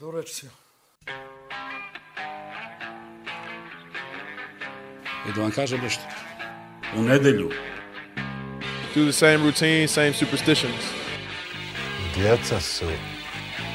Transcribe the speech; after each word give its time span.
До 0.00 0.12
речи. 0.12 0.46
И 5.28 5.32
да 5.34 5.40
вам 5.40 5.52
кажа 5.52 5.78
нещо. 5.78 6.02
У 6.96 7.02
неделю. 7.02 7.50
Do 8.94 9.06
the 9.06 9.12
same 9.12 9.42
routine, 9.42 9.86
same 9.86 10.14
superstitions. 10.14 10.84
Djeca 12.14 12.60
su 12.60 12.84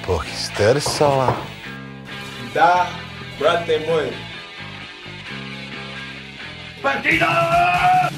pohisterisala. 0.05 1.35
Da, 2.53 2.87
brate 3.39 3.79
moj. 3.87 4.09
Партида! 6.81 8.09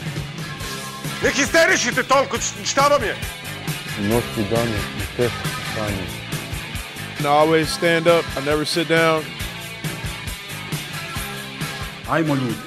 Не 1.24 1.32
хистеришите 1.32 2.04
толкова, 2.04 2.42
щаба 2.66 3.00
ми 3.00 3.08
е! 3.08 3.16
Нощи 4.00 4.44
дани, 4.50 4.72
не 4.72 5.06
те, 5.16 5.30
Таня. 5.76 6.27
And 7.18 7.26
I 7.26 7.30
always 7.30 7.68
stand 7.70 8.08
up. 8.08 8.24
I 8.38 8.46
never 8.46 8.66
sit 8.66 8.88
down. 8.88 9.24
Ajmo 12.10 12.36
ljudi. 12.36 12.67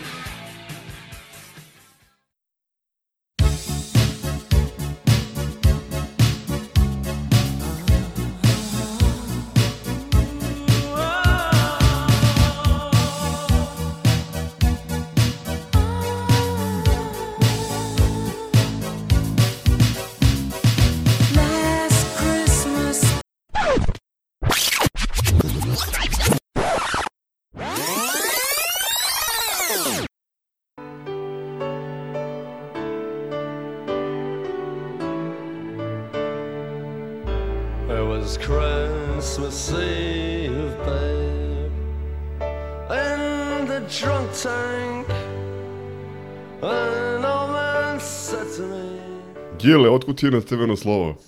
Otkud 50.00 50.16
ti 50.16 50.26
je 50.26 50.30
na 50.30 50.40
crveno 50.40 50.76
slovo? 50.76 51.16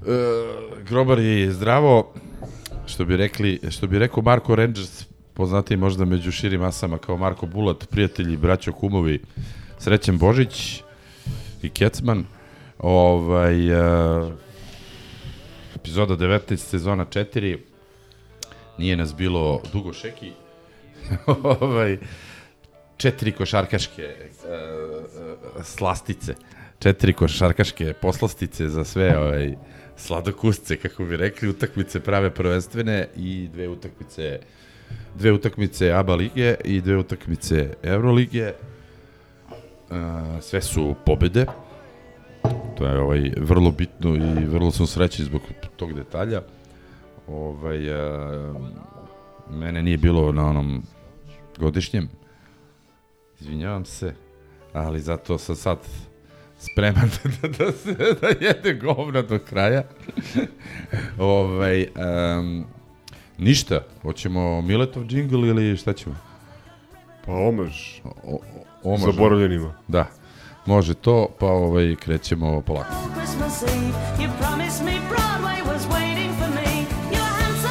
E, 0.00 0.82
grobar 0.88 1.18
je 1.18 1.52
zdravo, 1.52 2.12
što 2.86 3.04
bi 3.04 3.16
rekli, 3.16 3.60
što 3.70 3.86
bi 3.86 3.98
rekao 3.98 4.22
Marko 4.22 4.54
Rangers, 4.54 5.04
poznati 5.34 5.76
možda 5.76 6.04
među 6.04 6.32
širim 6.32 6.60
masama 6.60 6.98
kao 6.98 7.16
Marko 7.16 7.46
Bulat, 7.46 7.88
prijatelji, 7.90 8.36
braćo, 8.36 8.72
kumovi, 8.72 9.20
Srećen 9.78 10.18
Božić 10.18 10.82
i 11.62 11.68
Kecman. 11.68 12.24
Ovaj, 12.78 13.68
e, 13.68 14.30
epizoda 15.76 16.16
19, 16.16 16.56
sezona 16.56 17.04
4. 17.04 17.58
Nije 18.78 18.96
nas 18.96 19.14
bilo 19.14 19.62
dugo 19.72 19.92
šeki. 19.92 20.32
ovaj, 21.60 21.98
četiri 23.00 23.32
košarkaške 23.32 24.02
e, 24.02 24.28
slastice. 25.62 26.34
Četiri 26.78 27.12
košarkaške 27.12 27.92
poslastice 27.92 28.68
za 28.68 28.84
sve 28.84 29.18
ovaj, 29.18 29.54
sladokusce, 29.96 30.76
kako 30.76 31.04
bi 31.04 31.16
rekli, 31.16 31.48
utakmice 31.48 32.00
prave 32.00 32.30
prvenstvene 32.30 33.08
i 33.16 33.48
dve 33.52 33.68
utakmice 33.68 34.40
dve 35.14 35.32
utakmice 35.32 35.92
ABA 35.92 36.14
lige 36.14 36.54
i 36.64 36.80
dve 36.80 36.96
utakmice 36.96 37.74
Eurolige. 37.82 38.42
E, 38.42 38.54
sve 40.40 40.62
su 40.62 40.94
pobede. 41.06 41.46
To 42.76 42.86
je 42.86 43.00
ovaj 43.00 43.32
vrlo 43.36 43.70
bitno 43.70 44.16
i 44.16 44.44
vrlo 44.44 44.70
sam 44.70 44.86
srećan 44.86 45.26
zbog 45.26 45.40
tog 45.76 45.94
detalja. 45.94 46.42
Ovaj 47.28 47.88
e, 47.88 48.52
mene 49.50 49.82
nije 49.82 49.98
bilo 49.98 50.32
na 50.32 50.46
onom 50.46 50.82
godišnjem. 51.58 52.19
Izvinjavam 53.40 53.84
se, 53.84 54.14
ali 54.72 55.00
zato 55.00 55.38
sam 55.38 55.56
sad 55.56 55.78
spreman 56.58 57.10
da, 57.22 57.30
da, 57.48 57.64
da, 57.64 57.72
se, 57.72 57.94
da 58.20 58.28
jede 58.46 58.74
govna 58.74 59.22
do 59.22 59.38
kraja. 59.38 59.82
ovaj, 61.18 61.86
um, 62.38 62.64
ništa, 63.38 63.80
hoćemo 64.02 64.62
Miletov 64.62 65.04
džingl 65.04 65.46
ili 65.46 65.76
šta 65.76 65.92
ćemo? 65.92 66.16
Pa 67.26 67.32
omaž 67.32 68.00
O, 68.04 68.10
o, 68.24 68.40
omaž, 68.82 69.14
zaboravljenima. 69.14 69.74
Da, 69.88 70.06
može 70.66 70.94
to, 70.94 71.28
pa 71.38 71.46
ovaj, 71.46 71.96
krećemo 71.96 72.60
polako. 72.60 72.94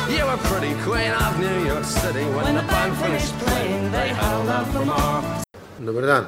You 0.10 0.26
were 0.26 0.38
pretty 0.38 0.74
queen 0.84 1.12
of 1.12 1.40
New 1.40 1.66
York 1.66 1.86
City 1.86 2.26
when, 2.26 2.44
When 2.44 2.56
the 2.56 2.68
band 2.72 2.98
finished 2.98 3.34
playing. 3.40 3.92
They 3.92 4.10
held 4.10 4.50
out 4.50 4.68
for 4.74 4.86
more. 4.86 5.39
Dobar 5.80 6.04
dan. 6.04 6.26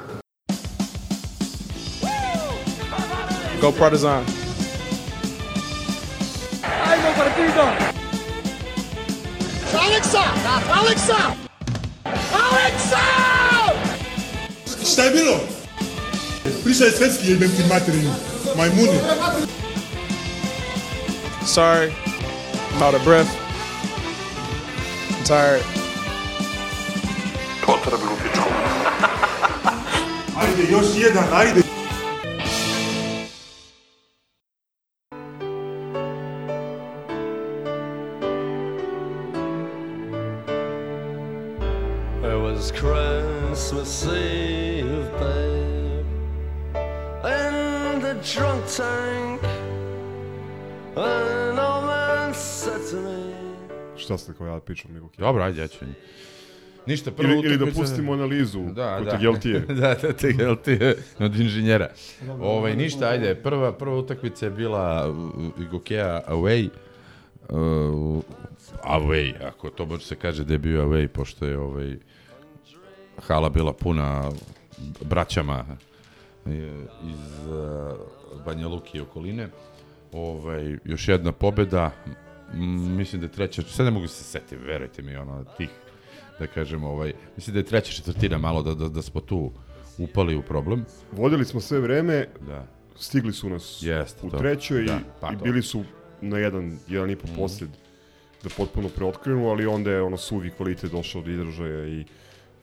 Go 3.62 3.72
Partizan. 3.72 4.24
Šta 14.92 15.04
je 15.04 15.12
bilo? 15.12 15.40
Prišao 16.64 16.86
je 16.86 16.92
svetski 16.92 17.32
jebem 17.32 17.50
ti 17.50 17.64
materinu. 17.70 18.14
Majmuni. 18.58 19.00
Sorry. 21.46 21.94
I'm 22.74 22.84
out 22.84 22.96
of 22.96 23.04
breath. 23.04 23.30
I'm 25.18 25.24
tired. 25.26 25.82
Ajde, 30.42 30.64
još 30.72 30.86
jedan, 30.98 31.24
ajde. 31.34 31.60
It 42.24 42.38
was 42.38 42.72
Christmas 42.72 44.06
Eve, 44.06 45.12
babe, 45.20 46.06
in 47.26 48.02
the 48.02 48.14
drunk 48.14 48.66
tank. 48.78 49.42
An 50.96 51.60
old 51.60 51.86
man 51.86 52.34
said 52.34 52.82
to 52.92 52.98
me. 52.98 53.34
Šta 53.98 54.18
ste 54.18 54.34
kao 54.34 54.48
ja 54.48 54.60
nego 54.94 55.10
kje? 55.10 55.22
Dobro, 55.22 55.44
ajde, 55.44 55.62
ja 55.62 55.68
ću. 55.68 55.86
Ništa, 56.86 57.12
prva 57.12 57.34
Ili, 57.34 57.46
ili 57.46 57.58
da 57.58 57.66
utakmica- 57.66 57.82
pustimo 57.82 58.14
analizu 58.14 58.64
Da, 58.64 58.98
kod 58.98 59.06
da. 59.06 59.12
Tegeltije. 59.12 59.60
da, 59.82 59.96
da, 59.96 60.14
Tegeltije 60.14 60.96
od 61.20 61.36
inženjera. 61.36 61.90
Ovaj, 62.40 62.76
ništa, 62.76 63.08
ajde, 63.08 63.36
prva, 63.36 63.72
prva 63.74 63.98
utakmica 63.98 64.46
je 64.46 64.52
bila 64.52 65.10
uh, 65.10 65.32
Igokea 65.62 66.22
away. 66.28 66.70
Uh, 67.50 68.24
away, 68.84 69.34
ako 69.48 69.70
to 69.70 69.86
može 69.86 70.06
se 70.06 70.16
kaže 70.16 70.44
da 70.44 70.54
je 70.54 70.60
bio 70.60 70.86
away, 70.86 71.08
pošto 71.08 71.46
je 71.46 71.58
ovaj, 71.58 71.98
hala 73.18 73.50
bila 73.50 73.74
puna 73.74 74.32
braćama 75.02 75.66
je, 76.46 76.74
iz 77.04 77.48
uh, 77.48 77.98
Banja 78.46 78.68
Luki 78.68 78.98
i 78.98 79.02
okoline. 79.02 79.50
Ovaj, 80.14 80.78
još 80.86 81.08
jedna 81.08 81.32
pobeda, 81.32 81.92
mislim 82.98 83.22
da 83.22 83.26
je 83.26 83.32
treća, 83.32 83.62
sad 83.62 83.86
ne 83.86 83.92
mogu 83.92 84.08
se 84.08 84.24
setiti, 84.24 84.56
verujte 84.56 85.02
mi, 85.02 85.16
ono, 85.16 85.44
tih, 85.58 85.70
da 86.42 86.48
kažem, 86.48 86.84
ovaj, 86.84 87.14
mislim 87.36 87.54
da 87.54 87.60
je 87.60 87.66
treća 87.66 87.92
četvrtina 87.94 88.38
malo 88.38 88.64
da, 88.64 88.74
da, 88.76 88.90
da 88.90 89.02
smo 89.02 89.22
tu 89.22 89.52
upali 89.98 90.36
u 90.36 90.42
problem. 90.42 90.86
Vodili 91.12 91.46
smo 91.46 91.62
sve 91.62 91.80
vreme, 91.80 92.28
Da. 92.42 92.66
stigli 92.96 93.34
su 93.34 93.50
nas 93.50 93.80
Jeste 93.82 94.28
u 94.28 94.30
to. 94.30 94.38
trećoj 94.38 94.84
Da, 94.84 94.94
i, 94.94 95.00
pa 95.20 95.28
i 95.28 95.38
to. 95.38 95.44
bili 95.44 95.62
su 95.62 95.84
na 96.22 96.38
jedan, 96.38 96.78
jedan 96.88 97.10
i 97.10 97.16
po 97.16 97.28
Mhm. 97.28 97.36
posled 97.36 97.70
da 98.44 98.50
potpuno 98.50 98.90
preotkrenu, 98.90 99.50
ali 99.50 99.66
onda 99.66 99.92
je 99.92 100.02
ono 100.02 100.18
suvi 100.18 100.50
kvalitet 100.50 100.92
došao 100.92 101.22
do 101.22 101.32
izražaja 101.32 101.88
i 101.90 102.06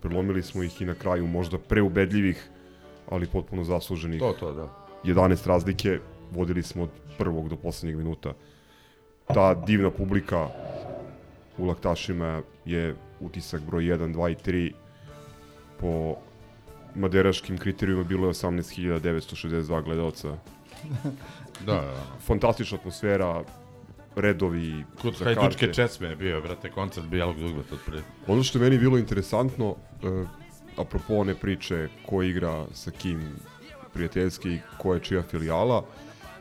prelomili 0.01 0.43
smo 0.43 0.63
ih 0.63 0.83
i 0.83 0.87
na 0.87 0.95
kraju 0.95 1.27
možda 1.27 1.59
preubedljivih, 1.59 2.49
ali 3.09 3.27
potpuno 3.27 3.65
zasluženih 3.65 4.21
To, 4.21 4.33
to, 4.33 4.53
da. 4.53 4.69
11 5.05 5.47
razlike, 5.47 5.99
vodili 6.31 6.63
smo 6.63 6.83
od 6.83 6.91
prvog 7.19 7.49
do 7.49 7.57
poslednjeg 7.57 7.97
minuta. 7.97 8.33
Ta 9.27 9.55
divna 9.57 9.91
publika 9.91 10.49
u 11.59 11.67
Laktašima 11.67 12.43
je 12.65 12.95
utisak 13.21 13.63
broj 13.63 13.85
1, 13.85 14.15
2 14.15 14.33
i 14.33 14.35
3 14.35 14.73
po 15.81 16.17
maderaškim 16.95 17.59
kriterijuma 17.59 18.05
bilo 18.05 18.27
je 18.27 18.33
18.962 18.33 19.85
gledalca. 19.85 20.29
Da, 21.67 21.73
da. 21.73 22.03
Fantastična 22.27 22.79
atmosfera, 22.79 23.43
redovi 24.17 24.85
Kod 25.03 25.15
za 25.15 25.25
Hajdučke 25.25 25.67
karte. 25.67 25.75
česme 25.75 26.09
je 26.09 26.17
bio, 26.17 26.41
brate, 26.41 26.71
koncert 26.71 27.07
Bijelog 27.07 27.39
dugmeta 27.39 27.75
otprilike. 27.75 28.09
Ono 28.27 28.43
što 28.43 28.59
je 28.59 28.63
meni 28.63 28.79
bilo 28.79 28.99
interesantno, 28.99 29.69
uh, 29.69 30.29
apropo 30.77 31.17
one 31.17 31.35
priče 31.35 31.89
ko 32.07 32.23
igra 32.23 32.67
sa 32.73 32.91
kim 32.91 33.37
prijateljski 33.95 34.59
ko 34.79 34.95
je 34.95 35.01
čija 35.01 35.23
filijala, 35.23 35.85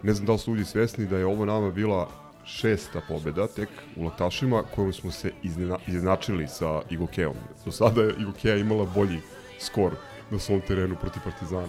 ne 0.03 0.13
znam 0.13 0.25
da 0.25 0.31
li 0.31 0.39
su 0.39 0.51
ljudi 0.51 0.65
svesni 0.65 1.06
da 1.06 1.18
je 1.18 1.25
ovo 1.25 1.45
nama 1.45 1.71
bila 1.71 2.09
šesta 2.47 3.01
pobeda 3.01 3.47
tek 3.47 3.69
u 3.95 4.03
Laktašima 4.03 4.63
kojom 4.65 4.94
smo 4.94 5.11
se 5.11 5.31
iznena, 5.44 5.77
izjednačili 5.88 6.47
sa 6.47 6.81
Igokeom. 6.89 7.35
Do 7.65 7.71
sada 7.71 8.01
je 8.01 8.13
Igokeja 8.19 8.55
imala 8.57 8.85
bolji 8.85 9.19
skor 9.59 9.91
na 10.31 10.39
svom 10.39 10.61
terenu 10.61 10.95
protiv 10.95 11.21
Partizana. 11.23 11.67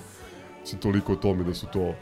Znači, 0.58 0.76
toliko 0.76 1.12
o 1.12 1.16
tome 1.16 1.44
da 1.44 1.54
su 1.54 1.66
to 1.66 1.94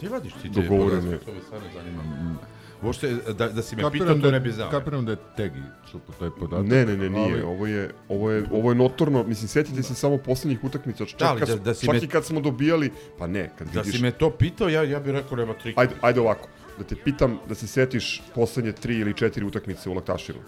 Ti 0.00 0.08
vadiš 0.08 0.32
ti 0.32 0.42
te 0.44 0.60
dogovorene. 0.60 1.00
podatke, 1.02 1.26
to 1.26 1.32
me 1.32 1.40
stvarno 1.40 1.66
zanima. 1.74 2.02
Mm. 2.02 2.38
Uopšte, 2.82 3.14
da, 3.28 3.48
da 3.48 3.62
si 3.62 3.76
me 3.76 3.82
Kapiram 3.82 3.90
pitao, 4.06 4.14
da, 4.14 4.22
to 4.22 4.30
ne 4.30 4.40
bi 4.40 4.52
znao. 4.52 4.70
Kapiram 4.70 5.04
da 5.04 5.12
je 5.12 5.16
Tegi 5.36 5.60
čupo 5.90 6.12
taj 6.12 6.30
podatak. 6.30 6.66
Ne, 6.66 6.86
ne, 6.86 6.96
ne, 6.96 7.10
nije. 7.10 7.32
ali- 7.34 7.42
Ovo 7.42 7.66
je, 7.66 7.90
ovo 8.08 8.30
je, 8.30 8.44
ovo 8.52 8.70
je 8.70 8.74
notorno. 8.74 9.22
Mislim, 9.24 9.48
setite 9.48 9.82
se 9.82 9.94
samo 9.94 10.18
poslednjih 10.18 10.64
utakmica. 10.64 11.04
Čak, 11.06 11.18
Da, 11.38 11.46
da- 11.46 11.56
da 11.56 11.74
si 11.74 11.86
čak 11.86 11.92
me- 11.92 12.00
i 12.00 12.06
kad 12.06 12.24
smo 12.24 12.40
dobijali, 12.40 12.90
pa 13.18 13.26
ne, 13.26 13.50
kad 13.58 13.68
Da 13.68 13.80
vidiš... 13.80 13.96
si 13.96 14.02
me 14.02 14.10
to 14.10 14.30
pitao, 14.30 14.68
ja, 14.68 14.82
ja 14.82 15.00
bih 15.00 15.12
rekao 15.12 15.36
nema 15.36 15.54
trika. 15.54 15.80
Ajde, 15.80 15.94
ajde 16.00 16.20
ovako, 16.20 16.48
da 16.82 16.88
te 16.88 16.96
pitam 16.96 17.38
da 17.48 17.54
se 17.54 17.66
setiš 17.66 18.22
poslednje 18.34 18.72
tri 18.72 18.96
ili 18.96 19.14
četiri 19.14 19.44
utakmice 19.44 19.90
u 19.90 19.94
Laktašinu. 19.94 20.38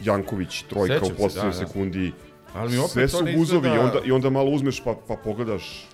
Janković, 0.00 0.62
trojka 0.62 0.94
Sećam 0.94 1.06
u 1.06 1.10
se, 1.10 1.16
poslednjoj 1.16 1.52
da, 1.52 1.58
da. 1.58 1.66
sekundi. 1.66 2.12
Ali 2.54 2.70
mi 2.70 2.78
opet 2.78 2.90
Sve 2.90 3.08
su 3.08 3.18
guzovi 3.36 3.68
i 3.68 3.70
izgleda- 3.70 3.80
onda, 3.80 3.98
i 4.04 4.12
onda 4.12 4.30
malo 4.30 4.50
uzmeš 4.50 4.84
pa, 4.84 4.94
pa 5.08 5.16
pogledaš 5.16 5.86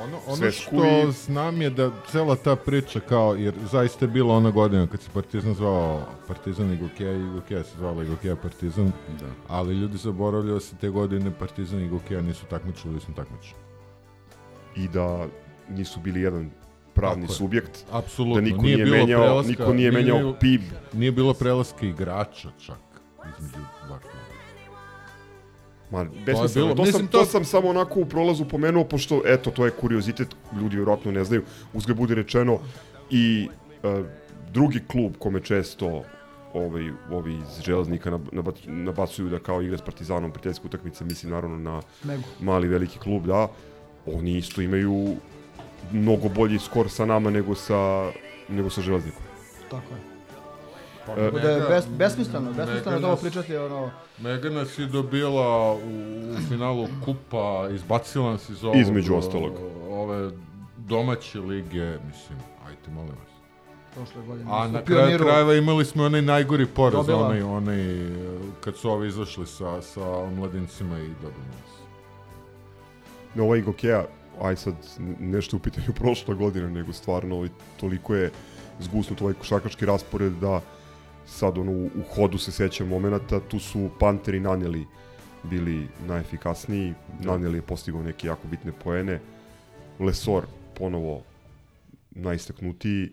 Ono, 0.00 0.18
ono 0.26 0.36
svesku 0.36 0.76
što 0.76 1.08
i- 1.08 1.12
znam 1.14 1.62
je 1.62 1.70
da 1.70 1.90
cela 2.08 2.36
ta 2.36 2.56
priča 2.56 3.00
kao, 3.00 3.34
jer 3.34 3.54
zaista 3.70 4.04
je 4.04 4.10
bila 4.10 4.34
ona 4.34 4.50
godina 4.50 4.86
kad 4.86 5.00
se 5.00 5.08
Partizan 5.14 5.54
zvao 5.54 6.02
Partizan 6.28 6.72
Igokeja 6.72 7.12
i 7.12 7.20
Igokeja 7.20 7.64
se 7.64 7.76
zvala 7.78 8.02
Igokeja 8.02 8.36
Partizan, 8.36 8.92
Da. 9.10 9.26
ali 9.48 9.74
ljudi 9.74 9.98
zaboravljaju 9.98 10.54
da 10.54 10.60
se 10.60 10.76
te 10.76 10.88
godine 10.88 11.30
Partizan 11.30 11.80
i 11.80 11.84
Igokeja 11.84 12.20
nisu 12.22 12.44
takmičili, 12.46 12.94
da 12.94 13.00
smo 13.00 13.14
takmičili. 13.14 13.60
i 14.76 14.88
da 14.88 15.26
nisu 15.68 16.00
bili 16.00 16.20
jedan 16.20 16.50
pravni 16.90 17.22
Tako 17.22 17.32
je. 17.32 17.36
subjekt. 17.36 17.84
Apsolutno. 17.92 18.34
Da 18.34 18.40
niko 18.42 18.62
nije, 18.62 18.76
bilo 18.76 18.96
menjao, 18.96 19.20
prelaska- 19.22 19.48
niko 19.48 19.72
nije 19.74 19.90
menjao 19.92 20.18
bilo- 20.18 20.32
PIB. 20.34 20.60
Nije 20.92 21.12
bilo 21.12 21.34
prelaska 21.34 21.86
igrača 21.86 22.48
čak 22.58 22.78
između 23.30 23.54
dva 23.80 23.98
kluba. 23.98 24.16
Ma, 25.92 26.04
besmisleno. 26.16 26.74
bilo- 26.74 26.76
To, 26.76 26.92
sam, 26.92 27.06
to... 27.06 27.18
to- 27.18 27.24
sam 27.24 27.44
samo 27.44 27.68
onako 27.68 28.00
u 28.00 28.06
prolazu 28.06 28.44
pomenuo, 28.44 28.84
pošto, 28.84 29.22
eto, 29.26 29.50
to 29.50 29.64
je 29.64 29.70
kuriozitet, 29.72 30.28
ljudi 30.54 30.76
vjerojatno 30.76 31.12
ne 31.12 31.24
znaju, 31.24 31.42
uzgled 31.72 31.96
budi 31.96 32.14
rečeno, 32.14 32.58
i 33.10 33.48
e, 33.82 34.02
drugi 34.48 34.80
klub 34.86 35.12
kome 35.18 35.40
često 35.40 36.02
ovaj, 36.54 36.82
ovi 37.10 37.34
iz 37.34 37.64
železnika 37.64 38.10
nab- 38.10 38.30
nabac- 38.32 38.66
nabacuju 38.66 39.28
da 39.28 39.38
kao 39.38 39.62
igra 39.62 39.78
s 39.78 39.82
Partizanom 39.82 40.30
prijateljske 40.30 40.66
utakmice, 40.66 41.04
mislim 41.04 41.32
naravno 41.32 41.58
na 41.58 41.82
mali 42.40 42.68
veliki 42.68 42.98
klub, 42.98 43.26
da, 43.26 43.48
oni 44.06 44.36
isto 44.36 44.62
imaju 44.62 45.16
mnogo 45.92 46.28
bolji 46.30 46.58
skor 46.58 46.90
sa 46.90 47.04
nama 47.04 47.30
nego 47.30 47.54
sa, 47.54 48.10
nego 48.48 48.70
sa 48.70 48.80
železnikom. 48.80 49.22
Tako 49.70 49.94
je. 49.94 50.00
Pa, 51.06 51.12
E, 51.14 51.30
da 51.32 51.50
je 51.50 51.60
bes, 51.62 51.84
besmisleno, 51.88 52.52
besmisleno 52.52 53.00
to 53.00 53.06
ovo 53.06 53.16
pričati, 53.16 53.56
ono, 53.56 53.90
Mega 54.18 54.50
nas 54.50 54.78
je 54.78 54.86
dobila 54.86 55.72
u, 55.72 55.78
u 56.30 56.48
finalu 56.48 56.88
kupa, 57.04 57.68
izbacila 57.70 58.30
nas 58.30 58.48
iz 58.48 58.64
ovog, 58.64 58.76
Između 58.76 59.14
ostalog. 59.14 59.52
ove 59.88 60.30
domaće 60.78 61.38
lige, 61.40 61.84
mislim, 62.06 62.38
ajte 62.68 62.90
molim 62.90 63.10
vas. 63.10 63.30
prošle 63.94 64.22
godine. 64.22 64.50
A 64.50 64.68
na 64.68 64.82
kraju 64.82 65.08
Pioniru- 65.08 65.18
krajeva 65.20 65.54
imali 65.54 65.84
smo 65.84 66.04
onaj 66.04 66.22
najgori 66.22 66.66
poraz, 66.66 67.06
Dobila. 67.06 67.26
onaj, 67.26 67.42
onaj, 67.42 67.78
kad 68.60 68.76
su 68.76 68.90
ovi 68.90 69.08
izašli 69.08 69.46
sa, 69.46 69.82
sa 69.82 70.00
mladincima 70.28 70.98
i 70.98 71.08
dobili 71.22 71.46
nas. 71.50 71.70
na 73.34 73.42
ovaj 73.42 73.60
Gokeja, 73.60 74.04
aj 74.40 74.56
sad 74.56 74.74
nešto 75.20 75.56
u 75.56 75.60
pitanju 75.60 75.92
prošla 76.00 76.34
godina, 76.34 76.70
nego 76.70 76.92
stvarno 76.92 77.36
ovaj, 77.36 77.48
toliko 77.80 78.14
je 78.14 78.30
zgusnut 78.80 79.22
ovaj 79.22 79.34
košarkaški 79.34 79.86
raspored 79.86 80.32
da 80.32 80.60
sad 81.26 81.58
ono, 81.58 81.72
u, 81.72 81.86
u 81.86 82.02
hodu 82.14 82.38
se 82.38 82.52
sećam 82.52 82.88
momenata, 82.88 83.40
tu 83.40 83.58
su 83.58 83.90
Panteri 84.00 84.40
naneli 84.40 84.86
bili 85.42 85.88
najefikasniji, 86.06 86.94
naneli 87.20 87.58
je 87.58 87.62
postigao 87.62 88.02
neke 88.02 88.26
jako 88.26 88.48
bitne 88.48 88.72
poene, 88.84 89.20
Lesor 89.98 90.44
ponovo 90.78 91.22
najistaknutiji 92.10 93.12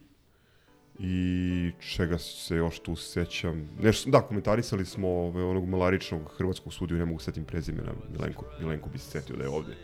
i 0.99 1.71
čega 1.79 2.17
se 2.17 2.55
još 2.55 2.79
tu 2.79 2.95
sećam. 2.95 3.69
Nešto, 3.79 4.09
da, 4.09 4.21
komentarisali 4.21 4.85
smo 4.85 5.07
ove, 5.07 5.43
onog 5.43 5.69
malaričnog 5.69 6.33
hrvatskog 6.37 6.73
sudiju, 6.73 6.97
ne 6.97 7.05
mogu 7.05 7.19
setim 7.19 7.45
prezimena, 7.45 7.91
Milenko, 8.11 8.45
Milenko 8.59 8.89
bi 8.89 8.97
se 8.97 9.09
setio 9.09 9.35
da 9.35 9.43
je 9.43 9.49
ovde. 9.49 9.75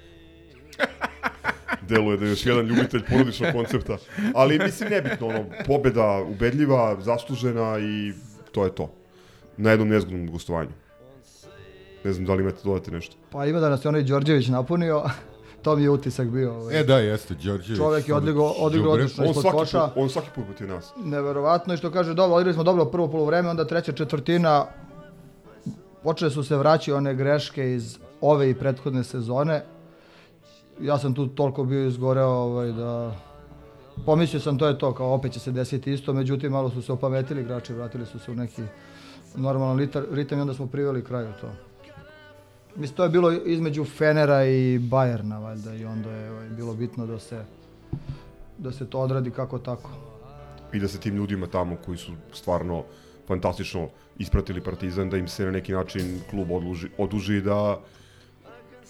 Deluje 1.88 2.18
da 2.18 2.26
je 2.26 2.30
još 2.30 2.46
jedan 2.46 2.66
ljubitelj 2.66 3.02
porodičnog 3.10 3.52
koncepta. 3.54 3.98
Ali 4.34 4.60
mislim 4.60 4.90
nebitno, 4.90 5.28
ono, 5.28 5.46
pobeda 5.68 6.22
ubedljiva, 6.30 6.98
zaslužena 7.02 7.80
i 7.80 8.14
to 8.52 8.64
je 8.66 8.76
to. 8.76 8.92
Na 9.58 9.70
jednom 9.70 9.90
nezgodnom 9.90 10.32
gostovanju. 10.32 10.70
Ne 12.04 12.14
znam 12.14 12.26
da 12.26 12.34
li 12.34 12.42
imate 12.42 12.58
dodate 12.64 12.92
nešto. 12.92 13.16
Pa 13.30 13.46
ima 13.46 13.60
da 13.60 13.70
nas 13.70 13.86
je 13.86 13.90
onaj 13.90 14.04
Đorđević 14.04 14.48
napunio, 14.48 15.04
to 15.64 15.76
mi 15.76 15.84
je 15.84 15.90
utisak 15.90 16.28
bio. 16.28 16.54
Ovaj. 16.54 16.80
E 16.80 16.84
da, 16.84 16.98
jeste, 17.00 17.34
Đorđević. 17.34 17.78
Čovek 17.78 18.08
je 18.08 18.16
odigrao 18.16 18.70
Đubre. 18.70 18.90
odlično 18.90 19.24
On 19.24 19.30
ispod 19.30 19.42
svaki, 19.42 19.58
koša. 19.58 19.88
put, 19.88 20.04
on 20.04 20.10
svaki 20.10 20.28
put 20.36 20.46
protiv 20.46 20.68
nas. 20.68 20.94
Neverovatno 21.04 21.74
je 21.74 21.78
što 21.78 21.92
kaže, 21.92 22.14
dobro, 22.14 22.36
odigrali 22.36 22.54
smo 22.54 22.64
dobro 22.64 22.86
prvo 22.86 23.08
polovreme, 23.08 23.50
onda 23.50 23.68
treća 23.68 23.92
četvrtina, 23.92 24.66
počele 26.04 26.32
su 26.32 26.44
se 26.44 26.58
vraći 26.58 26.92
one 26.92 27.16
greške 27.16 27.74
iz 27.74 27.98
ove 28.22 28.50
i 28.50 28.56
prethodne 28.56 29.04
sezone. 29.04 29.64
Ja 30.82 30.98
sam 30.98 31.14
tu 31.14 31.28
toliko 31.28 31.64
bio 31.64 31.88
izgoreo 31.88 32.30
ovaj, 32.30 32.72
da 32.72 33.16
pomislio 34.06 34.40
sam 34.40 34.58
to 34.58 34.68
je 34.68 34.78
to, 34.78 34.94
kao 34.94 35.14
opet 35.14 35.32
će 35.32 35.40
se 35.40 35.52
desiti 35.52 35.94
isto, 35.94 36.14
međutim 36.14 36.52
malo 36.52 36.70
su 36.70 36.82
se 36.82 36.92
opametili 36.92 37.42
igrači, 37.42 37.74
vratili 37.74 38.06
su 38.06 38.20
se 38.20 38.32
u 38.32 38.36
neki 38.36 38.62
normalan 39.36 39.90
ritam 40.12 40.38
i 40.38 40.42
onda 40.42 40.54
smo 40.54 40.68
priveli 40.68 41.04
kraju 41.04 41.34
to. 41.42 41.50
Mislim, 42.76 42.96
to 42.96 43.04
je 43.04 43.10
bilo 43.10 43.32
između 43.32 43.86
Fenera 43.86 44.46
i 44.46 44.80
Bajerna, 44.80 45.40
valjda, 45.40 45.76
i 45.76 45.86
onda 45.86 46.12
je 46.12 46.32
ovaj, 46.32 46.50
bilo 46.50 46.74
bitno 46.74 47.06
da 47.06 47.20
se, 47.20 47.46
da 48.58 48.72
se 48.72 48.90
to 48.90 49.00
odradi 49.00 49.32
kako 49.32 49.60
tako. 49.60 49.90
I 50.74 50.80
da 50.80 50.88
se 50.88 51.00
tim 51.00 51.16
ljudima 51.16 51.48
tamo 51.48 51.76
koji 51.86 51.98
su 51.98 52.12
stvarno 52.34 52.84
fantastično 53.28 53.90
ispratili 54.18 54.62
Partizan, 54.62 55.10
da 55.10 55.18
im 55.18 55.28
se 55.28 55.46
na 55.46 55.52
neki 55.52 55.72
način 55.72 56.20
klub 56.30 56.52
odluži, 56.52 56.88
oduži 56.98 57.42
da 57.42 57.80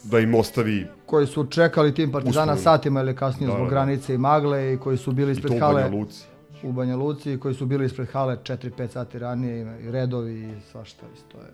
da 0.04 0.20
im 0.20 0.36
ostavi 0.36 0.88
koji 1.06 1.28
su 1.28 1.46
čekali 1.46 1.94
tim 1.94 2.12
Partizana 2.12 2.54
Uslovno. 2.54 2.62
satima 2.64 3.02
ili 3.02 3.16
kasnije 3.16 3.48
Da, 3.48 3.54
zbog 3.54 3.60
da, 3.60 3.70
da. 3.70 3.76
granice 3.76 4.16
i 4.16 4.18
magle 4.18 4.74
i 4.74 4.78
koji 4.78 4.98
su 4.98 5.12
bili 5.12 5.32
i 5.32 5.36
to 5.36 5.40
ispred 5.40 5.54
u 5.54 5.60
hale 5.60 5.84
Banja 5.84 5.96
Luci. 5.96 6.24
u 6.64 6.72
Banja 6.72 6.96
Luci 6.96 7.40
koji 7.40 7.56
su 7.56 7.66
bili 7.66 7.86
ispred 7.86 8.08
hale 8.10 8.38
4-5 8.38 8.88
sati 8.88 9.20
ranije 9.20 9.78
i 9.82 9.92
redovi 9.92 10.34
i 10.34 10.62
svašta 10.72 11.06
isto 11.16 11.38
je. 11.38 11.54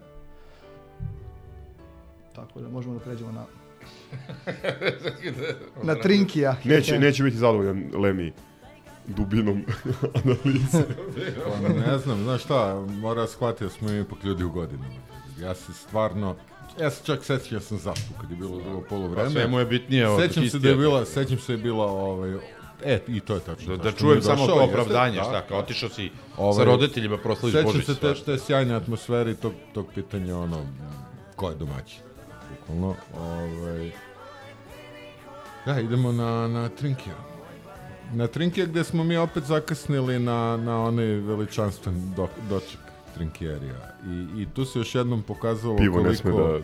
Tako 2.35 2.61
da 2.61 2.69
možemo 2.69 2.93
da 2.93 2.99
pređemo 2.99 3.31
na 3.31 3.45
na 5.83 5.95
Trinkija. 5.95 6.55
Neće, 6.63 6.99
neće 6.99 7.23
biti 7.23 7.37
zadovoljan 7.37 7.83
Lemi 7.95 8.33
dubinom 9.07 9.63
analize. 10.15 10.83
Pa 11.45 11.69
ne 11.69 11.97
znam, 11.97 12.23
znaš 12.23 12.43
šta, 12.43 12.85
mora 12.89 13.27
shvatiti 13.27 13.63
da 13.63 13.69
smo 13.69 13.91
ipak 13.91 14.23
ljudi 14.23 14.43
u 14.43 14.51
godinama. 14.51 14.93
Ja 15.41 15.55
se 15.55 15.73
stvarno, 15.73 16.35
ja 16.79 16.91
se 16.91 17.05
čak 17.05 17.25
sećam, 17.25 17.57
ja 17.57 17.59
sam 17.59 17.77
zašao 17.77 18.17
kad 18.21 18.31
je 18.31 18.37
bilo 18.37 18.59
drugo 18.59 18.81
polovreme. 18.89 19.23
Pa 19.23 19.31
sve 19.31 19.47
mu 19.47 19.59
je 19.59 19.65
bitnije 19.65 20.07
Sećam 20.19 20.49
se 20.49 20.59
da 20.59 20.69
je 20.69 20.75
bila, 20.75 21.05
sećam 21.05 21.37
se 21.37 21.47
da 21.47 21.53
je 21.53 21.63
bila, 21.63 21.85
ovaj, 21.85 22.33
e, 22.83 22.99
i 23.07 23.19
to 23.19 23.33
je 23.33 23.39
tačno. 23.39 23.77
Da, 23.77 23.83
da 23.83 23.91
čujem 23.91 24.21
samo 24.21 24.47
to 24.47 24.61
jeste, 24.61 24.69
opravdanje, 24.69 25.17
da, 25.17 25.23
šta, 25.23 25.41
kao 25.41 25.59
otišao 25.59 25.89
si 25.89 26.09
sa 26.35 26.41
Ovaj, 26.41 26.65
roditeljima 26.65 27.17
proslaviš 27.17 27.55
Sećam 27.55 27.71
Božić. 27.71 27.85
se 27.85 27.95
te, 27.95 28.13
te 28.13 28.37
sjajne 28.39 28.75
atmosfere 28.75 29.31
i 29.31 29.35
tog, 29.35 29.53
tog 29.73 29.87
pitanja, 29.95 30.37
ono, 30.37 30.65
ko 31.35 31.49
je 31.49 31.55
domaćin? 31.55 32.01
Bukvalno, 32.49 32.95
ovaj... 33.17 33.91
Da, 35.65 35.79
idemo 35.79 36.11
na, 36.11 36.47
na 36.47 36.69
Trinkija. 36.69 37.15
Na 38.13 38.27
Trinkija 38.27 38.65
gde 38.65 38.83
smo 38.83 39.03
mi 39.03 39.17
opet 39.17 39.43
zakasnili 39.43 40.19
na, 40.19 40.57
na 40.57 40.83
onaj 40.83 41.05
veličanstven 41.05 42.13
do, 42.15 42.27
doček 42.49 42.88
Trinkjerija. 43.19 43.95
I, 44.07 44.41
I 44.41 44.47
tu 44.53 44.65
se 44.65 44.79
još 44.79 44.95
jednom 44.95 45.21
pokazalo 45.23 45.77
Pivo 45.77 45.93
koliko... 45.93 46.09
ne 46.09 46.15
sme 46.15 46.31
da 46.31 46.59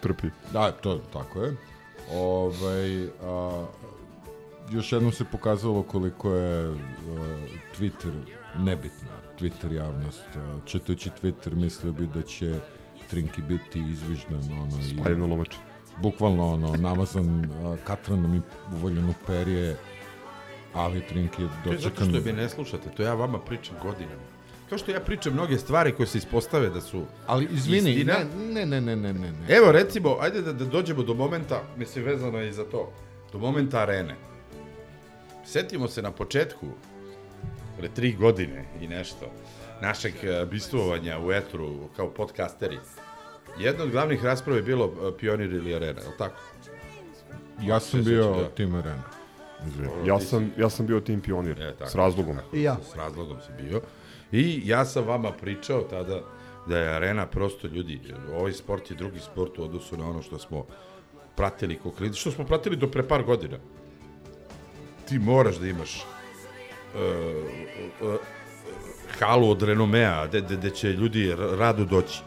trpi. 0.00 0.28
Da, 0.52 0.72
to 0.72 1.00
tako 1.12 1.42
je. 1.42 1.56
Ovaj, 2.12 3.04
a, 3.22 3.66
još 4.70 4.92
jednom 4.92 5.12
se 5.12 5.24
pokazalo 5.24 5.82
koliko 5.82 6.30
je 6.34 6.66
a, 6.66 6.74
Twitter 7.78 8.12
nebitna, 8.58 9.08
Twitter 9.40 9.72
javnost. 9.72 10.24
A, 10.36 10.58
čitajući 10.64 11.10
Twitter 11.22 11.54
mislio 11.54 11.92
bi 11.92 12.06
da 12.06 12.22
će 12.22 12.54
Trinki 13.10 13.42
biti 13.42 13.80
izviždan 13.80 14.42
ono, 14.52 14.78
i 14.80 14.98
Spaljen 14.98 15.20
na 15.20 15.26
lomač. 15.26 15.54
bukvalno 16.02 16.52
ono, 16.52 16.76
namazan 16.76 17.44
a, 17.44 17.76
katranom 17.86 18.34
i 18.34 18.40
uvoljen 18.74 19.08
u 19.08 19.14
perje, 19.26 19.76
ali 20.74 21.06
Trinki 21.06 21.42
je 21.42 21.48
To 21.64 21.72
je 21.72 21.78
zato 21.78 21.90
dočekan... 21.94 22.20
što 22.20 22.32
me 22.32 22.42
ne 22.42 22.48
slušate, 22.48 22.90
to 22.90 23.02
ja 23.02 23.14
vama 23.14 23.38
pričam 23.38 23.76
godinama. 23.82 24.33
Kao 24.68 24.78
što 24.78 24.90
ja 24.90 25.00
pričam 25.00 25.32
mnoge 25.32 25.58
stvari 25.58 25.92
koje 25.92 26.06
se 26.06 26.18
ispostave 26.18 26.68
da 26.68 26.80
su 26.80 27.04
Ali 27.26 27.48
izvini, 27.52 27.90
istina. 27.90 28.14
ne, 28.44 28.66
ne, 28.66 28.80
ne, 28.80 28.96
ne, 28.96 29.12
ne, 29.12 29.32
ne. 29.32 29.32
Evo 29.48 29.72
recimo, 29.72 30.16
ajde 30.20 30.42
da, 30.42 30.52
da 30.52 30.64
dođemo 30.64 31.02
do 31.02 31.14
momenta, 31.14 31.62
mislim 31.76 32.04
vezano 32.04 32.38
je 32.38 32.48
i 32.48 32.52
za 32.52 32.64
to, 32.64 32.92
do 33.32 33.38
momenta 33.38 33.80
arene. 33.80 34.14
Setimo 35.44 35.88
se 35.88 36.02
na 36.02 36.10
početku, 36.10 36.66
pre 37.78 37.88
tri 37.88 38.12
godine 38.12 38.64
i 38.80 38.88
nešto, 38.88 39.26
našeg 39.82 40.14
e, 40.22 40.46
bistvovanja 40.46 41.18
u 41.20 41.32
etru 41.32 41.88
kao 41.96 42.10
podcasteri. 42.10 42.78
Jedna 43.58 43.84
od 43.84 43.90
glavnih 43.90 44.24
rasprava 44.24 44.56
je 44.56 44.62
bilo 44.62 44.84
e, 44.86 45.18
Pionir 45.18 45.52
ili 45.52 45.74
Arena, 45.74 46.00
je 46.00 46.08
li 46.08 46.14
tako? 46.18 46.40
Ja 47.62 47.80
sam 47.80 48.04
Se 48.04 48.10
bio 48.10 48.30
da. 48.32 48.48
tim 48.48 48.74
arena. 48.74 49.02
Ja 50.06 50.20
sam, 50.20 50.52
ja 50.58 50.70
sam 50.70 50.86
bio 50.86 51.00
tim 51.00 51.20
pionir, 51.20 51.62
E, 51.62 51.74
tako. 51.74 51.90
s 51.90 51.94
razlogom. 51.94 52.38
I 52.52 52.62
ja. 52.62 52.76
S 52.84 52.96
razlogom 52.96 53.36
si 53.40 53.62
bio. 53.62 53.80
I 54.34 54.62
ja 54.64 54.84
sam 54.84 55.04
vama 55.06 55.32
pričao 55.32 55.82
tada 55.82 56.20
da 56.66 56.78
je 56.78 56.94
arena 56.96 57.26
prosto 57.26 57.66
ljudi, 57.66 58.00
ovaj 58.34 58.52
sport 58.52 58.90
je 58.90 58.96
drugi 58.96 59.18
sport 59.20 59.58
u 59.58 59.62
odnosu 59.62 59.96
na 59.96 60.08
ono 60.10 60.22
što 60.22 60.38
smo 60.38 60.66
pratili 61.36 61.78
kao 61.82 61.92
klinici, 61.92 62.20
što 62.20 62.30
smo 62.30 62.44
pratili 62.44 62.76
do 62.76 62.90
pre 62.90 63.08
par 63.08 63.22
godina. 63.22 63.56
Ti 65.08 65.18
moraš 65.18 65.56
da 65.56 65.66
imaš 65.66 66.04
uh, 66.94 67.00
uh, 68.08 68.14
halu 69.18 69.50
od 69.50 69.62
renomea, 69.62 70.26
gde, 70.26 70.40
gde, 70.40 70.70
će 70.70 70.92
ljudi 70.92 71.34
rado 71.58 71.84
doći. 71.84 72.20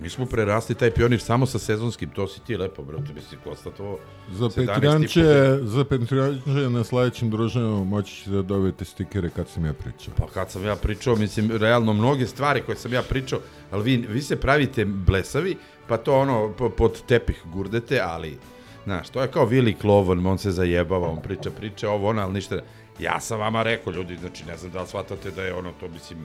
Mi 0.00 0.08
smo 0.08 0.26
prerasli 0.26 0.74
taj 0.74 0.90
pionir 0.90 1.20
samo 1.20 1.46
sa 1.46 1.58
sezonskim, 1.58 2.10
to 2.10 2.28
si 2.28 2.40
ti 2.40 2.56
lepo, 2.56 2.82
brate, 2.82 3.12
mislim, 3.14 3.40
konstatovao. 3.44 3.98
Za 4.30 4.44
17 4.44 4.62
i 4.62 4.66
po 4.66 4.72
Petrijanče, 4.72 5.58
za 5.62 5.84
Petrijanče 5.84 6.50
na 6.70 6.84
sledećem 6.84 7.30
druženju 7.30 7.84
moći 7.84 8.16
ćete 8.16 8.30
da 8.30 8.42
dobijete 8.42 8.84
stikere 8.84 9.30
kad 9.30 9.48
sam 9.48 9.64
ja 9.64 9.72
pričao. 9.72 10.14
Pa 10.16 10.26
kad 10.26 10.50
sam 10.50 10.64
ja 10.64 10.76
pričao, 10.76 11.16
mislim, 11.16 11.50
realno 11.50 11.92
mnoge 11.92 12.26
stvari 12.26 12.62
koje 12.62 12.76
sam 12.76 12.92
ja 12.92 13.02
pričao, 13.02 13.40
ali 13.70 13.82
vi, 13.82 13.96
vi 13.96 14.22
se 14.22 14.36
pravite 14.40 14.84
blesavi, 14.84 15.56
pa 15.88 15.96
to 15.96 16.18
ono, 16.18 16.52
po- 16.58 16.70
pod 16.70 17.02
tepih 17.06 17.42
gurdete, 17.52 18.00
ali, 18.00 18.38
znaš, 18.84 19.08
to 19.08 19.22
je 19.22 19.28
kao 19.28 19.46
Vili 19.46 19.74
Klovan, 19.74 20.26
on 20.26 20.38
se 20.38 20.50
zajebava, 20.50 21.08
on 21.08 21.22
priča, 21.22 21.50
priča, 21.50 21.90
ovo, 21.90 22.08
ono, 22.08 22.22
ali 22.22 22.32
ništa. 22.32 22.58
Ja 22.98 23.20
sam 23.20 23.38
vama 23.40 23.62
rekao, 23.62 23.92
ljudi, 23.92 24.16
znači, 24.16 24.44
ne 24.44 24.56
znam 24.56 24.72
da 24.72 24.80
li 24.80 24.86
shvatate 24.88 25.30
da 25.30 25.42
je 25.42 25.54
ono, 25.54 25.72
to, 25.80 25.88
mislim, 25.88 26.18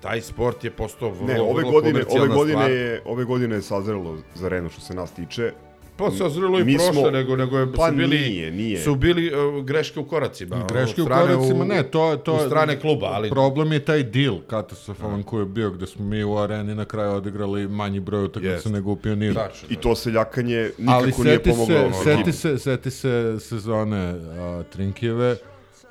taj 0.00 0.20
sport 0.20 0.64
je 0.64 0.70
postao 0.70 1.10
vrlo, 1.10 1.26
Ne, 1.26 1.40
ove 1.40 1.52
vrlo 1.54 1.70
godine, 1.72 2.00
ove 2.10 2.28
godine 2.28 2.52
stvar. 2.52 2.70
je, 2.70 3.02
ove 3.04 3.24
godine 3.24 3.54
je 3.56 3.62
sazrelo 3.62 4.18
za 4.34 4.48
Renu 4.48 4.68
što 4.70 4.80
se 4.80 4.94
nas 4.94 5.12
tiče. 5.12 5.52
Pa 5.98 6.10
se 6.10 6.24
ozrelo 6.24 6.60
i 6.60 6.64
Mi 6.64 6.74
prošle, 6.74 6.92
smo- 6.92 7.10
nego, 7.10 7.36
nego 7.36 7.58
je, 7.58 7.72
Pa 7.72 7.88
su 7.88 7.94
bili, 7.94 8.18
nije, 8.18 8.50
nije. 8.50 8.78
su 8.78 8.94
bili 8.94 9.32
uh, 9.48 9.64
greške 9.64 10.00
u 10.00 10.04
koracima. 10.04 10.66
Greške 10.66 11.02
u 11.02 11.04
strane 11.04 11.34
koracima, 11.34 11.64
ne, 11.64 11.82
to, 11.82 12.16
to 12.16 12.34
u 12.34 12.38
strane 12.38 12.80
kluba, 12.80 13.06
ali... 13.06 13.30
Problem 13.30 13.72
je 13.72 13.78
taj 13.80 14.02
deal 14.02 14.36
katastrofalan 14.40 15.22
koji 15.22 15.42
je 15.42 15.46
bio, 15.46 15.70
gde 15.70 15.86
smo 15.86 16.04
mi 16.04 16.24
u 16.24 16.36
areni 16.36 16.74
na 16.74 16.84
kraju 16.84 17.12
odigrali 17.12 17.68
manji 17.68 18.00
broj 18.00 18.24
utakmica 18.24 18.68
nego 18.68 18.90
u 18.90 18.96
pioniru. 18.96 19.34
Tačno, 19.34 19.68
I 19.70 19.76
to 19.76 19.94
seljakanje 19.94 20.70
Ali 20.88 21.06
nikako 21.06 21.24
nije 21.24 21.36
seti 21.36 21.50
pomoglo. 21.50 21.92
se, 21.94 22.04
seti 22.06 22.32
se, 22.32 22.58
seti 22.58 22.90
se 22.90 23.36
sezone 23.40 23.98
a, 24.30 24.62
Trinkijeve, 24.64 25.36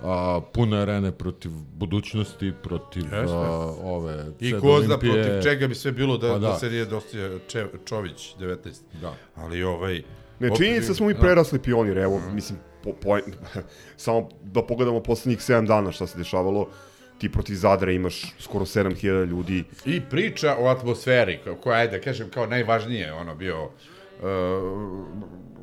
a, 0.02 0.42
pune 0.54 0.78
arene 0.82 1.12
protiv 1.12 1.52
budućnosti, 1.52 2.54
protiv 2.64 3.04
Jeste. 3.04 3.36
a, 3.36 3.74
ove 3.84 4.26
I 4.40 4.52
ko 4.52 4.82
zna 4.82 4.98
protiv 4.98 5.42
čega 5.44 5.68
bi 5.68 5.76
sve 5.76 5.92
bilo 5.92 6.18
da, 6.18 6.28
Pa 6.28 6.40
da. 6.40 6.48
da. 6.48 6.60
se 6.60 6.70
nije 6.70 6.86
dostio 6.86 7.40
Če, 7.48 7.66
Čović 7.86 8.36
19. 8.40 8.58
Da. 9.02 9.14
Ali 9.36 9.64
ovaj... 9.64 10.02
Ne, 10.40 10.56
činjenica 10.58 10.94
smo 10.94 11.08
mi 11.08 11.14
da. 11.14 11.20
prerasli 11.20 11.60
pionir, 11.60 11.98
evo, 11.98 12.22
mislim, 12.34 12.60
po, 12.84 12.94
po, 12.94 13.18
samo 13.98 14.30
da 14.44 14.64
pogledamo 14.64 15.04
poslednjih 15.04 15.40
7 15.40 15.68
dana 15.68 15.92
šta 15.92 16.08
se 16.08 16.18
dešavalo, 16.18 16.68
ti 17.18 17.32
protiv 17.32 17.56
Zadra 17.56 17.92
imaš 17.92 18.34
skoro 18.40 18.66
7000 18.66 19.26
ljudi, 19.26 19.64
I 19.86 20.02
priča 20.02 20.56
o 20.60 20.68
atmosferi, 20.68 21.40
kao- 21.44 21.56
koja 21.56 21.80
je, 21.80 21.88
da 21.88 22.02
kažem, 22.02 22.30
kao 22.30 22.46
najvažnije, 22.48 23.14
ono, 23.14 23.36
bio... 23.36 23.64
Uh, 23.64 25.06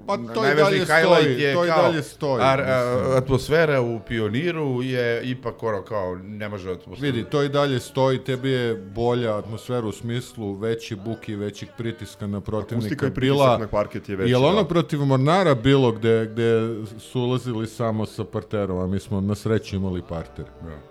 Pa 0.06 0.16
to 0.16 0.52
i 0.52 0.54
dalje 0.54 0.85
stoji, 0.85 1.40
je 1.40 1.54
to 1.54 1.64
i 1.64 1.68
kao, 1.68 1.82
dalje 1.82 2.02
stoji, 2.02 2.42
Ar, 2.42 2.61
a, 2.61 3.14
atmosfera 3.16 3.80
u 3.80 4.00
pioniru 4.09 4.82
je 4.82 5.30
ipak 5.30 5.62
ono 5.62 5.82
kao, 5.82 6.14
ne 6.14 6.49
može 6.49 6.71
atmosfera. 6.71 7.12
Vidi, 7.12 7.30
to 7.30 7.42
i 7.42 7.49
dalje 7.49 7.80
stoji, 7.80 8.18
tebi 8.18 8.50
je 8.50 8.75
bolja 8.75 9.38
atmosfera 9.38 9.87
u 9.87 9.92
smislu 9.92 10.54
veći 10.54 10.97
buki, 10.97 11.35
većih 11.35 11.68
pritiska 11.78 12.26
na 12.26 12.40
protivnika. 12.40 12.87
Akustika 12.87 13.06
i 13.06 13.11
pritisak 13.11 13.37
bila, 13.37 13.59
na 13.59 13.66
parket 13.66 14.09
je 14.09 14.16
veći, 14.16 14.30
Jel 14.30 14.44
ono 14.44 14.62
da. 14.62 14.68
protiv 14.68 15.00
Mornara 15.00 15.54
bilo 15.54 15.92
gde, 15.92 16.26
gde 16.32 16.61
su 16.99 17.21
ulazili 17.21 17.66
samo 17.66 18.06
sa 18.06 18.25
parterom, 18.25 18.78
a 18.78 18.87
mi 18.87 19.00
smo 19.00 19.21
na 19.21 19.35
sreću 19.35 19.76
imali 19.76 20.02
parter. 20.09 20.44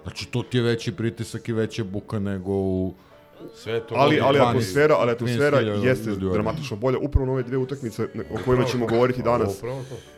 Znači, 0.04 0.28
to 0.28 0.44
ti 0.44 0.58
je 0.58 0.64
veći 0.64 0.92
pritisak 0.92 1.50
i 1.50 1.54
veća 1.54 1.84
buka 1.84 2.20
nego 2.20 2.52
u... 2.52 2.94
Sve 3.56 3.80
to 3.80 3.96
ali, 3.98 4.20
ali 4.20 4.40
12, 4.40 4.50
atmosfera, 4.50 4.96
ali 5.00 5.12
atmosfera 5.12 5.62
13.000 5.62 5.86
jeste 5.86 6.10
ljudi 6.10 6.30
dramatično 6.34 6.78
bolja. 6.78 6.98
Upravo 7.00 7.26
na 7.26 7.32
ove 7.32 7.44
dve 7.44 7.58
utakmice 7.58 8.04
o 8.04 8.38
kojima 8.46 8.66
ćemo 8.66 8.88
govoriti 8.88 9.22
danas 9.24 9.62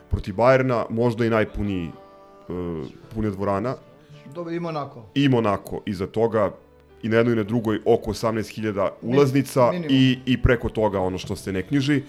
protiv 0.09 0.35
Bajerna, 0.35 0.85
možda 0.89 1.25
i 1.25 1.29
najpuniji 1.29 1.87
uh, 1.87 2.85
punija 3.13 3.31
dvorana. 3.31 3.75
Dobro, 4.35 4.53
ima 4.53 4.69
onako. 4.69 5.05
i 5.15 5.29
Monako 5.29 5.81
iza 5.85 6.07
toga 6.07 6.51
i 7.03 7.09
na 7.09 7.17
jednoj 7.17 7.33
i 7.33 7.37
na 7.37 7.43
drugoj 7.43 7.79
oko 7.85 8.11
18.000 8.11 8.89
ulaznica 9.01 9.71
minimum. 9.71 9.87
i, 9.91 10.19
i 10.25 10.41
preko 10.41 10.69
toga 10.69 10.99
ono 10.99 11.17
što 11.17 11.35
se 11.35 11.51
ne 11.51 11.61
knjiži. 11.61 12.01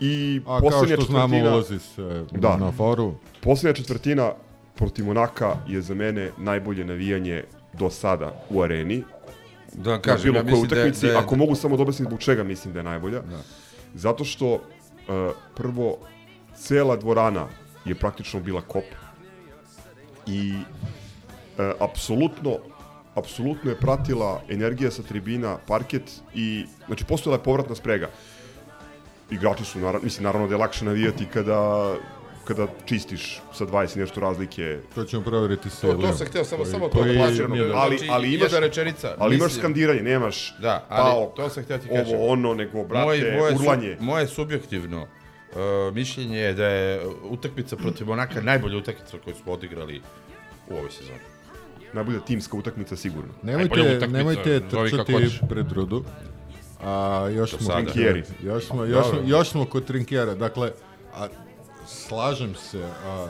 I 0.00 0.40
A 0.46 0.60
kao 0.60 0.70
što 0.70 0.86
znamo, 0.86 1.28
četvrtina, 1.28 1.54
ulazi 1.54 1.78
se 1.78 2.24
Da. 2.32 2.56
na 2.56 2.72
foru. 2.72 3.14
poslednja 3.42 3.74
četvrtina 3.74 4.32
protiv 4.74 5.04
Monaka 5.04 5.56
je 5.68 5.80
za 5.80 5.94
mene 5.94 6.30
najbolje 6.38 6.84
navijanje 6.84 7.44
do 7.72 7.90
sada 7.90 8.44
u 8.50 8.62
areni. 8.62 9.04
Da 9.72 9.90
Na 9.90 10.00
kažem, 10.00 10.22
bilo 10.24 10.36
ja 10.38 10.42
kojoj 10.42 10.52
mislim 10.52 10.68
da, 10.68 10.76
utakmici, 10.76 11.06
da, 11.06 11.12
je- 11.12 11.18
ako 11.18 11.36
mogu 11.36 11.54
samo 11.54 11.76
da 11.76 11.82
objasnim 11.82 12.06
zbog 12.08 12.20
čega 12.20 12.42
mislim 12.42 12.72
da 12.72 12.80
je 12.80 12.84
najbolja. 12.84 13.22
Zato 13.94 14.24
što 14.24 14.54
uh, 14.54 14.60
prvo 15.54 15.98
cela 16.56 16.96
dvorana 16.96 17.46
je 17.84 17.94
praktično 17.94 18.40
bila 18.40 18.60
kop 18.60 18.84
i 20.26 20.52
uh, 20.52 21.64
apsolutno 21.80 22.58
apsolutno 23.14 23.70
je 23.70 23.76
pratila 23.76 24.42
energija 24.48 24.90
sa 24.90 25.02
tribina, 25.02 25.58
parket 25.66 26.02
i 26.34 26.64
znači 26.86 27.04
postojala 27.04 27.38
je 27.38 27.44
povratna 27.44 27.74
sprega. 27.74 28.08
Igrači 29.30 29.64
su 29.64 29.78
naravno, 29.78 30.00
mislim 30.04 30.24
naravno 30.24 30.48
da 30.48 30.54
je 30.54 30.58
lakše 30.58 30.84
navijati 30.84 31.26
kada 31.26 31.94
kada 32.48 32.66
čistiš 32.84 33.40
sa 33.52 33.66
20 33.66 33.96
i 33.96 34.00
nešto 34.00 34.20
razlike 34.20 34.80
To 34.94 35.04
ćemo 35.04 35.22
proveriti 35.22 35.70
sa 35.70 35.80
To, 35.80 35.92
to 35.94 36.12
sam 36.12 36.26
hteo 36.26 36.44
samo, 36.44 36.62
koji- 36.62 36.72
samo 36.72 36.88
to 36.88 36.92
koji 36.92 37.04
da 37.04 37.12
nije 37.12 37.26
plaćeno. 37.26 37.56
dobro. 37.56 37.72
ali, 37.74 37.96
Znači, 37.98 38.10
ali 38.12 38.28
imaš, 38.28 38.42
jedna 38.42 38.58
rečenica. 38.58 39.14
ali 39.18 39.34
imaš 39.36 39.44
mislim- 39.44 39.60
skandiranje, 39.60 40.02
nemaš 40.02 40.54
Da, 40.58 40.86
ali 40.88 41.02
paok, 41.04 41.34
to 41.34 41.48
sam 41.48 41.62
htio 41.62 41.78
ti 41.78 41.88
kažem. 41.88 42.06
ovo 42.08 42.26
ono, 42.28 42.54
nego, 42.54 42.84
brate, 42.84 43.04
moje, 43.06 43.54
urlanje. 43.54 43.96
Su, 43.96 44.04
moje 44.04 44.26
subjektivno 44.28 45.02
uh, 45.02 45.56
mišljenje 45.94 46.38
je 46.38 46.54
da 46.54 46.66
je 46.66 47.00
utakmica 47.22 47.76
protiv 47.76 48.06
Monaka 48.06 48.40
najbolja 48.40 48.76
utakmica 48.76 49.16
koju 49.18 49.34
smo 49.34 49.52
odigrali 49.52 50.02
u 50.68 50.74
ovoj 50.74 50.90
sezoni. 50.90 51.18
Najbolja 51.92 52.20
timska 52.20 52.56
utakmica 52.56 52.96
sigurno. 52.96 53.32
Nemojte, 53.42 53.80
utakmica, 53.80 54.06
nemojte 54.08 54.60
trčati 54.60 55.14
pred 55.48 55.72
rudu. 55.72 56.04
A 56.80 57.28
još 57.28 57.50
smo, 57.50 57.74
još 58.42 58.64
smo, 58.66 58.84
još, 58.84 59.04
smo, 59.06 59.12
Dobro. 59.12 59.20
još 59.26 59.48
smo 59.50 59.64
kod 59.64 59.84
Trinkijera. 59.84 60.34
Dakle, 60.34 60.72
a, 61.14 61.26
slažem 61.88 62.54
se, 62.54 62.84
a, 63.06 63.28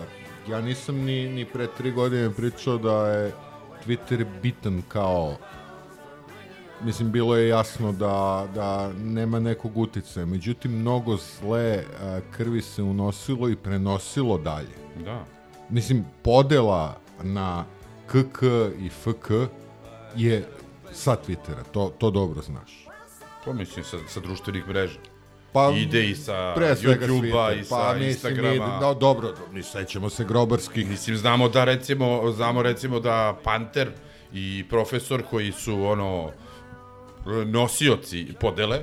ja 0.49 0.61
nisam 0.61 0.97
ni, 0.97 1.29
ni 1.29 1.45
pre 1.45 1.67
tri 1.77 1.93
godine 1.93 2.31
pričao 2.35 2.79
da 2.79 3.07
je 3.07 3.33
Twitter 3.87 4.27
bitan 4.43 4.83
kao 4.89 5.37
Mislim, 6.85 7.13
bilo 7.13 7.37
je 7.37 7.49
jasno 7.49 7.93
da, 7.93 8.49
da 8.55 8.93
nema 8.93 9.41
nekog 9.41 9.77
uticaja. 9.77 10.27
Međutim, 10.27 10.73
mnogo 10.73 11.17
zle 11.17 11.85
a, 12.01 12.21
krvi 12.37 12.63
se 12.63 12.83
unosilo 12.83 13.49
i 13.49 13.57
prenosilo 13.57 14.39
dalje. 14.39 14.77
Da. 15.05 15.25
Mislim, 15.69 16.05
podela 16.23 17.01
na 17.23 17.65
KK 18.07 18.43
i 18.79 18.89
FK 18.89 19.31
je 20.17 20.49
sa 20.93 21.17
Twittera, 21.27 21.63
to, 21.73 21.93
to 21.99 22.11
dobro 22.11 22.43
znaš. 22.43 22.87
To 23.45 23.53
mislim 23.53 23.85
sa, 23.85 23.97
sa 24.09 24.21
društvenih 24.21 24.69
mreža. 24.69 24.99
Pa, 25.53 25.71
Ide 25.71 26.05
i 26.05 26.15
sa 26.15 26.55
YouTube-a 26.55 27.53
i 27.53 27.65
sa 27.65 27.77
pa, 27.77 27.93
mislim, 27.93 28.09
Instagrama. 28.09 28.55
ide- 28.55 28.81
no, 28.81 28.95
dobro, 28.95 29.35
mi 29.53 29.63
sećamo 29.63 30.11
se 30.11 30.25
grobarskih. 30.25 30.89
Mislim, 30.89 31.17
znamo 31.17 31.49
da 31.49 31.65
recimo, 31.65 32.33
znamo 32.33 32.63
recimo 32.63 33.01
da 33.01 33.39
Panter 33.45 33.91
i 34.33 34.65
profesor 34.71 35.23
koji 35.23 35.53
su 35.53 35.85
ono 35.85 36.31
nosioci 37.47 38.27
podele 38.41 38.79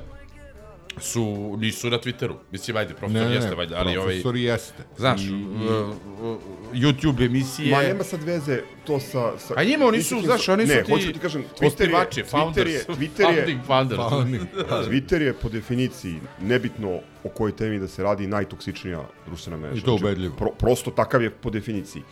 su, 1.00 1.56
nisu 1.58 1.90
na 1.90 1.98
Twitteru. 1.98 2.34
Mislim, 2.52 2.76
ajde, 2.76 2.94
profesor 2.94 3.22
Ne, 3.22 3.28
ne, 3.28 3.34
jeste, 3.34 3.50
ne, 3.50 3.56
valjda, 3.56 3.76
ali 3.78 3.96
ovaj... 3.96 4.06
profesor 4.08 4.36
jeste. 4.36 4.82
Znaš, 4.96 5.22
I- 5.24 5.32
uh, 5.32 5.88
uh, 6.22 6.38
YouTube 6.72 7.26
emisije... 7.26 7.70
Ma 7.70 7.82
nema 7.82 8.04
sad 8.04 8.22
veze 8.22 8.60
to 8.86 9.00
sa... 9.00 9.38
sa 9.38 9.54
A 9.56 9.64
njima 9.64 9.86
oni 9.86 10.02
su, 10.02 10.14
nisu- 10.14 10.26
znaš, 10.26 10.48
oni 10.48 10.66
su 10.66 10.72
ne, 10.74 10.84
ti 10.84 10.92
hoću 10.92 11.12
ti 11.12 11.18
kažem, 11.18 11.44
Twitter 11.60 11.90
je, 11.90 12.24
Twitter 12.24 12.66
je, 12.66 12.84
Twitter 12.88 13.30
je, 13.30 13.36
founding 13.36 13.60
founders. 13.66 14.00
Founding. 14.08 14.42
Twitter 14.88 15.22
je 15.22 15.32
po 15.32 15.48
definiciji, 15.48 16.16
nebitno 16.40 17.00
o 17.24 17.28
kojoj 17.28 17.56
temi 17.56 17.78
da 17.78 17.88
se 17.88 18.02
radi, 18.02 18.26
najtoksičnija 18.26 19.02
društvena 19.26 19.56
mreža. 19.56 19.78
I 19.78 19.80
to 19.80 19.94
ubedljivo. 19.94 20.36
Pro, 20.36 20.50
prosto 20.58 20.90
takav 20.90 21.22
je 21.22 21.30
po 21.30 21.50
definiciji. 21.50 22.02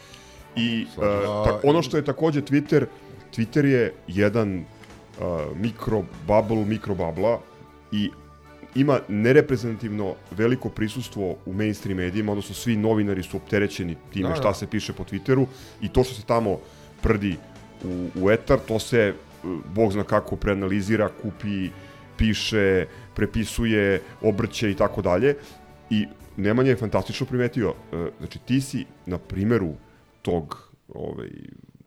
I 0.57 0.87
uh, 0.89 0.95
Slažem. 0.95 1.23
ta, 1.45 1.61
ono 1.63 1.83
što 1.83 1.97
je 1.97 2.05
takođe 2.05 2.41
Twitter, 2.41 2.85
Twitter 3.37 3.65
je 3.65 3.95
jedan 4.09 4.59
uh, 4.59 5.25
mikro 5.57 6.03
bubble, 6.27 6.65
mikro 6.65 6.95
babla 6.95 7.41
i 7.93 8.11
ima 8.75 9.01
nereprezentativno 9.09 10.15
veliko 10.31 10.69
prisustvo 10.69 11.37
u 11.47 11.53
mainstream 11.53 11.97
medijima, 11.97 12.33
odnosno 12.33 12.55
svi 12.55 12.77
novinari 12.77 13.23
su 13.23 13.37
opterećeni 13.37 13.97
time 14.13 14.29
Da, 14.29 14.35
šta 14.35 14.49
da. 14.49 14.55
se 14.55 14.67
piše 14.67 14.93
po 14.93 15.05
Twitteru 15.05 15.47
i 15.81 15.89
to 15.89 16.05
što 16.05 16.15
se 16.15 16.27
tamo 16.27 16.59
prdi 17.03 17.37
u, 17.85 18.09
u 18.21 18.31
etar, 18.31 18.59
to 18.69 18.79
se, 18.79 19.15
uh, 19.45 19.51
bog 19.75 19.93
zna 19.93 20.05
kako, 20.05 20.37
preanalizira, 20.37 21.09
kupi, 21.23 21.71
piše, 22.17 22.87
prepisuje, 23.15 24.03
obrće 24.23 24.71
i 24.71 24.75
tako 24.75 25.03
dalje. 25.03 25.37
I 25.91 26.07
Nemanja 26.37 26.71
je 26.71 26.77
fantastično 26.77 27.27
primetio, 27.27 27.71
uh, 27.71 28.09
znači 28.19 28.39
ti 28.39 28.61
si 28.61 28.87
na 29.07 29.19
primeru 29.19 29.75
tog 30.23 30.73
ovaj, 30.89 31.29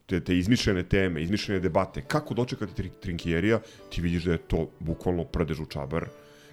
te, 0.06 0.20
te 0.20 0.38
izmišljene 0.38 0.82
teme, 0.82 1.22
izmišljene 1.22 1.60
debate, 1.60 2.02
kako 2.02 2.34
dočekati 2.34 2.74
tri, 2.74 2.90
Trinkjerija, 3.02 3.60
ti 3.90 4.00
vidiš 4.00 4.24
da 4.24 4.32
je 4.32 4.38
to 4.38 4.70
bukvalno 4.80 5.24
prdež 5.24 5.60
u 5.60 5.66
čabar 5.66 6.08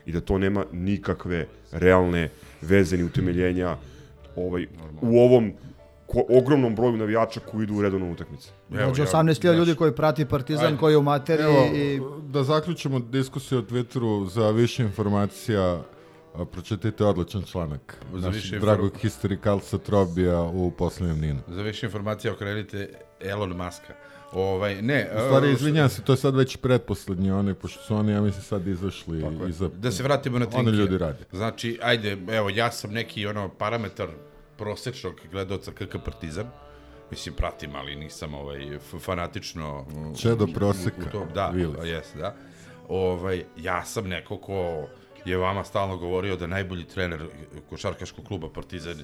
i 0.05 0.12
da 0.12 0.21
to 0.21 0.38
nema 0.38 0.65
nikakve 0.71 1.47
realne 1.71 2.29
veze 2.62 2.97
ni 2.97 3.03
utemeljenja 3.03 3.77
ovaj, 4.35 4.67
u 5.01 5.19
ovom 5.19 5.53
ko, 6.07 6.24
ogromnom 6.29 6.75
broju 6.75 6.97
navijača 6.97 7.39
koji 7.39 7.63
idu 7.63 7.74
u 7.75 7.81
redovnu 7.81 8.12
utakmicu. 8.12 8.51
Među 8.69 9.03
18.000 9.03 9.55
ljudi 9.57 9.75
koji 9.75 9.95
prati 9.95 10.25
Partizan, 10.25 10.65
Ajde. 10.65 10.77
koji 10.77 10.93
je 10.93 10.97
u 10.97 11.03
materiji 11.03 11.45
Evo, 11.45 11.65
i 11.75 12.01
da 12.31 12.43
zaključimo 12.43 13.00
diskusiju 13.00 13.59
o 13.59 13.62
Twitteru 13.62 14.29
za 14.29 14.50
više 14.50 14.83
informacija 14.83 15.81
a, 16.35 16.45
pročitajte 16.45 17.05
odličan 17.05 17.41
članak 17.41 17.97
Za 18.13 18.27
našeg 18.27 18.33
više 18.33 18.59
dragog 18.59 18.91
historikalca 18.97 19.77
Trobija 19.77 20.41
u 20.41 20.71
poslednjem 20.71 21.19
Ninu. 21.19 21.39
Za 21.47 21.62
više 21.62 21.85
informacija 21.85 22.33
okrenite 22.33 22.89
Elon 23.19 23.50
Muska. 23.50 23.93
Ovaj, 24.35 24.81
ne, 24.81 25.09
U 25.15 25.19
stvari, 25.19 25.47
e, 25.47 25.51
izvinjam 25.51 25.89
se, 25.89 26.01
to 26.01 26.13
je 26.13 26.17
sad 26.17 26.35
već 26.35 26.57
pretposlednji 26.57 27.31
onaj, 27.31 27.53
pošto 27.53 27.83
su 27.83 27.95
oni, 27.95 28.11
ja 28.11 28.21
mislim, 28.21 28.43
sad 28.43 28.67
izašli 28.67 29.23
iza... 29.49 29.69
Da 29.69 29.91
se 29.91 30.03
vratimo 30.03 30.39
na 30.39 30.45
Oni 30.45 30.51
Trinkija. 30.53 30.73
ljudi 30.75 30.97
rade. 30.97 31.23
Znači, 31.31 31.79
ajde, 31.81 32.17
evo, 32.29 32.49
ja 32.49 32.71
sam 32.71 32.91
neki 32.91 33.27
ono 33.27 33.49
parametar 33.49 34.07
prosečnog 34.57 35.21
gledaoca 35.31 35.71
KK 35.71 35.95
Partizan. 36.05 36.45
Mislim, 37.11 37.35
pratim, 37.35 37.75
ali 37.75 37.95
nisam 37.95 38.33
ovaj, 38.33 38.59
fanatično... 38.99 39.85
u- 40.11 40.17
Čedo 40.17 40.45
u- 40.45 40.49
u- 40.49 40.53
proseka, 40.53 41.01
u 41.07 41.11
to, 41.11 41.27
da, 41.33 41.49
Vilis. 41.49 41.85
jes, 41.85 42.07
da. 42.15 42.35
Ovaj, 42.89 43.43
ja 43.57 43.85
sam 43.85 44.07
neko 44.07 44.37
ko 44.37 44.87
je 45.25 45.37
vama 45.37 45.63
stalno 45.63 45.97
govorio 45.97 46.35
da 46.35 46.47
najbolji 46.47 46.83
trener 46.83 47.25
košarkaškog 47.69 48.25
kluba 48.25 48.49
Partizan 48.49 48.97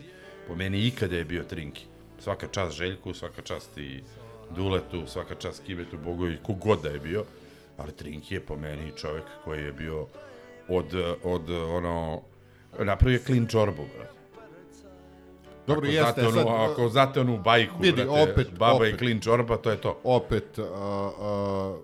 po 0.48 0.56
meni 0.56 0.88
ikada 0.88 1.16
je 1.16 1.26
bio 1.26 1.44
Trinki. 1.44 1.86
Svaka 2.20 2.48
čast 2.48 2.78
Željku, 2.78 3.14
svaka 3.14 3.42
čast 3.42 3.78
i 3.78 4.04
Duletu, 4.56 5.08
svaka 5.08 5.36
čast 5.36 5.64
Kibetu 5.64 5.98
Bogović, 6.06 6.40
kogod 6.44 6.80
da 6.84 6.90
je 6.90 7.00
bio, 7.00 7.24
ali 7.78 7.92
Trinki 7.92 8.34
je 8.34 8.40
po 8.40 8.56
meni 8.56 8.92
čovjek 8.98 9.24
koji 9.46 9.64
je 9.64 9.72
bio 9.72 10.08
od, 10.68 10.94
od 11.24 11.50
ono, 11.50 12.22
napravio 12.80 13.16
je 13.16 13.24
clean 13.24 13.48
čorbu, 13.48 13.84
brate. 13.98 14.12
Dobro, 15.68 15.82
ako 15.90 15.96
jeste, 15.96 16.22
onu, 16.28 16.32
sad- 16.32 16.72
ako 16.72 16.90
znate 16.90 17.22
onu 17.22 17.38
bajku, 17.38 17.76
Vidi, 17.80 18.04
brate, 18.06 18.32
opet, 18.32 18.48
baba 18.60 18.86
i 18.86 18.90
opet. 18.90 19.00
clean 19.00 19.20
čorba, 19.20 19.58
to 19.58 19.72
je 19.72 19.78
to. 19.78 20.00
Opet, 20.04 20.60
a, 20.60 20.64
a, 21.22 21.78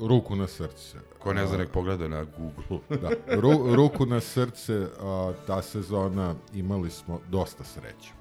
ruku 0.00 0.36
na 0.36 0.46
srce. 0.46 0.98
Ko 1.18 1.32
ne 1.32 1.46
zna, 1.46 1.56
nek 1.58 1.70
pogleda 1.70 2.08
na 2.08 2.24
Google. 2.24 2.78
da, 3.02 3.34
ru, 3.34 3.74
ruku 3.74 4.06
na 4.06 4.20
srce, 4.20 4.86
a, 5.00 5.32
ta 5.46 5.62
sezona 5.62 6.34
imali 6.54 6.90
smo 6.90 7.20
dosta 7.30 7.64
sreće. 7.64 8.19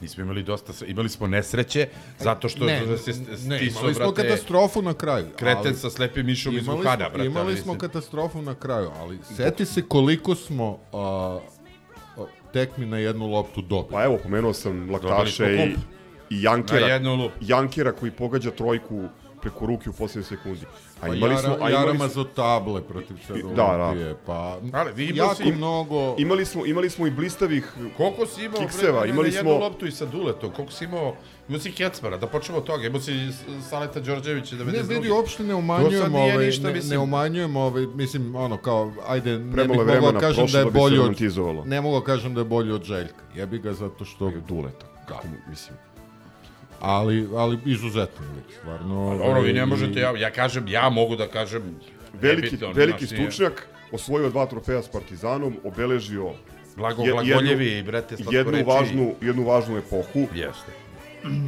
Nismo 0.00 0.22
imali 0.22 0.42
dosta, 0.42 0.72
imali 0.86 1.08
smo 1.08 1.26
nesreće, 1.26 1.88
zato 2.18 2.48
što 2.48 2.64
ne, 2.64 2.86
da 2.86 2.98
se 2.98 3.10
ne, 3.10 3.58
stisao, 3.58 3.80
imali 3.80 3.94
smo 3.94 4.12
brate, 4.12 4.22
katastrofu 4.22 4.82
na 4.82 4.94
kraju. 4.94 5.26
Kreten 5.36 5.66
ali- 5.66 5.74
sa 5.74 5.90
slepim 5.90 6.26
mišom 6.26 6.56
iz 6.56 6.66
Vuhana, 6.66 6.82
smo- 6.96 7.10
brate. 7.10 7.26
Imali 7.26 7.46
ali 7.46 7.56
smo 7.56 7.72
mislim- 7.72 7.78
katastrofu 7.78 8.42
na 8.42 8.54
kraju, 8.54 8.90
ali 8.96 9.18
seti 9.36 9.64
se 9.64 9.82
koliko 9.82 10.34
smo 10.34 10.78
a, 10.92 10.98
a, 12.16 12.24
tekmi 12.52 12.86
na 12.86 12.98
jednu 12.98 13.26
loptu 13.26 13.62
dobili. 13.62 13.92
Pa 13.92 14.04
evo, 14.04 14.18
pomenuo 14.22 14.52
sam 14.52 14.90
Laktaše 14.90 15.54
i, 15.54 15.74
i 16.30 16.42
Jankera. 16.42 17.00
Jankera 17.40 17.92
koji 17.92 18.10
pogađa 18.10 18.50
trojku 18.50 19.04
preko 19.46 19.66
ruke 19.66 19.90
u 19.90 19.92
posljednjoj 19.92 20.24
sekundi. 20.24 20.66
A 21.00 21.00
Pa 21.00 21.14
imali 21.14 21.36
smo, 21.36 21.50
Jara, 21.50 21.64
a 21.64 21.68
imali 21.70 21.72
Jarama 21.72 22.08
smo, 22.08 22.22
za 22.22 22.28
table 22.34 22.82
protiv 22.82 23.16
Sad 23.26 23.36
Da, 23.36 23.92
da. 23.94 24.14
Pa 24.26 24.58
Ali 24.72 24.92
vi 24.92 25.04
imali 25.04 25.18
jako 25.18 25.34
si- 25.34 25.52
mnogo... 25.52 26.14
imali 26.18 26.44
smo, 26.44 26.66
imali 26.66 26.90
smo 26.90 27.06
i 27.06 27.10
blistavih 27.10 27.72
Koliko 27.96 28.26
si 28.26 28.44
imao 28.44 28.60
kikseva, 28.60 29.00
bre, 29.00 29.10
imali 29.10 29.30
na 29.30 29.36
jednu 29.36 29.50
smo 29.50 29.60
loptu 29.60 29.86
i 29.86 29.90
sa 29.90 30.06
Duletom, 30.06 30.50
koliko 30.52 30.72
si 30.72 30.84
imao, 30.84 31.14
imao 31.48 31.60
si 31.60 31.72
Kecmara, 31.72 32.16
da 32.16 32.26
počnemo 32.26 32.58
od 32.58 32.64
toga, 32.64 32.86
imao 32.86 33.00
si 33.00 33.12
Saleta 33.70 34.00
Đorđevića 34.00 34.56
92. 34.56 34.72
Ne, 34.72 34.82
vidi, 34.82 35.10
uopšte 35.10 35.42
ne 35.42 35.54
umanjujem 35.54 36.14
ovaj, 36.14 36.46
ništa, 36.46 36.68
ne, 36.68 36.74
mislim. 36.74 36.90
ne 36.90 36.98
umanjujem 36.98 37.56
ovaj, 37.56 37.86
mislim, 37.86 38.34
ono, 38.36 38.56
kao, 38.56 38.92
ajde, 39.08 39.38
ne 39.38 39.52
Premalo 39.52 39.84
bih 39.84 39.94
je 39.94 40.00
mogao 40.00 40.20
kažem 40.20 40.36
prošlo 40.36 40.52
da 40.52 40.58
je 40.58 40.64
da 40.64 40.70
bi 40.70 40.78
se 40.78 40.80
bolji 40.80 40.98
od, 40.98 41.66
ne 41.66 41.80
mogu 41.80 42.00
kažem 42.00 42.34
da 42.34 42.40
je 42.40 42.44
bolji 42.44 42.72
od 42.72 42.82
Željka, 42.82 43.22
jebi 43.34 43.58
ga 43.58 43.72
zato 43.72 44.04
što, 44.04 44.32
Duleta. 44.48 44.86
Kako, 45.08 45.26
mislim, 45.50 45.76
ali, 46.88 47.28
ali 47.34 47.58
izuzetno 47.66 48.26
lik, 48.36 48.56
stvarno. 48.58 48.94
Dobro, 49.10 49.24
vi 49.24 49.30
ovaj, 49.30 49.52
ne 49.52 49.62
i- 49.62 49.66
možete, 49.66 50.00
ja, 50.00 50.16
ja 50.16 50.30
kažem, 50.30 50.68
ja 50.68 50.88
mogu 50.90 51.16
da 51.16 51.26
kažem, 51.28 51.62
veliki, 52.14 52.42
nebitno, 52.44 52.72
veliki 52.72 53.06
stručnjak, 53.06 53.66
osvojio 53.92 54.30
dva 54.30 54.46
trofeja 54.46 54.82
s 54.82 54.88
Partizanom, 54.88 55.56
obeležio 55.64 56.30
Blago, 56.76 57.02
je- 57.02 57.12
glagoljevi, 57.12 57.82
brate, 57.82 58.14
jednu 58.14 58.32
slatkoreči. 58.32 58.64
važnu, 58.64 59.14
jednu 59.20 59.44
važnu 59.44 59.76
epohu. 59.76 60.26
Jeste. 60.34 60.72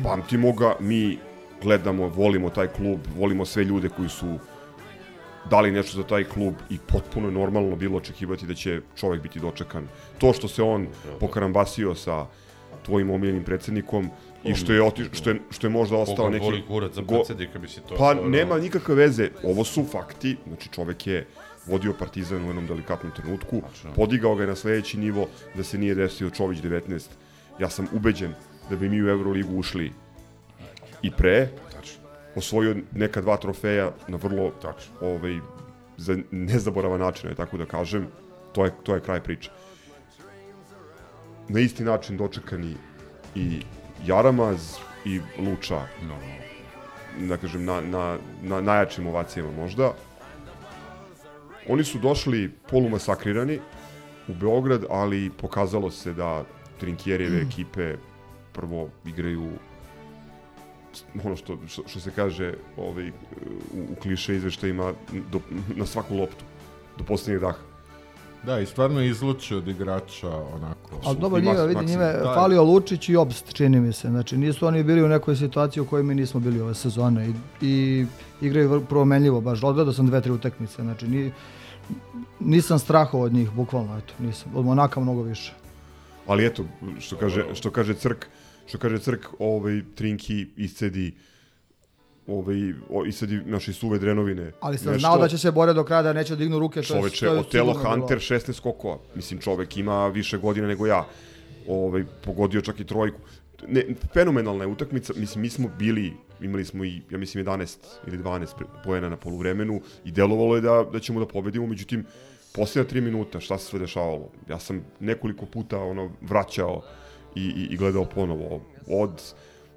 Pamtimo 0.02 0.52
ga, 0.52 0.76
mi 0.80 1.18
gledamo, 1.62 2.08
volimo 2.08 2.50
taj 2.50 2.66
klub, 2.68 2.98
volimo 3.16 3.44
sve 3.44 3.64
ljude 3.64 3.88
koji 3.88 4.08
su 4.08 4.38
dali 5.50 5.70
nešto 5.70 5.96
za 5.96 6.02
taj 6.02 6.24
klub 6.24 6.54
i 6.70 6.78
potpuno 6.86 7.28
je 7.28 7.32
normalno 7.32 7.76
bilo 7.76 7.96
očekivati 7.96 8.46
da 8.46 8.54
će 8.54 8.80
čovek 8.96 9.22
biti 9.22 9.40
dočekan. 9.40 9.88
To 10.18 10.32
što 10.32 10.48
se 10.48 10.62
on 10.62 10.86
pokarambasio 11.20 11.94
sa 11.94 12.26
tvojim 12.82 13.10
omiljenim 13.10 13.44
predsednikom 13.44 14.10
i 14.44 14.54
što 14.54 14.72
je, 14.72 14.82
oti, 14.82 15.04
što 15.12 15.30
je, 15.30 15.40
što 15.50 15.66
je 15.66 15.70
možda 15.70 15.96
ostao 15.96 16.30
neki... 16.30 16.44
boli 16.44 16.66
kurac 16.66 16.92
za 16.94 17.02
go- 17.02 17.14
predsjednika, 17.14 17.58
misli 17.58 17.82
to. 17.88 17.94
Pa 17.98 18.10
ono- 18.10 18.22
nema 18.28 18.58
nikakve 18.58 18.94
veze, 18.94 19.30
ovo 19.42 19.64
su 19.64 19.84
fakti, 19.84 20.36
znači 20.46 20.68
čovek 20.68 21.06
je 21.06 21.26
vodio 21.66 21.92
Partizan 21.98 22.44
u 22.44 22.46
jednom 22.46 22.66
delikatnom 22.66 23.12
trenutku, 23.12 23.62
podigao 23.96 24.34
ga 24.34 24.42
je 24.42 24.46
na 24.46 24.54
sledeći 24.54 24.98
nivo, 24.98 25.28
da 25.54 25.62
se 25.64 25.78
nije 25.78 25.94
desio 25.94 26.30
Čović 26.30 26.58
19. 26.58 27.08
Ja 27.60 27.70
sam 27.70 27.86
ubeđen 27.92 28.34
da 28.70 28.76
bi 28.76 28.88
mi 28.88 29.02
u 29.02 29.08
Euroligu 29.08 29.56
ušli 29.56 29.92
i 31.02 31.10
pre, 31.10 31.48
osvojio 32.34 32.76
neka 32.92 33.20
dva 33.20 33.36
trofeja 33.36 33.92
na 34.08 34.16
vrlo 34.16 34.52
ovaj, 35.00 35.38
za 35.96 36.16
nezaboravan 36.30 37.00
način, 37.00 37.34
tako 37.36 37.56
da 37.56 37.66
kažem, 37.66 38.06
to 38.52 38.64
je, 38.64 38.72
to 38.82 38.94
je 38.94 39.00
kraj 39.00 39.20
priče. 39.20 39.50
Na 41.48 41.60
isti 41.60 41.84
način 41.84 42.16
dočekani 42.16 42.74
i 43.34 43.62
Jaramaz 44.06 44.76
i 45.04 45.20
Luča, 45.38 45.86
No, 46.02 46.14
da 47.28 47.36
kažem, 47.36 47.64
na, 47.64 47.80
na, 47.80 48.18
na 48.42 48.60
najjačim 48.60 49.06
ovacijama 49.06 49.50
možda. 49.52 49.92
Oni 51.68 51.84
su 51.84 51.98
došli 51.98 52.52
polumasakrirani 52.70 53.58
u 54.28 54.34
Beograd, 54.34 54.84
ali 54.90 55.30
pokazalo 55.30 55.90
se 55.90 56.12
da 56.12 56.44
Trinkjereve 56.80 57.40
ekipe 57.40 57.96
prvo 58.52 58.88
igraju 59.06 59.50
ono 61.24 61.36
što, 61.36 61.58
što, 61.68 61.82
što 61.86 62.00
se 62.00 62.10
kaže 62.16 62.54
ovaj, 62.76 63.08
u, 63.08 63.12
u 63.92 63.94
kliše 64.02 64.36
izveštajima 64.36 64.92
do, 65.32 65.40
na 65.76 65.86
svaku 65.86 66.16
loptu, 66.16 66.44
do 66.98 67.04
posljednjeg 67.04 67.40
daha. 67.40 67.67
Da, 68.46 68.60
i 68.60 68.66
stvarno 68.66 69.00
je 69.00 69.08
izlučio 69.08 69.58
od 69.58 69.68
igrača 69.68 70.28
onako. 70.28 70.90
Ali 71.04 71.18
dobro, 71.18 71.40
njima, 71.40 71.62
vidi, 71.62 71.74
Maksim, 71.74 71.90
njime 71.90 72.12
da. 72.12 72.34
falio 72.34 72.64
Lučić 72.64 73.08
i 73.08 73.16
Obst, 73.16 73.52
čini 73.52 73.80
mi 73.80 73.92
se. 73.92 74.08
Znači, 74.08 74.36
nisu 74.36 74.66
oni 74.66 74.82
bili 74.82 75.02
u 75.02 75.08
nekoj 75.08 75.36
situaciji 75.36 75.80
u 75.80 75.86
kojoj 75.86 76.02
mi 76.02 76.14
nismo 76.14 76.40
bili 76.40 76.60
ove 76.60 76.74
sezone. 76.74 77.28
I, 77.28 77.34
i 77.66 78.06
igraju 78.40 78.68
vrlo 78.68 78.84
promenljivo 78.84 79.40
baš. 79.40 79.62
Odgledao 79.62 79.92
sam 79.92 80.06
dve, 80.06 80.20
tri 80.20 80.32
utakmice. 80.32 80.82
Znači, 80.82 81.08
ni, 81.08 81.32
nisam 82.40 82.78
strahao 82.78 83.20
od 83.20 83.32
njih, 83.32 83.50
bukvalno, 83.50 83.98
eto, 83.98 84.14
nisam. 84.18 84.52
Od 84.54 84.64
Monaka 84.64 85.00
mnogo 85.00 85.22
više. 85.22 85.52
Ali 86.26 86.46
eto, 86.46 86.64
što 87.00 87.16
kaže, 87.16 87.44
što 87.54 87.70
kaže 87.70 87.94
Crk, 87.94 88.26
što 88.66 88.78
kaže 88.78 88.98
Crk, 88.98 89.26
ovaj 89.38 89.82
Trinki 89.94 90.46
iscedi 90.56 91.14
ovaj, 92.28 92.56
o, 92.90 93.04
iscedi 93.04 93.40
naše 93.46 93.72
suve 93.72 93.98
drenovine. 93.98 94.52
Ali 94.60 94.78
sam 94.78 94.86
Nešto- 94.86 95.00
znao 95.00 95.18
da 95.18 95.28
će 95.28 95.38
se 95.38 95.50
bore 95.50 95.72
do 95.72 95.84
kraja, 95.84 96.02
da 96.02 96.12
neće 96.12 96.36
dignu 96.36 96.58
ruke. 96.58 96.74
to 96.74 96.94
je- 96.94 97.00
Čoveče, 97.00 97.26
to 97.26 97.32
je 97.32 97.40
Otelo. 97.40 97.74
Hunter 97.74 98.18
16 98.18 98.52
skokova. 98.52 98.98
Mislim, 99.14 99.40
čovek 99.40 99.76
ima 99.76 100.08
više 100.08 100.38
godina 100.38 100.66
nego 100.66 100.86
ja. 100.86 101.06
Ovaj, 101.68 102.04
pogodio 102.24 102.60
čak 102.60 102.80
i 102.80 102.84
trojku. 102.84 103.20
Ne, 103.68 103.82
fenomenalna 104.12 104.64
je 104.64 104.68
utakmica. 104.68 105.12
Mislim, 105.16 105.42
mi 105.42 105.50
smo 105.50 105.68
bili, 105.78 106.12
imali 106.40 106.64
smo 106.64 106.84
i, 106.84 107.02
ja 107.10 107.18
mislim, 107.18 107.44
11 107.44 107.76
ili 108.06 108.18
12 108.18 108.56
pre- 108.56 108.82
poena 108.84 109.08
na 109.08 109.16
poluvremenu 109.16 109.80
i 110.04 110.10
delovalo 110.10 110.54
je 110.54 110.60
da, 110.60 110.84
da 110.92 111.00
ćemo 111.00 111.20
da 111.20 111.26
pobedimo, 111.26 111.66
međutim, 111.66 112.04
posljedna 112.54 112.88
tri 112.88 113.00
minuta, 113.00 113.40
šta 113.40 113.58
se 113.58 113.66
sve 113.66 113.78
dešavalo? 113.78 114.28
Ja 114.48 114.58
sam 114.58 114.84
nekoliko 115.00 115.46
puta 115.46 115.78
ono 115.78 116.10
vraćao 116.20 116.82
i, 117.34 117.42
i, 117.42 117.68
i 117.70 117.76
gledao 117.76 118.04
ponovo. 118.04 118.60
Od 118.88 119.22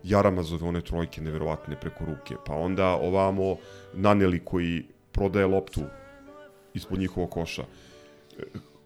Jaramazove 0.03 0.67
one 0.67 0.81
trojke 0.81 1.21
neverovatne 1.21 1.79
preko 1.79 2.05
ruke, 2.05 2.35
pa 2.45 2.53
onda 2.53 2.87
ovamo 2.87 3.55
Naneli 3.93 4.39
koji 4.45 4.83
prodaje 5.11 5.45
loptu 5.45 5.81
ispod 6.73 6.99
njihovog 6.99 7.29
koša. 7.29 7.63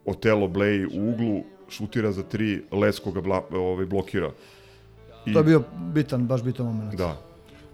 Otelo 0.06 0.48
Blej 0.48 0.86
u 0.86 1.10
uglu, 1.10 1.44
šutira 1.70 2.12
za 2.12 2.24
tri, 2.24 2.64
Lesko 2.72 3.12
ga 3.12 3.22
bla, 3.22 3.44
ovaj, 3.52 3.86
blokira. 3.86 4.32
I... 5.26 5.34
To 5.34 5.40
je 5.40 5.44
bio 5.44 5.64
bitan, 5.94 6.28
baš 6.28 6.44
bitan 6.44 6.66
moment. 6.66 6.96
Da. 6.96 7.18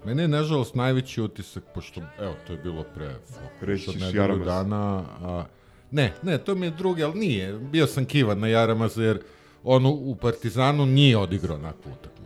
Mene 0.05 0.23
je, 0.23 0.27
nažalost, 0.27 0.75
najveći 0.75 1.21
utisak, 1.21 1.63
pošto, 1.73 2.01
evo, 2.19 2.33
to 2.47 2.53
je 2.53 2.59
bilo 2.59 2.83
pre 2.95 3.15
Reći 3.61 3.89
od 3.89 3.95
ćeš 3.95 4.13
Jaramaz. 4.13 4.45
dana. 4.45 5.03
A, 5.21 5.45
ne, 5.91 6.13
ne, 6.23 6.37
to 6.37 6.55
mi 6.55 6.65
je 6.65 6.71
drugi, 6.71 7.03
ali 7.03 7.19
nije. 7.19 7.53
Bio 7.53 7.87
sam 7.87 8.05
kivan 8.05 8.39
na 8.39 8.47
Jaramaza, 8.47 9.03
jer 9.03 9.19
on 9.63 9.85
u, 9.85 9.89
u 9.89 10.15
Partizanu 10.15 10.85
nije 10.85 11.17
odigrao 11.17 11.57
onakvu 11.57 11.91
utakmicu. 11.91 12.20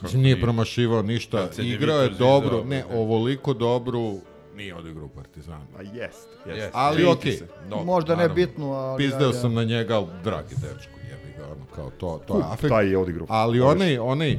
Znači, 0.00 0.18
nije 0.18 0.40
promašivao 0.40 1.02
ništa. 1.02 1.48
Igrao 1.58 2.02
je 2.02 2.08
dobro, 2.08 2.64
ne, 2.64 2.76
ne. 2.76 2.84
ovoliko 2.96 3.54
dobru 3.54 4.20
nije 4.56 4.74
odigrao 4.74 5.06
u 5.06 5.08
Partizanu. 5.08 5.64
A 5.78 5.82
jest, 5.82 6.28
jest. 6.46 6.58
Jest. 6.58 6.70
Ali 6.72 7.04
okej. 7.04 7.32
se. 7.32 7.46
dobro, 7.68 7.84
Možda 7.84 8.12
ne 8.12 8.16
naravno. 8.16 8.34
bitno, 8.34 8.72
ali... 8.72 9.04
Pizdeo 9.04 9.32
sam 9.32 9.54
na 9.54 9.64
njega, 9.64 9.96
ali 9.96 10.06
dragi 10.24 10.54
dečko, 10.54 10.92
jebi 11.10 11.38
ga, 11.38 11.44
ono, 11.44 11.64
kao 11.74 11.90
to, 11.90 12.22
to 12.26 12.38
je 12.38 12.44
afekt. 12.44 12.68
Taj 12.68 12.90
je 12.90 12.98
odigrao. 12.98 13.26
Ali 13.30 13.60
onaj, 13.60 13.98
onaj, 13.98 14.38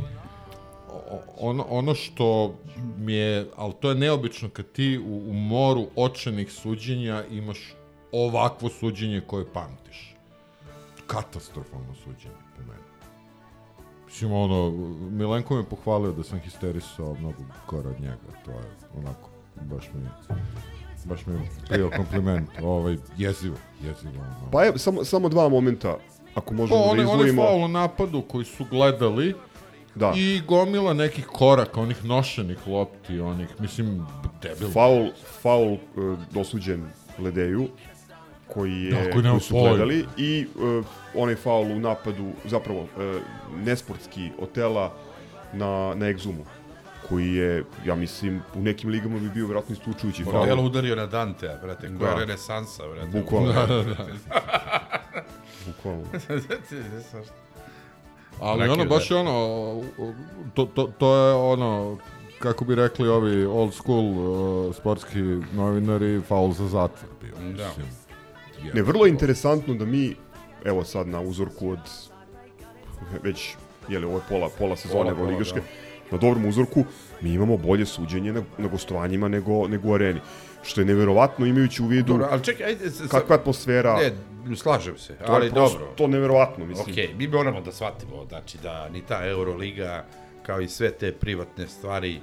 ono, 1.38 1.66
ono 1.70 1.96
što 1.96 2.56
mi 2.98 3.14
je, 3.14 3.48
ali 3.56 3.74
to 3.80 3.90
je 3.90 3.96
neobično 3.96 4.50
kad 4.50 4.66
ti 4.72 4.98
u, 5.06 5.30
u 5.30 5.34
moru 5.34 5.88
očenih 5.96 6.52
suđenja 6.52 7.24
imaš 7.32 7.74
ovakvo 8.12 8.70
suđenje 8.70 9.22
koje 9.28 9.46
pamtiš. 9.54 10.16
Katastrofalno 11.08 11.96
suđenje. 12.04 12.47
Mislim, 14.18 14.34
ono, 14.34 14.72
Milenko 15.12 15.56
me 15.56 15.64
pohvalio 15.64 16.12
da 16.12 16.24
sam 16.24 16.40
histerisao 16.40 17.16
mnogo 17.20 17.38
gore 17.68 17.90
od 17.90 18.02
njega, 18.02 18.18
to 18.46 18.52
je 18.52 18.58
onako, 18.98 19.30
baš 19.56 19.84
mi 19.94 20.02
baš 21.06 21.26
mi 21.26 21.34
je 21.34 21.40
bio 21.70 21.90
kompliment, 21.96 22.50
ovaj, 22.64 22.98
jezivo, 23.18 23.56
jezivo. 23.82 24.14
Ono. 24.42 24.52
Pa 24.52 24.64
je, 24.64 24.78
samo, 24.78 25.04
samo 25.04 25.30
dva 25.30 25.50
momenta, 25.50 25.98
ako 26.36 26.50
Pa 26.50 26.56
možemo 26.56 26.80
onaj, 26.80 27.06
da 27.06 27.12
onaj 27.12 27.26
izdvojimo. 27.28 27.44
faul 27.44 27.64
u 27.64 27.68
napadu 27.68 28.22
koji 28.22 28.46
su 28.46 28.66
gledali 28.72 29.36
Da. 29.96 30.14
i 30.16 30.42
gomila 30.48 30.94
nekih 30.94 31.26
koraka, 31.26 31.82
onih 31.82 32.06
nošenih 32.06 32.68
lopti, 32.68 33.20
onih, 33.20 33.48
mislim, 33.60 34.06
debil. 34.42 34.70
Faul, 34.72 35.10
faul 35.42 35.74
uh, 35.74 35.80
dosuđen 36.34 36.86
Ledeju, 37.20 37.68
koji 38.54 38.84
je 38.84 38.92
Da, 38.92 39.12
koji 39.12 39.40
su 39.40 39.54
gledali 39.54 40.06
i 40.18 40.48
uh, 40.56 40.86
onaj 41.16 41.36
faul 41.36 41.72
u 41.72 41.80
napadu, 41.80 42.32
zapravo 42.46 42.82
uh, 42.82 42.88
nesportski 43.66 44.32
Otela 44.40 44.94
na, 45.54 45.94
na 45.96 46.06
Exumu 46.06 46.44
koji 47.10 47.34
je, 47.34 47.64
ja 47.86 47.96
mislim, 47.96 48.42
u 48.56 48.62
nekim 48.62 48.90
ligama 48.90 49.20
bi 49.20 49.30
bio 49.30 49.46
vjerojatno 49.46 49.74
isključujući 49.74 50.24
faul. 50.24 50.40
Modelo 50.40 50.64
udario 50.64 50.96
na 50.96 51.06
Dantea, 51.06 51.58
brate, 51.64 51.88
koja 52.00 52.14
Da. 52.14 52.20
je 52.20 52.26
renesansa, 52.26 52.84
brate. 52.88 53.08
Bukvalno. 53.08 53.54
Da, 53.54 53.66
da, 53.66 53.84
da. 53.84 54.08
Bukvalno. 55.66 56.04
Ali 58.40 58.60
Neki 58.60 58.72
ono, 58.72 58.84
je 58.84 58.90
baš 58.90 59.10
da. 59.10 59.16
je 59.16 59.22
ono, 59.22 59.82
to, 60.54 60.66
to, 60.66 60.92
to 60.98 61.16
je 61.16 61.34
ono, 61.34 61.98
kako 62.40 62.66
bi 62.66 62.76
rekli 62.76 63.08
ovi 63.08 63.46
old 63.46 63.74
school 63.74 64.06
uh, 64.06 64.76
sportski 64.76 65.20
novinari, 65.54 66.22
faul 66.28 66.52
za 66.52 66.68
zatvor 66.68 67.10
bio. 67.22 67.34
Da. 67.36 67.68
Mislim. 67.68 67.86
Ne, 68.74 68.82
vrlo 68.82 69.06
je 69.06 69.10
interesantno 69.10 69.74
da 69.74 69.86
mi, 69.86 70.16
evo 70.66 70.84
sad 70.84 71.08
na 71.08 71.22
uzorku 71.22 71.70
od 71.70 71.80
već, 73.24 73.56
jeli, 73.90 74.06
ovo 74.06 74.16
je 74.16 74.24
pola, 74.30 74.50
pola 74.50 74.76
sezone 74.76 75.00
Pola, 75.00 75.12
pola, 75.12 75.20
Euroligaške, 75.22 75.62
na 76.12 76.18
dobrom 76.18 76.46
uzorku, 76.46 76.84
mi 77.22 77.34
imamo 77.34 77.58
bolje 77.58 77.86
suđenje 77.86 78.34
na, 78.34 78.44
na 78.58 78.68
gostovanjima 78.68 79.28
nego, 79.28 79.68
nego 79.68 79.90
u 79.90 79.94
areni. 79.94 80.20
Što 80.64 80.82
je 80.82 80.86
neverovatno 80.86 81.46
imajući 81.46 81.84
u 81.84 81.88
vidu 81.88 82.08
Dobro, 82.08 82.28
ali 82.32 82.44
čekaj, 82.44 82.66
ajde... 82.66 82.90
s- 82.90 82.96
s- 82.96 83.08
kakva 83.12 83.36
je 83.36 83.40
atmosfera, 83.40 83.98
Ne, 83.98 84.12
slažem 84.56 84.98
se, 84.98 85.14
to 85.16 85.24
ali 85.28 85.46
je 85.46 85.52
prosto 85.52 85.78
dobro. 85.78 85.94
to 85.96 86.08
neverovatno, 86.08 86.66
mislim. 86.66 86.92
Okej, 86.92 87.14
mi 87.14 87.28
moramo 87.28 87.62
da 87.62 87.72
shvatimo, 87.72 88.26
znači 88.26 88.58
da 88.58 88.90
ni 88.90 89.02
ta 89.02 89.26
Euroliga, 89.26 90.06
kao 90.44 90.62
i 90.62 90.68
sve 90.68 90.92
te 90.92 91.12
privatne 91.12 91.68
stvari, 91.68 92.20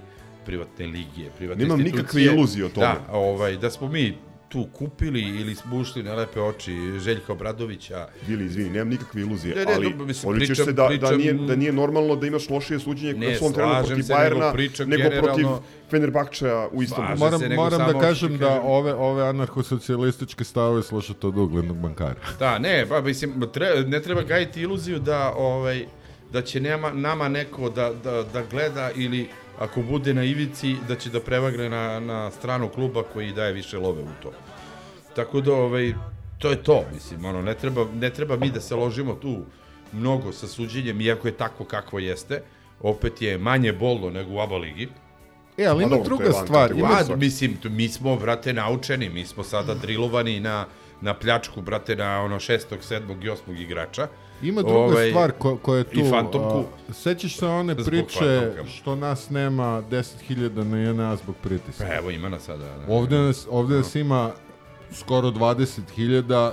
privatne 0.47 0.87
ligije, 0.87 1.31
privatne 1.39 1.65
Nemam 1.65 1.81
institucije, 1.81 2.03
nikakve 2.21 2.39
iluzije 2.39 2.67
o 2.67 2.69
tome. 2.69 2.87
Da, 2.87 3.13
ovaj, 3.13 3.57
da 3.57 3.71
smo 3.71 3.89
mi 3.89 4.19
tu 4.49 4.67
kupili 4.73 5.21
ili 5.21 5.55
smo 5.55 5.77
ušli 5.77 6.03
na 6.03 6.15
lepe 6.15 6.41
oči 6.41 6.99
Željka 6.99 7.33
Obradovića. 7.33 8.09
Bili, 8.27 8.45
izvini, 8.45 8.71
nemam 8.71 8.89
nikakve 8.89 9.21
iluzije, 9.21 9.55
Ne, 9.55 9.65
ne, 9.65 9.73
ali 9.75 9.91
dobro, 9.91 10.07
mislim, 10.07 10.35
pričam- 10.35 10.55
se 10.65 10.73
da, 10.73 10.83
da, 10.83 10.89
pričam- 10.89 11.17
nije, 11.19 11.33
da 11.33 11.57
nije 11.57 11.73
normalno 11.73 12.17
da 12.17 12.27
imaš 12.27 12.49
lošije 12.51 12.79
suđenje 12.79 13.15
Ne, 13.21 13.35
u 13.35 13.39
svom 13.39 13.53
trenutku 13.53 13.85
slažem 13.85 13.97
protiv 13.97 14.09
nego 14.09 14.15
Bajerna, 14.39 14.53
pričam 14.53 14.89
nego 14.89 15.23
protiv 15.23 15.47
Fenerbahčeja 15.91 16.69
u 16.73 16.83
istom. 16.83 16.97
Slažem 17.07 17.19
Moram, 17.19 17.41
se, 17.41 17.49
nego 17.49 17.63
moram 17.63 17.79
da 17.79 17.87
samo 17.87 18.01
kažem 18.01 18.39
da 18.39 18.61
ove, 18.61 18.95
ove 18.95 19.29
anarchosocijalističke 19.29 20.45
stavove 20.45 20.83
slušate 20.83 21.27
od 21.27 21.39
uglednog 21.39 21.77
bankara. 21.77 22.21
Da, 22.39 22.59
ne, 22.59 22.87
pa 22.89 23.01
mislim, 23.01 23.45
tre, 23.53 23.67
ne 23.87 24.03
treba 24.03 24.23
gajiti 24.23 24.61
iluziju 24.61 24.99
da, 24.99 25.33
ovaj, 25.37 25.87
da 26.33 26.43
će 26.43 26.61
nema, 26.61 26.91
nama 26.93 27.29
neko 27.29 27.71
da, 27.71 27.93
da, 28.05 28.23
da 28.23 28.43
gleda 28.51 28.91
ili 28.97 29.29
ako 29.59 29.83
bude 29.83 30.15
na 30.15 30.25
ivici, 30.25 30.77
da 30.89 30.97
će 30.97 31.11
da 31.11 31.21
prevagne 31.21 31.69
na, 31.69 32.01
na 32.01 32.31
stranu 32.31 32.69
kluba 32.69 33.03
koji 33.13 33.33
daje 33.33 33.53
više 33.53 33.79
love 33.79 34.03
u 34.03 34.23
to. 34.23 34.33
Tako 35.17 35.41
da, 35.41 35.53
ovaj, 35.55 35.95
to 36.39 36.51
je 36.51 36.63
to, 36.63 36.85
mislim, 36.95 37.25
ono, 37.25 37.43
ne 37.43 37.55
treba, 37.55 37.87
ne 37.95 38.11
treba 38.11 38.37
mi 38.37 38.51
da 38.51 38.61
se 38.61 38.75
ložimo 38.75 39.15
tu 39.15 39.43
mnogo 39.93 40.33
sa 40.33 40.47
suđenjem, 40.47 41.01
iako 41.01 41.29
je 41.29 41.37
tako 41.37 41.65
kakvo 41.65 41.99
jeste, 41.99 42.43
opet 42.81 43.23
je 43.23 43.39
manje 43.39 43.73
bolno 43.73 44.11
nego 44.11 44.35
u 44.35 44.41
ABA 44.41 44.57
ligi. 44.57 44.89
E, 45.57 45.67
ali 45.67 45.85
Pa 45.85 45.95
ima 45.95 46.05
druga 46.05 46.33
stvar. 46.33 46.73
Ima, 46.73 47.05
svaki. 47.05 47.21
mislim, 47.21 47.59
mi 47.65 47.89
smo, 47.89 48.17
brate, 48.17 48.53
naučeni, 48.53 49.09
mi 49.09 49.27
smo 49.27 49.45
sada 49.45 49.75
drilovani 49.75 50.41
na, 50.41 50.67
na 51.01 51.15
pljačku, 51.15 51.63
brate, 51.63 51.97
na 51.97 52.21
ono 52.21 52.41
šestog, 52.41 52.83
sedmog 52.83 53.25
i 53.25 53.29
osmog 53.29 53.61
igrača. 53.61 54.09
Ima 54.45 54.63
druga 54.63 54.79
Ovaj, 54.79 55.11
stvar 55.11 55.33
ko, 55.33 55.57
koja 55.57 55.79
je 55.79 55.85
tu. 55.85 56.01
i 56.01 56.11
fantomku. 56.11 56.65
a, 56.89 56.93
sećaš 56.93 57.37
se 57.39 57.47
one 57.47 57.73
Zbog 57.75 57.87
priče 57.87 58.53
što 58.69 58.97
nas 58.97 59.31
nema 59.31 59.83
10.000 59.91 60.65
na 60.65 60.79
JNA 60.79 61.17
zbog 61.17 61.35
pritiska. 61.43 61.85
Pa 61.85 61.95
evo 61.95 62.11
ima 62.11 62.29
nas 62.29 62.43
sada. 62.43 62.65
Da. 62.65 62.93
Ovde 62.95 63.19
nas, 63.19 63.47
ovde 63.51 63.77
nas 63.77 63.95
ima 63.95 64.31
skoro 64.93 65.29
20.000, 65.29 66.53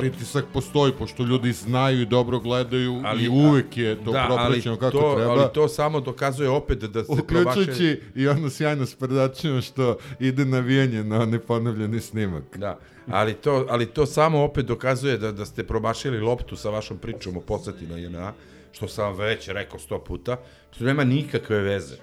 pritisak 0.00 0.44
postoji, 0.52 0.92
pošto 0.98 1.22
ljudi 1.22 1.52
znaju 1.52 2.00
i 2.02 2.06
dobro 2.06 2.40
gledaju 2.40 3.00
Ali- 3.04 3.24
i 3.24 3.28
uvek 3.28 3.76
je 3.76 4.04
to 4.04 4.12
da, 4.12 4.24
propraćeno 4.26 4.76
kako 4.76 4.98
to, 4.98 5.14
treba. 5.16 5.32
Ali 5.32 5.52
to 5.54 5.68
samo 5.68 6.00
dokazuje 6.00 6.48
opet 6.48 6.78
da 6.78 7.04
se. 7.04 7.12
Uključujući 7.12 8.00
i 8.14 8.28
ono 8.28 8.50
sjajno 8.50 8.86
sprdačino 8.86 9.62
što 9.62 9.96
ide 10.20 10.44
navijanje 10.44 11.04
na 11.04 11.24
neponovljeni 11.26 12.00
snimak. 12.00 12.58
Da, 12.58 12.78
ali 13.06 13.34
to, 13.34 13.66
ali 13.70 13.86
to 13.86 14.06
samo 14.06 14.42
opet 14.42 14.66
dokazuje 14.66 15.18
da, 15.18 15.32
da 15.32 15.44
ste 15.44 15.64
promašili 15.64 16.20
loptu 16.20 16.56
sa 16.56 16.70
vašom 16.70 16.98
pričom 16.98 17.36
o 17.36 17.40
poseti 17.40 17.86
na 17.86 17.96
JNA, 17.96 18.32
što 18.72 18.88
sam 18.88 19.16
već 19.16 19.48
rekao 19.48 19.78
sto 19.78 19.98
puta, 19.98 20.36
što 20.70 20.84
nema 20.84 21.04
nikakve 21.04 21.58
veze. 21.58 21.96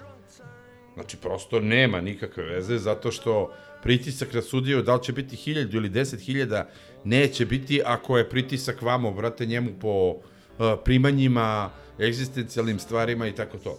Znači, 0.94 1.16
prosto 1.16 1.60
nema 1.60 2.00
nikakve 2.00 2.44
veze, 2.44 2.78
zato 2.78 3.10
što 3.10 3.52
pritisak 3.82 4.34
na 4.34 4.42
sudiju, 4.42 4.82
da 4.82 4.94
li 4.94 5.02
će 5.02 5.12
biti 5.12 5.36
hiljadu 5.36 5.76
ili 5.76 5.88
deset 5.88 6.20
hiljada, 6.20 6.68
neće 7.04 7.46
biti 7.46 7.80
ako 7.84 8.18
je 8.18 8.28
pritisak 8.28 8.82
vamo, 8.82 9.10
brate, 9.10 9.46
njemu 9.46 9.70
po 9.80 10.10
uh, 10.10 10.18
primanjima, 10.84 11.70
egzistencijalnim 12.00 12.78
stvarima 12.78 13.28
i 13.28 13.32
tako 13.32 13.58
to. 13.58 13.78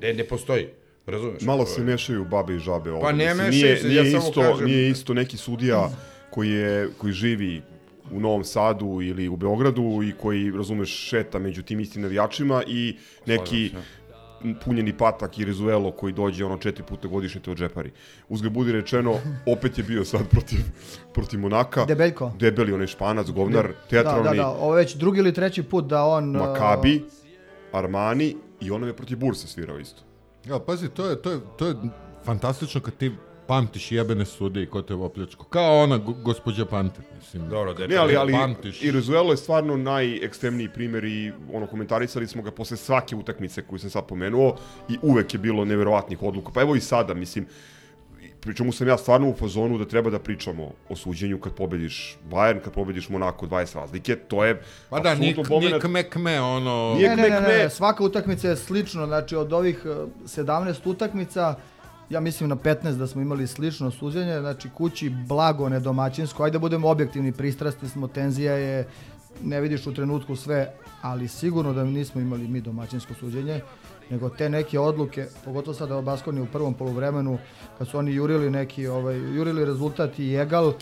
Ne, 0.00 0.14
ne 0.14 0.24
postoji. 0.24 0.66
Razumeš? 1.06 1.42
Malo 1.42 1.66
se 1.66 1.82
mešaju 1.82 2.24
babe 2.24 2.54
i 2.54 2.58
žabe 2.58 2.90
ovdje. 2.90 3.02
Pa 3.02 3.12
ne 3.12 3.34
mešaju 3.34 3.50
nije, 3.50 3.76
se, 3.76 3.88
nije 3.88 4.04
ja 4.12 4.20
samo 4.20 4.28
isto, 4.28 4.40
kažem- 4.40 4.66
Nije 4.66 4.90
isto 4.90 5.14
neki 5.14 5.36
sudija 5.36 5.90
koji, 6.30 6.50
je, 6.50 6.88
koji 6.98 7.12
živi 7.12 7.62
u 8.12 8.20
Novom 8.20 8.44
Sadu 8.44 8.98
ili 9.02 9.28
u 9.28 9.36
Beogradu 9.36 10.00
i 10.02 10.12
koji, 10.12 10.50
razumeš, 10.50 10.90
šeta 11.08 11.38
među 11.38 11.62
tim 11.62 11.80
istim 11.80 12.02
navijačima 12.02 12.62
i 12.66 12.96
neki 13.26 13.70
punjeni 14.64 14.96
patak 14.96 15.38
i 15.38 15.44
Rizuelo 15.44 15.90
koji 15.90 16.12
dođe 16.12 16.44
ono 16.44 16.58
četiri 16.58 16.84
puta 16.84 17.08
godišnje 17.08 17.40
te 17.40 17.50
odžepari. 17.50 17.90
Uzgled 18.28 18.52
budi 18.52 18.72
rečeno, 18.72 19.18
opet 19.46 19.78
je 19.78 19.84
bio 19.84 20.04
sad 20.04 20.28
protiv, 20.28 20.58
protiv 21.14 21.40
Monaka. 21.40 21.84
Debeljko. 21.84 22.32
Debeli 22.38 22.72
onaj 22.72 22.86
španac, 22.86 23.30
govnar, 23.30 23.66
Da, 23.66 23.88
teatralni, 23.90 24.24
da, 24.28 24.34
da, 24.34 24.48
ovo 24.48 24.76
je 24.76 24.84
već 24.84 24.94
drugi 24.94 25.18
ili 25.18 25.34
treći 25.34 25.62
put 25.62 25.84
da 25.86 26.04
on... 26.04 26.30
Makabi, 26.30 27.04
Armani 27.72 28.36
i 28.60 28.70
ono 28.70 28.86
je 28.86 28.96
protiv 28.96 29.18
Bursa 29.18 29.46
svirao 29.46 29.78
isto. 29.78 30.02
Ja, 30.44 30.58
pazi, 30.58 30.88
to 30.88 31.06
je, 31.06 31.22
to 31.22 31.30
je, 31.30 31.40
to 31.56 31.66
je 31.66 31.74
fantastično 32.24 32.80
kad 32.80 32.94
ti 32.94 33.12
pamtiš 33.46 33.92
jebene 33.92 34.24
sude 34.24 34.62
i 34.62 34.66
ko 34.66 34.82
te 34.82 34.94
opljačko. 34.94 35.44
Kao 35.44 35.78
ona 35.78 35.98
go, 35.98 36.12
gospođa 36.14 36.64
Panter, 36.64 37.04
mislim. 37.16 37.48
Dobro, 37.48 37.74
da 37.74 37.86
Ne, 37.86 37.96
ali, 37.96 38.16
ali 38.16 38.32
pamtiš. 38.32 38.82
i 38.82 38.90
Rizuelo 38.90 39.30
je 39.30 39.36
stvarno 39.36 39.76
najekstremniji 39.76 40.68
primjer 40.68 41.04
i 41.04 41.32
ono, 41.52 41.66
komentarisali 41.66 42.26
smo 42.26 42.42
ga 42.42 42.50
posle 42.50 42.76
svake 42.76 43.16
utakmice 43.16 43.62
koju 43.62 43.78
sam 43.78 43.90
sad 43.90 44.06
pomenuo 44.06 44.56
i 44.88 44.98
uvek 45.02 45.34
je 45.34 45.38
bilo 45.38 45.64
neverovatnih 45.64 46.22
odluka. 46.22 46.52
Pa 46.52 46.60
evo 46.60 46.76
i 46.76 46.80
sada, 46.80 47.14
mislim, 47.14 47.46
Pričemu 48.40 48.72
sam 48.72 48.88
ja 48.88 48.98
stvarno 48.98 49.28
u 49.28 49.34
fazonu 49.34 49.78
da 49.78 49.84
treba 49.84 50.10
da 50.10 50.18
pričamo 50.18 50.70
o 50.88 50.96
suđenju 50.96 51.40
kad 51.40 51.54
pobediš 51.54 52.18
Bayern, 52.30 52.60
kad 52.60 52.72
pobediš 52.72 53.08
Monaco 53.08 53.46
20 53.46 53.74
razlike, 53.74 54.16
to 54.16 54.44
je 54.44 54.62
Pa 54.90 55.00
da, 55.00 55.14
nik, 55.14 55.36
pomenat- 55.38 55.72
nik 55.72 55.84
mekme, 55.84 56.40
ono... 56.40 56.94
Nije 56.96 57.08
Ne, 57.08 57.16
ne, 57.16 57.28
ne, 57.30 57.40
ne, 57.40 57.70
svaka 57.70 58.04
utakmica 58.04 58.48
je 58.48 58.56
slično, 58.56 59.06
znači 59.06 59.36
od 59.36 59.52
ovih 59.52 59.82
eh, 59.84 59.88
17 60.24 60.74
utakmica, 60.84 61.54
ja 62.10 62.20
mislim 62.20 62.48
na 62.48 62.56
15 62.56 62.96
da 62.96 63.06
smo 63.06 63.22
imali 63.22 63.46
slično 63.46 63.90
suđenje, 63.90 64.40
znači 64.40 64.68
kući 64.70 65.10
blago, 65.10 65.68
nedomaćinsko, 65.68 66.42
ajde 66.42 66.52
da 66.52 66.58
budemo 66.58 66.88
objektivni, 66.88 67.32
pristrasti 67.32 67.88
smo, 67.88 68.08
tenzija 68.08 68.52
je, 68.52 68.88
ne 69.42 69.60
vidiš 69.60 69.86
u 69.86 69.94
trenutku 69.94 70.36
sve, 70.36 70.72
ali 71.02 71.28
sigurno 71.28 71.72
da 71.72 71.84
nismo 71.84 72.20
imali 72.20 72.48
mi 72.48 72.60
domaćinsko 72.60 73.14
suđenje, 73.14 73.60
nego 74.10 74.28
te 74.28 74.48
neke 74.48 74.78
odluke, 74.78 75.26
pogotovo 75.44 75.74
sada 75.74 76.00
Baskoni 76.00 76.40
u 76.40 76.46
prvom 76.46 76.74
poluvremenu, 76.74 77.38
kad 77.78 77.88
su 77.88 77.98
oni 77.98 78.14
jurili 78.14 78.50
neki, 78.50 78.86
ovaj, 78.86 79.16
jurili 79.16 79.64
rezultat 79.64 80.18
i 80.18 80.34
egal, 80.34 80.72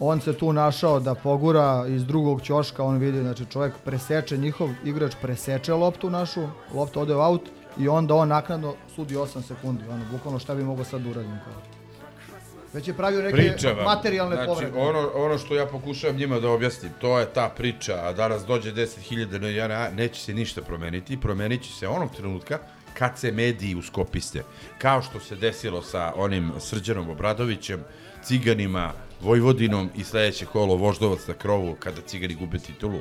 on 0.00 0.20
se 0.20 0.32
tu 0.32 0.52
našao 0.52 1.00
da 1.00 1.14
pogura 1.14 1.84
iz 1.88 2.06
drugog 2.06 2.42
ćoška, 2.42 2.84
on 2.84 2.96
vidi, 2.96 3.20
znači 3.20 3.44
čovjek 3.46 3.74
preseče, 3.84 4.36
njihov 4.36 4.68
igrač 4.84 5.14
preseče 5.22 5.74
loptu 5.74 6.10
našu, 6.10 6.40
lopta 6.74 7.00
ode 7.00 7.14
u 7.14 7.20
aut 7.20 7.42
i 7.78 7.88
onda 7.88 8.14
on 8.14 8.28
naknadno 8.28 8.74
sudi 8.94 9.14
8 9.14 9.42
sekundi, 9.42 9.84
ono, 9.90 10.04
bukvalno 10.12 10.38
šta 10.38 10.54
bi 10.54 10.64
mogao 10.64 10.84
sad 10.84 11.00
da 11.00 11.10
uradim 11.10 11.38
kao. 11.44 11.62
Već 12.72 12.88
je 12.88 12.94
pravio 12.94 13.22
neke 13.22 13.36
Priča 13.36 13.72
vam. 13.72 13.84
materijalne 13.84 14.36
znači, 14.36 14.48
povrede. 14.48 14.78
Ono, 14.78 15.10
ono 15.14 15.38
što 15.38 15.54
ja 15.54 15.66
pokušavam 15.66 16.16
njima 16.16 16.40
da 16.40 16.50
objasnim, 16.50 16.92
to 17.00 17.18
je 17.18 17.26
ta 17.26 17.48
priča, 17.56 17.94
a 18.02 18.12
danas 18.12 18.46
dođe 18.46 18.72
10.000 18.72 19.40
na 19.40 19.48
jedna, 19.48 19.90
neće 19.90 20.20
se 20.20 20.34
ništa 20.34 20.62
promeniti, 20.62 21.20
promenit 21.20 21.62
će 21.62 21.72
se 21.72 21.88
onog 21.88 22.10
trenutka 22.16 22.58
kad 22.94 23.18
se 23.18 23.32
mediji 23.32 23.74
uskopiste. 23.74 24.42
Kao 24.78 25.02
što 25.02 25.20
se 25.20 25.36
desilo 25.36 25.82
sa 25.82 26.12
onim 26.16 26.52
Srđanom 26.60 27.10
Obradovićem, 27.10 27.84
Ciganima, 28.24 28.92
Vojvodinom 29.20 29.90
i 29.94 30.04
sledeće 30.04 30.46
kolo 30.46 30.76
Voždovac 30.76 31.26
na 31.26 31.34
krovu 31.34 31.76
kada 31.78 32.00
Cigani 32.00 32.34
gube 32.34 32.58
titulu. 32.58 32.98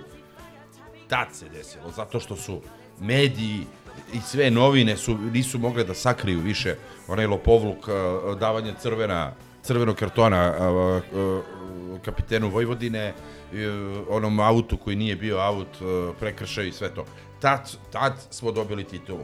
Tad 1.08 1.28
se 1.34 1.50
desilo, 1.50 1.92
zato 1.92 2.20
što 2.20 2.36
su 2.36 2.62
mediji 3.00 3.66
i 4.14 4.20
sve 4.22 4.52
novine 4.52 4.98
su, 4.98 5.18
nisu 5.18 5.60
mogle 5.60 5.84
da 5.84 5.94
sakriju 5.94 6.40
više 6.40 6.76
onaj 7.08 7.28
lopovluk 7.28 7.78
uh, 7.88 8.40
davanja 8.40 8.74
crvena, 8.74 9.34
crvenog 9.64 9.96
kartona 9.96 10.54
uh, 10.58 11.20
uh, 11.20 11.42
kapitenu 12.06 12.50
Vojvodine, 12.50 13.14
onom 14.10 14.40
autu 14.40 14.78
koji 14.78 14.96
nije 14.96 15.16
bio 15.16 15.38
aut, 15.38 15.68
prekršaj 16.20 16.68
i 16.68 16.72
sve 16.72 16.90
to. 16.90 17.06
Tad, 17.40 17.72
tad 17.92 18.14
smo 18.30 18.52
dobili 18.52 18.84
titulu. 18.84 19.24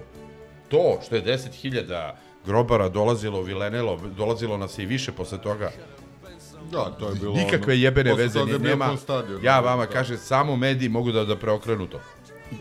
To 0.68 1.00
što 1.06 1.16
je 1.16 1.24
10.000 1.26 2.12
grobara 2.46 2.90
dolazilo, 2.90 3.42
vilenelo, 3.42 4.00
dolazilo 4.18 4.58
nas 4.58 4.78
i 4.80 4.86
više 4.86 5.12
posle 5.12 5.42
toga, 5.42 5.72
Da, 6.72 6.92
to 7.00 7.10
je 7.10 7.16
bilo... 7.16 7.34
nikakve 7.34 7.74
ono- 7.74 7.84
jebene 7.84 8.14
veze 8.14 8.40
je 8.40 8.60
nema. 8.60 8.98
Ja 9.44 9.54
da, 9.54 9.60
vama 9.60 9.86
da. 9.86 9.92
kažem, 9.92 10.18
samo 10.18 10.56
mediji 10.56 10.90
mogu 10.90 11.12
da, 11.12 11.26
da 11.26 11.36
preokrenu 11.36 11.88
to. 11.88 12.00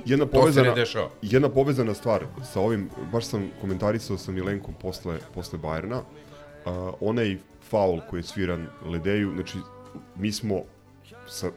Jedna 0.05 0.27
povezana, 0.27 0.75
jedna 1.23 1.49
povezana 1.49 1.95
stvar 1.95 2.25
sa 2.45 2.61
ovim, 2.61 2.91
baš 3.13 3.25
sam 3.25 3.51
komentarisao 3.61 4.19
sa 4.19 4.33
Milenkom 4.33 4.75
posle, 4.75 5.19
posle 5.35 5.59
Bajerna, 5.59 5.99
uh, 5.99 6.73
onaj 7.01 7.37
faul 7.63 8.01
koji 8.11 8.21
je 8.21 8.25
sviran 8.25 8.67
Ledeju, 8.85 9.33
znači 9.35 9.59
mi 10.17 10.33
smo 10.33 10.61
sa, 11.27 11.51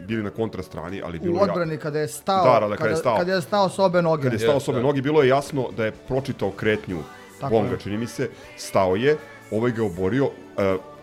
bili 0.00 0.22
na 0.22 0.30
kontrastrani, 0.30 1.02
ali 1.04 1.18
bilo 1.18 1.32
U 1.32 1.36
je 1.36 1.38
ja- 1.38 1.44
odbrani 1.44 1.76
kada 1.76 1.98
je 1.98 2.08
stao, 2.08 2.44
Da, 2.44 2.60
da, 2.60 2.68
da, 2.68 2.76
kada 2.76 2.76
kada, 2.76 2.90
je 2.90 2.96
stao. 2.96 3.16
kada 3.16 3.32
je 3.32 3.40
stao 3.40 3.68
s 3.68 3.78
obe 3.78 4.02
noge. 4.02 4.22
kad 4.22 4.32
je 4.32 4.38
stao 4.38 4.60
s 4.60 4.68
obe 4.68 4.80
noge, 4.80 5.02
bilo 5.02 5.22
je 5.22 5.28
jasno 5.28 5.68
da 5.76 5.84
je 5.84 5.92
pročitao 5.92 6.50
kretnju 6.50 6.98
Tako 7.40 7.50
Bonga, 7.50 7.70
je. 7.70 7.78
čini 7.78 7.98
mi 7.98 8.06
se, 8.06 8.28
stao 8.56 8.96
je, 8.96 9.16
ovaj 9.50 9.72
ga 9.72 9.84
oborio, 9.84 10.24
uh, 10.24 10.32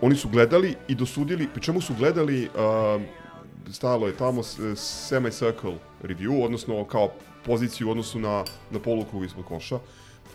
oni 0.00 0.16
su 0.16 0.28
gledali 0.28 0.74
i 0.88 0.94
dosudili, 0.94 1.48
pri 1.48 1.62
čemu 1.62 1.80
su 1.80 1.94
gledali, 1.98 2.48
uh, 2.48 3.02
stajalo 3.72 4.06
je 4.06 4.16
tamo 4.16 4.42
semi-circle 4.76 5.74
review, 6.02 6.44
odnosno 6.44 6.84
kao 6.84 7.10
poziciju 7.44 7.88
u 7.88 7.90
odnosu 7.90 8.18
na, 8.18 8.44
na 8.70 8.78
polukrug 8.78 9.24
ispod 9.24 9.44
koša. 9.44 9.78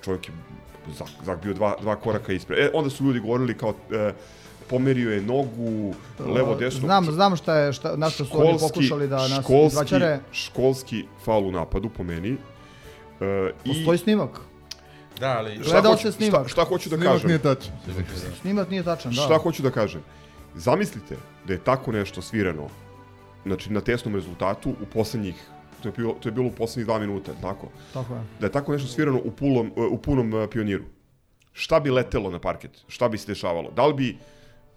Čovjek 0.04 0.28
je 0.28 0.34
Zak, 0.98 1.08
Zak 1.26 1.44
bio 1.44 1.54
dva, 1.54 1.76
dva 1.82 1.96
koraka 1.96 2.34
ispred. 2.34 2.60
E, 2.60 2.70
onda 2.74 2.90
su 2.90 3.04
ljudi 3.04 3.20
govorili 3.20 3.58
kao 3.58 3.74
e, 3.92 4.14
pomerio 4.70 5.12
je 5.12 5.22
nogu 5.22 5.94
levo 6.20 6.56
desno. 6.56 6.80
Znam, 6.80 7.12
znam 7.12 7.36
šta 7.36 7.58
je, 7.58 7.74
šta, 7.74 7.96
na 7.96 8.10
što 8.10 8.26
su 8.26 8.48
oni 8.48 8.60
pokušali 8.60 9.08
da 9.08 9.28
nas 9.28 9.44
školski, 9.44 9.68
izvaćare. 9.68 10.20
školski 10.32 11.06
faul 11.26 11.48
u 11.48 11.52
napadu 11.52 11.90
po 11.90 12.04
meni. 12.04 12.38
E, 13.22 13.52
i 13.66 13.70
Postoji 13.70 13.98
snimak. 13.98 14.40
Da, 15.20 15.38
ali... 15.38 15.64
šta 15.64 15.72
Gledao 15.72 15.98
se 15.98 16.12
snimak. 16.12 16.48
Šta, 16.48 16.50
šta 16.50 16.64
hoću 16.64 16.90
da 16.90 16.96
Snimak 16.96 17.14
kažem? 17.14 17.28
nije 17.28 17.40
tačan. 17.40 17.72
Snimak 18.42 18.70
nije 18.70 18.84
tačan, 18.84 19.12
da. 19.12 19.22
Šta 19.22 19.38
hoću 19.38 19.64
da 19.64 19.72
kažem? 19.72 20.02
Zamislite 20.56 21.16
da 21.48 21.54
je 21.54 21.60
tako 21.60 21.92
nešto 21.92 22.22
svirano, 22.22 22.68
znači 23.46 23.74
na 23.74 23.82
tesnom 23.82 24.16
rezultatu 24.16 24.70
u 24.70 24.86
poslednjih, 24.94 25.36
to 25.84 25.90
je 25.90 25.94
bilo, 25.98 26.14
to 26.14 26.30
je 26.30 26.34
bilo 26.34 26.48
u 26.48 26.52
poslednjih 26.52 26.86
dva 26.86 27.00
minuta, 27.00 27.32
tako? 27.42 27.68
Tako 27.94 28.14
je. 28.16 28.22
Da 28.40 28.46
je 28.46 28.52
tako 28.52 28.72
nešto 28.72 28.88
svirano 28.88 29.22
u, 29.24 29.32
pulom, 29.32 29.72
u 29.92 29.98
punom 29.98 30.34
uh, 30.34 30.50
pioniru. 30.52 30.84
Šta 31.54 31.80
bi 31.80 31.92
letelo 31.92 32.32
na 32.32 32.40
parket? 32.40 32.72
Šta 32.88 33.10
bi 33.10 33.18
se 33.18 33.28
dešavalo? 33.28 33.72
Da 33.72 33.86
li 33.86 33.94
bi, 33.94 34.18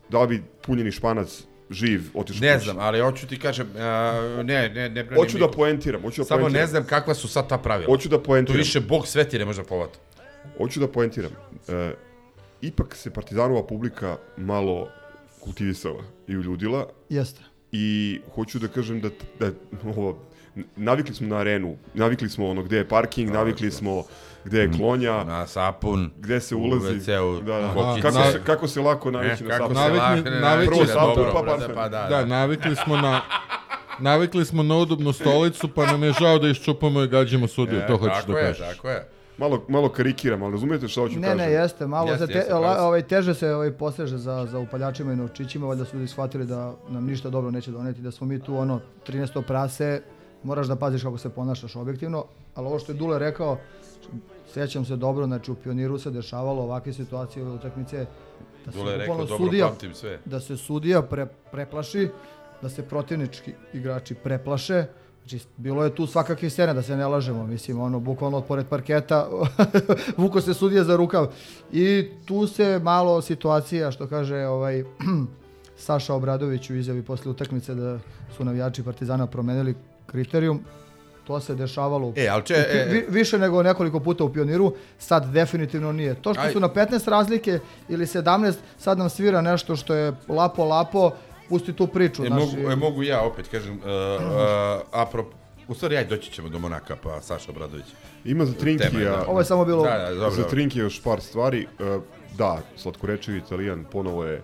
da 0.08 0.22
li 0.22 0.28
bi 0.28 0.42
punjeni 0.62 0.90
španac 0.92 1.42
živ 1.70 2.02
otišao 2.14 2.40
Ne 2.40 2.58
znam, 2.58 2.76
ali 2.78 3.00
hoću 3.00 3.26
ti 3.26 3.38
kažem, 3.38 3.66
a, 3.76 4.42
ne, 4.44 4.68
ne, 4.68 4.88
ne 4.88 5.04
branim 5.04 5.24
Hoću 5.24 5.38
da 5.38 5.50
poentiram, 5.50 6.02
hoću 6.02 6.20
da 6.20 6.24
Samo 6.24 6.40
poentiram. 6.40 6.62
ne 6.62 6.66
znam 6.66 6.84
kakva 6.86 7.14
su 7.14 7.28
sad 7.28 7.48
ta 7.48 7.58
pravila. 7.58 7.86
Hoću 7.92 8.08
da 8.08 8.16
Tu 8.16 8.22
poentiram. 8.22 8.58
više 8.58 8.80
Bog 8.80 9.06
sveti 9.06 9.38
ne 9.38 9.44
može 9.44 9.62
da 9.62 9.68
povata. 9.68 9.98
Hoću 10.58 10.80
da 10.80 10.88
poentiram. 10.88 11.30
E, 11.68 11.92
ipak 12.60 12.94
se 12.96 13.10
Partizanova 13.10 13.66
publika 13.66 14.16
malo 14.36 14.88
kultivisala 15.40 16.02
i 16.28 16.36
uljudila 16.36 16.86
Jeste. 17.08 17.40
i 17.72 18.20
hoću 18.34 18.58
da 18.58 18.68
kažem 18.68 19.00
da, 19.00 19.08
da 19.40 19.50
ovo, 19.96 20.18
navikli 20.76 21.14
smo 21.14 21.28
na 21.28 21.36
arenu, 21.36 21.76
navikli 21.94 22.28
smo 22.28 22.48
ono 22.48 22.62
gde 22.62 22.76
je 22.76 22.88
parking, 22.88 23.30
navikli 23.30 23.70
smo 23.70 24.02
gde 24.44 24.60
je 24.60 24.72
klonja, 24.72 25.24
Na 25.24 25.46
sapun, 25.46 26.10
gde 26.18 26.40
se 26.40 26.54
u 26.54 26.58
ulazi, 26.60 26.86
WC-u, 26.90 27.40
da, 27.40 27.52
da. 27.54 27.72
kokice. 27.74 28.02
Kako, 28.02 28.22
se, 28.22 28.40
kako 28.44 28.68
se 28.68 28.80
lako 28.80 29.10
navići 29.10 29.44
na 29.44 29.56
sapun. 29.56 29.76
Navikli- 29.76 30.24
ne 30.24 30.40
navikli 30.40 30.40
navići 30.76 30.86
smo- 30.86 31.00
na 31.00 31.06
dobro, 31.06 31.30
pa 31.34 31.42
brate, 31.42 31.58
parfem. 31.58 31.74
pa 31.74 31.88
da, 31.88 32.02
Da, 32.02 32.08
da. 32.10 32.24
navikli 32.26 32.76
smo 32.76 32.96
na... 32.96 33.20
Navikli 34.00 34.44
smo 34.44 34.62
na 34.62 34.76
udobnu 34.76 35.12
stolicu, 35.12 35.68
pa 35.68 35.86
nam 35.86 36.02
je 36.02 36.12
žao 36.12 36.38
da 36.38 36.48
iščupamo 36.48 37.02
i 37.02 37.08
gađamo 37.08 37.46
sudiju, 37.46 37.78
E, 37.78 37.86
to 37.86 37.96
hoćeš 37.96 38.16
tako 38.16 38.32
da 38.32 38.38
je, 38.38 38.44
kažeš. 38.44 38.66
Tako 38.68 38.90
je. 38.90 39.08
Malo, 39.38 39.64
malo 39.68 39.88
karikiram, 39.88 40.42
ali 40.42 40.52
razumijete 40.52 40.88
šta 40.88 41.00
hoću 41.00 41.14
Ne, 41.14 41.22
kažem? 41.22 41.38
ne, 41.38 41.52
jeste, 41.52 41.86
malo 41.86 42.06
Jeste, 42.06 42.18
za 42.18 42.26
te, 42.26 42.32
jeste, 42.32 42.54
la- 42.54 42.60
pravo 42.60 42.74
si. 42.74 42.80
ovaj, 42.80 43.02
teže 43.02 43.34
se 43.34 43.50
ovaj, 43.50 43.72
poseže 43.72 44.18
za, 44.18 44.46
za 44.46 44.58
upaljačima 44.58 45.12
i 45.12 45.16
novčićima, 45.16 45.66
valjda 45.66 45.84
su 45.84 45.96
ljudi 45.96 46.08
shvatili 46.08 46.46
da 46.46 46.74
nam 46.88 47.04
ništa 47.04 47.30
dobro 47.30 47.50
neće 47.50 47.70
doneti, 47.70 48.00
da 48.00 48.10
smo 48.10 48.26
mi 48.26 48.40
tu 48.40 48.58
ono 48.58 48.80
13. 49.06 49.42
prase, 49.42 50.02
moraš 50.46 50.66
da 50.66 50.76
paziš 50.76 51.02
kako 51.02 51.18
se 51.18 51.28
ponašaš 51.28 51.76
objektivno, 51.76 52.24
ali 52.54 52.66
ovo 52.66 52.78
što 52.78 52.92
je 52.92 52.96
Dule 52.96 53.18
rekao, 53.18 53.58
sjećam 54.52 54.84
se 54.84 54.96
dobro, 54.96 55.26
znači 55.26 55.50
u 55.50 55.54
Pioniru 55.54 55.98
se 55.98 56.10
dešavalo 56.10 56.62
ovakve 56.62 56.92
situacije 56.92 57.44
ove 57.44 57.54
utakmice, 57.54 58.06
da 58.66 58.72
se 58.72 58.78
Dule 58.78 58.96
rekao, 58.96 59.16
dobro 59.16 59.36
sudija, 59.36 59.72
sve. 59.94 60.18
da 60.24 60.40
se 60.40 60.56
sudija 60.56 61.02
pre, 61.02 61.26
preplaši, 61.52 62.08
da 62.62 62.68
se 62.68 62.82
protivnički 62.82 63.52
igrači 63.72 64.14
preplaše, 64.14 64.84
Znači, 65.28 65.46
bilo 65.56 65.84
je 65.84 65.94
tu 65.94 66.06
svakakve 66.06 66.50
scene, 66.50 66.74
da 66.74 66.82
se 66.82 66.96
ne 66.96 67.06
lažemo, 67.06 67.46
mislim, 67.46 67.80
ono, 67.80 68.00
bukvalno 68.00 68.40
pored 68.40 68.66
parketa, 68.66 69.28
vuko 70.22 70.40
se 70.40 70.54
sudija 70.54 70.84
za 70.84 70.96
rukav. 70.96 71.26
I 71.72 72.08
tu 72.24 72.46
se 72.46 72.80
malo 72.82 73.22
situacija, 73.22 73.90
što 73.90 74.06
kaže 74.06 74.46
ovaj, 74.46 74.84
Saša 75.86 76.14
Obradović 76.14 76.70
u 76.70 76.74
izjavi 76.74 77.02
posle 77.02 77.30
utakmice 77.30 77.74
da 77.74 77.98
su 78.36 78.44
navijači 78.44 78.82
Partizana 78.82 79.26
promenili 79.26 79.74
kriterijum, 80.06 80.64
to 81.24 81.40
se 81.40 81.54
dešavalo 81.54 82.12
E, 82.16 82.28
ali 82.28 82.42
če- 82.44 82.54
e, 82.54 82.78
e. 82.78 82.84
vi- 82.84 83.04
više 83.08 83.38
nego 83.38 83.62
nekoliko 83.62 84.00
puta 84.00 84.24
u 84.24 84.32
Pioniru, 84.32 84.74
sad 84.98 85.26
definitivno 85.26 85.92
nije. 85.92 86.14
To 86.14 86.34
što 86.34 86.42
Aj. 86.42 86.52
su 86.52 86.60
na 86.60 86.68
15 86.68 87.08
razlike 87.08 87.58
ili 87.88 88.06
17, 88.06 88.54
sad 88.78 88.98
nam 88.98 89.10
svira 89.10 89.40
nešto 89.40 89.76
što 89.76 89.94
je 89.94 90.12
lapo, 90.28 90.64
lapo, 90.64 91.10
pusti 91.48 91.72
tu 91.72 91.86
priču. 91.86 92.24
E, 92.24 92.26
znači, 92.26 92.56
mogu, 92.56 92.70
e, 92.70 92.76
mogu 92.76 93.02
ja 93.02 93.22
opet, 93.22 93.48
kažem, 93.48 93.74
uh, 93.74 93.84
uh, 93.84 93.90
aprop, 94.92 95.26
u 95.68 95.74
stvari, 95.74 95.96
ajde, 95.96 96.10
doći 96.10 96.30
ćemo 96.32 96.48
do 96.48 96.58
Monaka, 96.58 96.96
pa 96.96 97.20
Saša 97.20 97.50
Obradović. 97.50 97.84
Ima 98.24 98.44
za 98.44 98.52
Tema 98.52 98.60
Trinkija, 98.62 99.10
da. 99.10 99.24
Ovo 99.28 99.38
je 99.38 99.44
samo 99.44 99.64
bilo... 99.64 99.82
Da, 99.82 99.98
da, 99.98 100.10
dobro, 100.10 100.30
za. 100.32 100.42
Trinkija 100.44 100.82
još 100.82 101.02
par 101.02 101.20
stvari. 101.20 101.66
E, 101.80 101.98
da, 102.38 102.58
slatkorečivi 102.76 103.38
italijan 103.38 103.84
ponovo 103.92 104.24
je, 104.24 104.42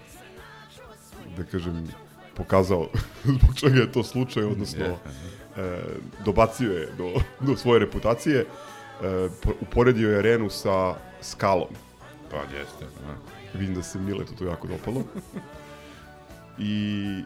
da 1.36 1.44
kažem, 1.44 1.88
pokazao 2.34 2.88
zbog 3.38 3.54
čega 3.56 3.80
je 3.80 3.92
to 3.92 4.02
slučaj, 4.02 4.42
odnosno 4.44 4.84
e, 4.84 4.94
dobacio 6.24 6.72
je 6.72 6.88
do, 6.98 7.12
do 7.40 7.56
svoje 7.56 7.78
reputacije. 7.80 8.40
E, 8.40 8.44
po- 9.42 9.54
uporedio 9.60 10.10
je 10.10 10.18
arenu 10.18 10.50
sa 10.50 10.94
skalom. 11.20 11.68
Pa, 12.30 12.36
jeste. 12.36 12.84
a. 12.84 13.14
Vidim 13.58 13.74
da 13.74 13.82
se 13.82 13.98
Miletu 13.98 14.32
to 14.38 14.44
jako 14.44 14.68
dopalo. 14.68 15.04
I 16.58 17.22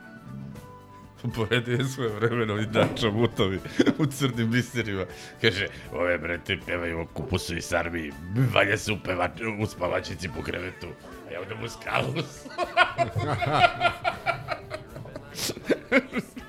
Poredio 1.34 1.74
je 1.78 1.84
svoje 1.84 2.10
vremeno 2.10 2.58
i 2.58 2.66
Dača 2.66 3.10
Mutovi 3.10 3.60
u 3.98 4.06
crnim 4.06 4.50
biserima. 4.50 5.04
Kaže, 5.40 5.66
ove 5.92 6.18
brete 6.18 6.58
pevaju 6.66 7.00
o 7.00 7.06
kupusu 7.06 7.56
i 7.56 7.62
sarmi, 7.62 8.12
valja 8.54 8.78
se 8.78 8.92
u, 8.92 8.96
pevač, 9.04 9.30
u 9.62 9.66
spavačici 9.66 10.28
po 10.36 10.42
krevetu, 10.42 10.86
a 11.28 11.32
ja 11.32 11.40
odem 11.40 11.64
u 11.64 11.68
skalus. 11.68 12.46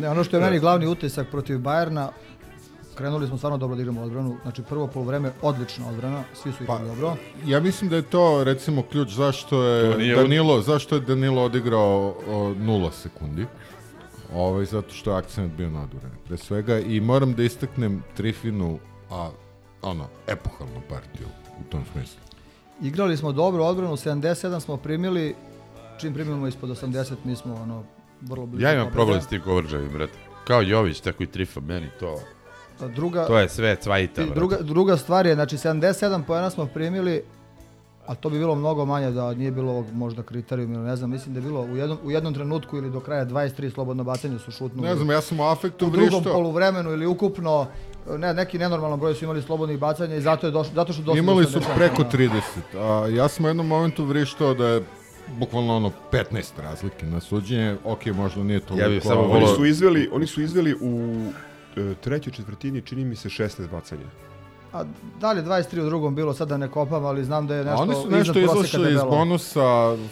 Ne, 0.00 0.10
ono 0.10 0.24
što 0.24 0.36
je 0.36 0.42
meni 0.42 0.58
glavni 0.58 0.86
utisak 0.86 1.26
protiv 1.30 1.58
Bajerna, 1.58 2.10
krenuli 2.94 3.26
smo 3.26 3.36
stvarno 3.36 3.58
dobro 3.58 3.76
da 3.76 3.82
igramo 3.82 4.02
odbranu. 4.02 4.36
Znači 4.42 4.62
prvo 4.62 4.86
polovreme 4.86 5.32
odlična 5.42 5.88
odbrana, 5.88 6.22
svi 6.34 6.52
su 6.52 6.62
igrali 6.62 6.88
dobro. 6.88 7.16
Ja 7.46 7.60
mislim 7.60 7.90
da 7.90 7.96
je 7.96 8.02
to 8.02 8.44
recimo 8.44 8.82
ključ 8.82 9.08
zašto 9.08 9.48
To 9.48 9.64
je 9.64 10.16
Danilo, 10.16 10.60
zašto 10.62 10.94
je 10.94 11.00
Danilo 11.00 11.42
odigrao 11.42 12.14
o, 12.28 12.54
nula 12.58 12.92
sekundi. 12.92 13.46
Ovaj, 14.34 14.64
zato 14.64 14.94
što 14.94 15.10
je 15.10 15.16
akcent 15.16 15.52
bio 15.52 15.70
naduren. 15.70 16.10
Pre 16.26 16.36
svega 16.36 16.78
i 16.78 17.00
moram 17.00 17.34
da 17.34 17.42
istaknem 17.42 18.02
Trifinu, 18.16 18.78
a 19.10 19.30
ono, 19.82 20.06
epohalnu 20.26 20.80
partiju 20.88 21.26
u 21.60 21.70
tom 21.70 21.84
smislu. 21.92 22.20
Igrali 22.82 23.16
smo 23.16 23.32
dobro 23.32 23.64
odbranu, 23.64 23.96
77 23.96 24.60
smo 24.60 24.76
primili, 24.76 25.34
čim 26.00 26.14
primimo 26.14 26.46
ispod 26.46 26.70
80 26.70 27.14
mi 27.24 27.36
smo 27.36 27.54
ono, 27.54 27.84
vrlo 28.20 28.46
blizu. 28.46 28.64
Ja 28.64 28.72
imam 28.72 28.84
pobede. 28.84 28.94
problem 28.96 29.22
s 29.22 29.26
tim 29.26 29.40
coverage 29.44 29.88
brate. 29.88 30.12
Kao 30.44 30.62
Jović, 30.62 31.00
tako 31.00 31.22
i 31.22 31.26
Trifa, 31.26 31.60
meni 31.60 31.88
to... 32.00 32.18
A 32.80 32.88
Druga, 32.88 33.26
To 33.26 33.38
je 33.38 33.48
sve 33.48 33.76
cvajita, 33.76 34.22
brate. 34.22 34.34
druga, 34.34 34.56
druga 34.60 34.96
stvar 34.96 35.26
je, 35.26 35.34
znači 35.34 35.56
77 35.56 36.22
pojena 36.22 36.50
smo 36.50 36.66
primili, 36.66 37.22
a 38.06 38.14
to 38.14 38.30
bi 38.30 38.38
bilo 38.38 38.54
mnogo 38.54 38.84
manje 38.84 39.10
da 39.10 39.34
nije 39.34 39.50
bilo 39.50 39.70
ovog 39.72 39.86
možda 39.92 40.22
kriterijuma 40.22 40.74
ili 40.74 40.84
ne 40.84 40.96
znam, 40.96 41.10
mislim 41.10 41.34
da 41.34 41.40
je 41.40 41.44
bilo 41.46 41.60
u 41.60 41.76
jednom, 41.76 41.98
u 42.04 42.10
jednom 42.10 42.34
trenutku 42.34 42.76
ili 42.76 42.90
do 42.90 43.00
kraja 43.00 43.26
23 43.26 43.74
slobodno 43.74 44.04
bacanje 44.04 44.38
su 44.38 44.50
šutnuli. 44.50 44.88
Ne 44.88 44.96
znam, 44.96 45.10
ja 45.10 45.20
sam 45.20 45.40
u 45.40 45.44
afektu 45.44 45.86
u 45.86 45.90
drugom 45.90 46.08
vrištao. 46.08 46.32
poluvremenu 46.32 46.90
ili 46.92 47.06
ukupno 47.06 47.66
ne, 48.18 48.34
neki 48.34 48.58
nenormalan 48.58 49.00
broj 49.00 49.14
su 49.14 49.24
imali 49.24 49.42
slobodnih 49.42 49.78
bacanja 49.78 50.14
i 50.16 50.20
zato 50.20 50.46
je 50.46 50.50
došlo, 50.50 50.74
zato 50.74 50.92
što 50.92 51.02
došlo 51.02 51.18
Imali 51.18 51.44
su 51.44 51.60
77 51.60 51.74
preko 51.76 51.96
poena. 51.96 52.34
30. 52.72 53.04
A, 53.04 53.08
ja 53.08 53.28
sam 53.28 53.44
u 53.44 53.48
jednom 53.48 53.66
momentu 53.66 54.04
vrištao 54.04 54.54
da 54.54 54.66
je 54.66 54.82
bukvalno 55.30 55.76
ono 55.76 55.90
15 56.12 56.50
razlike 56.58 57.06
na 57.06 57.20
suđenje. 57.20 57.76
Ok, 57.84 58.06
možda 58.06 58.42
nije 58.42 58.60
toliko. 58.60 58.82
Ja 58.82 58.88
bih 58.88 59.02
samo 59.02 59.20
ali- 59.20 59.32
Oni 59.34 59.46
su 59.48 59.64
izveli, 59.66 60.08
oni 60.12 60.26
su 60.26 60.42
izveli 60.42 60.74
u 60.74 61.22
e, 61.76 61.94
trećoj 61.94 62.32
četvrtini, 62.32 62.82
čini 62.82 63.04
mi 63.04 63.16
se 63.16 63.28
16 63.28 63.68
bacanja. 63.68 64.06
A 64.72 64.84
da 65.20 65.32
li 65.32 65.40
je 65.40 65.44
23 65.44 65.80
u 65.80 65.86
drugom 65.86 66.14
bilo, 66.14 66.34
sad 66.34 66.48
da 66.48 66.56
ne 66.56 66.68
kopam, 66.68 67.04
ali 67.04 67.24
znam 67.24 67.46
da 67.46 67.54
je 67.54 67.64
nešto 67.64 67.82
oni 67.82 67.94
su 67.94 68.10
nešto 68.10 68.32
proseka 68.32 68.58
izašli 68.58 68.92
iz 68.92 69.00
bonusa 69.00 69.66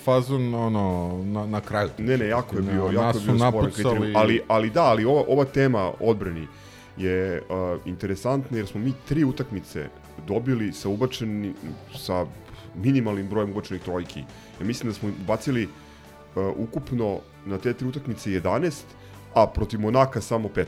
fazon 0.04 0.54
ono, 0.54 0.84
na, 1.24 1.46
na 1.46 1.60
kraju. 1.60 1.88
Ne, 1.98 2.18
ne, 2.18 2.26
jako 2.28 2.56
je 2.56 2.62
bio, 2.62 2.84
Na- 2.84 2.92
jako 2.94 3.18
je 3.18 3.24
bio 3.24 3.38
sporan 3.38 3.70
kriterijum. 3.70 4.16
Ali, 4.16 4.40
ali 4.48 4.70
da, 4.70 4.82
ali 4.82 5.04
ova, 5.04 5.22
ova 5.28 5.44
tema 5.44 5.92
odbrani 6.00 6.46
je 6.96 7.42
uh, 7.42 7.56
interesantna 7.86 8.56
jer 8.56 8.66
smo 8.66 8.80
mi 8.80 8.92
tri 9.08 9.24
utakmice 9.24 9.88
dobili 10.28 10.72
sa 10.72 10.88
ubačeni, 10.88 11.54
sa 11.96 12.26
minimalnim 12.82 13.28
brojem 13.28 13.50
ubačenih 13.50 13.82
trojki. 13.82 14.20
Ja 14.60 14.66
mislim 14.66 14.90
da 14.90 14.94
smo 14.94 15.10
bacili 15.26 15.64
uh, 15.64 15.70
ukupno 16.56 17.20
na 17.46 17.58
te 17.58 17.72
tri 17.72 17.88
utakmice 17.88 18.30
11, 18.30 18.72
a 19.34 19.46
protiv 19.46 19.80
Monaka 19.80 20.20
samo 20.20 20.48
15. 20.48 20.64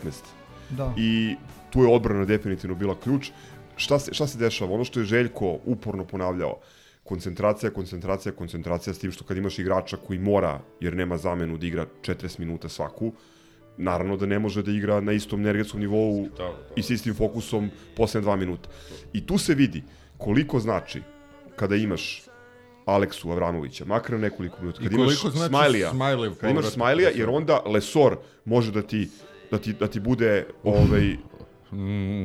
Da. 0.71 0.95
I 0.97 1.37
tu 1.71 1.83
je 1.83 1.95
odbrana 1.95 2.25
definitivno 2.25 2.77
bila 2.77 2.95
ključ. 3.01 3.31
Šta 3.77 3.99
se, 3.99 4.15
šta 4.15 4.27
se 4.27 4.39
dešava? 4.39 4.75
Ono 4.75 4.85
što 4.85 5.01
je 5.01 5.07
Željko 5.07 5.59
uporno 5.65 6.05
ponavljao, 6.05 6.59
koncentracija, 7.05 7.71
koncentracija, 7.71 8.33
koncentracija 8.33 8.95
s 8.95 8.99
tim 8.99 9.13
što 9.13 9.25
kad 9.25 9.37
imaš 9.37 9.59
igrača 9.59 9.97
koji 9.97 10.19
mora, 10.19 10.61
jer 10.81 10.97
nema 10.97 11.17
zamenu 11.17 11.59
da 11.59 11.67
igra 11.67 11.87
40 12.03 12.39
minuta 12.39 12.69
svaku, 12.69 13.13
naravno 13.77 14.17
da 14.17 14.27
ne 14.27 14.39
može 14.39 14.63
da 14.63 14.71
igra 14.71 15.01
na 15.01 15.13
istom 15.13 15.41
energetskom 15.41 15.81
nivou 15.81 16.29
i 16.77 16.83
s 16.83 16.91
istim 16.91 17.15
fokusom 17.15 17.71
posle 17.97 18.21
dva 18.21 18.37
minuta. 18.37 18.69
I 19.13 19.27
tu 19.27 19.39
se 19.39 19.55
vidi 19.55 19.83
koliko 20.19 20.61
znači 20.61 21.03
kada 21.61 21.77
imaš 21.77 22.23
Aleksu 22.87 23.31
Avramovića, 23.31 23.85
makar 23.85 24.13
na 24.13 24.19
nekoliko 24.19 24.57
minuta. 24.61 24.83
Kad 24.83 24.93
imaš 24.93 25.21
znači 25.21 25.49
Smajlija, 25.49 25.93
kad 26.41 26.51
imaš 26.51 26.65
Smajlija, 26.65 27.11
jer 27.15 27.29
onda 27.29 27.63
Lesor 27.67 28.17
može 28.45 28.73
da 28.73 28.83
ti 28.83 29.09
da 29.51 29.59
ti, 29.59 29.73
da 29.73 29.87
ti 29.87 30.01
bude 30.01 30.47
ovaj, 30.65 31.17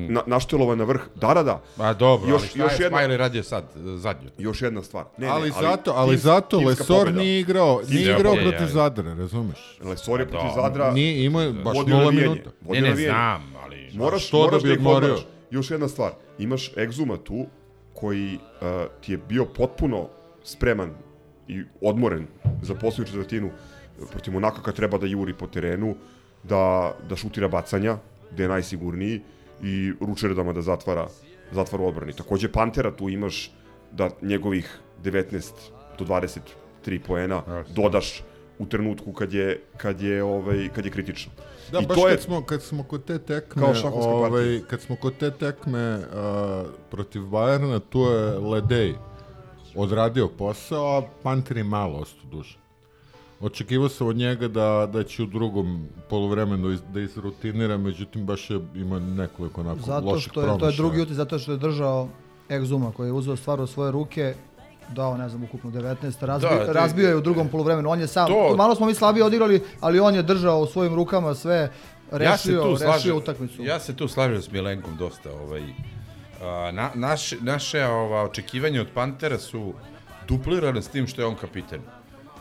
na, 0.09 0.21
naštelovan 0.25 0.77
na 0.77 0.83
vrh. 0.83 1.01
Da, 1.15 1.33
da, 1.33 1.43
da. 1.43 1.61
Ma 1.77 1.93
dobro, 1.93 2.29
još, 2.29 2.41
ali 2.41 2.47
šta 2.47 2.63
još 2.63 2.79
je 2.79 2.83
jedna, 2.83 2.97
Smiley 2.97 3.17
radio 3.17 3.43
sad, 3.43 3.63
e, 3.63 3.97
zadnju? 3.97 4.29
još 4.37 4.61
jedna 4.61 4.83
stvar. 4.83 5.05
Ne, 5.17 5.27
ali, 5.27 5.49
ne, 5.49 5.55
zato, 5.61 5.93
ali 5.95 6.09
tim- 6.09 6.19
zato 6.19 6.59
Lesor 6.59 6.97
pobeda. 6.99 7.19
nije 7.19 7.39
igrao, 7.39 7.81
nije 7.89 8.15
igrao 8.17 8.33
protiv 8.33 8.61
ja. 8.61 8.67
Zadra, 8.67 9.13
razumeš? 9.13 9.77
Lesor 9.83 10.19
je 10.19 10.27
protiv 10.27 10.49
Da. 10.55 10.61
Zadra. 10.61 10.91
Nije 10.91 11.25
imao 11.25 11.53
baš 11.53 11.77
vodio 11.77 11.97
nula 11.97 12.11
minuta. 12.11 12.49
Ne, 12.69 12.81
ne, 12.81 12.95
znam, 12.95 13.53
ali... 13.63 13.89
Moraš, 13.93 14.27
što 14.27 14.37
da 14.37 14.43
moraš 14.43 14.63
bi 14.63 14.67
da 14.67 14.73
ih 14.73 14.79
odmorio? 14.79 15.17
Još 15.51 15.71
jedna 15.71 15.87
stvar. 15.87 16.11
Imaš 16.39 16.77
Egzuma 16.77 17.17
tu, 17.17 17.45
koji 17.95 18.35
uh, 18.35 18.41
ti 19.01 19.11
je 19.11 19.17
bio 19.17 19.45
potpuno 19.45 20.09
spreman 20.43 20.91
i 21.47 21.63
odmoren 21.81 22.27
za 22.61 22.75
posljednju 22.75 23.11
četvrtinu 23.11 23.49
protiv 24.11 24.33
Monaka 24.33 24.61
kad 24.61 24.75
treba 24.75 24.97
da 24.97 25.07
juri 25.07 25.33
po 25.33 25.47
terenu, 25.47 25.95
da, 26.43 26.93
da 27.09 27.15
šutira 27.15 27.47
bacanja, 27.47 27.97
gde 28.31 28.43
je 28.43 28.49
najsigurniji, 28.49 29.21
i 29.63 29.93
Ručerdama 30.01 30.53
da 30.53 30.61
zatvara, 30.61 31.07
zatvara 31.51 31.83
u 31.83 31.87
odbrani. 31.87 32.13
Takođe 32.13 32.51
Pantera 32.51 32.91
tu 32.91 33.09
imaš 33.09 33.51
da 33.91 34.09
njegovih 34.21 34.79
19 35.03 35.51
do 35.99 36.05
23 36.05 36.99
poena 37.07 37.63
dodaš 37.75 38.23
u 38.59 38.65
trenutku 38.65 39.13
kad 39.13 39.33
je 39.33 39.61
kad 39.77 40.01
je 40.01 40.23
ovaj 40.23 40.69
kad 40.75 40.85
je 40.85 40.91
kritično. 40.91 41.31
Da, 41.71 41.79
I 41.79 41.85
baš 41.85 41.97
to 41.97 42.07
je 42.07 42.15
kad 42.15 42.23
smo, 42.23 42.41
kad 42.41 42.61
smo 42.61 42.83
kod 42.83 43.05
te 43.05 43.19
tekme, 43.19 43.61
Kao 43.61 43.91
ovaj, 43.93 44.31
partija. 44.31 44.67
kad 44.69 44.81
smo 44.81 44.95
kod 44.95 45.17
te 45.17 45.31
tekme 45.31 45.97
uh, 45.97 46.69
protiv 46.91 47.21
Bajerna, 47.21 47.79
tu 47.79 47.99
je 47.99 48.39
Ledej 48.39 48.95
odradio 49.75 50.27
posao, 50.27 50.97
a 50.97 51.01
Panter 51.23 51.57
je 51.57 51.63
malo 51.63 51.99
ostao 51.99 52.29
duže. 52.31 52.57
Očekivao 53.41 53.89
sam 53.89 54.07
od 54.07 54.15
njega 54.15 54.47
da, 54.47 54.89
da 54.93 55.03
će 55.03 55.23
u 55.23 55.25
drugom 55.25 55.87
poluvremenu 56.09 56.71
iz, 56.71 56.79
da 56.93 56.99
izrutinira, 56.99 57.77
međutim 57.77 58.25
baš 58.25 58.49
je 58.49 58.59
ima 58.75 58.99
nekoliko 58.99 59.61
onako 59.61 59.79
Zato 59.79 60.19
što 60.19 60.41
je, 60.41 60.59
to 60.59 60.67
je 60.67 60.75
drugi 60.75 61.01
utis, 61.01 61.15
zato 61.15 61.39
što 61.39 61.51
je 61.51 61.57
držao 61.57 62.07
Egzuma 62.49 62.91
koji 62.91 63.07
je 63.07 63.13
uzeo 63.13 63.35
stvar 63.35 63.61
u 63.61 63.67
svoje 63.67 63.91
ruke, 63.91 64.35
dao, 64.89 65.17
ne 65.17 65.29
znam, 65.29 65.43
ukupno 65.43 65.69
19, 65.71 65.95
razbio, 66.21 66.49
Da, 66.49 66.55
to 66.55 66.61
je- 66.61 66.73
razbio 66.73 67.09
je 67.09 67.15
u 67.15 67.21
drugom 67.21 67.47
poluvremenu, 67.47 67.89
on 67.89 67.99
je 67.99 68.07
sam, 68.07 68.27
To- 68.27 68.55
malo 68.55 68.75
smo 68.75 68.85
mi 68.85 68.93
slabije 68.93 69.23
odigrali, 69.23 69.63
ali 69.79 69.99
on 69.99 70.15
je 70.15 70.23
držao 70.23 70.59
u 70.59 70.67
svojim 70.67 70.95
rukama 70.95 71.35
sve, 71.35 71.55
ja 71.55 71.69
rešio, 72.11 72.61
tu 72.61 72.67
rešio 72.67 72.77
slažem, 72.77 73.17
utakmicu. 73.17 73.63
Ja 73.63 73.79
se 73.79 73.95
tu 73.95 74.07
slažem 74.07 74.41
s 74.41 74.51
Milenkom 74.51 74.97
dosta. 74.97 75.29
Ovaj, 75.33 75.63
a, 76.41 76.71
na, 76.71 76.89
naše, 76.95 77.37
naše 77.41 77.85
ova, 77.85 78.23
očekivanja 78.23 78.81
od 78.81 78.87
Pantera 78.93 79.37
su 79.39 79.73
duplirane 80.27 80.81
s 80.81 80.87
tim 80.87 81.07
što 81.07 81.21
je 81.21 81.25
on 81.25 81.35
kapiten. 81.35 81.81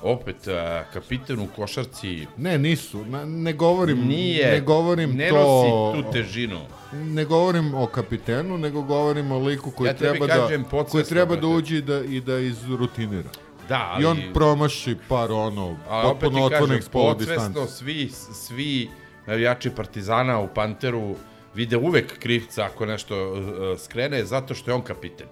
Opet, 0.04 0.48
a, 0.48 0.84
kapiten 0.92 1.40
u 1.40 1.46
košarci 1.56 2.26
Ne, 2.36 2.58
nisu. 2.58 3.04
Na, 3.04 3.24
ne 3.24 3.52
govorim, 3.52 4.06
nije, 4.06 4.50
ne 4.50 4.60
govorim 4.60 5.16
ne 5.16 5.28
to... 5.28 5.34
nosi 5.34 6.02
tu 6.02 6.12
težinu. 6.12 6.60
Ne 6.92 7.24
govorim 7.24 7.74
o 7.74 7.86
kapitenu, 7.86 8.58
nego 8.58 8.82
govorim 8.82 9.32
o 9.32 9.38
liku 9.38 9.70
koji 9.70 9.88
Ja 9.88 9.94
treba 9.94 10.26
da 10.26 10.34
kažem 10.34 10.64
koji 10.64 10.70
podsvesno, 10.70 11.14
treba 11.14 11.36
da 11.36 11.46
uđe 11.46 11.78
i 11.78 11.82
da 11.82 12.00
i 12.00 12.20
da 12.20 12.38
izrutinira. 12.38 13.30
Da, 13.68 13.90
ali... 13.92 14.02
I 14.02 14.06
on 14.06 14.18
promaši 14.34 14.96
par 15.08 15.32
ono 15.32 15.76
potpuno 16.02 16.50
polu 16.92 17.14
podsvesno 17.14 17.48
distance. 17.48 17.72
svi, 17.72 18.08
svi 18.32 18.88
navijači 19.26 19.70
Partizana 19.70 20.40
u 20.40 20.48
Panteru 20.54 21.14
vide 21.54 21.76
uvek 21.76 22.18
krivca 22.18 22.64
ako 22.64 22.86
nešto 22.86 23.32
uh, 23.32 23.40
skrene, 23.80 24.24
zato 24.24 24.54
što 24.54 24.70
je 24.70 24.74
on 24.74 24.82
kapiten. 24.82 25.26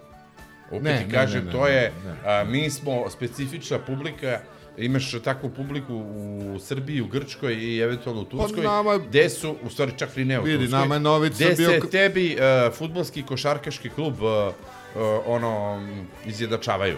Opet 0.71 0.83
Ne, 0.83 0.97
ti 0.97 1.05
ne, 1.05 1.11
kažem, 1.11 1.39
ne, 1.39 1.45
ne, 1.45 1.51
to 1.51 1.65
ne, 1.65 1.71
je, 1.71 1.91
ne. 2.05 2.29
a, 2.31 2.43
mi 2.43 2.69
smo 2.69 3.09
specifična 3.09 3.79
publika, 3.79 4.39
imaš 4.77 5.11
takvu 5.23 5.49
publiku 5.49 5.95
u 5.95 6.59
Srbiji, 6.59 7.01
u 7.01 7.07
Grčkoj 7.07 7.53
i 7.53 7.77
eventualno 7.79 8.21
u 8.21 8.25
Turskoj, 8.25 8.63
Pa 8.63 8.69
nama- 8.69 8.97
gde 8.97 9.29
su, 9.29 9.55
u 9.63 9.69
stvari 9.69 9.91
čak 9.97 10.15
ni 10.15 10.25
ne 10.25 10.39
u 10.39 10.43
Vidi, 10.43 10.57
Turskoj, 10.57 10.79
nama 10.79 10.95
je 10.95 10.99
Novica 10.99 11.35
gde 11.45 11.55
bio 11.55 11.69
se 11.69 11.89
tebi 11.89 12.35
uh, 12.35 12.73
futbolski 12.75 13.23
košarkaški 13.23 13.89
klub 13.89 14.13
uh, 14.21 14.29
uh, 14.29 15.01
ono, 15.25 15.75
m, 15.75 16.07
izjednačavaju. 16.25 16.97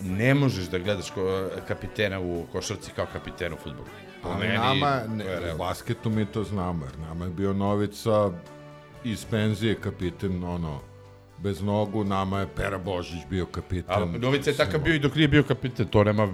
Ne 0.00 0.34
možeš 0.34 0.64
da 0.64 0.78
gledaš 0.78 1.10
ko, 1.10 1.48
kapitena 1.68 2.20
u 2.20 2.46
košarci 2.52 2.90
kao 2.96 3.06
kapitena 3.12 3.54
u 3.54 3.58
futbolu. 3.58 3.88
Ali 4.22 4.46
meni, 4.46 4.58
nama, 4.58 5.00
ne, 5.08 5.54
u 5.54 5.58
basketu 5.58 6.10
mi 6.10 6.26
to 6.26 6.44
znamo, 6.44 6.84
jer 6.84 6.98
nama 7.08 7.24
je 7.24 7.30
bio 7.30 7.52
Novica 7.52 8.30
iz 9.04 9.24
penzije 9.24 9.74
kapiten, 9.74 10.44
ono, 10.44 10.80
bez 11.38 11.62
nogu, 11.62 12.04
nama 12.04 12.40
je 12.40 12.46
Pera 12.56 12.78
Božić 12.78 13.20
bio 13.30 13.46
kapiten. 13.46 13.84
Ali 13.94 14.18
Novica 14.18 14.50
je 14.50 14.56
takav 14.56 14.80
bio 14.80 14.94
i 14.94 14.98
dok 14.98 15.14
nije 15.14 15.28
bio 15.28 15.42
kapiten, 15.42 15.86
to 15.86 16.04
nema... 16.04 16.28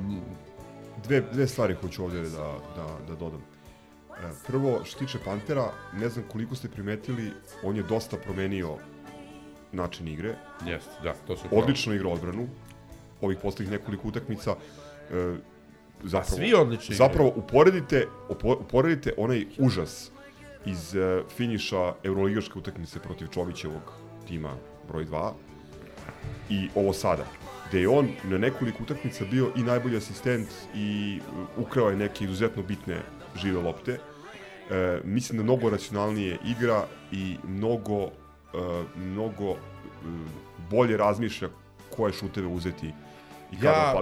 dve, 1.05 1.21
dve 1.33 1.47
stvari 1.47 1.75
hoću 1.75 2.05
ovdje 2.05 2.21
da, 2.21 2.59
da, 2.77 2.87
da 3.09 3.15
dodam. 3.15 3.41
E, 4.11 4.31
Prvo, 4.47 4.85
što 4.85 4.99
tiče 4.99 5.19
Pantera, 5.25 5.73
ne 5.95 6.09
znam 6.09 6.25
koliko 6.33 6.55
ste 6.55 6.69
primetili, 6.69 7.31
on 7.63 7.77
je 7.77 7.83
dosta 7.83 8.17
promenio 8.17 8.77
način 9.73 10.09
igre. 10.09 10.37
Jeste, 10.67 10.91
da, 11.03 11.15
to 11.27 11.37
su 11.37 11.45
Odlično 11.51 11.95
igra 11.95 12.09
odbranu, 12.09 12.49
ovih 13.21 13.39
poslednjih 13.43 13.81
nekoliko 13.81 14.09
utakmica. 14.09 14.51
E, 15.11 15.37
zapravo, 16.03 16.37
svi 16.37 16.55
odlični 16.55 16.95
zapravo 16.95 17.33
uporedite, 17.37 18.07
upo- 18.29 18.61
uporedite 18.61 19.13
onaj 19.17 19.47
užas 19.59 20.11
iz 20.67 20.95
uh, 20.95 21.31
finiša 21.37 21.95
Euroligaške 22.03 22.59
utakmice 22.59 22.99
protiv 22.99 23.27
Čovićevog 23.27 23.93
tima 24.29 24.57
broj 24.89 25.05
2 25.05 25.33
i 26.51 26.69
ovo 26.75 26.93
sada 26.93 27.27
gde 27.73 27.81
je 27.81 27.89
on 27.89 28.09
na 28.25 28.39
nekoliko 28.39 28.83
utakmica 28.83 29.25
bio 29.31 29.53
i 29.57 29.63
najbolji 29.63 29.97
asistent 29.97 30.49
i 30.75 31.21
uh, 31.21 31.67
ukrao 31.67 31.91
je 31.91 31.97
neke 31.97 32.25
izuzetno 32.25 32.63
bitne 32.63 33.01
žive 33.37 33.63
lopte. 33.63 33.93
E, 34.71 35.01
mislim 35.05 35.39
da 35.39 35.45
mnogo 35.45 35.71
racionalnije 35.71 36.39
igra 36.45 36.87
i 37.13 37.37
mnogo, 37.49 38.03
e, 38.03 38.11
mnogo 38.97 39.51
e, 39.51 39.57
bolje 40.71 40.97
razmišlja 40.97 41.49
koje 41.97 42.13
šuteve 42.13 42.47
uzeti 42.47 42.93
i 43.53 43.57
kada 43.57 43.71
Ja- 43.71 43.95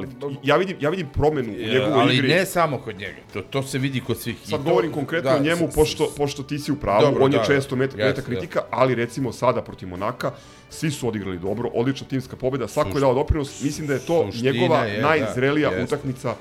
ja, 0.44 0.56
vidim, 0.56 0.76
ja 0.80 0.90
vidim 0.90 1.06
promenu 1.08 1.48
u 1.50 1.56
njegovoj 1.58 1.92
ali 1.94 2.14
igri. 2.14 2.28
ne 2.28 2.46
samo 2.46 2.78
kod 2.78 2.96
njega, 2.96 3.16
to, 3.32 3.42
to 3.42 3.62
se 3.62 3.78
vidi 3.78 4.00
kod 4.00 4.18
svih. 4.18 4.36
I 4.36 4.46
Sad 4.46 4.58
to- 4.58 4.64
govorim 4.64 4.92
konkretno 4.92 5.30
da, 5.30 5.36
o 5.36 5.40
njemu, 5.40 5.68
s- 5.68 5.74
pošto, 5.74 6.12
pošto 6.16 6.42
ti 6.42 6.58
si 6.58 6.72
u 6.72 6.76
pravu, 6.76 7.02
Dobro, 7.02 7.24
on 7.24 7.32
je 7.32 7.38
da, 7.38 7.44
često 7.44 7.76
met, 7.76 7.90
jeste, 7.90 8.04
meta 8.04 8.22
kritika, 8.22 8.60
ali 8.70 8.94
recimo 8.94 9.32
sada 9.32 9.62
protiv 9.62 9.88
Monaka, 9.88 10.32
svi 10.70 10.90
su 10.90 11.08
odigrali 11.08 11.38
dobro, 11.38 11.70
odlična 11.70 12.06
timska 12.06 12.36
pobjeda, 12.36 12.68
svako 12.68 12.90
je 12.90 13.00
dao 13.00 13.14
doprinos, 13.14 13.62
mislim 13.62 13.86
da 13.86 13.92
je 13.92 14.00
to 14.00 14.26
suština 14.26 14.52
njegova 14.52 14.78
je, 14.80 14.96
da, 14.96 15.08
najzrelija 15.08 15.70
jeste. 15.70 15.84
utakmica 15.86 16.34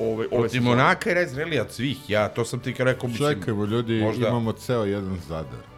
ove, 0.00 0.10
ove 0.10 0.26
Protiv. 0.30 0.62
Monaka 0.62 1.08
je 1.08 1.16
najzrelija 1.16 1.62
od 1.62 1.70
svih, 1.70 2.10
ja 2.10 2.28
to 2.28 2.44
sam 2.44 2.60
ti 2.60 2.74
kao 2.74 2.84
rekao, 2.84 3.08
mislim... 3.08 3.34
Čekajmo, 3.34 3.64
ljudi, 3.64 4.00
možda- 4.00 4.28
imamo 4.28 4.52
ceo 4.54 4.84
jedan 4.84 5.18
zadar. 5.28 5.69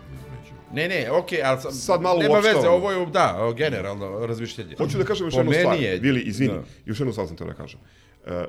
Ne, 0.72 0.88
ne, 0.88 1.10
okej, 1.10 1.42
ali 1.42 1.60
sam, 1.60 1.72
Sad 1.72 2.02
malo 2.02 2.22
nema 2.22 2.38
veze, 2.38 2.68
ovo 2.68 2.90
je, 2.92 3.06
da, 3.06 3.52
generalno 3.56 4.26
razmišljanje. 4.26 4.74
Hoću 4.78 4.98
da 4.98 5.04
kažem 5.04 5.26
još 5.26 5.34
Po 5.34 5.40
jednu 5.40 5.52
stvar, 5.52 5.80
je- 5.80 5.98
Vili, 5.98 6.20
izvini, 6.20 6.54
da. 6.54 6.62
još 6.84 7.00
jednu 7.00 7.12
stvar 7.12 7.26
sam 7.26 7.36
teo 7.36 7.46
da 7.46 7.54
kažem. 7.54 7.80
E, 8.26 8.44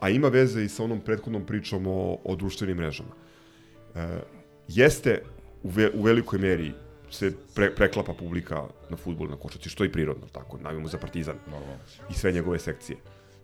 a 0.00 0.08
ima 0.08 0.28
veze 0.28 0.64
i 0.64 0.68
sa 0.68 0.84
onom 0.84 1.00
prethodnom 1.00 1.46
pričom 1.46 1.86
o, 1.86 2.18
o 2.24 2.36
društvenim 2.36 2.76
mrežama. 2.76 3.10
E, 3.94 4.08
jeste 4.68 5.22
u, 5.62 5.68
ve, 5.68 5.90
u 5.94 6.02
velikoj 6.02 6.38
meri 6.38 6.72
se 7.10 7.32
pre, 7.54 7.74
preklapa 7.74 8.12
publika 8.14 8.62
na 8.90 8.96
futbol 8.96 9.28
na 9.28 9.36
košarci, 9.36 9.68
što 9.68 9.84
je 9.84 9.92
prirodno, 9.92 10.26
tako, 10.32 10.58
navijamo 10.58 10.88
za 10.88 10.98
Partizan 10.98 11.36
i 12.10 12.14
sve 12.14 12.32
njegove 12.32 12.58
sekcije. 12.58 12.98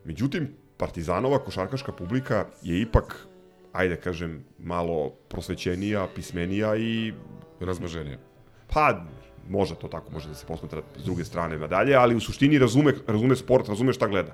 Međutim, 0.05 0.49
Partizanova 0.77 1.39
košarkaška 1.39 1.93
publika 1.93 2.47
je 2.63 2.81
ipak, 2.81 3.27
ajde 3.73 3.97
kažem, 3.97 4.45
malo 4.59 5.11
prosvećenija, 5.29 6.09
pismenija 6.15 6.77
i 6.77 7.13
Razmaženije. 7.61 8.19
Pa, 8.67 9.05
može 9.49 9.75
to 9.75 9.89
tako, 9.89 10.13
može 10.13 10.29
da 10.29 10.35
se 10.35 10.47
posmatra 10.47 10.83
s 10.97 11.05
druge 11.05 11.25
strane 11.25 11.59
nadalje, 11.59 11.95
ali 11.95 12.17
u 12.17 12.21
suštini 12.21 12.59
razume, 12.59 12.95
razume 13.07 13.37
sport, 13.37 13.69
razume 13.69 13.93
šta 13.93 14.09
gleda. 14.09 14.33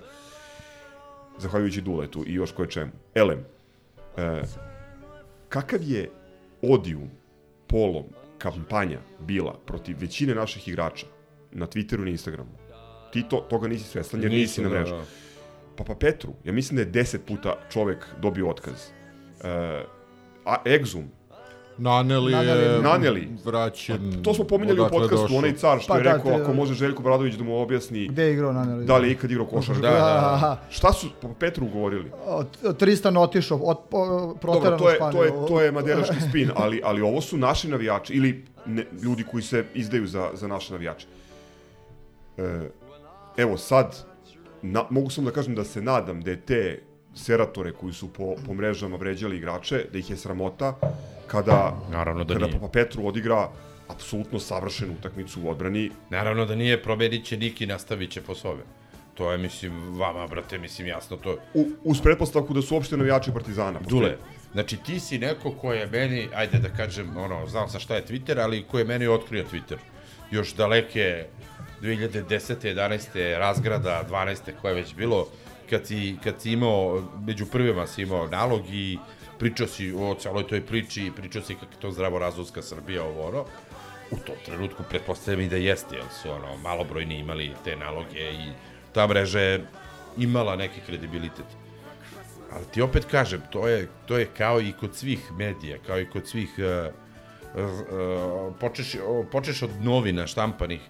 Zahvaljujući 1.39 1.81
Duletu 1.81 2.25
i 2.27 2.35
još 2.35 2.53
koje 2.53 2.71
čemu. 2.71 2.93
Elem, 3.15 3.45
e, 4.17 4.43
kakav 5.49 5.81
je 5.83 6.11
odijum, 6.63 7.11
polom, 7.67 8.05
kampanja 8.39 8.99
bila 9.21 9.59
protiv 9.67 9.97
većine 10.01 10.35
naših 10.35 10.69
igrača 10.69 11.07
na 11.53 11.67
Twitteru 11.67 12.01
i 12.01 12.05
na 12.05 12.11
Instagramu? 12.11 12.51
Ti 13.13 13.25
to, 13.31 13.47
toga 13.51 13.69
nisi 13.69 13.85
svestan 13.85 14.23
jer 14.23 14.33
nisi 14.33 14.63
na 14.63 14.69
da, 14.69 14.75
mrežu. 14.75 14.95
da. 14.95 15.05
Pa 15.77 15.85
pa 15.85 15.95
Petru, 15.95 16.33
ja 16.45 16.53
mislim 16.53 16.77
da 16.77 16.83
je 16.83 16.87
deset 16.87 17.27
puta 17.27 17.55
čovek 17.73 18.07
dobio 18.23 18.49
otkaz. 18.49 18.91
E, 19.45 19.85
a 20.45 20.63
Exum, 20.65 21.05
Naneli 21.79 22.33
je 22.33 22.81
Naneli. 22.83 23.29
Vraćen. 23.45 24.23
To 24.23 24.35
smo 24.35 24.45
pominjali 24.45 24.81
u 24.81 24.89
podcastu, 24.89 25.37
onaj 25.37 25.53
car 25.53 25.79
što 25.81 25.89
Pa 25.89 25.99
je 25.99 26.05
da, 26.05 26.13
rekao 26.13 26.33
te- 26.33 26.43
ako 26.43 26.53
može 26.55 26.75
Željko 26.75 27.03
Bradović 27.03 27.35
da 27.35 27.45
mu 27.45 27.59
objasni 27.59 28.09
Gde 28.09 28.23
je 28.23 28.33
igrao 28.33 28.53
Naneli? 28.53 28.85
da 28.85 28.99
li 28.99 29.09
je 29.09 29.13
ikad 29.13 29.31
igrao 29.31 29.47
košarku. 29.47 29.83
Da, 29.83 29.91
da, 29.91 29.97
da. 29.97 30.63
Šta 30.71 30.93
su 30.93 31.07
po 31.23 31.29
Petru 31.31 31.67
govorili? 31.67 32.11
Od- 32.27 32.77
Tristan 32.77 33.17
otišao, 33.17 33.59
od, 33.59 33.79
po, 33.91 34.07
Dobro, 34.07 34.35
proteran 34.35 34.79
to 34.79 34.85
u 34.85 34.89
je, 34.89 34.95
Španiju. 34.95 35.13
to 35.13 35.25
je, 35.25 35.47
to 35.49 35.61
je 35.61 35.73
maderaški 35.73 36.17
spin, 36.29 36.51
ali, 36.55 36.81
ali 36.85 37.01
ovo 37.01 37.21
su 37.21 37.37
naši 37.37 37.69
navijači, 37.69 38.13
ili 38.13 38.45
ne, 38.67 38.85
ljudi 39.03 39.25
koji 39.25 39.43
se 39.43 39.65
izdaju 39.75 40.07
za, 40.07 40.31
za 40.35 40.49
naše 40.49 40.73
navijače. 40.73 41.07
E, 42.39 42.71
evo 43.37 43.57
sad, 43.57 43.97
na, 44.63 44.85
mogu 44.91 45.11
samo 45.11 45.25
da 45.25 45.35
kažem 45.35 45.55
da 45.55 45.65
se 45.65 45.83
nadam 45.83 46.21
da 46.21 46.31
je 46.31 46.41
te 46.41 46.83
seratore 47.17 47.73
koji 47.73 47.93
su 47.93 48.13
po, 48.13 48.35
po 48.47 48.55
mrežama 48.55 48.97
vređali 48.97 49.37
igrače, 49.37 49.85
da 49.93 49.99
ih 49.99 50.11
je 50.11 50.17
sramota 50.17 50.75
kada, 51.27 51.77
Naravno 51.91 52.25
da 52.25 52.35
kada 52.35 52.47
nije. 52.47 52.59
Papa 52.61 52.73
Petru 52.73 53.07
odigra 53.07 53.49
apsolutno 53.89 54.39
savršenu 54.39 54.93
utakmicu 54.99 55.43
u 55.43 55.51
odbrani, 55.51 55.91
Naravno 56.11 56.47
da 56.47 56.55
nije, 56.55 56.83
promenit 56.83 57.25
će 57.25 57.37
Niki, 57.37 57.67
nastavit 57.67 58.11
će 58.11 58.23
po 58.23 58.35
svome. 58.35 58.63
To 59.15 59.33
je, 59.33 59.39
mislim, 59.39 59.99
vama, 59.99 60.27
brate, 60.27 60.59
mislim, 60.59 60.89
jasno 60.89 61.17
to. 61.17 61.39
u, 61.55 61.67
uz 61.85 62.01
pretpostavku 62.03 62.55
da 62.55 62.63
su 62.63 62.75
uopšte 62.75 62.97
navijači 62.97 63.33
Partizana. 63.33 63.79
pošto 63.79 63.91
Dule, 63.91 64.17
znači 64.53 64.77
ti 64.77 65.01
si 65.01 65.19
neko 65.19 65.51
ko 65.51 65.73
je 65.73 65.87
meni, 65.87 66.29
ajde 66.35 66.59
da 66.59 66.69
kažem, 66.69 67.17
ono, 67.17 67.47
znao 67.47 67.69
sam 67.69 67.81
šta 67.81 67.97
je 67.97 68.05
Twitter, 68.07 68.43
ali 68.43 68.63
ko 68.63 68.79
je 68.79 68.85
meni 68.85 69.07
otkrio 69.07 69.45
Twitter. 69.53 69.77
Još 70.31 70.55
daleke 70.55 71.27
2010. 71.83 72.55
11. 72.75 73.39
razgrada, 73.39 74.05
12. 74.11 74.37
koje 74.61 74.71
je 74.71 74.75
već 74.75 74.95
bilo, 74.95 75.29
kad 75.71 75.87
si, 75.87 76.17
kad 76.25 76.41
si 76.41 76.53
imao, 76.53 77.03
među 77.27 77.47
prvima 77.47 77.87
si 77.87 78.03
imao 78.03 78.27
nalog 78.27 78.63
i 78.71 78.99
pričao 79.39 79.67
si 79.67 79.93
o 79.93 80.15
celoj 80.15 80.47
toj 80.47 80.67
priči, 80.67 81.13
pričao 81.17 81.43
si 81.43 81.55
kako 81.55 81.73
je 81.73 81.81
to 81.81 81.91
zdravorazumska 81.91 82.63
Srbija, 82.63 83.05
ovo 83.05 83.29
ono. 83.29 83.45
U 84.11 84.17
tom 84.17 84.37
trenutku 84.45 84.83
pretpostavljam 84.89 85.41
i 85.41 85.49
da 85.49 85.57
jeste, 85.57 85.97
jer 85.97 86.05
su 86.23 86.31
ono, 86.31 86.57
malobrojni 86.57 87.19
imali 87.19 87.53
te 87.65 87.77
naloge 87.77 88.33
i 88.33 88.53
ta 88.93 89.07
mreža 89.07 89.41
je 89.41 89.65
imala 90.17 90.57
neki 90.57 90.81
kredibilitet. 90.87 91.47
Ali 92.53 92.65
ti 92.75 92.83
opet 92.83 93.05
kažem, 93.05 93.43
to 93.51 93.69
je, 93.69 93.89
to 94.07 94.19
je 94.19 94.27
kao 94.37 94.61
i 94.61 94.73
kod 94.81 94.95
svih 94.95 95.33
medija, 95.33 95.79
kao 95.87 96.01
i 96.01 96.11
kod 96.11 96.29
svih, 96.29 96.51
uh, 96.59 96.95
uh, 97.63 98.55
počeš, 98.61 98.97
počeš 99.33 99.63
od 99.63 99.71
novina 99.83 100.27
štampanih 100.27 100.81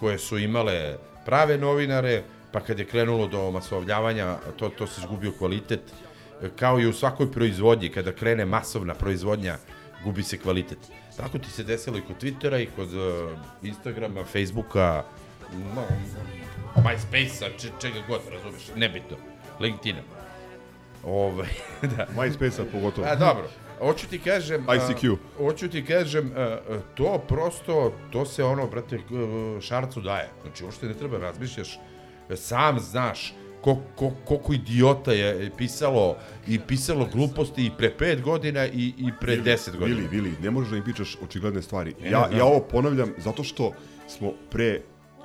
koje 0.00 0.18
su 0.18 0.38
imale 0.38 0.96
prave 1.24 1.58
novinare, 1.58 2.22
pa 2.52 2.60
kad 2.60 2.78
je 2.78 2.84
krenulo 2.84 3.26
do 3.26 3.50
masovljavanja, 3.50 4.36
to, 4.56 4.68
to 4.68 4.86
se 4.86 5.00
izgubio 5.00 5.32
kvalitet, 5.38 5.80
kao 6.56 6.80
i 6.80 6.86
u 6.86 6.92
svakoj 6.92 7.32
proizvodnji, 7.32 7.88
kada 7.88 8.12
krene 8.12 8.44
masovna 8.44 8.94
proizvodnja, 8.94 9.56
gubi 10.04 10.22
se 10.22 10.38
kvalitet. 10.38 10.78
Tako 11.16 11.38
ti 11.38 11.50
se 11.50 11.64
desilo 11.64 11.98
i 11.98 12.02
kod 12.02 12.22
Twittera 12.22 12.62
i 12.62 12.68
kod 12.76 12.94
uh, 12.94 13.30
Instagrama, 13.62 14.24
Facebooka, 14.24 15.04
no, 15.74 15.84
MySpace-a, 16.82 17.48
če, 17.58 17.70
čega 17.80 18.02
god, 18.08 18.20
razumeš, 18.32 18.68
nebitno, 18.76 19.16
LinkedIna. 19.60 20.02
Ovaj, 21.04 21.48
da. 21.96 22.06
MySpace-a 22.16 22.64
pogotovo. 22.72 23.06
A, 23.06 23.14
dobro. 23.14 23.48
Hoću 23.78 24.08
ti 24.08 24.18
kažem... 24.18 24.64
a, 24.68 24.76
ICQ. 24.76 25.16
Hoću 25.36 25.68
ti 25.68 25.84
kažem, 25.84 26.32
a, 26.36 26.56
to 26.94 27.18
prosto, 27.28 27.92
to 28.12 28.26
se 28.26 28.44
ono, 28.44 28.66
brate, 28.66 28.98
šarcu 29.60 30.00
daje. 30.00 30.28
Znači, 30.42 30.64
uopšte 30.64 30.86
ne 30.86 30.94
treba 30.94 31.18
razmišljaš, 31.18 31.78
sam 32.34 32.80
znaš 32.80 33.34
ko, 33.66 33.76
ko, 33.96 34.12
koliko 34.24 34.52
idiota 34.52 35.12
je 35.12 35.50
pisalo 35.56 36.16
i 36.46 36.58
pisalo 36.58 37.08
gluposti 37.12 37.66
i 37.66 37.70
pre 37.78 37.90
pet 37.90 38.22
godina 38.22 38.66
i, 38.66 38.94
i 38.98 39.10
pre 39.20 39.36
deset 39.36 39.76
godina. 39.76 40.00
Vili, 40.00 40.08
Vili, 40.08 40.36
ne 40.42 40.50
možeš 40.50 40.70
da 40.70 40.76
mi 40.76 40.84
pričaš 40.84 41.16
očigledne 41.22 41.62
stvari. 41.62 41.94
Ne, 42.02 42.10
ja, 42.10 42.28
ne, 42.30 42.38
ja 42.38 42.44
ovo 42.44 42.60
ponavljam 42.60 43.12
zato 43.18 43.44
što 43.44 43.72
smo 44.08 44.32
pre, 44.50 44.80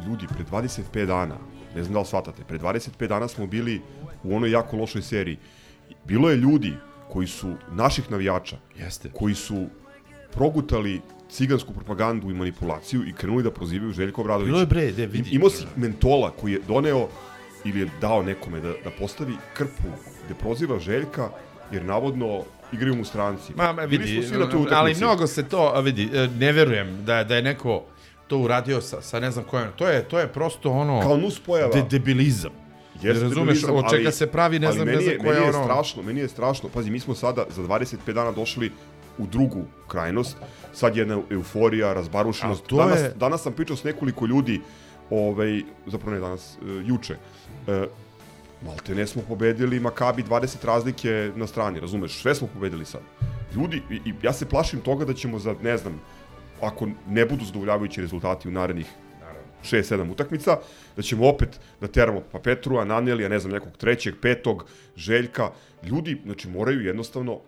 ljudi, 0.07 0.27
pre 0.27 0.45
25 0.51 1.05
dana, 1.05 1.37
ne 1.75 1.83
znam 1.83 1.93
da 1.93 1.99
li 1.99 2.05
shvatate, 2.05 2.43
pre 2.43 2.59
25 2.59 3.07
dana 3.07 3.27
smo 3.27 3.47
bili 3.47 3.81
u 4.23 4.35
onoj 4.35 4.51
jako 4.51 4.77
lošoj 4.77 5.01
seriji. 5.01 5.37
Bilo 6.05 6.29
je 6.29 6.37
ljudi 6.37 6.73
koji 7.09 7.27
su, 7.27 7.53
naših 7.71 8.11
navijača, 8.11 8.57
Jeste. 8.77 9.11
koji 9.13 9.35
su 9.35 9.65
progutali 10.31 11.01
cigansku 11.31 11.73
propagandu 11.73 12.29
i 12.29 12.33
manipulaciju 12.33 13.07
i 13.07 13.13
krenuli 13.13 13.43
da 13.43 13.51
prozivaju 13.51 13.91
Željko 13.91 14.21
Obradovića. 14.21 14.51
Bilo 14.51 14.59
je 14.59 14.65
bre, 14.65 14.91
de, 14.91 15.05
vidi. 15.05 15.29
Imao 15.35 15.49
si 15.49 15.65
mentola 15.75 16.31
koji 16.31 16.53
je 16.53 16.59
doneo 16.67 17.07
ili 17.65 17.79
je 17.79 17.89
dao 18.01 18.23
nekome 18.23 18.59
da, 18.59 18.73
da 18.83 18.89
postavi 18.99 19.33
krpu 19.53 19.89
gde 20.25 20.33
proziva 20.33 20.79
Željka 20.79 21.29
jer 21.71 21.85
navodno 21.85 22.41
igraju 22.73 22.95
mu 22.95 23.05
stranci. 23.05 23.53
Ma, 23.55 23.73
ma 23.73 23.81
vidi, 23.81 24.23
na 24.31 24.77
ali 24.77 24.95
mnogo 24.95 25.27
se 25.27 25.49
to, 25.49 25.81
vidi, 25.81 26.09
e, 26.13 26.27
ne 26.39 26.51
verujem 26.51 27.05
da, 27.05 27.23
da 27.23 27.35
je 27.35 27.41
neko 27.41 27.83
to 28.27 28.37
uradio 28.37 28.81
sa, 28.81 29.01
sa 29.01 29.19
ne 29.19 29.31
znam 29.31 29.45
kojom, 29.45 29.67
to 29.75 29.87
je, 29.87 30.03
to 30.03 30.19
je 30.19 30.27
prosto 30.27 30.71
ono... 30.71 31.01
Kao 31.01 31.17
nus 31.17 31.39
pojava. 31.39 31.73
De, 31.73 31.83
debilizam. 31.89 32.51
Jeste 33.01 33.23
razumeš, 33.23 33.63
od 33.63 33.89
čega 33.89 34.11
se 34.11 34.27
pravi, 34.27 34.59
ne 34.59 34.71
znam, 34.71 34.87
ne 34.87 35.01
znam 35.01 35.13
je, 35.13 35.17
koja 35.17 35.33
meni 35.33 35.45
je 35.45 35.49
ono- 35.49 35.63
strašno, 35.63 36.03
meni 36.03 36.19
je 36.19 36.27
strašno. 36.27 36.69
Pazi, 36.69 36.91
mi 36.91 36.99
smo 36.99 37.15
sada 37.15 37.45
za 37.49 37.61
25 37.61 38.13
dana 38.13 38.31
došli 38.31 38.71
u 39.21 39.27
drugu 39.27 39.61
krajnost. 39.87 40.37
Sad 40.73 40.95
je 40.95 41.01
jedna 41.01 41.21
euforija, 41.29 41.93
razbarušenost. 41.93 42.63
Danas, 42.71 42.99
je- 42.99 43.13
danas 43.15 43.41
sam 43.41 43.53
pričao 43.53 43.75
s 43.75 43.83
nekoliko 43.83 44.25
ljudi, 44.25 44.61
ovaj, 45.09 45.61
zapravo 45.85 46.13
ne 46.13 46.19
danas, 46.19 46.55
e, 46.55 46.83
juče. 46.85 47.15
E, 47.67 47.85
Malte 48.65 48.95
ne 48.95 49.07
smo 49.07 49.21
pobedili 49.21 49.79
Makabi 49.79 50.23
20 50.23 50.65
razlike 50.65 51.31
na 51.35 51.47
strani, 51.47 51.79
razumeš? 51.79 52.21
Sve 52.21 52.35
smo 52.35 52.47
pobedili 52.47 52.85
sad. 52.85 53.01
Ljudi, 53.55 53.81
i, 53.89 53.95
i 53.95 54.13
ja 54.23 54.33
se 54.33 54.45
plašim 54.45 54.79
toga 54.79 55.05
da 55.05 55.13
ćemo 55.13 55.39
za, 55.39 55.55
ne 55.63 55.77
znam, 55.77 56.01
ako 56.61 56.87
ne 57.07 57.25
budu 57.25 57.45
zadovoljavajući 57.45 58.01
rezultati 58.01 58.47
u 58.47 58.51
narednih 58.51 58.87
6-7 59.63 60.11
utakmica, 60.11 60.57
da 60.95 61.01
ćemo 61.01 61.29
opet 61.29 61.59
da 61.81 61.87
teramo 61.87 62.21
pa 62.31 62.39
Petrua, 62.39 62.85
Nanelija, 62.85 63.29
ne 63.29 63.39
znam, 63.39 63.53
nekog 63.53 63.77
trećeg, 63.77 64.15
petog, 64.21 64.65
Željka. 64.95 65.49
Ljudi, 65.83 66.21
znači, 66.25 66.49
moraju 66.49 66.85
jednostavno 66.85 67.39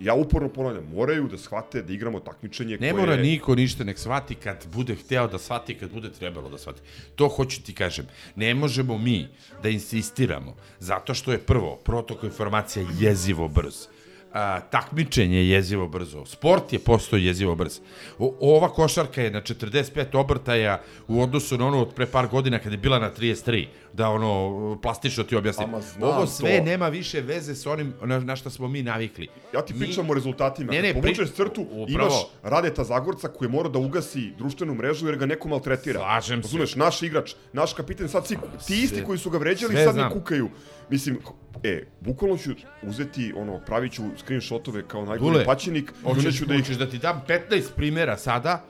ja 0.00 0.14
uporno 0.14 0.48
ponavljam, 0.48 0.84
moraju 0.94 1.28
da 1.28 1.38
shvate 1.38 1.82
da 1.82 1.92
igramo 1.92 2.20
takmičenje 2.20 2.78
Ne 2.80 2.90
koje... 2.90 3.00
mora 3.00 3.16
niko 3.16 3.54
ništa 3.54 3.84
nek 3.84 3.98
shvati 3.98 4.34
kad 4.34 4.66
bude 4.72 4.94
hteo 4.94 5.28
da 5.28 5.38
shvati, 5.38 5.74
kad 5.74 5.90
bude 5.90 6.12
trebalo 6.12 6.48
da 6.48 6.58
shvati. 6.58 6.80
To 7.16 7.28
hoću 7.28 7.62
ti 7.62 7.74
kažem. 7.74 8.06
Ne 8.36 8.54
možemo 8.54 8.98
mi 8.98 9.28
da 9.62 9.68
insistiramo, 9.68 10.56
zato 10.80 11.14
što 11.14 11.32
je 11.32 11.38
prvo, 11.38 11.76
protok 11.84 12.22
informacija 12.22 12.86
jezivo 13.00 13.48
brz. 13.48 13.95
A, 14.36 14.60
takmičenje 14.62 15.36
je 15.36 15.48
jezivo 15.48 15.88
brzo. 15.88 16.24
Sport 16.26 16.72
je 16.72 16.78
postao 16.78 17.16
jezivo 17.18 17.54
brz. 17.54 17.78
O, 18.18 18.34
ova 18.42 18.68
košarka 18.68 19.22
je 19.22 19.30
na 19.30 19.40
45 19.40 19.80
obrtaja 20.14 20.78
u 21.08 21.22
odnosu 21.22 21.58
na 21.58 21.66
ono 21.66 21.82
od 21.82 21.94
pre 21.94 22.06
par 22.06 22.28
godina 22.28 22.58
kad 22.58 22.72
je 22.72 22.78
bila 22.78 22.98
na 22.98 23.10
33. 23.10 23.66
Da 23.92 24.08
ono, 24.08 24.78
plastično 24.82 25.24
ti 25.24 25.36
objasnim. 25.36 25.68
Ovo 26.00 26.26
sve 26.26 26.58
to. 26.58 26.64
nema 26.64 26.88
više 26.88 27.20
veze 27.20 27.54
sa 27.54 27.70
onim 27.70 27.94
na, 28.02 28.18
na 28.20 28.36
što 28.36 28.50
smo 28.50 28.68
mi 28.68 28.82
navikli. 28.82 29.28
Ja 29.54 29.62
ti 29.62 29.74
pričam 29.74 30.04
Mi- 30.04 30.10
o 30.10 30.14
rezultatima. 30.14 30.72
Ne, 30.72 30.82
ne, 30.82 30.92
Kad 30.92 31.02
pri- 31.02 31.14
povučeš 31.14 31.34
crtu, 31.34 31.62
upravo. 31.62 31.88
imaš 31.88 32.14
Radeta 32.44 32.84
Zagorca 32.84 33.28
koji 33.28 33.46
je 33.46 33.52
mora 33.52 33.68
da 33.68 33.78
ugasi 33.78 34.32
društvenu 34.38 34.74
mrežu 34.74 35.06
jer 35.06 35.16
ga 35.16 35.26
neko 35.26 35.48
maltretira. 35.48 36.00
Slažem 36.00 36.42
se. 36.42 36.46
Razumeš, 36.46 36.74
naš 36.76 37.02
igrač, 37.02 37.34
naš 37.52 37.72
kapiten, 37.72 38.08
sad 38.08 38.26
svi, 38.26 38.36
ti 38.66 38.74
isti 38.74 38.88
Sve- 38.88 39.04
koji 39.04 39.18
su 39.18 39.30
ga 39.30 39.38
vređali, 39.38 39.74
sad 39.76 39.96
ne 39.96 40.10
kukaju. 40.10 40.48
Mislim, 40.90 41.18
e, 41.62 41.86
bukvalno 42.00 42.36
ću 42.36 42.50
uzeti, 42.82 43.32
ono, 43.36 43.60
pravit 43.66 43.92
ću 43.92 44.02
screenshotove 44.16 44.88
kao 44.88 45.04
najgori 45.04 45.32
Dule, 45.32 45.44
paćenik 45.44 45.92
hoćeš, 46.02 46.40
da 46.40 46.54
ih... 46.54 46.60
hoćeš 46.60 46.76
da 46.76 46.90
ti 46.90 46.98
dam 46.98 47.24
15 47.28 47.62
primjera 47.76 48.16
sada 48.16 48.64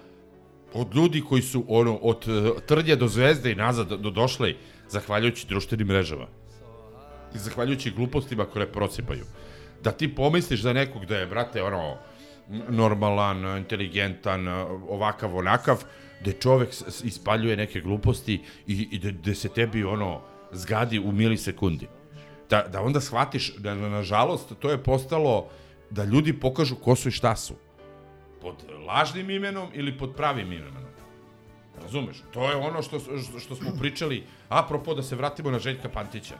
od 0.72 0.94
ljudi 0.94 1.22
koji 1.28 1.42
su 1.42 1.64
ono, 1.68 1.96
od 1.96 2.28
uh, 2.28 2.62
Trdje 2.66 2.96
do 2.96 3.08
Zvezde 3.08 3.52
i 3.52 3.54
nazad 3.54 3.88
do 3.88 4.10
došli 4.10 4.56
zahvaljujući 4.88 5.46
društvenim 5.46 5.86
mrežama. 5.86 6.26
I 7.34 7.38
zahvaljujući 7.38 7.90
glupostima 7.90 8.44
koje 8.44 8.72
prosipaju. 8.72 9.24
Da 9.82 9.92
ti 9.92 10.14
pomisliš 10.14 10.62
za 10.62 10.72
nekog 10.72 11.06
da 11.06 11.16
je, 11.16 11.26
brate, 11.26 11.62
ono, 11.62 11.96
normalan, 12.68 13.58
inteligentan, 13.58 14.48
ovakav, 14.88 15.36
onakav, 15.36 15.84
da 16.24 16.32
čovek 16.32 16.68
ispaljuje 17.04 17.56
neke 17.56 17.80
gluposti 17.80 18.40
i, 18.66 18.88
i 18.90 18.98
da, 18.98 19.10
da 19.10 19.34
se 19.34 19.48
tebi, 19.48 19.84
ono, 19.84 20.20
zgadi 20.52 20.98
u 20.98 21.12
milisekundi. 21.12 21.86
Da, 22.50 22.62
da 22.72 22.82
onda 22.82 23.00
shvatiš 23.00 23.54
da, 23.56 23.74
na- 23.74 23.88
nažalost, 23.88 24.52
to 24.58 24.70
je 24.70 24.82
postalo 24.82 25.48
da 25.90 26.04
ljudi 26.04 26.40
pokažu 26.40 26.76
ko 26.76 26.96
su 26.96 27.08
i 27.08 27.12
šta 27.12 27.36
su. 27.36 27.54
Pod 28.42 28.54
lažnim 28.86 29.30
imenom 29.30 29.68
ili 29.74 29.98
pod 29.98 30.14
pravim 30.16 30.52
imenom. 30.52 30.86
Razumeš? 31.82 32.22
To 32.32 32.50
je 32.50 32.56
ono 32.56 32.82
što, 32.82 33.00
što, 33.00 33.38
što 33.38 33.54
smo 33.54 33.70
pričali, 33.78 34.24
apropo 34.48 34.94
da 34.94 35.02
se 35.02 35.16
vratimo 35.16 35.50
na 35.50 35.58
Željka 35.58 35.88
Pantića 35.88 36.34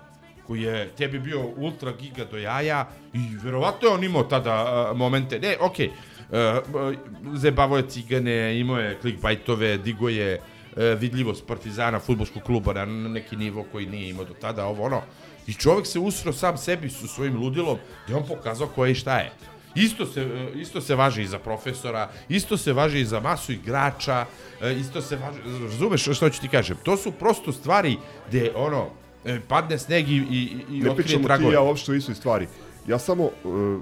koji 0.47 0.63
je 0.63 0.89
tebi 0.97 1.19
bio 1.19 1.47
ultra 1.57 1.93
giga 1.93 2.25
do 2.25 2.39
jaja 2.39 2.89
i 3.13 3.19
verovatno 3.43 3.89
je 3.89 3.95
on 3.95 4.05
imao 4.05 4.23
tada 4.23 4.53
a, 4.53 4.93
momente, 4.95 5.39
ne, 5.39 5.57
okej, 5.61 5.91
okay, 6.31 6.97
zebavo 7.35 7.77
je 7.77 7.89
cigane, 7.89 8.61
imao 8.61 8.79
je 8.79 8.99
clickbaitove, 9.01 9.79
digo 9.79 10.09
je 10.09 10.41
a, 10.77 10.81
vidljivost 10.99 11.47
Partizana, 11.47 12.01
futbolskog 12.01 12.43
kluba 12.43 12.73
na 12.73 12.85
neki 13.09 13.37
nivo 13.37 13.65
koji 13.73 13.87
nije 13.87 14.11
imao 14.11 14.25
do 14.25 14.35
tada, 14.35 14.67
ovo 14.67 14.85
ono. 14.85 15.03
I 15.47 15.55
čovek 15.55 15.87
se 15.87 15.99
usro 15.99 16.33
sam 16.33 16.59
sebi 16.59 16.91
su 16.91 17.09
svojim 17.09 17.37
ludilom 17.37 17.79
gde 18.07 18.15
on 18.15 18.27
pokazao 18.29 18.67
ko 18.67 18.85
je 18.85 18.93
i 18.93 18.95
šta 18.95 19.19
je. 19.19 19.33
Isto 19.75 20.07
se, 20.07 20.21
e, 20.21 20.59
isto 20.59 20.81
se 20.81 20.95
važi 20.95 21.23
i 21.23 21.27
za 21.27 21.39
profesora, 21.39 22.09
isto 22.29 22.57
se 22.57 22.73
važi 22.73 23.01
i 23.01 23.05
za 23.05 23.21
masu 23.21 23.53
igrača, 23.53 24.27
e, 24.63 24.73
isto 24.73 25.03
se 25.03 25.17
važi, 25.17 25.39
razumeš 25.63 26.09
što 26.17 26.31
ću 26.31 26.41
ti 26.41 26.49
kažem? 26.49 26.77
To 26.83 26.97
su 26.97 27.13
prosto 27.13 27.53
stvari 27.53 27.97
gde, 28.29 28.53
ono, 28.55 28.87
e, 29.25 29.41
padne 29.49 29.79
sneg 29.79 30.09
i, 30.09 30.17
i, 30.17 30.57
i 30.71 30.81
Ne 30.81 30.91
otkrije 30.91 30.97
pričamo 30.97 31.19
ti 31.19 31.25
i 31.25 31.27
tragove. 31.27 31.55
ja 31.55 31.61
uopšte 31.61 31.93
o 31.93 31.95
istoj 31.95 32.15
stvari. 32.15 32.47
Ja 32.87 32.99
samo, 32.99 33.25
uh, 33.25 33.81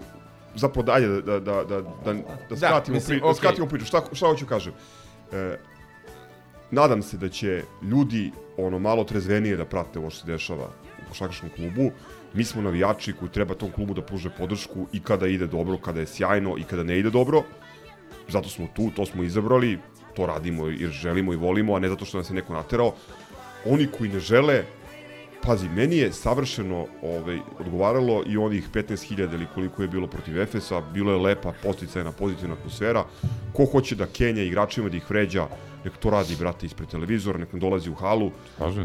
zapravo 0.54 0.86
dalje 0.86 1.08
da, 1.08 1.20
da, 1.20 1.40
da, 1.40 1.64
da, 1.64 1.82
da, 2.04 2.12
da 2.50 2.56
skratimo, 2.56 2.94
mislim, 2.94 3.18
pri, 3.18 3.20
da 3.20 3.26
okej. 3.26 3.36
skratimo 3.36 3.66
priču. 3.66 3.86
Šta, 3.86 4.02
šta 4.12 4.26
hoću 4.26 4.46
kažem? 4.46 4.72
E, 5.32 5.58
nadam 6.70 7.02
se 7.02 7.16
da 7.16 7.28
će 7.28 7.62
ljudi 7.82 8.32
ono 8.56 8.78
malo 8.78 9.04
trezvenije 9.04 9.56
da 9.56 9.64
prate 9.64 9.98
ovo 9.98 10.10
što 10.10 10.20
se 10.20 10.32
dešava 10.32 10.70
košarkaškom 11.14 11.50
klubu. 11.56 11.90
Mi 12.34 12.44
smo 12.44 12.62
navijači 12.62 13.12
koji 13.12 13.30
treba 13.30 13.54
tom 13.54 13.70
klubu 13.70 13.94
da 13.94 14.02
pruže 14.02 14.30
podršku 14.38 14.86
i 14.92 15.00
kada 15.00 15.26
ide 15.26 15.46
dobro, 15.46 15.78
kada 15.78 16.00
je 16.00 16.06
sjajno 16.06 16.58
i 16.58 16.64
kada 16.64 16.82
ne 16.82 16.98
ide 16.98 17.10
dobro. 17.10 17.42
Zato 18.28 18.48
smo 18.48 18.66
tu, 18.76 18.90
to 18.96 19.06
smo 19.06 19.22
izabrali, 19.22 19.78
to 20.16 20.26
radimo 20.26 20.66
jer 20.66 20.90
želimo 20.90 21.32
i 21.32 21.36
volimo, 21.36 21.74
a 21.74 21.78
ne 21.78 21.88
zato 21.88 22.04
što 22.04 22.18
nas 22.18 22.30
je 22.30 22.34
neko 22.34 22.54
naterao. 22.54 22.94
Oni 23.64 23.86
koji 23.86 24.10
ne 24.10 24.20
žele, 24.20 24.64
pazi, 25.42 25.68
meni 25.68 25.96
je 25.96 26.12
savršeno 26.12 26.86
ovaj, 27.02 27.38
odgovaralo 27.58 28.22
i 28.26 28.36
onih 28.36 28.68
15.000 28.74 29.34
ili 29.34 29.46
koliko 29.54 29.82
je 29.82 29.88
bilo 29.88 30.06
protiv 30.06 30.40
Efesa, 30.40 30.80
bilo 30.80 31.12
je 31.12 31.18
lepa 31.18 31.52
posticajna 31.62 32.12
pozitivna 32.12 32.54
atmosfera. 32.54 33.04
Ko 33.52 33.64
hoće 33.64 33.94
da 33.94 34.06
kenja 34.06 34.42
igračima, 34.42 34.88
da 34.88 34.96
ih 34.96 35.10
vređa, 35.10 35.46
nek 35.84 35.96
to 35.96 36.10
radi, 36.10 36.36
brate, 36.36 36.66
ispred 36.66 36.88
televizora, 36.88 37.38
nek 37.38 37.52
nam 37.52 37.60
dolazi 37.60 37.90
u 37.90 37.94
halu 37.94 38.30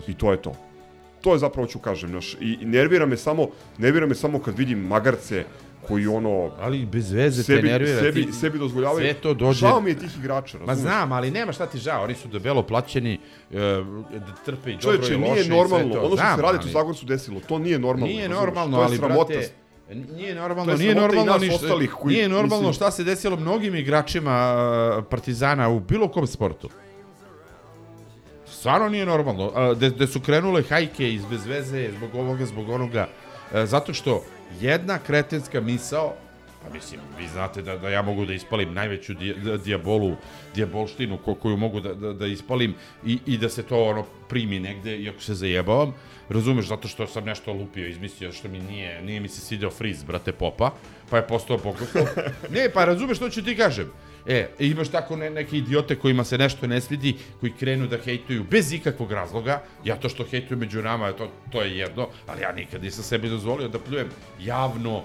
i 0.07 0.13
to 0.13 0.31
je 0.31 0.41
to. 0.41 0.68
To 1.21 1.33
je 1.33 1.39
zapravo 1.39 1.67
ću 1.67 1.79
kažem, 1.79 2.11
naš, 2.11 2.33
i, 2.33 2.57
i 2.61 2.65
nervira 2.65 3.05
me 3.05 3.17
samo, 3.17 3.47
nervira 3.77 4.05
me 4.05 4.15
samo 4.15 4.39
kad 4.39 4.57
vidim 4.57 4.79
magarce 4.79 5.43
koji 5.81 6.07
ono 6.07 6.51
Ali 6.59 6.85
bez 6.85 7.11
veze 7.11 7.43
sebi, 7.43 7.61
te 7.61 7.67
nervira. 7.69 7.99
sebi, 7.99 8.25
ti, 8.25 8.33
sebi 8.33 8.59
dozvoljavaju. 8.59 8.99
Sve 9.01 9.13
to 9.13 9.33
dođe... 9.33 9.59
Žao 9.59 9.81
mi 9.81 9.89
je 9.89 9.97
tih 9.97 10.17
igrača, 10.19 10.57
Ma 10.57 10.65
razumeš? 10.65 10.81
znam, 10.81 11.11
ali 11.11 11.31
nema 11.31 11.51
šta 11.51 11.65
ti 11.65 11.77
žao, 11.77 12.03
oni 12.03 12.15
su 12.15 12.27
debelo 12.27 12.63
plaćeni, 12.63 13.13
e, 13.51 13.55
da 14.11 14.33
trpe 14.45 14.69
i 14.69 14.73
dobro 14.73 14.97
Čovječe, 14.97 15.13
i 15.13 15.17
loše 15.19 15.33
nije 15.33 15.49
normalno. 15.49 15.93
to. 15.93 15.99
Ono 15.99 16.07
što 16.07 16.15
Znam, 16.15 16.35
se 16.35 16.41
radi 16.41 16.55
u 16.55 16.61
ali- 16.61 16.71
Zagorcu 16.71 17.05
desilo, 17.05 17.41
to 17.41 17.59
nije 17.59 17.79
normalno. 17.79 18.07
Nije 18.07 18.29
normalno, 18.29 18.77
to 18.77 18.81
je 18.81 18.85
ali 18.85 18.97
sramota. 18.97 19.25
brate, 19.27 19.49
nije 20.07 20.35
normalno, 20.35 20.71
je 20.71 20.77
nije 20.77 20.95
normalno 20.95 21.37
ništa. 21.37 21.55
ostalih 21.55 21.91
koji, 21.91 22.15
nije 22.15 22.29
normalno 22.29 22.57
mislim- 22.57 22.73
šta 22.73 22.91
se 22.91 23.03
desilo 23.03 23.35
mnogim 23.35 23.75
igračima 23.75 24.31
a, 24.31 25.01
Partizana 25.09 25.69
u 25.69 25.79
bilo 25.79 26.07
kom 26.07 26.27
sportu. 26.27 26.69
Stvarno 28.59 28.89
nije 28.89 29.05
normalno. 29.05 29.51
A, 29.55 29.73
De, 29.73 30.07
su 30.07 30.19
krenule 30.19 30.63
hajke 30.63 31.13
iz 31.13 31.25
bez 31.25 31.45
veze, 31.45 31.91
zbog 31.97 32.15
ovoga, 32.15 32.45
zbog 32.45 32.69
onoga. 32.69 33.07
E, 33.53 33.65
zato 33.65 33.93
što 33.93 34.23
jedna 34.59 34.99
kretenska 34.99 35.61
misao, 35.61 36.13
mislim, 36.73 37.01
vi 37.17 37.27
znate 37.27 37.61
da, 37.61 37.77
da 37.77 37.89
ja 37.89 38.01
mogu 38.01 38.25
da 38.25 38.33
ispalim 38.33 38.73
najveću 38.73 39.13
di, 39.13 39.33
da, 39.33 39.57
dijabolu, 39.57 40.15
dijabolštinu 40.55 41.17
ko, 41.17 41.35
koju 41.35 41.57
mogu 41.57 41.79
da, 41.79 41.93
da, 41.93 42.13
da 42.13 42.27
ispalim 42.27 42.75
i, 43.05 43.19
i 43.25 43.37
da 43.37 43.49
se 43.49 43.63
to 43.63 43.83
ono 43.83 44.05
primi 44.29 44.59
negde, 44.59 44.97
iako 44.97 45.21
se 45.21 45.33
zajebavam. 45.33 45.93
Razumeš, 46.29 46.67
zato 46.67 46.87
što 46.87 47.07
sam 47.07 47.25
nešto 47.25 47.53
lupio, 47.53 47.87
izmislio, 47.87 48.31
što 48.31 48.47
mi 48.47 48.59
nije, 48.59 49.01
nije 49.01 49.19
mi 49.19 49.27
se 49.27 49.41
svideo 49.41 49.69
friz, 49.69 50.03
brate, 50.03 50.31
popa, 50.31 50.73
pa 51.09 51.17
je 51.17 51.27
postao 51.27 51.57
bogoslov. 51.57 52.05
ne, 52.55 52.69
pa 52.73 52.85
razumeš 52.85 53.17
što 53.17 53.29
ću 53.29 53.43
ti 53.43 53.55
kažem. 53.55 53.91
E, 54.27 54.47
imaš 54.59 54.89
tako 54.89 55.15
ne, 55.15 55.29
neke 55.29 55.57
idiote 55.57 55.95
kojima 55.95 56.23
se 56.23 56.37
nešto 56.37 56.67
ne 56.67 56.81
svidi, 56.81 57.15
koji 57.39 57.51
krenu 57.59 57.87
da 57.87 57.97
hejtuju 57.97 58.43
bez 58.43 58.73
ikakvog 58.73 59.11
razloga. 59.11 59.61
Ja 59.83 59.95
to 59.95 60.09
što 60.09 60.23
hejtuju 60.23 60.57
među 60.57 60.81
nama, 60.81 61.11
to, 61.11 61.31
to 61.51 61.61
je 61.61 61.77
jedno, 61.77 62.07
ali 62.27 62.41
ja 62.41 62.51
nikad 62.51 62.83
nisam 62.83 63.03
sebi 63.03 63.29
dozvolio 63.29 63.67
da 63.67 63.79
pljujem 63.79 64.09
javno 64.39 65.03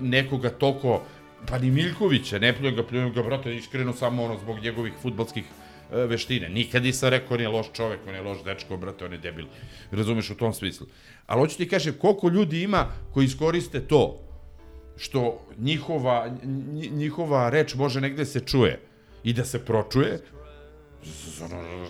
nekoga 0.00 0.50
toliko, 0.50 1.02
pa 1.48 1.58
ni 1.58 1.70
Miljkovića, 1.70 2.38
ne 2.38 2.52
pljujem 2.56 2.76
ga, 2.76 2.82
pljujem 2.82 3.12
ga, 3.12 3.22
brate, 3.22 3.56
iskreno 3.56 3.92
samo 3.92 4.24
ono 4.24 4.38
zbog 4.38 4.58
njegovih 4.58 4.92
futbalskih 5.02 5.44
e, 5.92 5.96
veštine. 6.06 6.48
Nikad 6.48 6.82
nisam 6.82 7.08
rekao 7.08 7.34
on 7.34 7.40
je 7.40 7.48
loš 7.48 7.66
čovek, 7.72 8.00
on 8.08 8.14
je 8.14 8.20
loš 8.22 8.44
dečko, 8.44 8.76
brate, 8.76 9.04
on 9.04 9.12
je 9.12 9.18
debil. 9.18 9.46
Razumeš 9.90 10.30
u 10.30 10.34
tom 10.34 10.52
smislu. 10.52 10.86
Ali 11.26 11.40
hoću 11.40 11.56
ti 11.56 11.68
kažem, 11.68 11.94
koliko 11.98 12.28
ljudi 12.28 12.62
ima 12.62 12.86
koji 13.12 13.24
iskoriste 13.24 13.80
to, 13.80 14.18
što 14.96 15.46
njihova, 15.58 16.30
nji- 16.44 16.90
njihova 16.90 17.50
reč 17.50 17.74
može 17.74 18.00
negde 18.00 18.24
se 18.24 18.40
čuje 18.40 18.80
i 19.24 19.32
da 19.32 19.44
se 19.44 19.64
pročuje 19.64 20.20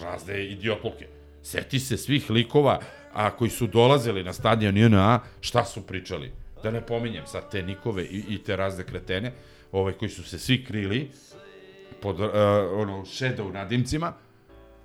razne 0.02 0.46
idiotluke. 0.46 1.06
Seti 1.42 1.80
se 1.80 1.96
svih 1.96 2.30
likova 2.30 2.80
a 3.12 3.30
koji 3.30 3.50
su 3.50 3.66
dolazili 3.66 4.24
na 4.24 4.32
stadion 4.32 4.76
JNA, 4.76 5.20
šta 5.40 5.64
su 5.64 5.82
pričali. 5.86 6.32
Da 6.62 6.70
ne 6.70 6.80
pominjem 6.80 7.26
sad 7.26 7.50
te 7.50 7.62
Nikove 7.62 8.04
i, 8.04 8.24
i 8.28 8.38
te 8.38 8.56
razne 8.56 8.84
kretene, 8.84 9.32
ovaj, 9.72 9.92
koji 9.92 10.08
su 10.08 10.24
se 10.24 10.38
svi 10.38 10.64
krili 10.64 11.10
pod 12.02 12.20
uh, 12.20 12.26
ono, 12.74 13.04
shadow 13.04 13.52
nadimcima, 13.52 14.12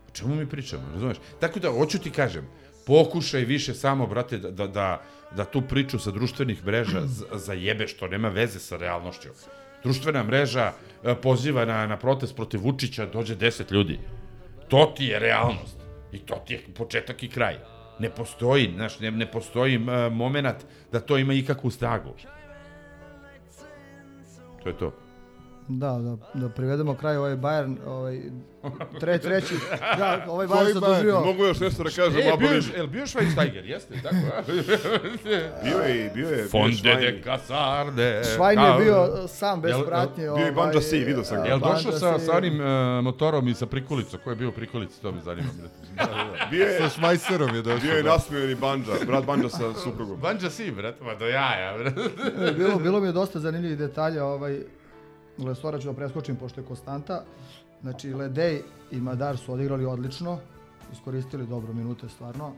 o 0.07 0.11
čemu 0.13 0.35
mi 0.35 0.49
pričamo, 0.49 0.83
razumeš? 0.93 1.17
Tako 1.39 1.59
da, 1.59 1.71
hoću 1.71 1.99
ti 1.99 2.11
kažem, 2.11 2.47
pokušaj 2.85 3.45
više 3.45 3.73
samo, 3.73 4.07
brate, 4.07 4.37
da, 4.37 4.51
da, 4.51 4.67
da, 4.67 5.01
da 5.35 5.45
tu 5.45 5.61
priču 5.61 5.99
sa 5.99 6.11
društvenih 6.11 6.65
mreža 6.65 7.01
zajebe 7.35 7.87
što 7.87 8.07
nema 8.07 8.29
veze 8.29 8.59
sa 8.59 8.77
realnošću. 8.77 9.29
Društvena 9.83 10.23
mreža 10.23 10.71
e, 11.03 11.15
poziva 11.15 11.65
na, 11.65 11.87
na 11.87 11.97
protest 11.97 12.35
protiv 12.35 12.61
Vučića, 12.61 13.05
dođe 13.05 13.35
10 13.35 13.71
ljudi. 13.71 13.99
To 14.67 14.93
ti 14.97 15.05
je 15.05 15.19
realnost. 15.19 15.77
I 16.11 16.19
to 16.19 16.43
ti 16.47 16.53
je 16.53 16.63
početak 16.75 17.23
i 17.23 17.29
kraj. 17.29 17.76
Ne 17.99 18.09
postoji, 18.09 18.71
znaš, 18.75 18.99
ne, 18.99 19.11
ne 19.11 19.31
postoji 19.31 19.77
uh, 19.77 20.13
moment 20.13 20.65
da 20.91 20.99
to 20.99 21.17
ima 21.17 21.33
ikakvu 21.33 21.71
snagu. 21.71 22.13
To 24.63 24.69
je 24.69 24.77
to. 24.77 25.06
Da, 25.69 25.91
da, 25.91 26.17
da 26.35 26.49
privedemo 26.49 26.95
kraj 26.95 27.17
ovaj 27.17 27.31
Bayern, 27.33 27.75
ovaj, 27.87 28.21
tre, 28.99 29.17
treći, 29.19 29.53
da, 29.97 30.25
ovaj 30.27 30.47
Bayern 30.47 30.73
se 30.73 30.79
doživio. 30.79 31.19
Mogu 31.19 31.45
još 31.45 31.59
nešto 31.59 31.83
da 31.83 31.89
kažem, 31.89 32.19
E, 32.19 32.37
bio 32.37 32.49
jel 32.75 32.87
bio 32.87 33.03
Schweinsteiger, 33.03 33.65
jeste, 33.65 33.93
tako? 34.03 34.15
a? 34.15 34.41
Bio 35.63 35.77
je, 35.79 36.11
bio 36.13 36.29
je. 36.29 36.45
Fonde 36.45 36.89
je 36.89 37.11
de 37.11 37.21
Casarde. 37.23 38.21
Švajn 38.35 38.59
je 38.59 38.73
bio 38.79 39.27
sam 39.27 39.61
bez 39.61 39.71
Jel- 39.71 39.77
jel- 39.77 39.85
pratnje. 39.85 40.23
bio 40.25 40.45
je 40.45 40.51
Banja 40.51 40.81
Si, 40.81 40.97
vidio 40.99 41.23
sam 41.23 41.37
ga. 41.37 41.43
Jel 41.43 41.59
Banja 41.59 41.73
došao 41.75 41.91
sa, 41.91 42.19
sa 42.19 42.37
onim 42.37 42.53
uh, 42.55 42.65
motorom 43.03 43.47
i 43.47 43.53
sa 43.53 43.65
prikolicom? 43.65 44.19
Ko 44.23 44.29
je 44.29 44.35
bio 44.35 44.49
u 44.49 44.53
prikolici, 44.53 45.01
to 45.01 45.11
me 45.11 45.21
zanima. 45.21 45.47
Bio 46.51 46.65
je, 46.65 46.79
Sa 46.79 46.89
Šmajserom 46.89 47.55
je 47.55 47.61
došao. 47.61 47.79
bio 47.79 47.93
je 47.93 48.03
da. 48.03 48.09
nasmejani 48.09 48.55
Banja, 48.55 48.83
brat 49.07 49.25
Banja 49.25 49.49
sa 49.49 49.73
suprugom. 49.75 50.19
Banja 50.19 50.49
si, 50.49 50.71
brate, 50.71 51.03
ma 51.03 51.15
do 51.15 51.27
jaja, 51.27 51.77
brate. 51.77 52.01
E, 52.41 52.51
bilo, 52.51 52.75
bilo 52.77 52.99
mi 52.99 53.07
je 53.07 53.11
dosta 53.11 53.39
zanimljivih 53.39 53.77
detalja, 53.77 54.25
ovaj, 54.25 54.59
Lesora 55.37 55.79
ću 55.79 55.87
da 55.87 55.93
preskočim 55.93 56.35
pošto 56.35 56.61
je 56.61 56.67
konstanta. 56.67 57.23
Znači, 57.81 58.13
Ledej 58.13 58.61
i 58.91 58.97
Madar 59.01 59.37
su 59.37 59.53
odigrali 59.53 59.85
odlično, 59.85 60.39
iskoristili 60.93 61.47
dobro 61.47 61.73
minute 61.73 62.09
stvarno. 62.09 62.53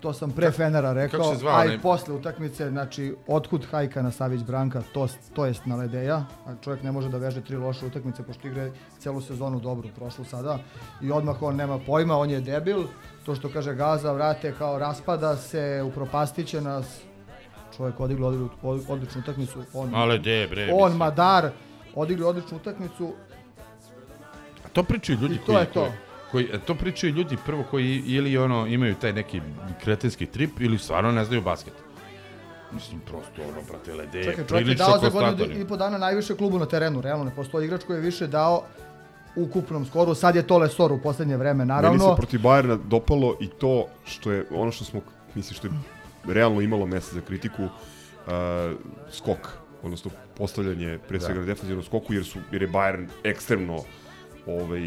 To 0.00 0.12
sam 0.12 0.30
pre 0.30 0.50
Fenera 0.50 0.92
rekao, 0.92 1.34
zvao 1.34 1.58
a 1.58 1.64
i 1.64 1.78
posle 1.78 2.14
utakmice, 2.14 2.70
znači, 2.70 3.14
otkud 3.26 3.66
hajka 3.70 4.02
na 4.02 4.10
Savić 4.10 4.42
Branka, 4.42 4.82
to, 4.92 5.08
to 5.34 5.46
jest 5.46 5.66
na 5.66 5.76
Ledeja, 5.76 6.24
a 6.46 6.54
čovjek 6.64 6.82
ne 6.82 6.92
može 6.92 7.08
da 7.08 7.18
veže 7.18 7.40
tri 7.40 7.56
loše 7.56 7.86
utakmice, 7.86 8.22
pošto 8.22 8.48
igre 8.48 8.72
celu 8.98 9.20
sezonu 9.20 9.60
dobru, 9.60 9.88
prošlu 9.96 10.24
sada, 10.24 10.58
i 11.02 11.12
odmah 11.12 11.42
on 11.42 11.56
nema 11.56 11.78
pojma, 11.78 12.18
on 12.18 12.30
je 12.30 12.40
debil, 12.40 12.82
to 13.26 13.34
što 13.34 13.48
kaže 13.48 13.74
Gaza, 13.74 14.12
vrate, 14.12 14.54
kao 14.58 14.78
raspada 14.78 15.36
se, 15.36 15.82
upropastiće 15.86 16.60
nas, 16.60 17.00
čovjek 17.76 18.00
odigrao 18.00 18.48
odličnu 18.88 19.20
utakmicu, 19.20 19.62
on, 19.74 19.94
Ale 19.94 20.18
de, 20.18 20.46
bre. 20.50 20.70
on, 20.72 20.82
mislim. 20.82 20.98
Madar, 20.98 21.50
odigrali 21.94 22.30
odličnu 22.30 22.56
utakmicu, 22.56 23.12
A 24.64 24.68
to 24.72 24.82
pričaju 24.82 25.18
ljudi 25.22 25.34
I 25.34 25.38
to 25.38 25.44
koji, 25.44 25.56
je 25.56 25.66
to. 25.66 25.92
koji, 26.30 26.48
koji, 26.48 26.60
to 26.60 26.74
pričaju 26.74 27.12
ljudi 27.12 27.36
prvo 27.46 27.64
koji 27.70 28.02
ili 28.06 28.38
ono 28.38 28.66
imaju 28.66 28.94
taj 28.94 29.12
neki 29.12 29.40
kretenski 29.84 30.26
trip 30.26 30.60
ili 30.60 30.78
stvarno 30.78 31.12
ne 31.12 31.24
znaju 31.24 31.42
basket. 31.42 31.72
Mislim, 32.72 33.00
prosto 33.00 33.42
ono, 33.42 33.62
brate, 33.68 33.94
lede, 33.94 34.24
Čekaj, 34.24 34.46
čovjek 34.46 34.68
je 34.68 34.74
dao 34.74 34.98
za 34.98 35.08
godinu 35.08 35.60
i 35.60 35.68
po 35.68 35.76
dana 35.76 35.98
najviše 35.98 36.36
klubu 36.36 36.58
na 36.58 36.66
terenu, 36.66 37.00
realno 37.00 37.24
ne 37.24 37.34
postoji 37.34 37.66
igrač 37.66 37.84
koji 37.84 37.96
je 37.96 38.00
više 38.00 38.26
dao 38.26 38.62
u 39.36 39.42
ukupnom 39.42 39.86
skoru, 39.86 40.14
sad 40.14 40.36
je 40.36 40.46
to 40.46 40.58
Lesor 40.58 40.92
u 40.92 41.00
poslednje 41.02 41.36
vreme, 41.36 41.64
Meni 41.64 41.68
se 41.68 41.74
naravno. 41.74 42.16
protiv 42.16 42.40
Bajerna 42.40 42.78
dopalo 42.84 43.36
i 43.40 43.48
to 43.48 43.86
što 44.04 44.32
je, 44.32 44.46
ono 44.50 44.72
što 44.72 44.84
smo, 44.84 45.00
mislim, 45.34 45.54
što 45.54 45.66
je 45.66 45.72
realno 46.34 46.60
imalo 46.60 46.86
mesta 46.86 47.14
za 47.14 47.20
kritiku, 47.20 47.62
uh, 47.62 47.70
skok, 49.10 49.48
odnosno 49.82 50.10
postavljanje 50.36 50.98
pre 51.08 51.20
svega 51.20 51.40
na 51.40 51.46
defensivnom 51.46 51.84
skoku, 51.84 52.14
jer, 52.14 52.24
su, 52.24 52.38
jer 52.52 52.62
je 52.62 52.68
Bayern 52.68 53.06
ekstremno 53.24 53.78
ovaj, 54.46 54.80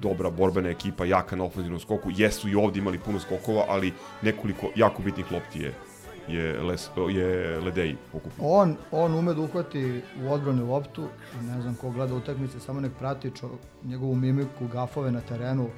dobra 0.00 0.30
borbena 0.30 0.68
ekipa, 0.68 1.04
jaka 1.04 1.36
na 1.36 1.44
ofenzivnom 1.44 1.80
skoku. 1.80 2.08
Jesu 2.16 2.48
i 2.48 2.54
ovdje 2.54 2.80
imali 2.80 2.98
puno 2.98 3.20
skokova, 3.20 3.64
ali 3.68 3.92
nekoliko 4.22 4.70
jako 4.76 5.02
bitnih 5.02 5.32
lopti 5.32 5.60
je, 5.62 5.74
je, 6.28 6.60
les, 6.62 6.90
je 7.10 7.60
Ledeji 7.60 7.96
pokupio. 8.12 8.44
On, 8.44 8.76
on 8.90 9.14
ume 9.14 9.34
da 9.34 9.40
uhvati 9.40 10.00
u 10.24 10.32
odbranu 10.32 10.70
loptu, 10.70 11.08
ne 11.42 11.60
znam 11.62 11.74
ko 11.74 11.90
gleda 11.90 12.14
utakmice, 12.14 12.60
samo 12.60 12.80
nek 12.80 12.92
prati 12.98 13.30
čo, 13.30 13.50
njegovu 13.84 14.14
mimiku, 14.14 14.66
gafove 14.72 15.12
na 15.12 15.20
terenu, 15.20 15.68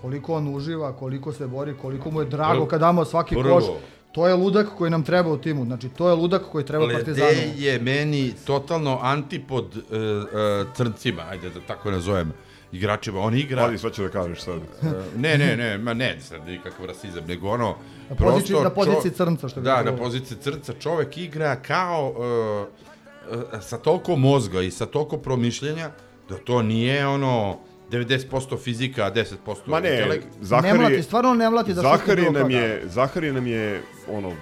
koliko 0.00 0.34
on 0.34 0.54
uživa, 0.54 0.92
koliko 0.92 1.32
se 1.32 1.46
bori, 1.46 1.74
koliko 1.82 2.10
mu 2.10 2.20
je 2.20 2.26
drago 2.26 2.66
kad 2.66 2.80
damo 2.80 3.04
svaki 3.04 3.34
prvo- 3.34 3.54
koš. 3.54 3.64
To 4.14 4.28
je 4.28 4.34
ludak 4.34 4.66
koji 4.78 4.90
nam 4.90 5.02
treba 5.04 5.30
u 5.30 5.38
timu, 5.38 5.64
znači 5.64 5.88
to 5.88 6.08
je 6.08 6.14
ludak 6.14 6.42
koji 6.52 6.64
treba 6.64 6.86
Partizanu. 6.92 7.26
Ledej 7.26 7.52
je 7.66 7.78
meni 7.78 8.32
totalno 8.46 8.98
antipod 9.02 9.76
uh, 9.76 9.82
uh, 9.82 10.74
crncima, 10.76 11.22
ajde 11.30 11.50
da 11.50 11.60
tako 11.60 11.90
nazovem, 11.90 12.32
igračima. 12.72 13.20
On 13.20 13.34
igra... 13.34 13.62
Vadi, 13.62 13.78
šta 13.78 13.90
će 13.90 14.02
da 14.02 14.08
kažeš 14.08 14.40
sad? 14.40 14.56
Uh, 14.56 14.88
ne, 15.16 15.38
ne, 15.38 15.56
ne, 15.56 15.78
ma 15.78 15.94
ne, 15.94 16.20
sad 16.20 16.46
nikakav 16.46 16.86
rasizam, 16.86 17.24
nego 17.26 17.48
ono... 17.48 17.74
Na 18.10 18.16
poziciji- 18.16 18.46
prosto 18.46 18.62
na 18.64 18.70
poziciji 18.70 19.10
čo- 19.10 19.16
crnca, 19.16 19.48
što 19.48 19.60
bi 19.60 19.64
Da, 19.64 19.82
na 19.82 19.96
poziciji 19.96 20.38
crnca 20.38 20.72
čovek 20.80 21.18
igra 21.18 21.56
kao... 21.56 22.14
Uh, 22.16 23.38
uh, 23.38 23.60
sa 23.60 23.78
toliko 23.78 24.16
mozga 24.16 24.60
i 24.60 24.70
sa 24.70 24.86
toliko 24.86 25.16
promišljenja, 25.18 25.90
da 26.28 26.36
to 26.36 26.62
nije 26.62 27.06
ono 27.06 27.58
90% 27.94 28.58
fizika, 28.58 29.06
a 29.06 29.10
10% 29.10 29.56
Ma 29.66 29.80
ne. 29.80 30.20
Zahari, 30.40 30.68
Ne 30.68 30.78
mlati, 30.78 31.02
stvarno 31.02 31.34
ne 31.34 31.50
mlati 31.50 31.74
da 31.74 31.82
Zahari 31.82 32.30
nam 32.30 32.50
je, 32.50 32.82
Zahari 32.86 33.32
nam 33.32 33.46
je, 33.46 33.82
ono, 34.08 34.32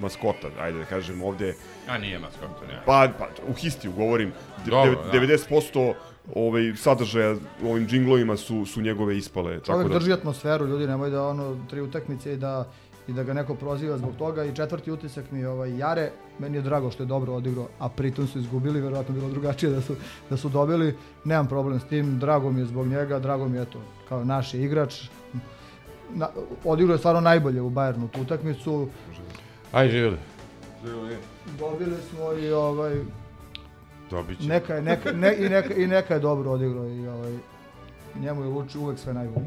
maskota, 0.00 0.48
ajde 0.60 0.78
da 0.78 0.84
kažem 0.84 1.22
ovde. 1.22 1.54
A 1.88 1.98
nije 1.98 2.18
maskota, 2.18 2.66
ne. 2.68 2.82
Pa, 2.86 3.08
pa 3.18 3.28
u 3.48 3.52
histiju 3.52 3.92
govorim, 3.92 4.32
de- 4.64 4.70
Dobro, 4.70 4.90
de- 4.90 5.18
da. 5.18 5.26
90% 5.26 5.94
ovaj, 6.34 6.72
sadržaja 6.76 7.36
u 7.62 7.70
ovim 7.70 7.86
džinglovima 7.88 8.36
su, 8.36 8.66
su 8.66 8.80
njegove 8.80 9.16
ispale. 9.18 9.50
Čovjek 9.50 9.66
tako 9.66 9.88
da, 9.88 9.98
drži 9.98 10.12
atmosferu, 10.12 10.66
ljudi, 10.66 10.86
nemoj 10.86 11.10
da 11.10 11.26
ono 11.28 11.56
tri 11.70 11.80
utakmice 11.80 12.32
i 12.32 12.36
da 12.36 12.68
i 13.08 13.12
da 13.12 13.22
ga 13.22 13.32
neko 13.32 13.54
proziva 13.54 13.98
zbog 13.98 14.16
toga 14.18 14.44
i 14.44 14.54
četvrti 14.54 14.90
utisak 14.92 15.30
mi 15.30 15.38
je 15.38 15.48
ovaj 15.48 15.78
Jare, 15.78 16.10
meni 16.38 16.56
je 16.56 16.62
drago 16.62 16.90
što 16.90 17.02
je 17.02 17.06
dobro 17.06 17.34
odigrao, 17.34 17.68
a 17.78 17.88
pritom 17.88 18.26
su 18.26 18.38
izgubili, 18.38 18.80
verovatno 18.80 19.14
bilo 19.14 19.28
drugačije 19.28 19.70
da 19.72 19.80
su, 19.80 19.96
da 20.30 20.36
su 20.36 20.48
dobili, 20.48 20.96
nemam 21.24 21.48
problem 21.48 21.80
s 21.80 21.84
tim, 21.84 22.18
drago 22.18 22.50
mi 22.50 22.60
je 22.60 22.66
zbog 22.66 22.86
njega, 22.86 23.18
drago 23.18 23.48
mi 23.48 23.56
je 23.56 23.62
eto, 23.62 23.78
kao 24.08 24.24
naš 24.24 24.54
je 24.54 24.62
igrač, 24.64 25.02
na, 26.14 26.28
odigrao 26.64 26.94
je 26.94 26.98
stvarno 26.98 27.20
najbolje 27.20 27.60
u 27.62 27.70
Bayernu 27.70 28.08
tu 28.10 28.20
utakmicu, 28.20 28.88
Aj, 29.72 29.88
živjeli. 29.88 30.16
dobili 31.58 31.96
smo 32.10 32.32
i 32.32 32.50
ovaj, 32.52 32.94
Dobit 34.10 34.38
će. 34.40 34.48
neka 34.48 34.74
je, 34.74 34.82
neka, 34.82 35.12
ne, 35.12 35.36
i, 35.38 35.48
neka, 35.48 35.74
i 35.74 35.86
neka 35.86 36.14
je 36.14 36.20
dobro 36.20 36.50
odigrao 36.50 36.88
i 36.88 37.08
ovaj, 37.08 37.32
njemu 38.20 38.42
je 38.42 38.48
Luči 38.48 38.78
uvek 38.78 38.98
sve 38.98 39.14
najbolje. 39.14 39.46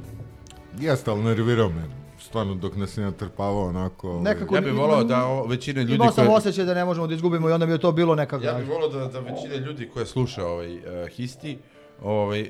Jeste, 0.79 1.11
ali 1.11 1.23
nervirao 1.23 1.69
me. 1.69 2.08
Stvarno, 2.19 2.55
dok 2.55 2.75
nas 2.75 2.97
je 2.97 3.03
natrpavao 3.03 3.67
onako... 3.67 4.09
ovaj, 4.09 4.23
Nekako 4.23 4.55
Ja 4.55 4.61
bih 4.61 4.73
volao 4.73 5.03
da 5.03 5.25
o, 5.25 5.45
većina 5.45 5.81
ljudi 5.81 5.95
Imao 5.95 6.11
sam 6.11 6.25
koje... 6.25 6.37
osjećaj 6.37 6.65
da 6.65 6.73
ne 6.73 6.85
možemo 6.85 7.07
da 7.07 7.13
izgubimo 7.13 7.49
i 7.49 7.51
onda 7.51 7.65
je 7.65 7.77
to 7.77 7.91
bilo 7.91 8.15
nekako. 8.15 8.45
Ja 8.45 8.53
bih 8.53 8.69
volao 8.69 8.89
da, 8.89 9.05
da 9.05 9.19
većina 9.19 9.55
ljudi 9.55 9.89
koja 9.93 10.05
sluša 10.05 10.45
ovaj, 10.45 10.77
uh, 10.77 11.09
Histi 11.09 11.57
ovaj, 12.03 12.41
uh, 12.41 12.47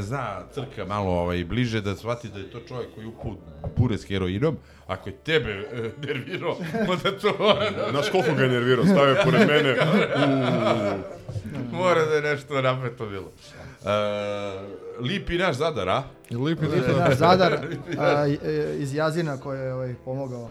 zna 0.00 0.42
crka 0.54 0.84
malo 0.84 1.10
ovaj, 1.10 1.44
bliže 1.44 1.80
da 1.80 1.96
shvati 1.96 2.28
da 2.28 2.38
je 2.38 2.50
to 2.50 2.60
čovjek 2.68 2.94
koji 2.94 3.06
upu 3.06 3.34
bure 3.76 3.98
s 3.98 4.04
heroinom. 4.08 4.56
Ako 4.86 5.08
je 5.08 5.16
tebe 5.16 5.58
uh, 5.58 6.04
nervirao, 6.06 6.56
onda 6.90 7.18
to 7.18 7.58
da... 7.76 7.90
Znaš 7.90 8.10
koliko 8.10 8.34
ga 8.34 8.42
je 8.42 8.48
nervirao, 8.48 8.84
stavio 8.84 9.16
pored 9.24 9.48
mene. 9.48 9.76
Mora 11.78 12.04
da 12.04 12.14
je 12.14 12.22
nešto 12.22 12.62
napeto 12.62 13.06
bilo. 13.06 13.32
Uh, 13.82 13.88
lipi 15.06 15.38
naš 15.38 15.56
zadar, 15.56 15.88
a? 15.88 16.02
Lipi 16.30 16.66
Naš 16.98 17.14
Zadar 17.14 17.52
a, 17.98 18.26
e, 18.26 18.76
iz 18.78 18.94
Jazina 18.94 19.36
koji 19.36 19.58
je 19.58 19.74
ovaj, 19.74 19.94
pomogao 20.04 20.50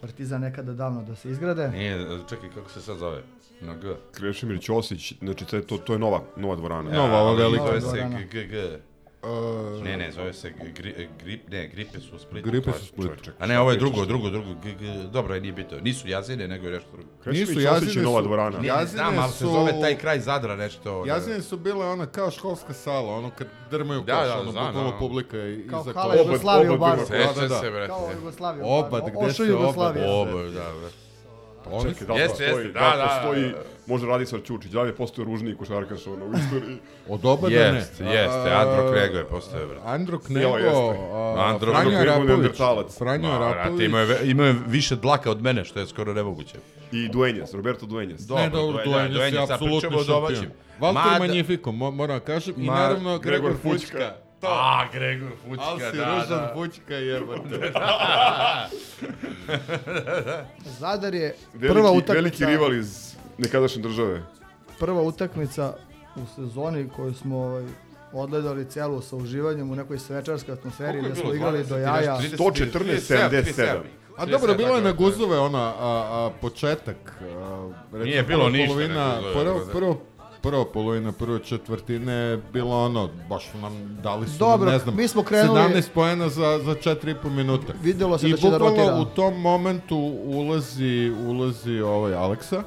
Partizan 0.00 0.40
nekada 0.40 0.72
davno 0.72 1.02
da 1.02 1.16
se 1.16 1.30
izgrade. 1.30 1.68
Nije, 1.68 2.06
čekaj, 2.28 2.48
kako 2.54 2.70
se 2.70 2.80
sad 2.80 2.98
zove? 2.98 3.22
Na 3.60 3.74
G. 3.74 3.94
Krešimir 4.12 4.60
Ćosić, 4.60 5.14
znači 5.20 5.44
to, 5.44 5.78
to, 5.78 5.92
je 5.92 5.98
nova, 5.98 6.20
nova 6.36 6.56
dvorana. 6.56 6.90
Nova, 6.90 7.18
ova 7.20 7.34
velika. 7.34 7.80
Se 7.80 7.86
dvorana. 7.86 8.20
GG. 8.20 8.80
Uh, 9.22 9.28
Ne, 9.82 9.96
ne, 9.96 10.12
zove 10.12 10.32
se 10.32 10.50
gri, 10.68 10.94
grip, 11.18 11.48
ne, 11.48 11.68
gripe 11.68 12.00
su 12.00 12.16
u 12.16 12.18
Splitu. 12.18 12.48
Gripe 12.48 12.64
to 12.64 12.70
je- 12.70 12.78
su 12.78 12.84
u 12.84 12.88
Splitu. 12.88 13.08
čovječe. 13.08 13.30
A 13.38 13.46
ne, 13.46 13.60
ovo 13.60 13.70
je 13.70 13.76
drugo, 13.76 14.04
drugo, 14.04 14.30
drugo, 14.30 14.54
g, 14.54 14.72
g, 14.72 14.86
dobro, 15.04 15.34
je, 15.34 15.40
nije 15.40 15.52
bitno. 15.52 15.78
Nisu 15.78 16.08
jazine, 16.08 16.48
nego 16.48 16.66
je 16.66 16.72
nešto 16.72 16.88
drugo. 16.92 17.08
Krešimir 17.22 17.48
Nisu, 17.48 17.60
Jazine 17.62 17.92
je 17.92 18.02
nova 18.02 18.20
su- 18.20 18.26
dvorana. 18.26 18.50
Ne, 18.50 18.60
ne 18.60 18.66
Jazine 18.68 18.86
znam, 18.88 19.18
ali 19.18 19.32
se 19.32 19.38
su- 19.38 19.46
zove 19.46 19.72
taj 19.72 19.96
kraj 19.96 20.20
Zadra 20.20 20.56
nešto. 20.56 21.02
da- 21.02 21.12
Jazine 21.12 21.42
su 21.42 21.56
bile 21.58 21.86
ona 21.86 22.06
kao 22.06 22.30
školska 22.30 22.72
sala, 22.74 23.14
ono 23.14 23.30
kad 23.30 23.46
drmaju 23.70 24.00
Da, 24.00 24.16
koš, 24.16 24.26
da, 24.26 24.40
ono 24.40 24.50
znam, 24.52 24.66
bukvalno 24.66 24.98
publika 24.98 25.38
i 25.38 25.66
Kao 25.66 25.80
iza 25.80 25.92
hala 25.92 26.10
koša. 26.10 26.22
Jugoslavije 26.22 26.70
u 26.70 26.74
obad 26.74 26.90
baru. 26.90 27.06
Seća 27.06 27.32
Da, 27.32 27.40
da, 27.40 27.48
da. 27.48 27.54
se, 27.56 27.70
brate. 27.70 27.86
Kao 27.88 28.10
Jugoslavije 28.14 28.64
u 28.64 28.68
Obad, 28.68 28.90
baru. 29.02 29.06
gde 29.16 29.26
Ošo 29.26 29.44
se 29.44 29.54
obad? 29.54 29.96
Oba, 29.98 30.42
da, 30.42 30.66
brate. 30.72 31.09
Oni 31.66 31.90
Čekaj, 31.90 32.06
da 32.06 32.12
Jeste, 32.14 32.28
postoji, 32.28 32.48
jeste, 32.56 32.72
da, 32.74 32.80
da, 32.82 32.96
da, 32.96 33.06
postoji, 33.22 33.42
da. 33.44 33.58
može 33.86 34.06
Radislav 34.06 34.40
Ćučić, 34.40 34.70
da 34.70 34.82
li 34.82 34.88
je 34.88 34.94
postoji 34.94 35.26
ružniji 35.26 35.54
košarkaš 35.54 36.06
ono, 36.06 36.24
u 36.26 36.32
istoriji? 36.34 36.76
Od 37.08 37.24
oba 37.24 37.48
da 37.48 37.54
ne. 37.54 37.76
Jeste, 37.76 38.04
jeste, 38.04 38.50
Andro 38.52 38.92
Krego 38.92 39.16
je 39.16 39.24
postao, 39.24 39.66
brate. 39.66 39.82
Andro 39.86 40.18
Jo, 40.18 40.20
Nego, 40.30 40.56
jeste. 40.56 41.02
a, 41.12 41.34
Andro 41.44 41.72
Franjo 41.72 41.90
Nego 41.90 42.02
Arapović. 42.02 42.28
neandertalac. 42.28 42.98
Franjo 42.98 43.28
Arapović. 43.30 43.80
imao 43.80 44.00
je, 44.00 44.06
ve- 44.06 44.20
imao 44.24 44.46
je 44.46 44.56
više 44.66 44.96
dlaka 44.96 45.30
od 45.30 45.42
mene, 45.42 45.64
što 45.64 45.80
je 45.80 45.86
skoro 45.86 46.14
nemoguće. 46.14 46.56
I 46.92 47.08
Duenjes, 47.08 47.54
Roberto 47.54 47.86
Duenjes. 47.86 48.20
Dobro, 48.20 48.44
Ne, 48.44 48.50
dobro, 48.50 48.72
Duenjes, 48.74 48.84
Duenjes 48.86 49.12
je 49.12 49.18
Duenjes, 49.30 49.40
sad 49.40 49.50
apsolutni 49.52 49.80
pričamo 49.80 49.98
o 49.98 50.04
domaćim. 50.04 50.36
šampion. 50.36 50.52
Walter 50.80 50.94
Mada- 50.94 51.18
Magnifico, 51.18 51.70
mo- 51.70 51.90
moram 51.90 52.18
da 52.18 52.24
kažem. 52.24 52.54
I 52.56 52.66
naravno 52.66 53.18
Gregor 53.18 53.50
Gregor 53.52 53.72
Fućka. 53.72 54.14
Fućka. 54.40 54.52
A, 54.52 54.84
Gregor 54.92 55.30
Fućka, 55.48 55.64
Ali 55.64 55.80
si 55.80 55.96
da, 55.96 56.04
ružan 56.04 56.38
da. 56.38 56.50
Fućka 56.54 56.94
jebate. 56.94 57.72
Zadar 60.80 61.14
je 61.14 61.34
Veliki, 61.54 61.72
prva 61.74 61.90
veliki 61.90 62.04
utakmica, 62.04 62.46
rival 62.46 62.74
iz 62.74 63.14
nekadašnje 63.38 63.82
države. 63.82 64.22
prva 64.78 65.02
utakmica 65.02 65.74
u 66.16 66.20
sezoni 66.36 66.88
koju 66.96 67.14
smo 67.14 67.36
ovaj, 67.38 67.64
odgledali 68.12 68.64
celu 68.64 69.00
sa 69.02 69.16
uživanjem 69.16 69.70
u 69.70 69.74
nekoj 69.76 69.98
svečarskoj 69.98 70.54
atmosferi 70.54 71.00
gdje 71.02 71.14
smo 71.14 71.34
igrali 71.34 71.58
20, 71.58 71.68
do 71.68 71.76
jaja. 71.76 72.18
30, 72.18 72.36
114, 72.36 73.30
77. 73.30 73.78
A 74.16 74.26
dobro, 74.26 74.54
bilo 74.54 74.76
je 74.76 74.82
na 74.82 74.92
guzove 74.92 75.38
ona 75.38 75.62
a, 75.62 75.74
a, 75.80 76.30
početak. 76.40 76.96
A, 77.22 77.70
recimo, 77.92 78.04
Nije 78.04 78.22
bilo 78.22 78.48
ništa 78.50 78.66
Polovina, 78.66 79.20
prvo, 79.34 79.60
prvo 79.72 80.00
prva 80.42 80.64
polovina 80.64 81.12
prve 81.12 81.38
četvrtine 81.38 82.12
je 82.12 82.36
bila 82.52 82.76
ono, 82.76 83.08
baš 83.28 83.50
su 83.50 83.58
nam 83.58 83.72
dali 84.02 84.26
su 84.28 84.38
Dobro, 84.38 84.64
nam, 84.64 84.74
ne 84.74 84.78
znam, 84.78 84.96
mi 84.96 85.08
smo 85.08 85.22
krenuli- 85.22 85.74
17 85.74 85.88
poena 85.94 86.28
za, 86.28 86.58
za 86.58 86.74
4,5 86.74 87.30
minuta. 87.30 87.72
Videlo 87.82 88.18
se 88.18 88.28
I 88.28 88.30
da 88.30 88.36
će 88.36 88.42
da 88.42 88.50
bukvalno 88.50 88.76
rotira. 88.78 88.96
u 88.96 89.04
tom 89.06 89.40
momentu 89.40 89.96
ulazi, 90.24 91.12
ulazi 91.20 91.80
ovaj 91.80 92.14
Aleksa, 92.14 92.62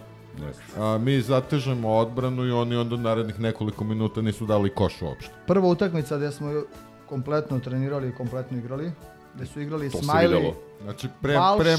a, 0.78 0.98
mi 0.98 1.22
zatežemo 1.22 1.90
odbranu 1.90 2.46
i 2.46 2.52
oni 2.52 2.76
onda 2.76 2.98
narednih 2.98 3.40
nekoliko 3.40 3.84
minuta 3.84 4.22
nisu 4.22 4.46
dali 4.46 4.70
koš 4.70 5.02
uopšte. 5.02 5.32
Prva 5.48 5.68
utakmica 5.68 6.18
gde 6.18 6.32
smo 6.32 6.64
kompletno 7.06 7.60
trenirali 7.60 8.10
i 8.10 8.14
kompletno 8.14 8.58
igrali, 8.58 8.92
gde 9.36 9.46
su 9.46 9.62
igrali 9.62 9.90
To 9.92 9.98
Smiley. 9.98 10.54
Znači, 10.84 11.08
pre, 11.22 11.34
Balša- 11.34 11.58
pre 11.58 11.78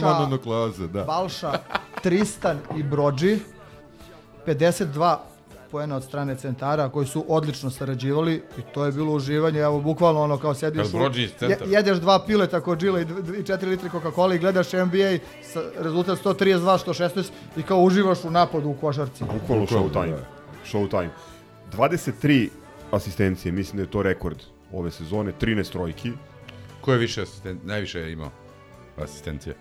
da. 0.88 1.04
Balša, 1.04 1.52
Tristan 2.02 2.58
i 2.76 2.82
Brođi, 2.82 3.38
52 4.46 5.16
poena 5.74 5.96
od 5.96 6.04
strane 6.04 6.36
centara 6.36 6.88
koji 6.88 7.06
su 7.06 7.24
odlično 7.28 7.70
sarađivali 7.70 8.34
i 8.58 8.62
to 8.74 8.84
je 8.84 8.92
bilo 8.92 9.12
uživanje, 9.12 9.60
evo 9.60 9.80
bukvalno 9.80 10.20
ono 10.22 10.38
kao 10.38 10.54
sediš 10.54 10.86
iz 11.16 11.30
centra. 11.38 11.66
jedeš 11.66 11.98
dva 11.98 12.18
pileta 12.26 12.60
kod 12.60 12.78
džila 12.78 13.00
i, 13.00 13.02
i 13.02 13.42
4 13.42 13.66
litri 13.66 13.88
Coca-Cola 13.90 14.34
i 14.34 14.38
gledaš 14.38 14.72
NBA 14.72 15.18
sa 15.42 15.62
rezultat 15.78 16.18
132 16.24 16.78
116 16.86 17.30
i 17.56 17.62
kao 17.62 17.80
uživaš 17.80 18.24
u 18.24 18.30
napadu 18.30 18.68
u 18.68 18.74
košarci. 18.74 19.24
Bukvalno 19.40 19.66
showtime. 19.66 20.18
Showtime. 20.72 21.10
23 21.72 22.48
asistencije, 22.90 23.52
mislim 23.52 23.76
da 23.76 23.82
je 23.82 23.90
to 23.90 24.02
rekord 24.02 24.38
ove 24.72 24.90
sezone, 24.90 25.32
13 25.40 25.72
trojki. 25.72 26.12
Ko 26.80 26.92
je 26.92 26.98
više 26.98 27.22
asistent, 27.22 27.64
najviše 27.64 28.00
je 28.00 28.12
imao 28.12 28.30
asistencije? 28.98 29.56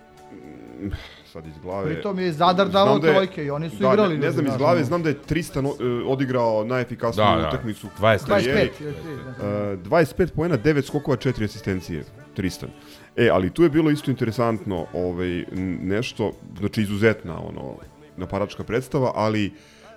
Sad 1.33 1.47
iz 1.47 1.57
glave. 1.57 1.93
Pritom 1.93 2.19
je 2.19 2.27
i 2.27 2.31
Zadar 2.31 2.69
davao 2.69 2.87
Znam 2.89 3.01
da 3.01 3.07
je- 3.07 3.13
trojke 3.13 3.45
i 3.45 3.51
oni 3.51 3.69
su 3.69 3.75
da, 3.75 3.93
igrali. 3.93 4.17
Ne, 4.17 4.25
ne 4.25 4.31
znam 4.31 4.47
iz 4.47 4.57
glave, 4.57 4.83
znam 4.83 5.03
da 5.03 5.09
je 5.09 5.21
Tristan 5.21 5.65
uh, 5.65 5.73
odigrao 6.07 6.63
najefikasniju 6.63 7.27
Da, 7.27 7.41
da. 7.41 7.47
utakmicu. 7.47 7.87
25. 7.99 8.23
u 8.23 8.27
karijeri. 8.27 8.69
25 8.79 8.81
ili 8.81 8.93
tri, 8.93 9.09
ne 9.15 9.33
znam. 9.33 9.73
Uh, 9.73 9.79
25 9.79 10.31
poena, 10.35 10.57
9 10.57 10.81
skokova, 10.81 11.17
4 11.17 11.45
asistencije. 11.45 12.03
Tristan. 12.33 12.69
E, 13.15 13.29
ali 13.29 13.49
tu 13.49 13.63
je 13.63 13.69
bilo 13.69 13.91
isto 13.91 14.11
interesantno 14.11 14.85
ovaj, 14.93 15.45
nešto, 15.81 16.31
znači 16.59 16.81
izuzetna 16.81 17.39
ono, 17.39 17.75
napadačka 18.17 18.63
predstava, 18.63 19.11
ali 19.15 19.51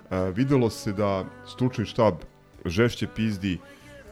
uh, 0.09 0.17
videlo 0.35 0.69
se 0.69 0.93
da 0.93 1.25
stručni 1.47 1.85
štab 1.85 2.13
žešće 2.65 3.07
pizdi 3.15 3.57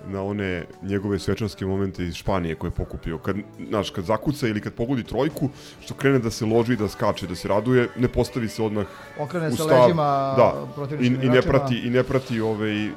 na 0.07 0.23
one 0.23 0.65
njegove 0.81 1.19
svečanske 1.19 1.65
momente 1.65 2.03
iz 2.03 2.15
Španije 2.15 2.55
koje 2.55 2.67
je 2.67 2.75
pokupio. 2.75 3.17
Kad, 3.17 3.35
znaš, 3.69 3.89
kad 3.89 4.05
zakuca 4.05 4.47
ili 4.47 4.61
kad 4.61 4.73
pogodi 4.73 5.03
trojku, 5.03 5.49
što 5.81 5.93
krene 5.93 6.19
da 6.19 6.31
se 6.31 6.45
loži, 6.45 6.75
da 6.75 6.87
skače, 6.87 7.27
da 7.27 7.35
se 7.35 7.47
raduje, 7.47 7.89
ne 7.97 8.07
postavi 8.07 8.47
se 8.49 8.63
odmah 8.63 8.85
Okrene 9.19 9.47
u 9.47 9.51
se 9.51 9.63
stav. 9.63 9.81
leđima 9.81 10.33
da, 10.37 10.53
i, 11.01 11.05
i 11.07 11.29
ne 11.29 11.41
prati, 11.41 11.75
i 11.75 11.89
ne 11.89 12.03
prati 12.03 12.39
ovaj, 12.41 12.89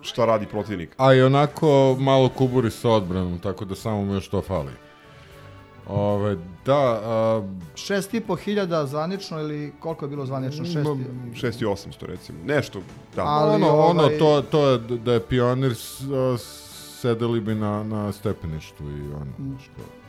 šta 0.00 0.24
radi 0.24 0.46
protivnik. 0.46 0.94
A 0.96 1.14
i 1.14 1.22
onako 1.22 1.96
malo 2.00 2.28
kuburi 2.28 2.70
sa 2.70 2.90
odbranom, 2.90 3.38
tako 3.38 3.64
da 3.64 3.74
samo 3.74 4.04
mu 4.04 4.14
još 4.14 4.28
to 4.28 4.42
fali. 4.42 4.72
Ove, 5.88 6.36
da, 6.66 7.00
a, 7.04 7.42
Šest 7.74 8.14
i 8.14 8.20
po 8.20 8.36
hiljada 8.36 8.86
zvanično 8.86 9.40
ili 9.40 9.72
koliko 9.80 10.04
je 10.04 10.08
bilo 10.08 10.26
zvanično? 10.26 10.64
Šest 10.64 10.76
i... 10.76 11.40
6 11.46 11.62
i 11.62 11.66
800 11.66 12.06
recimo. 12.06 12.38
Nešto, 12.44 12.80
da. 13.16 13.22
Ali 13.24 13.54
ono, 13.54 13.76
ono, 13.76 14.02
ovaj- 14.02 14.18
to, 14.18 14.42
to 14.50 14.68
je 14.68 14.78
da 14.78 15.12
je 15.12 15.20
pionir 15.20 15.74
sedeli 17.00 17.40
bi 17.40 17.54
na, 17.54 17.84
na 17.84 18.12
stepeništu 18.12 18.84
i 18.84 19.12
ono, 19.12 19.58
što... 19.64 20.03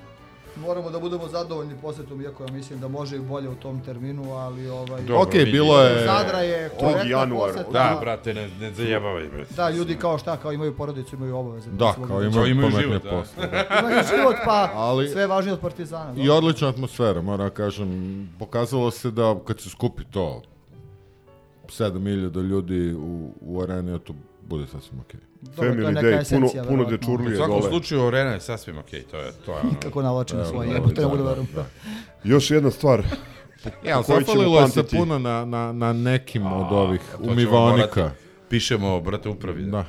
Moramo 0.55 0.89
da 0.89 0.99
budemo 0.99 1.27
zadovoljni 1.27 1.73
posetom, 1.81 2.21
iako 2.21 2.43
ja 2.43 2.51
mislim 2.51 2.79
da 2.79 2.87
može 2.87 3.15
i 3.15 3.19
bolje 3.19 3.49
u 3.49 3.55
tom 3.55 3.81
terminu, 3.81 4.33
ali 4.33 4.69
ovaj... 4.69 5.01
Dobro, 5.01 5.21
ok, 5.21 5.31
bilo 5.31 5.81
je... 5.81 6.05
Zadra 6.05 6.39
je 6.39 6.69
korektna 6.79 7.03
januar. 7.19 7.51
poseta. 7.51 7.71
Da, 7.71 7.97
brate, 8.01 8.33
ne, 8.33 8.49
ne 8.59 8.73
zajebavaj, 8.73 9.27
brate. 9.27 9.53
Da, 9.53 9.69
ljudi 9.69 9.95
kao 9.95 10.17
šta, 10.17 10.37
kao 10.37 10.51
imaju 10.51 10.75
porodicu, 10.77 11.15
imaju 11.15 11.37
obaveze. 11.37 11.69
Da, 11.71 11.93
kao 12.07 12.23
imaju 12.23 12.47
imaju 12.51 12.71
život, 12.81 13.03
da. 13.03 13.09
posle. 13.09 13.43
Imaju 13.79 14.03
život, 14.15 14.35
pa 14.45 14.69
Ali- 14.73 15.09
sve 15.09 15.21
je 15.21 15.27
važnije 15.27 15.53
od 15.53 15.59
Partizana. 15.59 16.13
I 16.17 16.29
odlična 16.29 16.69
atmosfera, 16.69 17.21
moram 17.21 17.47
da 17.47 17.53
kažem. 17.53 18.29
Pokazalo 18.39 18.91
se 18.91 19.11
da 19.11 19.35
kad 19.47 19.59
se 19.59 19.69
skupi 19.69 20.03
to 20.11 20.41
7000 21.67 22.41
ljudi 22.41 22.93
u, 22.93 23.31
u 23.41 23.61
areni, 23.61 23.99
to 23.99 24.13
bude 24.45 24.67
sasvim 24.67 24.99
okej. 24.99 25.19
Dobro, 25.41 25.55
to 25.55 25.65
je 25.65 25.71
Family 25.71 25.93
Day, 25.93 26.01
puno, 26.01 26.21
esencija, 26.21 26.63
puno. 26.63 26.83
U 26.83 26.85
dečurlije 26.85 27.35
svakom 27.37 27.59
dole. 27.59 27.69
slučaju, 27.69 28.07
arena 28.07 28.31
je 28.31 28.39
sasvim 28.39 28.77
okej, 28.77 29.03
to 29.03 29.17
je, 29.17 29.31
to 29.45 29.51
je 29.51 29.57
ono. 29.59 29.71
Kako 29.81 30.01
navlače 30.01 30.35
na 30.35 30.41
Evo, 30.41 30.49
svoje, 30.51 30.69
da, 30.69 30.75
jebote, 30.75 30.95
ne 30.95 31.01
da, 31.01 31.07
mogu 31.07 31.17
da 31.17 31.23
da, 31.23 31.29
verujem. 31.29 31.47
da. 31.55 31.65
Još 32.33 32.51
jedna 32.51 32.71
stvar. 32.71 33.03
Ćemo 33.85 34.03
zafalilo 34.03 34.59
je 34.59 34.67
se 34.67 34.83
puno 34.83 35.19
na, 35.19 35.45
na, 35.45 35.71
na 35.73 35.93
nekim 35.93 36.45
od 36.45 36.71
ovih 36.71 37.01
to 37.11 37.31
umivaonika. 37.31 38.01
morati. 38.01 38.15
Pišemo, 38.49 39.01
brate, 39.01 39.29
upravi. 39.29 39.63
Da. 39.63 39.85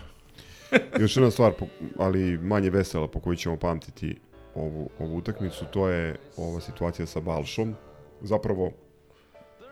Još 1.00 1.16
jedna 1.16 1.30
stvar, 1.30 1.52
ali 1.98 2.38
manje 2.38 2.70
vesela 2.70 3.08
po 3.08 3.20
kojoj 3.20 3.36
ćemo 3.36 3.56
pamtiti 3.56 4.16
ovu, 4.54 4.90
ovu 4.98 5.16
utakmicu, 5.16 5.64
to 5.72 5.88
je 5.88 6.16
ova 6.36 6.60
situacija 6.60 7.06
sa 7.06 7.20
Balšom. 7.20 7.74
Zapravo, 8.20 8.70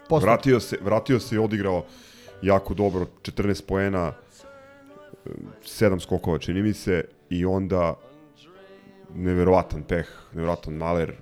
Posle, 0.09 0.27
vratio 0.27 0.61
se, 0.61 0.79
vratio 0.83 1.21
se 1.21 1.35
i 1.35 1.39
odigrao 1.39 1.85
jako 2.43 2.75
dobro, 2.75 3.07
14 3.23 3.63
poena, 3.67 4.13
7 5.65 6.01
skokova 6.01 6.39
čini 6.39 6.63
mi 6.63 6.73
se, 6.73 7.05
i 7.31 7.45
onda 7.45 7.95
neverovatan 9.15 9.83
peh, 9.83 10.07
neverovatan 10.33 10.75
maler, 10.75 11.13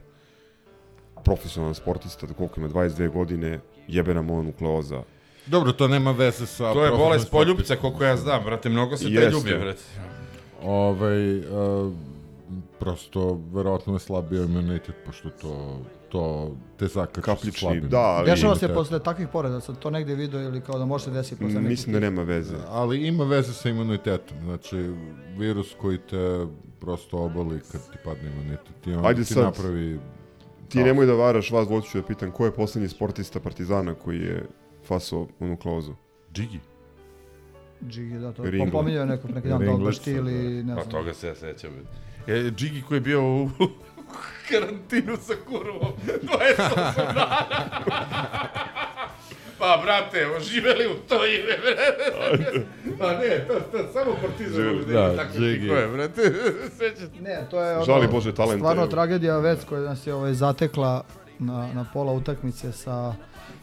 profesionalan 1.25 1.75
sportista, 1.75 2.27
da 2.27 2.35
koliko 2.35 2.61
ima 2.61 2.69
22 2.69 3.13
godine, 3.13 3.61
jebena 3.89 4.23
mononukleoza. 4.23 5.03
Dobro, 5.47 5.73
to 5.73 5.89
nema 5.89 6.11
veze 6.11 6.47
sa... 6.47 6.73
To 6.73 6.85
je 6.85 6.91
bolest 6.91 7.31
poljubca, 7.31 7.77
koliko 7.77 8.05
ja 8.05 8.17
znam, 8.17 8.45
brate, 8.45 8.69
mnogo 8.69 8.97
se 8.97 9.05
te 9.05 9.11
Jeste. 9.11 9.31
ljubje, 9.31 9.59
brate. 9.59 9.83
Ovaj, 10.63 11.39
uh, 11.39 11.93
prosto, 12.79 13.41
verovatno 13.53 13.93
je 13.93 13.99
slabio 13.99 14.45
imunitet, 14.45 14.95
pošto 15.07 15.31
to, 15.31 15.81
to 16.13 16.57
te 16.77 16.87
zakače 16.87 17.21
Kapljični, 17.21 17.61
slabim. 17.61 17.89
da, 17.89 17.99
ali- 17.99 18.31
Dešava 18.31 18.57
se 18.57 18.69
posle 18.69 18.99
takvih 18.99 19.29
povreda, 19.29 19.61
sam 19.61 19.75
to 19.75 19.91
negde 19.91 20.15
video 20.15 20.41
ili 20.41 20.61
kao 20.61 20.79
da 20.79 20.85
može 20.85 21.05
se 21.05 21.11
desiti 21.11 21.37
posle 21.37 21.55
nekih... 21.55 21.69
Mislim 21.69 21.93
da 21.93 22.01
nema 22.01 22.23
veze. 22.23 22.55
Ali 22.69 23.07
ima 23.07 23.25
veze 23.25 23.53
sa 23.53 23.69
imunitetom, 23.69 24.37
znači 24.45 24.77
virus 25.39 25.75
koji 25.81 25.99
te 26.01 26.47
prosto 26.81 27.19
oboli 27.19 27.61
kad 27.73 27.81
ti 27.83 27.99
padne 28.05 28.31
imunitet 28.31 28.87
i 28.87 28.93
on 28.93 29.07
Ajde 29.07 29.25
ti 29.25 29.35
sad. 29.35 29.43
napravi... 29.45 30.01
Ti 30.69 30.79
nemoj 30.79 31.07
da 31.07 31.13
varaš, 31.15 31.51
vas 31.51 31.67
dvojicu 31.67 31.89
ću 31.91 32.01
da 32.01 32.07
pitam, 32.07 32.31
ko 32.31 32.45
je 32.45 32.53
poslednji 32.53 32.89
sportista 32.89 33.41
Partizana 33.41 33.95
koji 33.95 34.19
je 34.19 34.47
fasao 34.87 35.27
monoklozu? 35.39 35.93
Džigi. 36.33 36.61
Džigi, 37.89 38.19
da, 38.19 38.33
to 38.33 38.43
Ringler. 38.45 38.73
pominjao 38.73 39.05
neko 39.07 39.29
neki 39.29 39.49
dan 39.49 39.59
da 39.85 39.91
ti 39.93 40.11
ili 40.11 40.63
ne 40.65 40.75
Pa 40.77 40.83
znam. 40.83 40.91
toga 40.93 41.15
se 41.15 41.29
ja 41.29 41.35
sećam. 41.35 41.71
E, 42.27 42.51
Džigi 42.51 42.83
koji 42.83 42.97
je 42.97 43.01
bio 43.01 43.23
u 43.35 43.49
karantinu 44.51 45.17
sa 45.17 45.35
kurvom 45.49 45.93
28 46.07 46.95
dana. 47.15 47.37
Pa, 49.59 49.81
brate, 49.83 50.27
oživeli 50.29 50.87
u 50.87 50.95
to 51.09 51.27
ime, 51.27 51.57
brate. 51.59 52.67
Pa 52.99 53.13
ne, 53.13 53.45
to, 53.49 53.55
to 53.73 53.93
samo 53.93 54.17
partizan 54.23 54.65
može 54.65 54.85
Da, 54.87 55.09
da, 55.09 55.25
Džigi. 55.39 55.61
pikove, 55.61 55.87
brate. 55.89 56.23
Sećate? 56.79 57.21
Ne, 57.21 57.47
to 57.51 57.63
je 57.63 57.77
ono, 57.77 57.85
Žali 57.85 58.09
Bože 58.09 58.35
talente. 58.35 58.59
stvarno 58.59 58.87
tragedija 58.87 59.39
već 59.39 59.65
koja 59.65 59.81
nas 59.81 60.07
je 60.07 60.15
ovaj, 60.15 60.35
zatekla 60.35 61.05
na, 61.39 61.69
na 61.75 61.87
pola 61.93 62.13
utakmice 62.13 62.73
sa, 62.73 63.15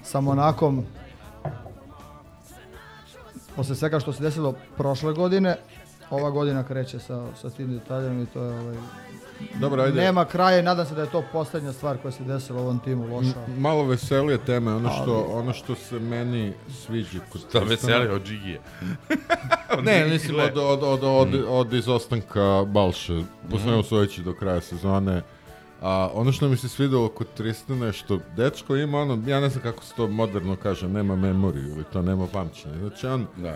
sa 0.04 0.22
Monakom. 0.22 0.86
Posle 3.56 3.76
svega 3.76 4.00
što 4.00 4.14
se 4.14 4.24
desilo 4.24 4.54
prošle 4.78 5.14
godine, 5.14 5.56
ova 6.10 6.30
godina 6.30 6.64
kreće 6.64 7.00
sa, 7.00 7.26
sa 7.42 7.50
tim 7.50 7.74
detaljima 7.74 8.22
i 8.24 8.26
to 8.26 8.44
je 8.44 8.60
ovaj, 8.60 8.76
Dobro, 9.56 9.84
ajde. 9.84 10.02
nema 10.02 10.26
kraja 10.26 10.60
i 10.60 10.64
nadam 10.64 10.86
se 10.86 10.96
da 10.96 11.02
je 11.02 11.10
to 11.10 11.24
poslednja 11.32 11.74
stvar 11.74 11.98
koja 11.98 12.12
se 12.12 12.24
desila 12.24 12.60
u 12.60 12.64
ovom 12.64 12.80
timu 12.80 13.08
loša. 13.08 13.34
Malo 13.58 13.84
veselije 13.84 14.38
teme, 14.38 14.74
ono 14.74 14.90
što, 14.92 15.22
ono 15.24 15.54
što 15.54 15.76
se 15.76 16.00
meni 16.00 16.54
sviđa 16.78 17.20
kod 17.30 17.42
Ta 17.44 17.60
Tristana- 17.60 17.70
veseli 17.70 18.08
od 18.08 18.24
Džigije. 18.24 18.60
Ne, 19.84 20.06
mislim 20.06 20.40
od, 20.40 20.58
od, 20.58 20.84
od, 20.84 21.00
od, 21.04 21.46
od 21.48 21.74
izostanka 21.74 22.66
Balše, 22.66 23.22
poslednje 23.52 23.76
osvojeći 23.76 24.24
do 24.24 24.34
kraja 24.34 24.62
sezone. 24.62 25.22
A 25.82 26.10
ono 26.14 26.32
što 26.32 26.48
mi 26.48 26.58
se 26.58 26.70
svidelo 26.70 27.10
kod 27.10 27.28
Tristana 27.34 27.86
je 27.86 27.94
što 27.94 28.20
dečko 28.36 28.76
ima 28.76 29.00
ono, 29.00 29.24
ja 29.28 29.40
ne 29.40 29.50
znam 29.50 29.64
kako 29.64 29.84
se 29.84 29.94
to 29.96 30.08
moderno 30.08 30.56
kaže, 30.56 30.88
nema 30.88 31.16
memoriju 31.16 31.68
ili 31.68 31.84
to 31.84 32.02
nema 32.02 32.28
pamćenja. 32.28 32.78
Znači 32.78 33.08
on 33.08 33.28
Da. 33.38 33.56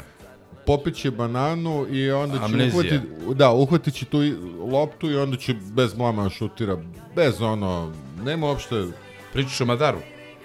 Popiće 0.65 1.11
bananu 1.11 1.85
i 1.89 2.11
onda 2.11 2.37
će 2.37 2.43
Amnezija. 2.43 2.79
uhvatiti, 2.79 3.33
da, 3.33 3.51
uhvatit 3.51 3.93
će 3.93 4.05
tu 4.05 4.17
loptu 4.61 5.11
i 5.11 5.17
onda 5.17 5.37
će 5.37 5.53
bez 5.53 5.93
blama 5.93 6.29
šutira, 6.29 6.77
bez 7.15 7.41
ono, 7.41 7.91
nema 8.23 8.47
uopšte 8.47 8.85
Pričaš 9.33 9.61
o 9.61 9.65
Madaru? 9.65 9.97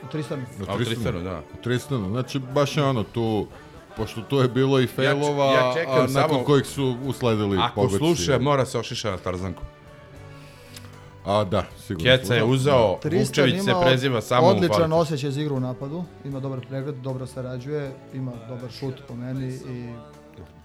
U 0.05 0.07
Tristanu. 0.07 0.43
A, 0.69 0.75
u 0.75 0.79
Tristanu, 0.79 1.23
da. 1.23 1.39
U 1.39 1.63
Tristanu, 1.63 2.09
znači 2.09 2.39
baš 2.39 2.77
je 2.77 2.85
ono 2.85 3.03
tu, 3.05 3.47
pošto 3.97 4.21
tu 4.21 4.37
je 4.37 4.49
bilo 4.49 4.81
i 4.81 4.87
failova, 4.87 5.45
ja 5.47 5.73
čekam 5.75 5.95
a, 5.95 5.99
nakon 5.99 6.13
samo- 6.31 6.45
kojih 6.45 6.67
su 6.67 6.97
usledili 7.05 7.59
Ako 7.59 7.75
pogodci. 7.75 7.99
sluša, 7.99 8.39
mora 8.39 8.67
se 8.67 8.79
ošiša 8.79 9.11
na 9.11 9.17
Tarzanku. 9.17 9.63
A 11.29 11.45
da, 11.45 11.65
sigurno. 11.79 12.05
Keca 12.07 12.35
je 12.35 12.45
uzeo, 12.45 12.99
Tristan 12.99 13.19
Vukčević 13.45 13.65
se 13.65 13.71
ima 13.71 13.81
preziva 13.81 14.21
samo 14.21 14.47
u 14.47 14.51
odličan 14.51 14.93
osjećaj 14.93 15.31
za 15.31 15.41
igru 15.41 15.57
u 15.57 15.61
napadu, 15.61 16.05
ima 16.25 16.41
dobar 16.41 16.61
pregled, 16.61 16.95
dobro 16.95 17.27
sarađuje, 17.27 17.91
ima 18.15 18.33
dobar 18.49 18.71
šut 18.71 18.95
po 19.09 19.15
meni 19.15 19.49
i 19.49 19.89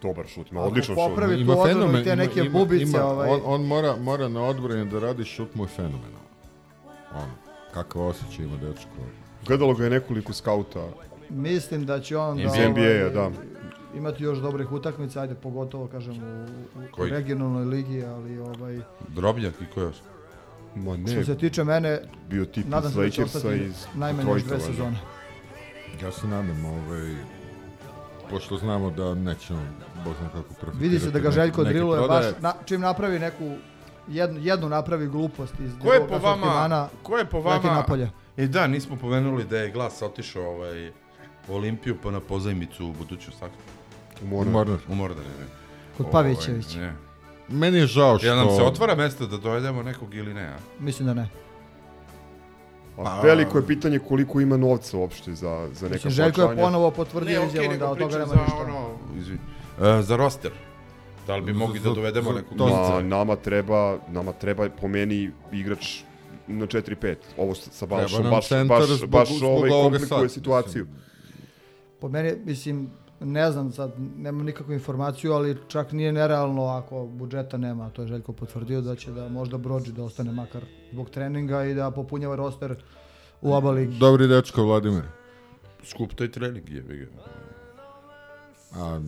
Dobar 0.01 0.27
šut, 0.27 0.51
ima 0.51 0.61
odličan 0.61 0.95
šut. 0.95 0.95
popravi 0.97 1.45
tu 1.45 1.51
odbranu 1.51 1.99
i 1.99 2.03
te 2.03 2.15
neke 2.15 2.43
bubice, 2.43 3.01
ovaj- 3.01 3.29
on, 3.29 3.41
on 3.45 3.61
mora, 3.63 3.95
mora 3.97 4.27
na 4.27 4.41
odbrani 4.41 4.85
da 4.85 4.99
radi 4.99 5.25
šut 5.25 5.55
mu 5.55 5.63
je 5.63 5.67
fenomenalan. 5.67 6.27
On, 7.15 7.29
kakav 7.73 8.01
osjećaj 8.01 8.45
ima 8.45 8.57
dečko. 8.57 8.89
Gledalo 9.47 9.73
ga 9.73 9.83
je 9.83 9.89
nekoliko 9.89 10.33
skauta. 10.33 10.87
mislim 11.29 11.85
da 11.85 11.99
će 11.99 12.17
on 12.17 12.39
Iz 12.39 12.51
da, 12.51 12.69
NBA-a, 12.69 13.09
da. 13.09 13.31
imati 13.95 14.23
još 14.23 14.37
dobrih 14.37 14.71
utakmica, 14.71 15.21
ajde 15.21 15.35
pogotovo 15.35 15.87
kažem 15.87 16.15
u, 16.15 16.45
u 16.97 17.05
regionalnoj 17.05 17.65
ligi, 17.65 18.03
ali 18.05 18.39
ovaj 18.39 18.79
Drobnjak 19.07 19.53
i 19.61 19.73
ko 19.73 19.81
još? 19.81 19.95
Ma 20.75 20.97
ne, 20.97 21.11
što 21.11 21.23
se 21.23 21.37
tiče 21.37 21.63
mene, 21.63 21.99
bio 22.29 22.45
tip 22.45 22.67
nadam 22.67 22.89
iz 22.89 22.95
se 22.95 23.01
da 23.01 23.09
će 23.09 23.23
ostati 23.23 23.55
iz 23.57 23.85
najmanje 23.95 24.31
još 24.31 24.43
dve 24.43 24.51
valjda. 24.51 24.65
sezone. 24.65 24.97
Ja 26.03 26.11
se 26.11 26.27
nadam, 26.27 26.65
ovaj, 26.65 27.15
pošto 28.29 28.57
znamo 28.57 28.89
da 28.89 29.15
nećemo, 29.15 29.59
bog 30.05 30.13
zna 30.19 30.29
kako 30.29 30.41
profitirati. 30.53 30.77
Vidi 30.77 30.99
se 30.99 31.11
da 31.11 31.19
ga 31.19 31.31
Željko 31.31 31.63
driluje 31.63 31.99
baš, 31.99 32.07
prodaje. 32.07 32.33
na, 32.39 32.53
čim 32.65 32.81
napravi 32.81 33.19
neku, 33.19 33.51
jednu, 34.07 34.39
jednu 34.43 34.69
napravi 34.69 35.07
glupost 35.07 35.53
iz 35.59 35.71
Ko 35.81 35.93
je 35.93 35.99
po 35.99 36.17
vama, 36.17 36.29
asortimana, 36.29 36.87
ko 37.03 37.17
je 37.17 37.25
po 37.25 37.41
vama, 37.41 37.73
napolje. 37.73 38.09
E 38.37 38.47
da, 38.47 38.67
nismo 38.67 38.95
pomenuli 38.95 39.43
da 39.43 39.57
je 39.57 39.71
glas 39.71 40.01
otišao 40.01 40.43
ovaj, 40.43 40.89
u 41.47 41.53
Olimpiju 41.55 41.97
pa 42.03 42.11
na 42.11 42.19
pozajmicu 42.19 42.87
u 42.87 42.93
budućnost, 42.93 43.39
tako? 43.39 43.53
Mora. 44.25 44.49
Mornar. 44.49 44.79
U 44.89 44.95
Mordare, 44.95 45.27
ne. 45.27 45.45
Kod 45.97 46.05
Ovaj, 46.05 46.11
Pavićevića. 46.11 46.93
Ne. 47.49 47.55
Meni 47.55 47.77
je 47.77 47.87
žao 47.87 48.17
što... 48.17 48.27
Jel 48.27 48.37
nam 48.37 48.49
se 48.49 48.63
otvara 48.63 48.95
mesto 48.95 49.27
da 49.27 49.37
dovedemo 49.37 49.83
nekog 49.83 50.15
ili 50.15 50.33
ne, 50.33 50.43
a? 50.43 50.57
Mislim 50.79 51.05
da 51.07 51.13
ne. 51.13 51.29
A 52.97 53.21
veliko 53.21 53.57
je 53.57 53.67
pitanje 53.67 53.99
koliko 53.99 54.41
ima 54.41 54.57
novca 54.57 54.97
uopšte 54.97 55.33
za, 55.33 55.69
za 55.71 55.83
neka 55.83 55.93
Mislim, 55.95 56.11
Željko 56.11 56.41
je 56.41 56.45
plaćanja. 56.45 56.61
ponovo 56.61 56.91
potvrdio 56.91 57.39
okej, 57.39 57.47
izjavom 57.49 57.71
nego 57.71 57.79
da 57.79 57.91
od 57.91 57.97
toga 57.97 58.07
pričam 58.07 58.19
nema 58.21 58.33
za 58.35 58.43
ništa. 58.45 58.57
ono, 58.59 58.89
izvin, 59.15 59.39
e, 59.81 60.01
za 60.01 60.15
roster. 60.15 60.51
Da 61.27 61.35
li 61.35 61.41
bi 61.41 61.53
mogli 61.53 61.79
da 61.79 61.83
za- 61.83 61.95
dovedemo 61.95 62.29
za- 62.29 62.35
nekog 62.35 62.57
to- 62.57 62.67
novca? 62.67 62.93
Ma, 62.93 63.01
nama 63.01 63.35
treba, 63.35 63.97
nama 64.07 64.31
treba 64.33 64.69
po 64.71 64.87
meni 64.87 65.31
igrač 65.51 65.99
na 66.47 66.67
4-5. 66.67 67.15
Ovo 67.37 67.55
sa, 67.55 67.71
sa 67.71 67.85
Balšom 67.85 68.21
nam 68.21 68.31
baš, 68.31 68.47
centar 68.47 68.79
baš, 68.79 68.89
zbog- 68.89 69.09
baš 69.09 69.29
zbog 69.29 69.49
ovaj 69.51 69.69
ovoga 69.71 69.97
komplikuje 69.97 70.19
sad, 70.19 70.31
situaciju. 70.31 70.87
Po 71.99 72.09
meni, 72.09 72.33
mislim, 72.45 72.89
ne 73.23 73.51
znam 73.51 73.71
sad, 73.71 73.91
nemam 74.17 74.45
nikakvu 74.45 74.73
informaciju, 74.73 75.33
ali 75.33 75.57
čak 75.67 75.91
nije 75.91 76.11
nerealno 76.11 76.65
ako 76.65 77.05
budžeta 77.05 77.57
nema, 77.57 77.89
to 77.89 78.01
je 78.01 78.07
Željko 78.07 78.33
potvrdio 78.33 78.81
da 78.81 78.95
će 78.95 79.11
da 79.11 79.29
možda 79.29 79.57
Brođi 79.57 79.91
da 79.91 80.03
ostane 80.03 80.31
makar 80.31 80.61
zbog 80.91 81.09
treninga 81.09 81.63
i 81.65 81.73
da 81.73 81.91
popunjava 81.91 82.35
roster 82.35 82.75
u 83.41 83.53
oba 83.53 83.71
ligi. 83.71 83.99
Dobri 83.99 84.27
dečko, 84.27 84.63
Vladimir. 84.63 85.03
Skup 85.83 86.13
taj 86.13 86.31
trening 86.31 86.69
je, 86.69 86.81
ga. 86.81 87.42
A, 88.75 88.99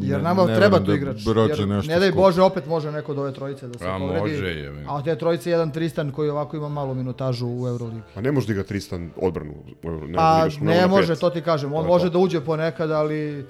Jer 0.00 0.16
ne- 0.16 0.22
nama 0.22 0.44
ne 0.44 0.54
treba 0.56 0.78
tu 0.78 0.84
da 0.84 0.94
igrač. 0.94 1.24
Brođe 1.24 1.52
Jer, 1.52 1.68
ne 1.68 1.74
daj 1.90 2.08
skupi. 2.08 2.12
Bože, 2.14 2.42
opet 2.42 2.66
može 2.66 2.92
neko 2.92 3.12
od 3.12 3.18
ove 3.18 3.32
trojice 3.32 3.68
da 3.68 3.78
se 3.78 3.84
A, 3.86 3.98
povredi. 3.98 4.20
može, 4.20 4.46
je, 4.46 4.84
A 4.86 4.94
od 4.94 5.04
te 5.04 5.16
trojice 5.16 5.50
jedan 5.50 5.70
Tristan 5.70 6.10
koji 6.10 6.30
ovako 6.30 6.56
ima 6.56 6.68
malu 6.68 6.94
minutažu 6.94 7.46
u 7.48 7.68
Euroligi. 7.68 8.00
A 8.14 8.20
ne 8.20 8.32
može 8.32 8.46
da 8.46 8.52
igra 8.52 8.64
Tristan 8.64 9.10
odbranu. 9.16 9.54
Ne, 9.82 9.90
da 10.08 10.18
Pa 10.58 10.64
ne 10.64 10.86
može, 10.86 11.08
pet. 11.08 11.20
to 11.20 11.30
ti 11.30 11.40
kažem. 11.40 11.72
On 11.72 11.82
To 11.82 11.88
može 11.88 12.04
to. 12.04 12.10
da 12.10 12.18
uđe 12.18 12.40
ponekad, 12.40 12.90
ali 12.90 13.46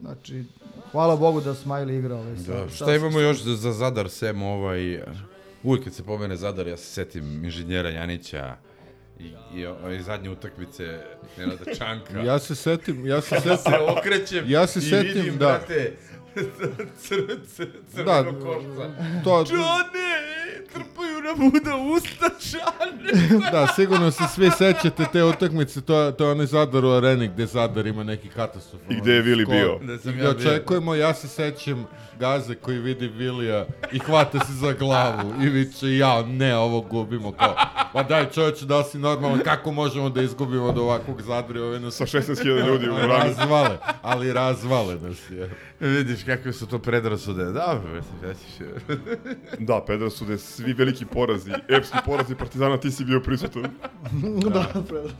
znači 0.00 0.44
hvala 0.92 1.16
Bogu 1.16 1.40
da 1.40 1.54
Smiley 1.54 1.98
igra 1.98 2.14
ovaj 2.14 2.32
Da, 2.32 2.40
sa- 2.40 2.68
šta 2.68 2.94
imamo 2.94 3.20
još 3.20 3.42
za, 3.42 3.54
za 3.54 3.72
Zadar, 3.72 4.08
sem 4.08 4.42
ovaj... 4.42 5.02
Uvijek 5.62 5.84
kad 5.84 5.94
se 5.94 6.02
pomene 6.02 6.36
Zadar, 6.36 6.66
ja 6.66 6.76
se 6.76 6.84
setim 6.84 7.44
inženjera 7.44 7.88
Janića 7.90 8.56
i, 9.20 9.34
i, 9.54 9.66
i 9.90 10.02
zadnje 10.02 10.30
utakmice 10.30 11.00
Nenada 11.38 11.74
Čanka. 11.74 12.20
Ja 12.20 12.38
se 12.38 12.54
setim, 12.54 13.06
ja 13.06 13.20
se 13.20 13.34
Ja 13.34 13.40
setim, 13.56 13.58
se 13.58 13.78
okrećem 13.88 14.44
ja 14.48 14.66
se 14.66 14.78
i 14.78 14.82
setim, 14.82 15.12
vidim, 15.14 15.38
da. 15.38 15.46
brate, 15.46 15.92
cr, 17.02 17.14
cr, 17.46 17.66
Da, 17.96 18.22
crveno 18.22 18.40
košca. 18.40 18.90
to, 19.24 19.44
Džone, 19.44 20.39
trpaju 20.64 21.22
nam 21.22 21.46
u 21.46 21.50
da 21.64 21.76
usta, 21.76 22.26
Džane. 22.40 23.28
da, 23.52 23.66
sigurno 23.66 24.10
se 24.10 24.22
svi 24.34 24.50
sećate 24.50 25.04
te 25.12 25.24
utakmice, 25.24 25.80
to, 25.80 26.12
to 26.12 26.24
je 26.24 26.30
onaj 26.30 26.46
Zadar 26.46 26.84
u 26.84 26.90
areni 26.90 27.28
gde 27.28 27.46
Zadar 27.46 27.86
ima 27.86 28.02
neki 28.04 28.28
katastrof. 28.28 28.82
I 28.90 28.94
gde 29.00 29.12
je 29.12 29.22
Vili 29.22 29.46
bio. 29.46 29.78
Gde 29.82 29.94
I 29.94 29.98
sam 29.98 30.12
gde 30.12 30.24
ja 30.24 30.32
bio. 30.32 30.40
očekujemo, 30.50 30.94
ja 30.94 31.14
se 31.14 31.28
sećam 31.28 31.86
Gaze 32.18 32.54
koji 32.54 32.78
vidi 32.78 33.08
Vilija 33.08 33.66
i 33.92 33.98
hvata 33.98 34.38
se 34.40 34.52
za 34.52 34.72
glavu 34.72 35.34
i 35.42 35.48
viče, 35.48 35.96
ja, 35.96 36.22
ne, 36.22 36.56
ovo 36.56 36.80
gubimo, 36.80 37.32
kao, 37.32 37.54
pa 37.92 38.02
daj 38.02 38.30
čovječe, 38.30 38.64
da 38.66 38.78
li 38.78 38.84
si 38.84 38.98
normalan, 38.98 39.40
kako 39.44 39.72
možemo 39.72 40.10
da 40.10 40.22
izgubimo 40.22 40.64
od 40.64 40.78
ovakvog 40.78 41.22
Zadra, 41.22 41.62
ove 41.62 41.80
nas 41.80 41.94
Sa 41.94 42.04
16.000 42.06 42.66
ljudi 42.66 42.88
u 42.88 42.96
ranu. 42.96 43.08
razvale, 43.08 43.78
ali 44.02 44.32
razvale 44.32 44.94
nas 44.94 45.30
je. 45.30 45.50
Vidiš 45.80 46.24
kakve 46.24 46.52
su 46.52 46.66
to 46.66 46.78
predrasude. 46.78 47.44
Ćeš... 47.44 48.66
Da, 49.58 49.84
Pedrasude, 49.86 50.38
svi 50.50 50.72
veliki 50.72 51.06
porazi, 51.06 51.50
epski 51.68 51.98
porazi 52.06 52.34
Partizana, 52.34 52.76
ti 52.76 52.90
si 52.90 53.04
bio 53.04 53.20
prisutan. 53.20 53.62
da, 54.54 54.82
predas. 54.88 55.12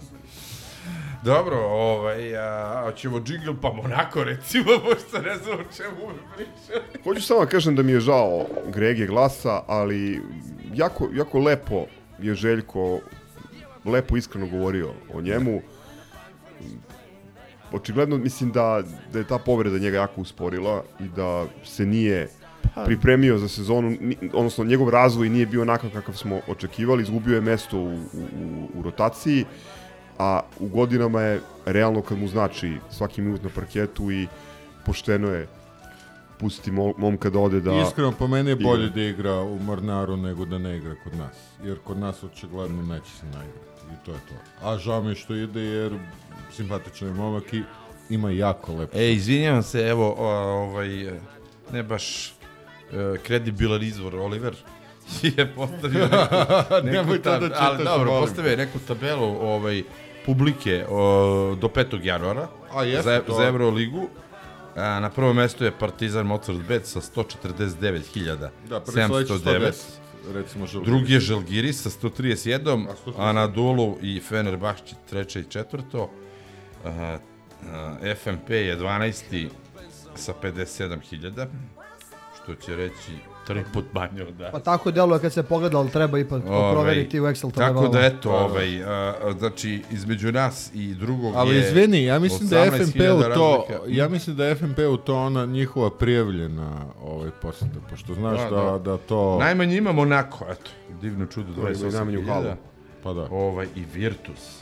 Dobro, 1.24 1.57
ovaj, 1.59 2.37
a, 2.37 2.83
hoćemo 2.85 3.20
džingl 3.20 3.53
pa 3.62 3.72
Monako, 3.72 4.24
recimo, 4.24 4.64
pošto 4.85 5.22
ne 5.22 5.37
znam 5.37 5.61
o 5.61 5.72
čemu 5.76 6.09
mi 6.09 6.22
pričali. 6.37 7.03
Hoću 7.05 7.22
samo 7.22 7.41
da 7.41 7.47
kažem 7.47 7.76
da 7.76 7.83
mi 7.83 7.93
je 7.93 8.01
žao 8.01 8.47
Grege 8.72 9.07
glasa, 9.07 9.62
ali 9.66 10.22
jako, 10.74 11.09
jako 11.14 11.39
lepo 11.39 11.87
je 12.18 12.35
Željko 12.35 13.01
lepo 13.85 14.16
iskreno 14.16 14.47
govorio 14.47 14.95
o 15.14 15.20
njemu. 15.20 15.62
Očigledno 17.72 18.18
mislim 18.18 18.53
da, 18.53 18.83
da 19.12 19.18
je 19.18 19.26
ta 19.26 19.39
povreda 19.39 19.78
njega 19.78 19.97
jako 19.97 20.20
usporila 20.20 20.85
i 21.01 21.09
da 21.16 21.47
se 21.64 21.87
nije 21.87 22.28
pripremio 22.85 23.39
za 23.39 23.49
sezonu, 23.49 23.97
odnosno 24.33 24.64
njegov 24.64 24.89
razvoj 24.89 25.29
nije 25.29 25.47
bio 25.47 25.62
onakav 25.62 25.91
kakav 25.91 26.14
smo 26.14 26.41
očekivali, 26.49 27.03
izgubio 27.03 27.35
je 27.35 27.41
mesto 27.41 27.79
u, 27.79 27.95
u, 27.95 28.68
u, 28.75 28.83
rotaciji, 28.83 29.45
a 30.18 30.41
u 30.59 30.68
godinama 30.68 31.21
je 31.21 31.41
realno 31.66 32.03
kad 32.03 32.18
mu 32.18 32.29
znači 32.29 32.77
svaki 32.91 33.23
minut 33.23 33.43
na 33.43 33.51
parketu 33.55 34.11
i 34.11 34.27
pošteno 34.87 35.29
je 35.29 35.49
pustiti 36.39 36.71
mo- 36.71 36.95
momka 36.99 37.31
da 37.31 37.39
ode 37.39 37.61
da... 37.61 37.83
Iskreno, 37.87 38.12
po 38.12 38.27
meni 38.27 38.51
je 38.51 38.53
igra. 38.53 38.66
bolje 38.68 38.89
da 38.89 39.03
igra 39.03 39.41
u 39.41 39.59
Mornaru 39.59 40.16
nego 40.16 40.45
da 40.45 40.59
ne 40.59 40.77
igra 40.77 40.95
kod 41.05 41.16
nas. 41.16 41.37
Jer 41.64 41.79
kod 41.85 41.99
nas 41.99 42.25
očigledno 42.25 42.83
neće 42.83 43.11
se 43.11 43.27
naigrati. 43.27 43.71
I 43.93 44.05
to 44.07 44.12
je 44.12 44.18
to. 44.29 44.68
A 44.68 44.79
žao 44.79 45.03
mi 45.03 45.14
što 45.14 45.35
ide 45.35 45.61
jer 45.61 45.99
simpatičan 46.53 47.09
je 47.09 47.14
momak 47.14 47.53
i 47.53 47.62
ima 48.11 48.31
jako 48.31 48.75
lepo. 48.75 48.99
E, 48.99 49.12
izvinjavam 49.12 49.62
se, 49.62 49.81
evo, 49.81 50.14
o, 50.18 50.27
ovaj, 50.27 50.89
ne 51.73 51.83
baš 51.83 52.35
kredibilan 53.22 53.82
izvor, 53.82 54.16
Oliver, 54.16 54.55
je 55.22 55.55
postavio 55.55 56.09
neku, 56.84 56.97
neku 56.97 57.12
da 57.12 57.30
tab- 57.30 57.53
ali 57.57 57.78
čitaš, 57.78 57.84
dobro, 57.84 58.11
postavio 58.20 58.51
je 58.51 58.57
neku 58.57 58.78
tabelu 58.78 59.36
ovaj, 59.41 59.82
publike 60.26 60.84
o, 60.88 61.57
do 61.61 61.68
5. 61.68 62.05
januara 62.05 62.49
A, 62.74 62.84
jeste 62.84 63.03
za, 63.03 63.20
to. 63.20 63.34
za 63.34 63.45
Euroligu. 63.45 64.09
A, 64.76 65.01
na 65.01 65.11
prvom 65.11 65.36
mestu 65.36 65.64
je 65.64 65.70
Partizan 65.78 66.26
Mozart 66.26 66.59
Bet 66.68 66.86
sa 66.86 67.01
149.709. 67.01 68.49
Da, 68.68 68.80
prvi 68.80 69.07
sledeći 69.07 69.32
110, 69.32 69.72
recimo 70.34 70.66
Žalgiris. 70.66 70.86
Drugi 70.95 71.12
je 71.12 71.20
Žalgiris 71.20 71.82
sa 71.82 71.91
131, 71.91 72.88
A, 72.88 72.95
137. 73.07 73.12
Anadolu 73.18 73.99
i 74.03 74.20
Fenerbahče 74.20 74.95
treće 75.11 75.41
i 75.41 75.45
četvrto. 75.45 76.11
A, 76.84 77.18
FMP 78.16 78.51
je 78.51 78.78
12. 78.78 79.49
sa 80.14 80.32
57.000, 80.43 81.47
što 82.53 82.62
će 82.62 82.76
reći 82.76 83.12
tri 83.46 83.62
put 83.72 83.84
manje 83.92 84.22
od 84.22 84.34
da. 84.34 84.51
Pa 84.53 84.59
tako 84.61 84.90
deluje 84.90 85.20
kad 85.20 85.32
se 85.32 85.42
pogleda, 85.42 85.78
ali 85.78 85.90
treba 85.90 86.18
ipak 86.18 86.42
to 86.42 86.70
proveriti 86.72 87.20
u 87.20 87.24
Excel 87.24 87.51
Tako 87.53 87.66
tabelu. 87.74 87.88
da 87.88 88.01
eto, 88.01 88.30
ovaj, 88.32 88.84
a, 88.84 89.14
znači 89.38 89.82
između 89.90 90.32
nas 90.32 90.70
i 90.74 90.94
drugog 90.94 91.32
Ali 91.36 91.57
je 91.57 91.61
izvini, 91.61 92.05
ja 92.05 92.18
mislim 92.18 92.48
da 92.48 92.59
je 92.59 92.70
18.000 92.70 92.84
FNP 92.84 93.01
u 93.01 93.34
to, 93.34 93.64
razlika. 93.68 93.84
ja 93.88 94.09
mislim 94.09 94.36
da 94.36 94.46
je 94.46 94.55
FNP 94.55 94.78
u 94.78 94.96
to 94.96 95.16
ona 95.16 95.46
njihova 95.46 95.90
prijavljena 95.90 96.84
ovaj 97.03 97.30
poseta, 97.42 97.80
pošto 97.90 98.14
znaš 98.14 98.40
Da, 98.40 98.51
da, 98.51 98.62
da. 98.62 98.78
da, 98.78 98.96
to... 98.96 99.38
Najmanje 99.38 99.76
imamo 99.76 100.03
Onako, 100.03 100.44
eto, 100.51 100.70
divno 101.01 101.26
čudo, 101.26 101.53
To 101.55 101.68
je 101.68 101.92
najmanju 101.92 102.22
halu. 102.26 102.42
28.000. 102.44 102.55
Pa 103.03 103.12
da. 103.12 103.28
Ovaj, 103.30 103.66
i 103.76 103.84
Virtus, 103.94 104.61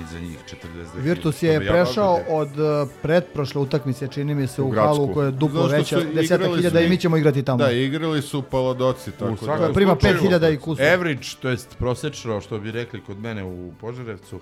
iza 0.00 0.18
njih 0.20 0.38
42.000. 0.62 1.02
Virtus 1.02 1.42
je 1.42 1.60
prešao 1.60 2.18
da- 2.28 2.34
od 2.34 2.48
uh, 2.58 2.88
pretprošle 3.02 3.60
utakmice, 3.60 4.08
čini 4.08 4.34
mi 4.34 4.46
se, 4.46 4.62
u, 4.62 4.68
U 4.68 4.72
halu 4.72 5.14
koja 5.14 5.26
je 5.26 5.32
duplo 5.32 5.66
veća, 5.66 6.00
desetak 6.14 6.56
hiljada 6.56 6.80
i 6.80 6.88
mi 6.88 6.96
ćemo 6.96 7.16
igrati 7.16 7.42
tamo. 7.42 7.58
Da, 7.58 7.70
igrali 7.70 8.22
su 8.22 8.42
Paladoci, 8.42 9.10
tako 9.10 9.36
svakom 9.36 9.66
da... 9.66 9.72
Prima 9.72 9.96
slučaju, 10.00 10.30
5000 10.30 10.54
i 10.54 10.56
kusur. 10.56 10.84
Average, 10.84 11.26
to 11.42 11.48
jest 11.48 11.78
prosečno, 11.78 12.40
što 12.40 12.58
bi 12.58 12.70
rekli 12.70 13.00
kod 13.00 13.18
mene 13.18 13.44
u 13.44 13.72
Požarevcu, 13.80 14.40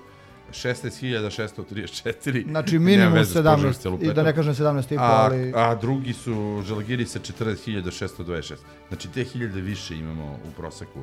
16.634. 0.53 2.51
Znači 2.51 2.79
minimum 2.79 3.13
veze 3.13 3.33
s 3.33 3.37
17, 3.37 3.55
Požarevcem, 3.55 3.99
i 4.01 4.13
da 4.13 4.23
ne 4.23 4.35
kažem 4.35 4.55
17 4.55 4.95
i 4.95 4.97
po, 4.97 5.03
A, 5.03 5.25
ali... 5.25 5.53
a 5.55 5.75
drugi 5.75 6.13
su 6.13 6.63
Žalgiri 6.67 7.07
sa 7.07 7.19
40.626. 7.19 8.55
Znači 8.89 9.09
te 9.09 9.25
hiljade 9.25 9.61
više 9.61 9.97
imamo 9.97 10.39
u 10.49 10.53
proseku 10.57 11.01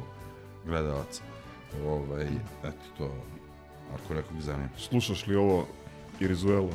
gledalaca. 0.66 1.22
Ovaj, 1.86 2.28
eto 2.64 2.78
to, 2.98 3.12
ako 3.96 4.14
nekog 4.14 4.42
zanima. 4.42 4.70
Slušaš 4.78 5.28
li 5.28 5.36
ovo 5.36 5.66
Irizuelo? 6.20 6.70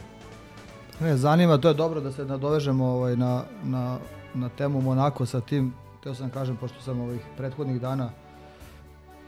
Ne, 1.00 1.16
zanima, 1.16 1.58
to 1.58 1.68
je 1.68 1.74
dobro 1.74 2.00
da 2.00 2.12
se 2.12 2.24
nadovežemo 2.24 2.86
ovaj, 2.86 3.16
na, 3.16 3.44
na, 3.64 3.98
na 4.34 4.48
temu 4.48 4.80
Monako 4.80 5.26
sa 5.26 5.40
tim, 5.40 5.72
teo 6.02 6.14
sam 6.14 6.30
kažem, 6.30 6.56
pošto 6.56 6.80
sam 6.80 7.00
ovih 7.00 7.20
prethodnih 7.36 7.80
dana 7.80 8.10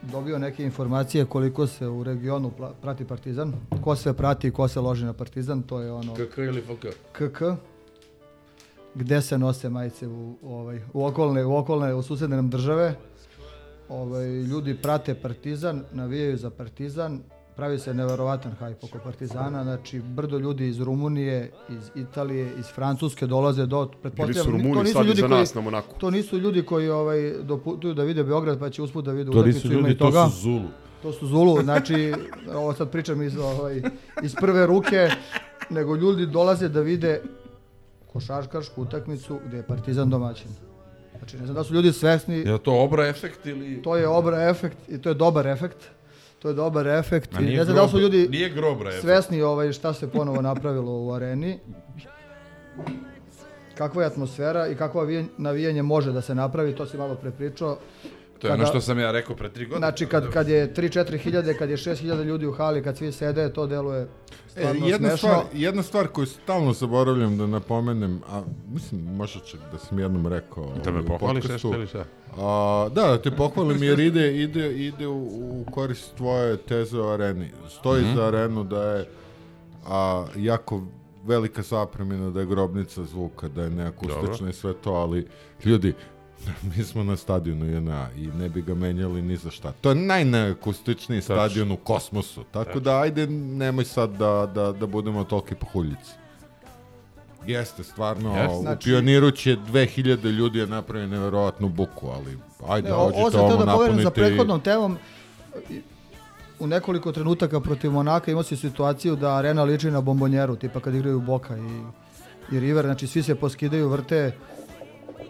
dobio 0.02 0.38
neke 0.38 0.64
informacije 0.64 1.24
koliko 1.24 1.66
se 1.66 1.86
u 1.86 2.04
regionu 2.04 2.50
prati 2.82 3.04
Partizan, 3.04 3.52
ko 3.84 3.96
sve 3.96 4.12
prati 4.12 4.48
i 4.48 4.50
ko 4.50 4.68
se 4.68 4.80
loži 4.80 5.04
na 5.04 5.12
Partizan, 5.12 5.62
to 5.62 5.80
je 5.80 5.92
ono 5.92 6.14
KK 6.14 6.38
ili 6.38 6.62
FK? 6.62 6.86
KK, 7.12 7.42
gde 8.94 9.22
se 9.22 9.38
nose 9.38 9.68
majice 9.68 10.08
u, 10.08 10.36
ovaj, 10.42 10.80
u 10.92 11.06
okolne, 11.06 11.44
u 11.44 11.56
okolne, 11.56 11.94
u 11.94 12.02
susedne 12.02 12.36
nam 12.36 12.50
države. 12.50 12.94
Ovaj, 13.88 14.26
ljudi 14.26 14.76
prate 14.82 15.14
Partizan, 15.14 15.84
navijaju 15.92 16.36
za 16.36 16.50
Partizan, 16.50 17.20
pravi 17.58 17.78
se 17.78 17.94
neverovatan 17.94 18.52
hajp 18.52 18.84
oko 18.84 18.98
Partizana, 18.98 19.64
znači 19.64 20.00
brdo 20.00 20.38
ljudi 20.38 20.68
iz 20.68 20.80
Rumunije, 20.80 21.50
iz 21.68 21.90
Italije, 21.96 22.52
iz 22.58 22.66
Francuske 22.66 23.26
dolaze 23.26 23.66
do 23.66 23.90
su 24.34 24.44
to 24.74 24.82
nisu 24.82 25.04
ljudi 25.04 25.20
za 25.20 25.28
koji- 25.28 25.40
nas 25.40 25.54
na 25.54 25.60
Monaku. 25.60 25.98
To 25.98 26.10
nisu 26.10 26.38
ljudi 26.38 26.62
koji 26.62 26.88
ovaj 26.90 27.32
doputuju 27.42 27.94
da 27.94 28.02
vide 28.02 28.24
Beograd 28.24 28.58
pa 28.58 28.70
će 28.70 28.82
usput 28.82 29.04
da 29.04 29.12
vide 29.12 29.30
To 29.30 29.36
nisu 29.36 29.58
utakmicu, 29.58 29.66
ima 29.68 29.74
ljudi, 29.78 29.92
i 29.92 29.98
to 29.98 30.04
toga. 30.04 30.28
su 30.28 30.40
Zulu. 30.40 30.68
To 31.02 31.12
su 31.12 31.26
Zulu, 31.26 31.62
znači 31.62 32.14
ovo 32.54 32.74
sad 32.74 32.90
pričam 32.90 33.22
iz 33.22 33.36
ovaj 33.36 33.82
iz 34.22 34.34
prve 34.34 34.66
ruke, 34.66 35.10
nego 35.70 35.96
ljudi 35.96 36.26
dolaze 36.26 36.68
da 36.68 36.80
vide 36.80 37.22
košarkašku 38.06 38.82
utakmicu 38.82 39.38
gde 39.46 39.56
je 39.56 39.62
Partizan 39.62 40.10
domaćin. 40.10 40.50
Znači 41.18 41.36
ne 41.36 41.44
znam 41.44 41.54
da 41.54 41.64
su 41.64 41.74
ljudi 41.74 41.92
svesni, 41.92 42.36
Je 42.36 42.58
to 42.58 42.72
obra 42.74 43.06
efekt 43.06 43.46
ili... 43.46 43.82
to 43.82 43.96
je 43.96 44.08
obra 44.08 44.48
efekt 44.48 44.78
i 44.88 44.98
to 44.98 45.08
je 45.08 45.14
dobar 45.14 45.46
efekt. 45.46 45.97
To 46.38 46.48
je 46.48 46.54
dobar 46.54 46.86
efekt 46.86 47.30
i 47.40 47.42
ne 47.42 47.64
znam 47.64 47.76
da 47.76 47.82
li 47.82 47.88
su 47.88 48.00
ljudi 48.00 48.28
nije 48.30 48.48
grobra 48.48 48.92
svesni 49.00 49.42
ovaj 49.42 49.72
šta 49.72 49.92
se 49.94 50.10
ponovo 50.10 50.42
napravilo 50.42 50.92
u 50.92 51.12
areni. 51.12 51.58
Kakva 53.74 54.02
je 54.02 54.06
atmosfera 54.06 54.68
i 54.68 54.74
kakvo 54.74 55.06
navijanje 55.38 55.82
može 55.82 56.12
da 56.12 56.20
se 56.20 56.34
napravi, 56.34 56.76
to 56.76 56.86
si 56.86 56.96
malo 56.96 57.14
prepričao. 57.14 57.78
To 58.38 58.46
je 58.46 58.52
ono 58.52 58.58
Kada- 58.58 58.70
što 58.70 58.80
sam 58.82 58.98
ja 58.98 59.10
rekao 59.12 59.36
pre 59.36 59.48
tri 59.48 59.64
godine. 59.64 59.78
Znači 59.80 60.06
kad, 60.06 60.30
kad 60.30 60.48
je 60.48 60.74
3-4 60.74 61.18
hiljade, 61.18 61.54
kad 61.54 61.70
je 61.70 61.76
6 61.76 61.94
hiljada 61.94 62.22
ljudi 62.22 62.46
u 62.46 62.52
hali, 62.52 62.82
kad 62.82 62.96
svi 62.96 63.12
sede, 63.12 63.52
to 63.52 63.66
deluje 63.66 64.02
E, 64.02 64.06
stvarno 64.50 64.86
jedna, 64.86 65.08
smešno. 65.08 65.16
stvar, 65.18 65.44
jedna 65.54 65.82
stvar 65.82 66.06
koju 66.08 66.26
stalno 66.26 66.72
zaboravljam 66.72 67.38
da 67.38 67.46
napomenem, 67.48 68.20
a 68.28 68.42
mislim 68.68 69.00
možda 69.06 69.40
čak 69.40 69.60
da 69.72 69.78
sam 69.78 69.98
jednom 69.98 70.26
rekao 70.26 70.72
Da 70.84 70.90
me 70.92 71.06
pohvališ 71.06 71.44
nešto 71.44 71.68
ili 71.68 71.86
šta? 71.86 72.04
A, 72.36 72.88
da, 72.88 73.02
da 73.02 73.18
te 73.18 73.30
pohvalim 73.32 73.82
jer 73.82 74.00
ide, 74.00 74.34
ide, 74.34 74.72
ide 74.74 75.06
u, 75.06 75.18
u 75.22 75.64
korist 75.70 76.14
tvoje 76.14 76.56
teze 76.58 76.98
o 76.98 77.08
areni. 77.08 77.50
Stoji 77.70 78.02
Mhm. 78.02 78.16
za 78.16 78.24
arenu 78.24 78.64
da 78.64 78.82
je 78.84 79.08
a, 79.86 80.26
jako 80.36 80.82
velika 81.24 81.62
zapremina 81.62 82.30
da 82.30 82.40
je 82.40 82.46
grobnica 82.46 83.04
zvuka, 83.04 83.48
da 83.48 83.62
je 83.62 83.70
neakustična 83.70 84.22
Dobro. 84.22 84.48
i 84.48 84.52
sve 84.52 84.74
to, 84.74 84.92
ali 84.92 85.26
ljudi, 85.64 85.94
mi 86.68 86.84
smo 86.84 87.04
na 87.04 87.16
stadionu 87.16 87.66
JNA 87.66 88.08
i 88.16 88.26
ne 88.28 88.48
bi 88.48 88.62
ga 88.62 88.74
menjali 88.74 89.22
ni 89.22 89.36
za 89.36 89.50
šta. 89.50 89.72
To 89.72 89.88
je 89.88 89.94
najneakustičniji 89.94 91.22
stadion 91.22 91.72
u 91.72 91.76
kosmosu, 91.76 92.44
tako 92.44 92.80
da 92.80 93.00
ajde 93.00 93.26
nemoj 93.26 93.84
sad 93.84 94.10
da, 94.10 94.50
da, 94.54 94.72
da 94.72 94.86
budemo 94.86 95.24
toliki 95.24 95.54
pohuljici. 95.54 96.12
Jeste, 97.46 97.84
stvarno, 97.84 98.36
Jeste. 98.36 98.56
u 98.56 98.60
Znači- 98.60 98.84
Pioniru 98.84 99.30
će 99.30 99.56
2000 99.62 100.24
ljudi 100.28 100.58
je 100.58 100.66
napravio 100.66 101.08
neverovatnu 101.08 101.68
buku, 101.68 102.08
ali 102.08 102.38
ajde, 102.68 102.88
Ne, 102.88 102.94
o- 102.94 102.98
ovo 102.98 103.10
dođite 103.10 103.30
sam 103.30 103.40
teo 103.40 103.44
ovo 103.46 103.56
da 103.56 103.64
sa 103.66 103.78
napunite 103.78 104.08
i... 104.10 104.12
prethodnom 104.12 104.60
temom. 104.60 104.98
U 106.60 106.66
nekoliko 106.66 107.12
trenutaka 107.12 107.60
protiv 107.60 107.90
Monaka 107.92 108.30
imao 108.30 108.42
si 108.42 108.56
situaciju 108.56 109.16
da 109.16 109.34
arena 109.34 109.62
liči 109.62 109.90
na 109.90 110.00
bombonjeru, 110.00 110.56
tipa 110.56 110.80
kad 110.80 110.94
igraju 110.94 111.20
Boka 111.20 111.56
i, 111.56 111.82
i 112.52 112.60
River, 112.60 112.84
znači 112.84 113.06
svi 113.06 113.22
se 113.22 113.34
poskidaju, 113.34 113.88
vrte. 113.88 114.32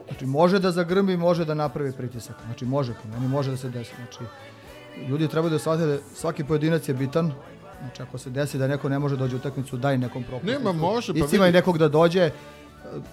Znači 0.08 0.26
može 0.26 0.58
da 0.58 0.70
zagrmi, 0.70 1.16
može 1.16 1.44
da 1.44 1.54
napravi 1.54 1.92
pritisak. 1.92 2.36
Znači 2.46 2.64
može, 2.64 2.92
po 3.02 3.08
meni 3.08 3.28
može 3.28 3.50
da 3.50 3.56
se 3.56 3.68
desi. 3.68 3.92
Znači 3.96 4.18
ljudi 5.08 5.28
trebaju 5.28 5.50
da 5.50 5.58
shvate 5.58 5.86
da 5.86 5.98
svaki 6.14 6.44
pojedinac 6.44 6.88
je 6.88 6.94
bitan. 6.94 7.32
Znači 7.80 8.02
ako 8.02 8.18
se 8.18 8.30
desi 8.30 8.58
da 8.58 8.66
neko 8.66 8.88
ne 8.88 8.98
može 8.98 9.16
dođe 9.16 9.36
u 9.36 9.38
utakmicu, 9.38 9.76
daj 9.76 9.98
nekom 9.98 10.22
propusnicu. 10.22 10.58
Nema, 10.58 10.72
može, 10.72 11.12
pa 11.14 11.26
vidi. 11.26 11.52
nekog 11.52 11.78
da 11.78 11.88
dođe, 11.88 12.30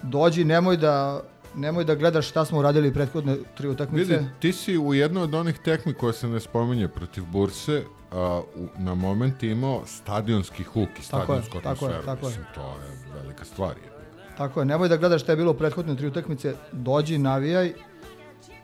dođi, 0.02 0.44
nemoj 0.44 0.76
da 0.76 1.22
nemoj 1.56 1.84
da 1.84 1.94
gledaš 1.94 2.28
šta 2.28 2.44
smo 2.44 2.58
uradili 2.58 2.92
prethodne 2.92 3.36
tri 3.56 3.68
utakmice. 3.68 4.16
Vidi, 4.16 4.26
ti 4.40 4.52
si 4.52 4.78
u 4.78 4.94
jednoj 4.94 5.22
od 5.22 5.34
onih 5.34 5.58
tehnik 5.58 5.96
koja 5.96 6.12
se 6.12 6.28
ne 6.28 6.40
spominje 6.40 6.88
protiv 6.88 7.24
Burse, 7.24 7.82
a, 8.12 8.40
u, 8.54 8.68
na 8.78 8.94
moment 8.94 9.42
imao 9.42 9.82
stadionski 9.86 10.62
huk 10.62 10.88
i 10.98 11.02
stadionsku 11.02 11.60
tako 11.60 11.86
je, 11.86 11.94
atmosferu. 11.94 12.16
tako 12.16 12.26
je. 12.26 12.30
Mislim, 12.30 12.46
to 12.54 12.60
je 12.60 13.22
velika 13.22 13.44
stvar. 13.44 13.76
je. 13.76 13.95
Tako 14.36 14.60
je, 14.60 14.66
nemoj 14.66 14.88
da 14.88 14.96
gledaš 14.96 15.22
šta 15.22 15.32
je 15.32 15.36
bilo 15.36 15.50
u 15.50 15.54
prethodne 15.54 15.96
tri 15.96 16.06
utakmice, 16.06 16.54
dođi, 16.72 17.18
navijaj 17.18 17.72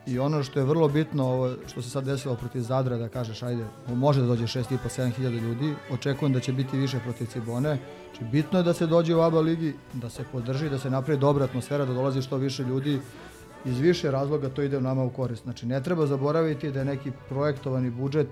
i 0.06 0.18
ono 0.18 0.42
što 0.42 0.60
je 0.60 0.66
vrlo 0.66 0.88
bitno, 0.88 1.24
ovo 1.24 1.50
što 1.66 1.82
se 1.82 1.90
sad 1.90 2.04
desilo 2.04 2.34
protiv 2.34 2.60
Zadra, 2.60 2.96
da 2.96 3.08
kažeš, 3.08 3.42
ajde, 3.42 3.64
može 3.88 4.20
da 4.20 4.26
dođe 4.26 4.44
6,5-7 4.44 5.10
hiljada 5.10 5.36
ljudi, 5.36 5.74
očekujem 5.90 6.32
da 6.32 6.40
će 6.40 6.52
biti 6.52 6.78
više 6.78 6.98
protiv 6.98 7.26
Cibone, 7.26 7.78
znači 8.10 8.24
bitno 8.32 8.58
je 8.58 8.62
da 8.62 8.74
se 8.74 8.86
dođe 8.86 9.14
u 9.14 9.20
ABA 9.20 9.40
ligi, 9.40 9.74
da 9.92 10.10
se 10.10 10.24
podrži, 10.32 10.70
da 10.70 10.78
se 10.78 10.90
napravi 10.90 11.20
dobra 11.20 11.44
atmosfera, 11.44 11.84
da 11.84 11.94
dolazi 11.94 12.22
što 12.22 12.36
više 12.36 12.62
ljudi, 12.62 13.00
iz 13.64 13.78
više 13.78 14.10
razloga 14.10 14.48
to 14.48 14.62
ide 14.62 14.80
nama 14.80 15.04
u 15.04 15.10
korist. 15.10 15.42
Znači 15.42 15.66
ne 15.66 15.82
treba 15.82 16.06
zaboraviti 16.06 16.70
da 16.70 16.78
je 16.78 16.84
neki 16.84 17.12
projektovani 17.28 17.90
budžet, 17.90 18.28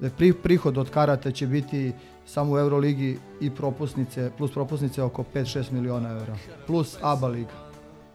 da 0.00 0.06
je 0.06 0.12
pri, 0.16 0.32
prihod 0.32 0.78
od 0.78 0.90
karata 0.90 1.30
će 1.30 1.46
biti 1.46 1.92
samo 2.28 2.52
u 2.52 2.58
Euroligi 2.58 3.18
i 3.40 3.50
propusnice, 3.50 4.30
plus 4.38 4.52
propusnice 4.52 5.02
oko 5.02 5.24
5-6 5.34 5.72
miliona 5.72 6.10
eura, 6.10 6.36
plus 6.66 6.96
ABA 7.02 7.28
liga. 7.28 7.50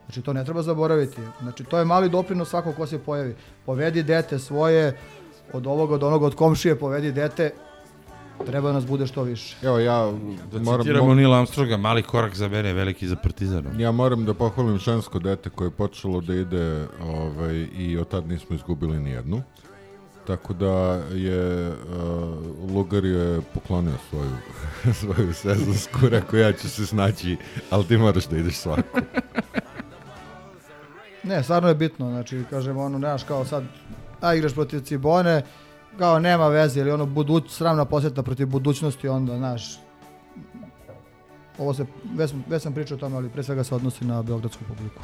Znači 0.06 0.22
to 0.22 0.32
ne 0.32 0.44
treba 0.44 0.62
zaboraviti. 0.62 1.16
Znači 1.42 1.64
to 1.64 1.78
je 1.78 1.84
mali 1.84 2.08
doprinos 2.08 2.48
svako 2.48 2.72
ko 2.72 2.86
se 2.86 2.98
pojavi. 2.98 3.34
Povedi 3.66 4.02
dete 4.02 4.38
svoje, 4.38 4.96
od 5.52 5.66
ovog, 5.66 5.90
od 5.90 6.02
onog, 6.02 6.22
od 6.22 6.34
komšije, 6.34 6.76
povedi 6.76 7.12
dete, 7.12 7.50
treba 8.46 8.72
nas 8.72 8.86
bude 8.86 9.06
što 9.06 9.22
više. 9.22 9.56
Evo 9.62 9.78
ja 9.78 10.12
Da 10.52 10.58
moram, 10.60 10.80
citiramo 10.80 11.06
mo- 11.06 11.14
Nila 11.14 11.36
Armstronga, 11.36 11.76
mali 11.76 12.02
korak 12.02 12.34
za 12.34 12.48
mene, 12.48 12.72
veliki 12.72 13.08
za 13.08 13.16
Partizanom. 13.16 13.80
ja 13.80 13.92
moram 13.92 14.24
da 14.24 14.34
pohvalim 14.34 14.78
žensko 14.78 15.18
dete 15.18 15.50
koje 15.50 15.66
je 15.66 15.70
počelo 15.72 16.20
da 16.20 16.34
ide 16.34 16.86
ovaj, 17.02 17.54
i 17.72 17.98
od 17.98 18.08
tad 18.08 18.28
nismo 18.28 18.56
izgubili 18.56 19.00
ni 19.00 19.10
jednu. 19.10 19.42
Tako 20.26 20.52
da 20.52 21.02
je 21.12 21.68
uh, 21.68 22.74
Lugar 22.74 23.04
je 23.04 23.40
poklonio 23.54 23.94
svoju, 24.10 24.36
svoju 25.00 25.34
sezonsku, 25.34 26.08
rekao 26.08 26.38
ja 26.38 26.52
ću 26.52 26.68
se 26.68 26.86
snaći, 26.86 27.36
ali 27.70 27.84
ti 27.84 27.96
moraš 27.96 28.26
da 28.26 28.36
ideš 28.36 28.56
svaku. 28.56 28.98
Ne, 31.24 31.42
stvarno 31.42 31.68
je 31.68 31.74
bitno, 31.74 32.10
znači, 32.10 32.44
kažem, 32.50 32.76
ono, 32.78 32.98
nemaš 32.98 33.24
kao 33.24 33.44
sad, 33.44 33.64
a 34.20 34.34
igraš 34.34 34.54
protiv 34.54 34.80
Cibone, 34.80 35.42
kao 35.98 36.18
nema 36.18 36.48
veze, 36.48 36.80
ili 36.80 36.90
ono, 36.90 37.06
buduć, 37.06 37.50
sramna 37.50 37.84
posjeta 37.84 38.22
protiv 38.22 38.46
budućnosti, 38.46 39.08
onda, 39.08 39.36
znaš, 39.36 39.78
ovo 41.58 41.74
se, 41.74 41.86
već, 42.14 42.32
već 42.48 42.62
sam 42.62 42.74
pričao 42.74 42.96
o 42.96 43.00
tome, 43.00 43.16
ali 43.16 43.28
pre 43.28 43.42
svega 43.42 43.64
se 43.64 43.74
odnosi 43.74 44.04
na 44.04 44.22
beogradsku 44.22 44.64
publiku. 44.68 45.00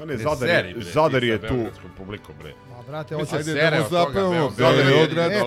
A 0.00 0.04
ne, 0.04 0.16
Zadar 0.16 0.48
je, 0.48 0.74
Zadar 0.94 1.24
je 1.24 1.38
tu, 1.48 1.54
Publikom, 1.96 2.34
bre. 2.42 2.54
A, 2.78 2.82
brate, 2.88 3.14
hoće... 3.14 3.26
se 3.26 3.36
Ajde 3.36 3.52
sere 3.52 3.82
da 3.90 4.04
mu 4.04 4.06
od 4.06 4.12
toga. 4.14 4.50
Zadar 4.56 4.86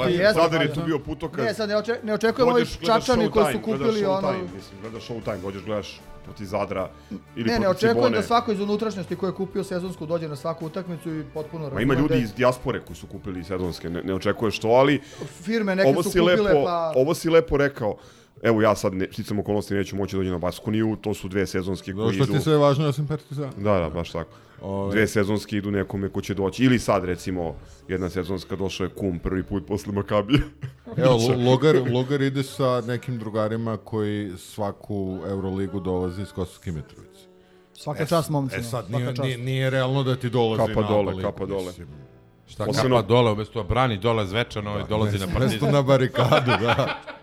je- 0.10 0.18
jesmo, 0.18 0.42
Zadar 0.42 0.62
je 0.62 0.74
tu 0.74 0.82
bio 0.86 1.00
putokaz. 1.00 1.46
Ne, 1.46 1.54
sad 1.54 1.70
ne, 1.70 1.78
oče, 1.78 2.00
ne 2.04 2.14
očekujem 2.14 2.50
ovih 2.50 2.78
čačani 2.86 3.32
koji 3.32 3.54
su 3.54 3.60
kupili 3.62 4.02
gledaš 4.02 4.04
ono... 4.04 4.28
Showtime, 4.28 4.54
mislim, 4.56 4.82
gledaš 4.82 5.08
Showtime, 5.08 5.42
dođeš, 5.42 5.64
gledaš 5.64 6.02
protiv 6.24 6.46
Zadra 6.46 6.90
ili 7.36 7.50
Ne, 7.50 7.60
ne, 7.60 7.68
očekujem 7.68 7.96
Cibone. 7.96 8.18
da 8.18 8.24
svako 8.24 8.52
iz 8.52 8.60
unutrašnjosti 8.60 9.16
ko 9.16 9.26
je 9.26 9.34
kupio 9.34 9.64
sezonsku 9.64 10.06
dođe 10.06 10.28
na 10.28 10.36
svaku 10.36 10.66
utakmicu 10.66 11.16
i 11.16 11.24
potpuno 11.34 11.70
Ma 11.70 11.82
ima 11.82 11.94
ljudi 11.94 12.14
da 12.14 12.16
iz 12.16 12.34
dijaspore 12.34 12.80
koji 12.80 12.98
su 12.98 13.08
kupili 13.08 13.44
sezonske, 13.44 13.90
ne, 13.90 14.04
ne 14.04 14.14
očekuješ 14.14 14.60
to, 14.60 14.68
ali 14.68 15.02
firme 15.42 15.76
neke 15.76 15.94
su 15.94 16.10
kupile 16.10 16.36
lepo, 16.36 16.64
pa... 16.66 16.94
ovo 16.96 17.14
si 17.14 17.30
lepo 17.30 17.58
rekao. 17.58 17.98
Evo 18.44 18.62
ja 18.62 18.76
sad, 18.76 18.94
ne, 18.94 19.08
sticam 19.12 19.40
okolnosti, 19.40 19.74
neću 19.74 19.96
moći 19.96 20.16
dođi 20.16 20.30
na 20.30 20.38
Baskoniju, 20.38 20.98
to 21.02 21.14
su 21.14 21.28
dve 21.28 21.48
sezonske 21.48 21.94
koje 21.94 22.14
što 22.14 22.24
idu... 22.24 22.34
ti 22.34 22.40
sve 22.40 22.54
je 22.54 22.58
važno, 22.58 22.86
ja 22.86 22.92
sam 22.92 23.08
partizan. 23.08 23.52
Da, 23.58 23.80
da, 23.80 23.90
baš 23.90 24.12
tako. 24.12 24.30
Ovaj. 24.62 24.92
Dve 24.92 25.08
sezonske 25.08 25.58
idu 25.58 25.72
nekome 25.72 26.10
ko 26.10 26.22
će 26.22 26.34
doći. 26.34 26.64
Ili 26.64 26.80
sad, 26.80 27.04
recimo, 27.06 27.56
jedna 27.88 28.10
sezonska 28.10 28.56
došao 28.56 28.86
je 28.86 28.90
kum 28.90 29.20
prvi 29.20 29.44
put 29.44 29.68
posle 29.68 29.94
Makabija. 29.94 30.40
Evo, 30.98 31.18
Lugar, 31.52 31.76
Lugar 31.94 32.22
ide 32.22 32.44
sa 32.44 32.82
nekim 32.88 33.18
drugarima 33.20 33.78
koji 33.78 34.32
svaku 34.38 35.20
Euroligu 35.30 35.80
dolaze 35.80 36.22
iz 36.22 36.32
Kosovske 36.32 36.72
Mitrovice. 36.72 37.20
Svaka 37.74 38.06
čast 38.06 38.30
momcima. 38.30 38.62
E 38.62 38.64
sad, 38.64 38.92
nije, 38.92 39.06
čast. 39.06 39.22
nije, 39.22 39.38
nije 39.38 39.70
realno 39.70 40.04
da 40.04 40.16
ti 40.16 40.30
dolazi 40.30 40.68
Kapa 40.74 40.82
na 40.82 40.88
dole, 40.88 41.14
ligu, 41.14 41.22
kapa 41.22 41.46
dole. 41.46 41.66
mislim. 41.66 41.88
Šta 42.48 42.66
Posebno- 42.66 42.96
kapa 42.98 43.08
dole, 43.08 43.32
umesto 43.32 43.64
brani 43.64 43.98
dole 43.98 44.26
zvečano 44.26 44.80
i 44.80 44.84
dolazi 44.90 45.20
na 45.20 45.26
Mesto 45.26 45.40
Partizan. 45.40 45.72
na 45.72 45.82
barikadu, 45.82 46.52
da. 46.62 46.88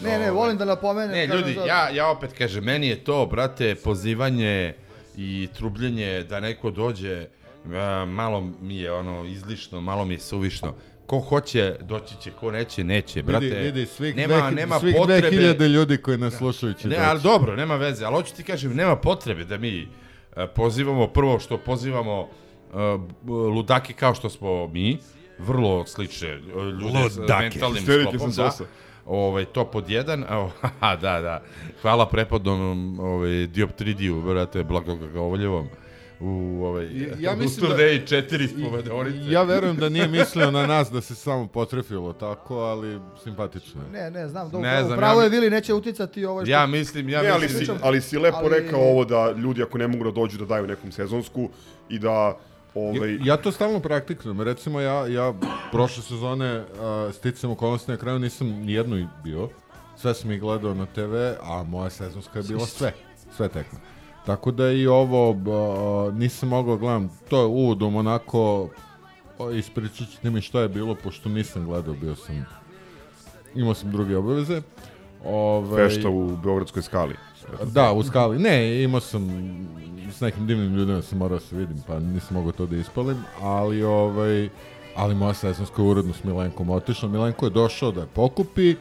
Ne, 0.00 0.18
ne, 0.18 0.30
volim 0.30 0.56
da 0.58 0.64
napomenem. 0.64 1.10
Ne, 1.10 1.26
ljudi, 1.26 1.56
ja, 1.66 1.88
ja 1.88 2.08
opet 2.10 2.32
kažem, 2.32 2.64
meni 2.64 2.88
je 2.88 3.04
to, 3.04 3.26
brate, 3.26 3.74
pozivanje 3.74 4.74
i 5.16 5.48
trubljenje 5.54 6.24
da 6.28 6.40
neko 6.40 6.70
dođe 6.70 7.26
malo 8.06 8.48
mi 8.60 8.76
je 8.76 8.92
ono 8.92 9.24
izlišno, 9.24 9.80
malo 9.80 10.04
mi 10.04 10.14
je 10.14 10.20
suvišno. 10.20 10.74
Ko 11.06 11.18
hoće, 11.20 11.76
doći 11.80 12.14
će, 12.20 12.30
ko 12.30 12.50
neće, 12.50 12.84
neće, 12.84 13.22
brate. 13.22 13.44
Vidi, 13.44 13.56
vidi, 13.56 13.86
svih, 13.86 14.16
nema, 14.16 14.40
dve, 14.40 14.50
nema 14.50 14.78
svih 14.80 14.94
potrebe. 14.98 15.30
2000 15.30 15.66
ljudi 15.68 15.96
koji 15.96 16.18
nas 16.18 16.34
slušaju 16.34 16.74
će 16.74 16.88
Ne, 16.88 16.96
doći. 16.96 17.08
ali 17.08 17.20
dobro, 17.22 17.56
nema 17.56 17.76
veze, 17.76 18.04
ali 18.04 18.14
hoću 18.14 18.34
ti 18.34 18.42
kažem, 18.42 18.74
nema 18.76 18.96
potrebe 18.96 19.44
da 19.44 19.58
mi 19.58 19.88
pozivamo, 20.54 21.06
prvo 21.06 21.38
što 21.38 21.58
pozivamo 21.58 22.28
ludake 23.26 23.92
kao 23.92 24.14
što 24.14 24.30
smo 24.30 24.68
mi, 24.68 24.98
vrlo 25.38 25.86
slične 25.86 26.28
e, 26.28 26.38
ljude 26.80 27.10
sa 27.10 27.20
Ludake. 27.20 27.42
mentalnim 27.42 27.82
sklopom, 27.82 28.32
sam 28.32 28.44
da. 28.58 28.64
Ovaj, 29.08 29.44
to 29.44 29.64
pod 29.64 29.90
jedan, 29.90 30.24
a, 30.28 30.48
haha, 30.60 30.96
da, 31.02 31.20
da. 31.20 31.42
Hvala 31.82 32.08
prepodnom 32.08 33.00
ovaj, 33.00 33.46
dioptridiju, 33.46 34.22
brate, 34.22 34.64
blagogovoljevom 34.64 35.68
u 36.20 36.62
ovaj, 36.64 36.88
ja 37.18 37.32
u 37.32 37.36
mislim 37.36 37.60
da- 37.60 37.68
turneji 37.68 38.06
četiri 38.06 38.48
spovedonice. 38.48 39.32
Ja 39.32 39.42
verujem 39.42 39.76
da 39.76 39.88
nije 39.88 40.08
mislio 40.08 40.50
na 40.50 40.66
nas 40.66 40.90
da 40.90 41.00
se 41.00 41.14
samo 41.14 41.46
potrefilo 41.46 42.12
tako, 42.12 42.56
ali 42.56 43.00
simpatično 43.24 43.82
je. 43.82 43.90
Ne, 43.90 44.10
ne, 44.10 44.28
znam, 44.28 44.50
da 44.50 44.58
Ne 44.58 44.84
znam, 44.84 44.98
pravo 44.98 45.20
ja 45.20 45.24
je 45.24 45.30
Vili, 45.30 45.50
neće 45.50 45.74
uticati 45.74 46.24
ovo 46.24 46.44
što... 46.44 46.50
Ja 46.50 46.66
mislim, 46.66 47.08
ja 47.08 47.22
ne, 47.22 47.28
ali 47.28 47.42
mislim... 47.42 47.66
si, 47.66 47.72
ali 47.82 48.00
si 48.00 48.18
lepo 48.18 48.38
ali- 48.40 48.60
rekao 48.60 48.80
ovo 48.80 49.04
da 49.04 49.32
ljudi 49.32 49.62
ako 49.62 49.78
ne 49.78 49.88
mogu 49.88 50.04
da 50.04 50.10
dođu 50.10 50.38
da 50.38 50.44
daju 50.44 50.66
nekom 50.66 50.92
sezonsku 50.92 51.48
i 51.88 51.98
da 51.98 52.38
ovaj, 52.74 53.14
Ja, 53.14 53.18
ja 53.24 53.36
to 53.36 53.52
stalno 53.52 53.80
praktikujem. 53.80 54.40
Recimo, 54.40 54.80
ja, 54.80 55.06
ja 55.06 55.34
prošle 55.72 56.02
sezone 56.02 56.60
uh, 56.60 57.14
sticam 57.14 57.50
okolnosti 57.50 57.90
na 57.90 57.96
kraju 57.96 58.18
nisam 58.18 58.48
nijednu 58.48 58.98
i 58.98 59.06
bio. 59.24 59.48
Sve 59.96 60.14
sam 60.14 60.32
ih 60.32 60.40
gledao 60.40 60.74
na 60.74 60.86
TV, 60.86 61.14
a 61.42 61.62
moja 61.62 61.90
sezonska 61.90 62.38
je 62.38 62.42
bila 62.42 62.66
sve. 62.66 62.92
Sve 63.36 63.48
tekme. 63.48 63.78
Tako 64.26 64.50
da 64.50 64.70
i 64.70 64.86
ovo 64.86 65.30
uh, 65.30 66.14
nisam 66.14 66.48
mogao 66.48 66.74
da 66.76 66.80
gledam. 66.80 67.10
To 67.28 67.40
je 67.40 67.46
uvodom 67.46 67.96
onako 67.96 68.68
ispričat 69.54 70.08
ćete 70.08 70.30
mi 70.30 70.40
šta 70.40 70.60
je 70.60 70.68
bilo, 70.68 70.94
pošto 70.94 71.28
nisam 71.28 71.64
gledao, 71.64 71.94
bio 71.94 72.16
sam 72.16 72.46
imao 73.54 73.74
sam 73.74 73.90
druge 73.90 74.16
obaveze. 74.16 74.62
Ove, 75.24 75.88
fešta 75.88 76.08
u 76.08 76.36
Beogradskoj 76.36 76.82
skali. 76.82 77.14
Da, 77.72 77.92
u 77.92 78.02
skali. 78.02 78.38
Ne, 78.38 78.82
imao 78.82 79.00
sam 79.00 79.28
s 80.12 80.20
nekim 80.20 80.46
divnim 80.46 80.74
ljudima 80.74 81.02
sam 81.02 81.18
morao 81.18 81.38
da 81.38 81.44
se 81.44 81.56
vidim, 81.56 81.76
pa 81.86 81.98
nisam 81.98 82.36
mogao 82.36 82.52
to 82.52 82.66
da 82.66 82.76
ispalim, 82.76 83.16
ali 83.40 83.82
ovaj 83.82 84.48
ali 84.96 85.14
moja 85.14 85.34
sezonska 85.34 85.82
uredno 85.82 86.12
s 86.12 86.24
Milenkom 86.24 86.70
otišla. 86.70 87.08
Milenko 87.08 87.46
je 87.46 87.50
došao 87.50 87.92
da 87.92 88.00
je 88.00 88.06
pokupi, 88.06 88.74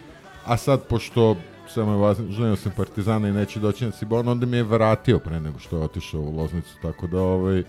a 0.45 0.57
sad 0.57 0.83
pošto 0.83 1.35
samo 1.67 1.91
je 1.91 1.97
važno 1.97 2.55
sam 2.55 2.71
Partizana 2.77 3.29
i 3.29 3.31
neće 3.31 3.59
doći 3.59 3.85
na 3.85 3.91
Cibon, 3.91 4.27
onda 4.27 4.45
mi 4.45 4.57
je 4.57 4.63
vratio 4.63 5.19
pre 5.19 5.39
nego 5.39 5.59
što 5.59 5.77
je 5.77 5.83
otišao 5.83 6.21
u 6.21 6.37
Loznicu, 6.37 6.69
tako 6.81 7.07
da 7.07 7.21
ovaj 7.21 7.63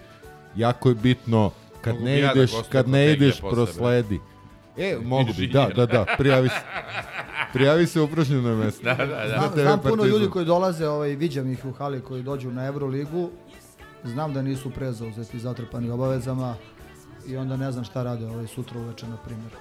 jako 0.57 0.89
je 0.89 0.95
bitno 0.95 1.51
kad 1.81 1.95
Mogu 1.95 2.07
ne 2.07 2.21
da 2.21 2.33
ideš, 2.33 2.51
kad 2.73 2.89
ne 2.89 3.13
ideš 3.13 3.41
prosledi. 3.41 4.21
E, 4.79 4.99
mogu 5.05 5.33
bi, 5.37 5.47
da, 5.47 5.69
da, 5.77 5.87
da, 5.87 6.05
prijavi 6.19 6.49
se. 6.49 6.61
Prijavi 7.53 7.87
se 7.87 8.01
upražnjeno 8.01 8.57
mesto. 8.57 8.83
Da, 8.83 8.95
da, 8.95 9.07
da. 9.07 9.29
Znam, 9.29 9.51
znam 9.55 9.81
puno 9.81 10.05
ljudi 10.05 10.31
koji 10.31 10.45
dolaze, 10.45 10.89
ovaj, 10.89 11.09
viđam 11.09 11.53
ih 11.53 11.65
u 11.65 11.73
hali 11.73 12.01
koji 12.01 12.23
dođu 12.23 12.51
na 12.51 12.67
Euroligu, 12.67 13.31
znam 14.05 14.35
da 14.35 14.43
nisu 14.43 14.71
prezauzeti 14.71 15.39
zatrpani 15.39 15.91
obavezama 15.91 16.55
i 17.27 17.37
onda 17.37 17.57
ne 17.57 17.73
znam 17.73 17.85
šta 17.85 18.03
rade 18.03 18.27
ovaj 18.27 18.47
sutra 18.47 18.81
uveče, 18.81 19.07
na 19.07 19.17
primjer. 19.17 19.53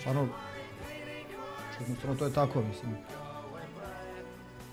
Stvarno, 0.00 0.28
to 2.18 2.24
je 2.24 2.32
tako, 2.32 2.62
mislim. 2.62 2.96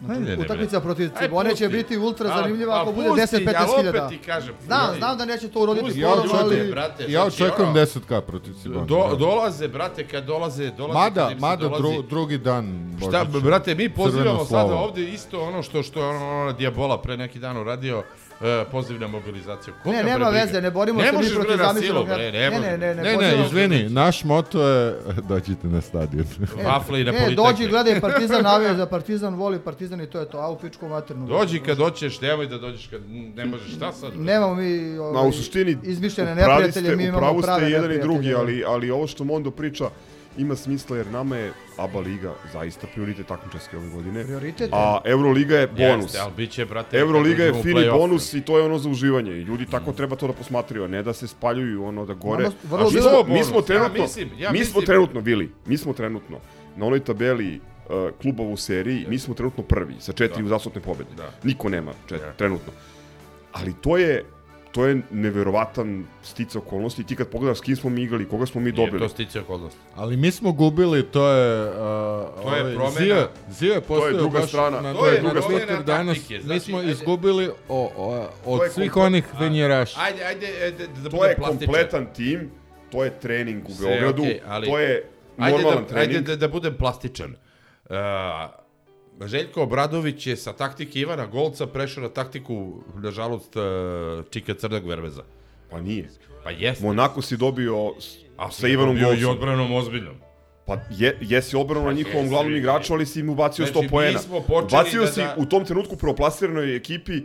Ajde, 0.10 0.38
utakmica 0.38 0.80
protiv 0.82 1.10
Cibone 1.22 1.56
će 1.56 1.70
biti 1.70 1.98
ultra 1.98 2.28
zanimljiva 2.28 2.74
a 2.76 2.82
ako 2.82 2.92
bude 2.92 3.10
pusti, 3.10 3.22
10-15 3.38 3.54
ali 3.58 3.72
opet 3.72 3.78
hiljada. 3.86 4.08
ti 4.08 4.18
kažem, 4.18 4.54
Znam, 4.66 4.96
znam 4.98 5.18
da 5.18 5.26
neće 5.26 5.48
to 5.48 5.60
uroditi 5.60 5.86
Pusti, 5.86 6.00
Ja 6.00 6.10
ali... 6.34 6.72
brate, 6.72 7.04
ja 7.04 7.22
znači, 7.22 7.44
očekujem 7.44 7.70
ono- 7.70 7.80
10k 7.80 8.22
protiv 8.22 8.54
Cibona. 8.54 8.86
Do, 8.86 9.16
dolaze, 9.20 9.68
brate, 9.68 10.08
kad 10.08 10.26
dolaze, 10.26 10.72
dolaze 10.72 11.00
Mada, 11.00 11.30
kad 11.30 11.40
mada 11.40 11.64
dolazi, 11.64 11.84
dru, 11.84 12.02
drugi 12.02 12.38
dan 12.38 12.96
Šta, 13.08 13.26
brate, 13.44 13.76
mi 13.76 13.90
pozivamo 13.90 14.46
sada 14.46 14.76
ovde 14.76 15.04
isto 15.04 15.42
ono 15.42 15.64
što 15.64 15.84
što 15.84 16.00
je 16.00 16.06
ono, 16.08 16.42
ono 16.42 16.54
Diabola 16.54 17.02
pre 17.02 17.18
neki 17.18 17.40
dan 17.40 17.58
uradio, 17.58 18.04
e, 18.42 18.66
poziv 18.66 19.00
na 19.00 19.08
mobilizaciju. 19.10 19.74
Koga 19.84 19.98
Ne, 19.98 20.04
nema 20.04 20.16
briga? 20.22 20.30
veze, 20.32 20.62
ne 20.62 20.72
borimo 20.72 21.02
ne 21.02 21.06
se 21.06 21.18
mi 21.20 21.30
protiv 21.36 21.58
na 21.58 21.64
zamišljenog 21.66 22.08
ne- 22.08 22.18
ne, 22.18 22.32
ne, 22.32 22.60
ne, 22.60 22.78
ne, 22.78 22.96
Ne, 22.96 23.18
ne, 23.18 23.46
izvini, 23.46 23.90
naš 23.90 24.24
moto 24.24 24.62
je 24.64 24.96
dođite 25.30 25.68
na 25.68 25.82
stadion. 25.82 26.26
Wafle 26.66 27.02
i 27.02 27.04
na 27.04 27.12
E, 27.12 27.14
politekne. 27.16 27.36
dođi, 27.36 27.68
gledaj 27.68 28.02
Partizan, 28.02 28.44
navija 28.44 28.76
za 28.76 28.86
Partizan, 28.86 29.36
voli 29.36 29.60
Partizan 29.60 30.02
i 30.02 30.08
to 30.08 30.20
je 30.20 30.26
to, 30.26 30.38
a 30.38 30.50
u 30.50 30.58
pičku 30.58 30.88
maternu. 30.88 31.28
Dođi 31.28 31.60
kad 31.60 31.78
hoćeš, 31.78 32.22
nemoj 32.22 32.48
da 32.48 32.58
dođeš 32.58 32.88
kad 32.88 33.02
ne 33.36 33.46
možeš, 33.46 33.76
šta 33.76 33.92
sad? 33.92 34.12
Nemamo 34.16 34.56
mi 34.56 34.80
Ma 34.80 35.04
ovaj, 35.04 35.30
u 35.30 35.34
suštini 35.34 35.78
izmišljene 35.84 36.36
neprijatelje, 36.36 36.96
mi 36.96 37.04
u 37.04 37.08
imamo 37.08 37.20
pravu 37.20 37.42
prave 37.42 37.60
ste 37.60 37.72
jedan 37.72 37.92
i 37.92 37.98
drugi, 37.98 38.18
neprijatelje. 38.18 38.64
ali, 38.64 38.76
ali 38.76 38.92
ovo 38.92 39.08
što 39.08 39.24
Mondo 39.24 39.52
priča 39.52 39.86
ima 40.40 40.56
smisla 40.56 40.98
jer 40.98 41.08
nama 41.08 41.38
je 41.38 41.52
ABA 41.78 42.00
liga 42.00 42.34
zaista 42.54 42.88
prioritet 42.94 43.28
takmičarske 43.28 43.78
ove 43.78 43.90
godine. 43.90 44.24
Prioritet, 44.24 44.70
A 44.74 45.02
Euroliga 45.06 45.56
je 45.58 45.68
bonus. 45.68 46.06
Jeste, 46.06 46.20
ali 46.20 46.34
bit 46.38 46.52
će, 46.52 46.66
brate, 46.66 46.98
Euroliga 47.00 47.44
je 47.44 47.54
fini 47.64 47.90
bonus 47.92 48.34
i 48.34 48.42
to 48.42 48.58
je 48.58 48.64
ono 48.64 48.78
za 48.78 48.90
uživanje. 48.90 49.32
I 49.32 49.42
ljudi 49.42 49.66
tako 49.66 49.92
treba 49.92 50.16
to 50.16 50.28
da 50.28 50.34
posmatraju, 50.34 50.84
a 50.84 50.88
ne 50.88 51.04
da 51.04 51.14
se 51.14 51.28
spaljuju 51.28 51.86
ono 51.86 52.06
da 52.06 52.14
gore. 52.14 52.44
Nama 52.44 52.56
vrlo 52.64 52.88
A 52.88 52.92
mi, 52.94 53.02
smo, 53.02 53.34
mi 53.34 53.44
smo 53.44 53.58
Ja 53.58 53.66
trenutno, 53.66 54.02
mislim, 54.04 54.30
ja 54.38 54.52
mi 54.52 54.66
smo 54.66 54.82
trenutno 54.82 55.22
bili, 55.22 55.52
mi 55.66 55.78
smo 55.78 55.94
trenutno 55.94 56.38
na 56.76 56.86
onoj 56.86 57.00
tabeli 57.00 57.60
uh, 57.90 57.96
klubova 58.22 58.50
u 58.50 58.58
seriji, 58.58 59.06
mi 59.10 59.20
smo 59.20 59.34
trenutno 59.34 59.64
prvi 59.64 59.96
sa 60.00 60.12
četiri 60.12 60.44
uzastopne 60.44 60.82
pobede. 60.82 61.10
Da. 61.18 61.32
Niko 61.44 61.70
nema 61.70 61.92
četiri, 62.10 62.28
Da. 62.28 62.34
trenutno. 62.34 62.74
Ali 63.52 63.74
to 63.82 63.98
je 63.98 64.26
to 64.72 64.86
je 64.86 65.02
neverovatan 65.12 66.06
stica 66.24 66.60
okolnosti 66.60 67.02
i 67.02 67.06
ti 67.06 67.16
kad 67.16 67.28
pogledaš 67.28 67.58
s 67.58 67.62
kim 67.62 67.76
smo 67.76 67.90
mi 67.90 68.02
igrali, 68.02 68.28
koga 68.28 68.46
smo 68.46 68.62
mi 68.62 68.72
Nije 68.72 68.86
dobili. 68.86 69.00
to 69.00 69.10
stiče 69.10 69.42
okolnosti. 69.42 69.80
Ali 69.96 70.18
mi 70.18 70.32
smo 70.32 70.52
gubili, 70.52 71.04
to 71.04 71.28
je... 71.28 71.66
Uh, 71.66 71.76
To 72.44 72.56
je 72.58 72.76
promena. 72.76 72.90
Zio, 72.92 73.28
Zio 73.50 73.74
je 73.74 73.82
postavio 73.82 74.18
druga 74.18 74.40
baš 74.40 74.50
strana. 74.50 74.82
na, 74.82 74.94
To 74.94 75.08
je 75.08 75.14
na 75.14 75.30
druga 75.30 75.42
strana 75.44 75.82
danas. 75.84 76.18
taktike, 76.18 76.36
mi 76.36 76.44
znači, 76.44 76.60
smo 76.62 76.78
ajde. 76.78 76.92
izgubili 76.92 77.50
o, 77.70 77.92
o, 77.98 78.28
od 78.46 78.58
To 78.58 78.64
je 78.64 78.70
svih 78.72 78.92
komplet- 78.92 79.06
onih 79.06 79.26
venjeraša. 79.40 80.00
Ajde, 80.02 80.24
ajde, 80.24 80.48
ajde 80.64 80.88
da 80.88 81.04
To 81.04 81.10
budem 81.10 81.30
je 81.30 81.36
plastičan. 81.36 81.66
kompletan 81.66 82.08
tim, 82.08 82.52
to 82.92 83.04
je 83.04 83.12
trening 83.12 83.70
u 83.70 83.72
Sve, 83.72 83.88
Beogradu, 83.88 84.22
okej, 84.22 84.42
ali- 84.48 84.68
to 84.68 84.80
je 84.80 85.04
Ajde 85.38 85.58
normalan 85.58 85.84
da, 85.84 85.90
trening. 85.90 86.16
ajde 86.16 86.22
da, 86.22 86.36
da 86.38 86.48
budem 86.48 86.74
plastičan. 86.76 87.36
Uh, 87.86 87.96
Željko 89.22 89.64
Obradović 89.64 90.28
je 90.28 90.36
sa 90.36 90.54
taktike 90.54 91.00
Ivana 91.00 91.26
Golca 91.26 91.68
prešao 91.68 92.04
na 92.04 92.10
taktiku, 92.10 92.74
nažalost, 92.96 93.56
uh, 93.56 93.64
Čika 94.30 94.54
Crnog 94.54 94.86
Verveza. 94.86 95.24
Pa 95.72 95.82
nije. 95.82 96.10
Pa 96.44 96.50
jeste. 96.50 96.86
Monako 96.86 97.22
si 97.22 97.38
dobio 97.38 97.94
A 98.38 98.52
sa 98.52 98.68
Ivanom 98.68 98.96
bio 98.96 99.08
i 99.08 99.16
Golcom. 99.16 99.32
odbranom 99.32 99.72
ozbiljnom. 99.74 100.16
Pa 100.66 100.78
je, 100.90 101.18
jesi 101.22 101.56
odbrano 101.56 101.86
na 101.86 101.94
njihovom 101.94 102.18
jesi, 102.18 102.30
glavnom 102.30 102.56
igraču, 102.56 102.94
ali 102.94 103.06
si 103.06 103.20
im 103.20 103.30
ubacio 103.30 103.66
Znači, 103.66 103.78
100 103.78 103.90
poena. 103.90 104.20
Ubacio 104.64 105.02
da- 105.02 105.08
si 105.08 105.20
da- 105.20 105.36
u 105.38 105.46
tom 105.46 105.66
trenutku 105.66 105.96
prvoplasiranoj 105.96 106.76
ekipi 106.76 107.22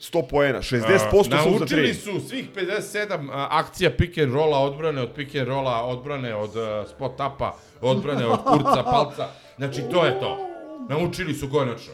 100 0.00 0.22
poena, 0.22 0.58
60% 0.58 1.16
Uh, 1.18 1.24
su 1.24 1.30
za 1.30 1.36
naučili 1.50 1.66
tri. 1.82 1.94
su 1.94 2.20
svih 2.20 2.48
57 2.50 3.30
a, 3.30 3.48
akcija 3.52 3.90
pick 3.90 4.18
and 4.18 4.32
rolla, 4.32 4.58
odbrane 4.58 5.02
od 5.02 5.10
pick 5.12 5.34
and 5.34 5.48
rolla, 5.48 5.82
odbrane 5.82 6.34
od 6.34 6.50
uh, 6.50 6.62
spot 6.90 7.12
upa, 7.12 7.52
odbrane 7.80 8.26
od 8.26 8.44
kurca, 8.44 8.82
palca. 8.84 9.28
Znači, 9.56 9.80
to 9.92 10.04
je 10.06 10.20
to. 10.20 10.55
Naučili 10.88 11.34
su 11.34 11.50
konačno. 11.50 11.92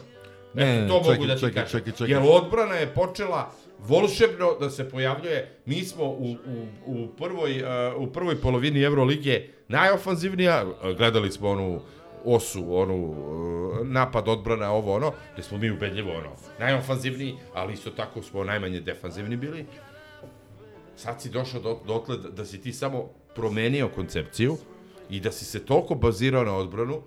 Ne, 0.53 0.81
ne, 0.81 0.87
to 0.87 0.99
čekaj, 0.99 1.13
mogu 1.13 1.25
da 1.27 1.35
ti 1.35 1.41
čekaj, 1.41 1.63
kažem. 1.63 1.79
čekaj, 1.79 1.93
čekaj. 1.93 2.11
Jer 2.11 2.21
odbrana 2.25 2.75
je 2.75 2.93
počela 2.93 3.51
volšebno 3.79 4.57
da 4.59 4.69
se 4.69 4.89
pojavljuje. 4.89 5.59
Mi 5.65 5.83
smo 5.83 6.03
u, 6.03 6.31
u, 6.31 6.67
u, 6.85 7.07
prvoj, 7.07 7.63
uh, 7.63 8.01
u 8.01 8.11
prvoj 8.11 8.41
polovini 8.41 8.81
Evrolige 8.81 9.47
najofanzivnija, 9.67 10.65
gledali 10.97 11.31
smo 11.31 11.49
onu 11.49 11.79
osu, 12.25 12.75
onu 12.77 12.95
uh, 12.95 13.87
napad, 13.87 14.27
odbrana, 14.27 14.71
ovo 14.71 14.95
ono, 14.95 15.11
gde 15.33 15.43
smo 15.43 15.57
mi 15.57 15.71
ubedljivo 15.71 16.11
ono, 16.11 16.29
najofanzivniji, 16.59 17.35
ali 17.53 17.73
isto 17.73 17.89
tako 17.89 18.21
smo 18.21 18.43
najmanje 18.43 18.79
defanzivni 18.79 19.37
bili. 19.37 19.65
Sad 20.95 21.21
si 21.21 21.29
došao 21.29 21.61
do, 21.61 21.79
dotle 21.87 22.17
da, 22.17 22.29
da 22.29 22.45
si 22.45 22.61
ti 22.61 22.73
samo 22.73 23.09
promenio 23.35 23.89
koncepciju 23.95 24.57
i 25.09 25.19
da 25.19 25.31
si 25.31 25.45
se 25.45 25.65
toliko 25.65 25.95
bazirao 25.95 26.43
na 26.43 26.55
odbranu, 26.57 27.01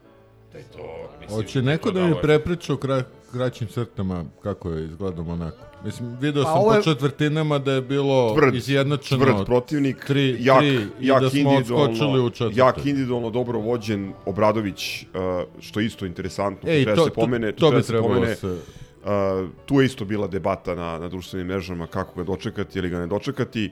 da 0.57 0.61
je 0.61 0.65
to, 0.67 0.89
mislim... 1.21 1.37
Hoće 1.37 1.63
neko 1.63 1.91
da 1.91 2.01
to 2.01 2.07
mi 2.07 2.11
dalo- 2.11 2.23
prepriča 2.23 2.75
u 2.75 2.77
kra, 2.77 3.03
kraćim 3.33 3.69
crtama 3.69 4.25
kako 4.43 4.71
je 4.71 4.85
izgledao 4.85 5.25
Monako. 5.25 5.57
Mislim, 5.85 6.17
video 6.17 6.45
Pa 6.45 6.51
sam 6.51 6.61
je- 6.63 6.77
po 6.77 6.83
četvrtinama 6.85 7.59
da 7.59 7.73
je 7.73 7.83
bilo 7.83 8.35
Tvrd, 8.35 8.55
izjednačeno. 8.55 9.25
tvrd 9.25 9.47
protivnik, 9.47 10.05
tri, 10.05 10.37
jak, 10.41 10.59
tri, 10.59 10.69
i 11.01 11.07
jak 11.07 11.21
da 11.23 11.31
smo 11.31 11.39
individualno, 11.41 11.85
odskočili 11.85 12.21
u 12.21 12.31
četvrtoj. 12.31 12.59
jak 12.59 12.79
individualno 12.79 13.31
dobro 13.31 13.59
vođen 13.59 14.13
Obradović, 14.27 15.03
uh, 15.03 15.09
što 15.61 15.81
je 15.81 15.87
isto 15.87 16.07
interesantno, 16.07 16.71
Ej, 16.71 16.85
treba 16.85 16.97
to- 16.97 17.05
se 17.05 17.11
pomene, 17.13 17.47
to- 17.49 17.57
to 17.57 17.67
treba 17.67 17.77
bi 17.77 17.83
se 17.83 17.89
trebalo 17.89 18.15
pomene, 18.15 18.35
se- 18.35 18.59
Uh, 18.99 19.13
tu 19.67 19.75
je 19.75 19.87
isto 19.87 20.05
bila 20.05 20.27
debata 20.27 20.75
na, 20.75 20.99
na 20.99 21.09
društvenim 21.09 21.47
mrežama 21.47 21.87
kako 21.87 22.15
ga 22.15 22.25
dočekati 22.25 22.79
ili 22.79 22.89
ga 22.91 22.99
ne 22.99 23.07
dočekati. 23.07 23.71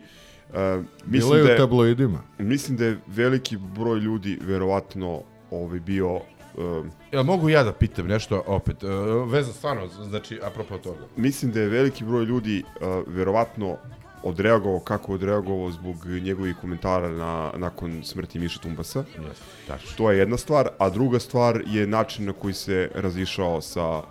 Uh, 0.49 0.55
Bilo 0.55 0.85
mislim, 1.07 1.33
je 1.33 1.39
da 1.39 1.49
u 1.49 1.49
je, 1.49 1.57
tabloidima. 1.57 2.23
mislim 2.39 2.77
da 2.77 2.85
je 2.85 2.99
veliki 3.09 3.57
broj 3.57 3.99
ljudi 3.99 4.39
verovatno 4.43 5.21
ovaj, 5.51 5.81
bio 5.81 6.21
uh, 6.57 6.87
Ja 7.13 7.23
mogu 7.23 7.49
ja 7.49 7.63
da 7.63 7.73
pitam 7.73 8.07
nešto 8.07 8.43
opet, 8.47 8.83
uh, 8.83 8.91
veza 9.33 9.53
stvarno, 9.53 9.87
znači, 9.89 10.41
apropo 10.43 10.79
toga. 10.79 11.01
mislim 11.17 11.53
da 11.53 11.61
je 11.61 11.69
veliki 11.69 12.05
broj 12.05 12.25
ljudi 12.25 12.63
uh, 12.81 12.87
verovatno 13.07 13.77
odreagovao 14.23 14.81
kako 14.81 15.13
je 15.13 15.15
odreagovao 15.15 15.71
zbog 15.71 16.07
njegovih 16.07 16.57
komentara 16.61 17.09
na, 17.09 17.53
nakon 17.57 18.03
smrti 18.05 18.39
Miše 18.39 18.61
Tumbasa. 18.61 18.99
Yes, 19.19 19.67
tačno. 19.67 19.91
To 19.97 20.11
je 20.11 20.19
jedna 20.19 20.37
stvar, 20.37 20.69
a 20.79 20.91
druga 20.91 21.19
stvar 21.19 21.63
je 21.67 21.87
način 21.87 22.27
na 22.27 22.33
koji 22.33 22.55
se 22.55 22.91
razišao 22.95 23.61
sa 23.61 24.03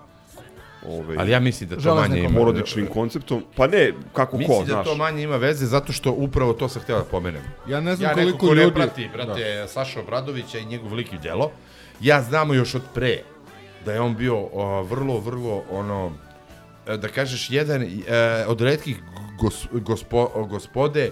ovaj, 0.87 1.17
Ali 1.19 1.31
ja 1.31 1.39
mislim 1.39 1.69
da 1.69 1.75
to 1.75 1.95
manje 1.95 2.19
ima. 2.19 2.39
porodičnim 2.39 2.87
konceptom. 2.87 3.43
Pa 3.55 3.67
ne, 3.67 3.93
kako 4.13 4.37
Mislim 4.37 4.57
ko, 4.57 4.63
da 4.65 4.71
znaš. 4.73 4.85
to 4.85 4.95
manje 4.95 5.23
ima 5.23 5.37
veze 5.37 5.65
zato 5.65 5.93
što 5.93 6.11
upravo 6.11 6.53
to 6.53 6.69
sam 6.69 6.81
htio 6.81 6.97
da 6.97 7.03
pomenem. 7.03 7.41
Ja 7.67 7.81
ne 7.81 7.95
znam 7.95 8.09
ja 8.09 8.13
koliko 8.13 8.31
neko 8.31 8.47
ko 8.47 8.53
ljudi... 8.53 8.65
ne 8.65 8.73
prati, 8.73 9.09
brate, 9.13 9.55
da. 9.61 9.67
Saša 9.67 9.99
Obradovića 9.99 10.57
i 10.59 10.65
njegov 10.65 10.93
lik 10.93 11.13
i 11.13 11.17
djelo, 11.17 11.51
ja 12.03 12.21
znamo 12.21 12.53
još 12.53 12.75
od 12.75 12.81
pre 12.93 13.23
da 13.85 13.93
je 13.93 14.01
on 14.01 14.15
bio 14.15 14.37
o, 14.53 14.83
vrlo, 14.83 15.19
vrlo, 15.19 15.63
ono, 15.71 16.11
e, 16.87 16.97
da 16.97 17.07
kažeš, 17.07 17.49
jedan 17.49 17.81
e, 17.81 17.87
od 18.47 18.61
redkih 18.61 18.99
gos, 19.39 19.67
gospo, 19.71 20.47
gospode 20.49 21.03
e, 21.03 21.11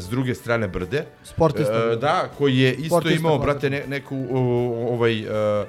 s 0.00 0.08
druge 0.08 0.34
strane 0.34 0.68
brde. 0.68 1.04
Sportista. 1.24 1.90
E, 1.92 1.96
da, 1.96 2.28
koji 2.38 2.58
je 2.58 2.74
isto 2.74 2.88
Sportista, 2.88 3.18
imao, 3.20 3.38
brate, 3.38 3.70
ne, 3.70 3.84
neku, 3.86 4.26
o, 4.30 4.38
ovaj, 4.92 5.20
e, 5.20 5.66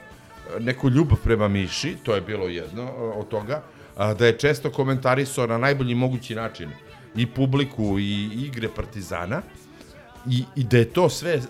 neku 0.60 0.90
ljubav 0.90 1.18
prema 1.24 1.48
Miši, 1.48 1.96
to 2.04 2.16
je 2.16 2.22
bilo 2.22 2.48
jedno 2.48 2.84
e, 2.84 2.88
od 3.20 3.28
toga, 3.28 3.62
a, 3.98 4.14
da 4.14 4.26
je 4.26 4.38
često 4.38 4.72
komentarisao 4.72 5.48
na 5.48 5.58
najbolji 5.58 5.96
mogući 5.96 6.36
način 6.36 6.70
i 7.16 7.28
publiku 7.28 8.00
i 8.00 8.30
igre 8.46 8.70
Partizana 8.76 9.42
i, 10.28 10.44
i 10.56 10.64
da 10.64 10.78
je 10.78 10.86
to 10.86 11.10
sve 11.10 11.34
e, 11.34 11.42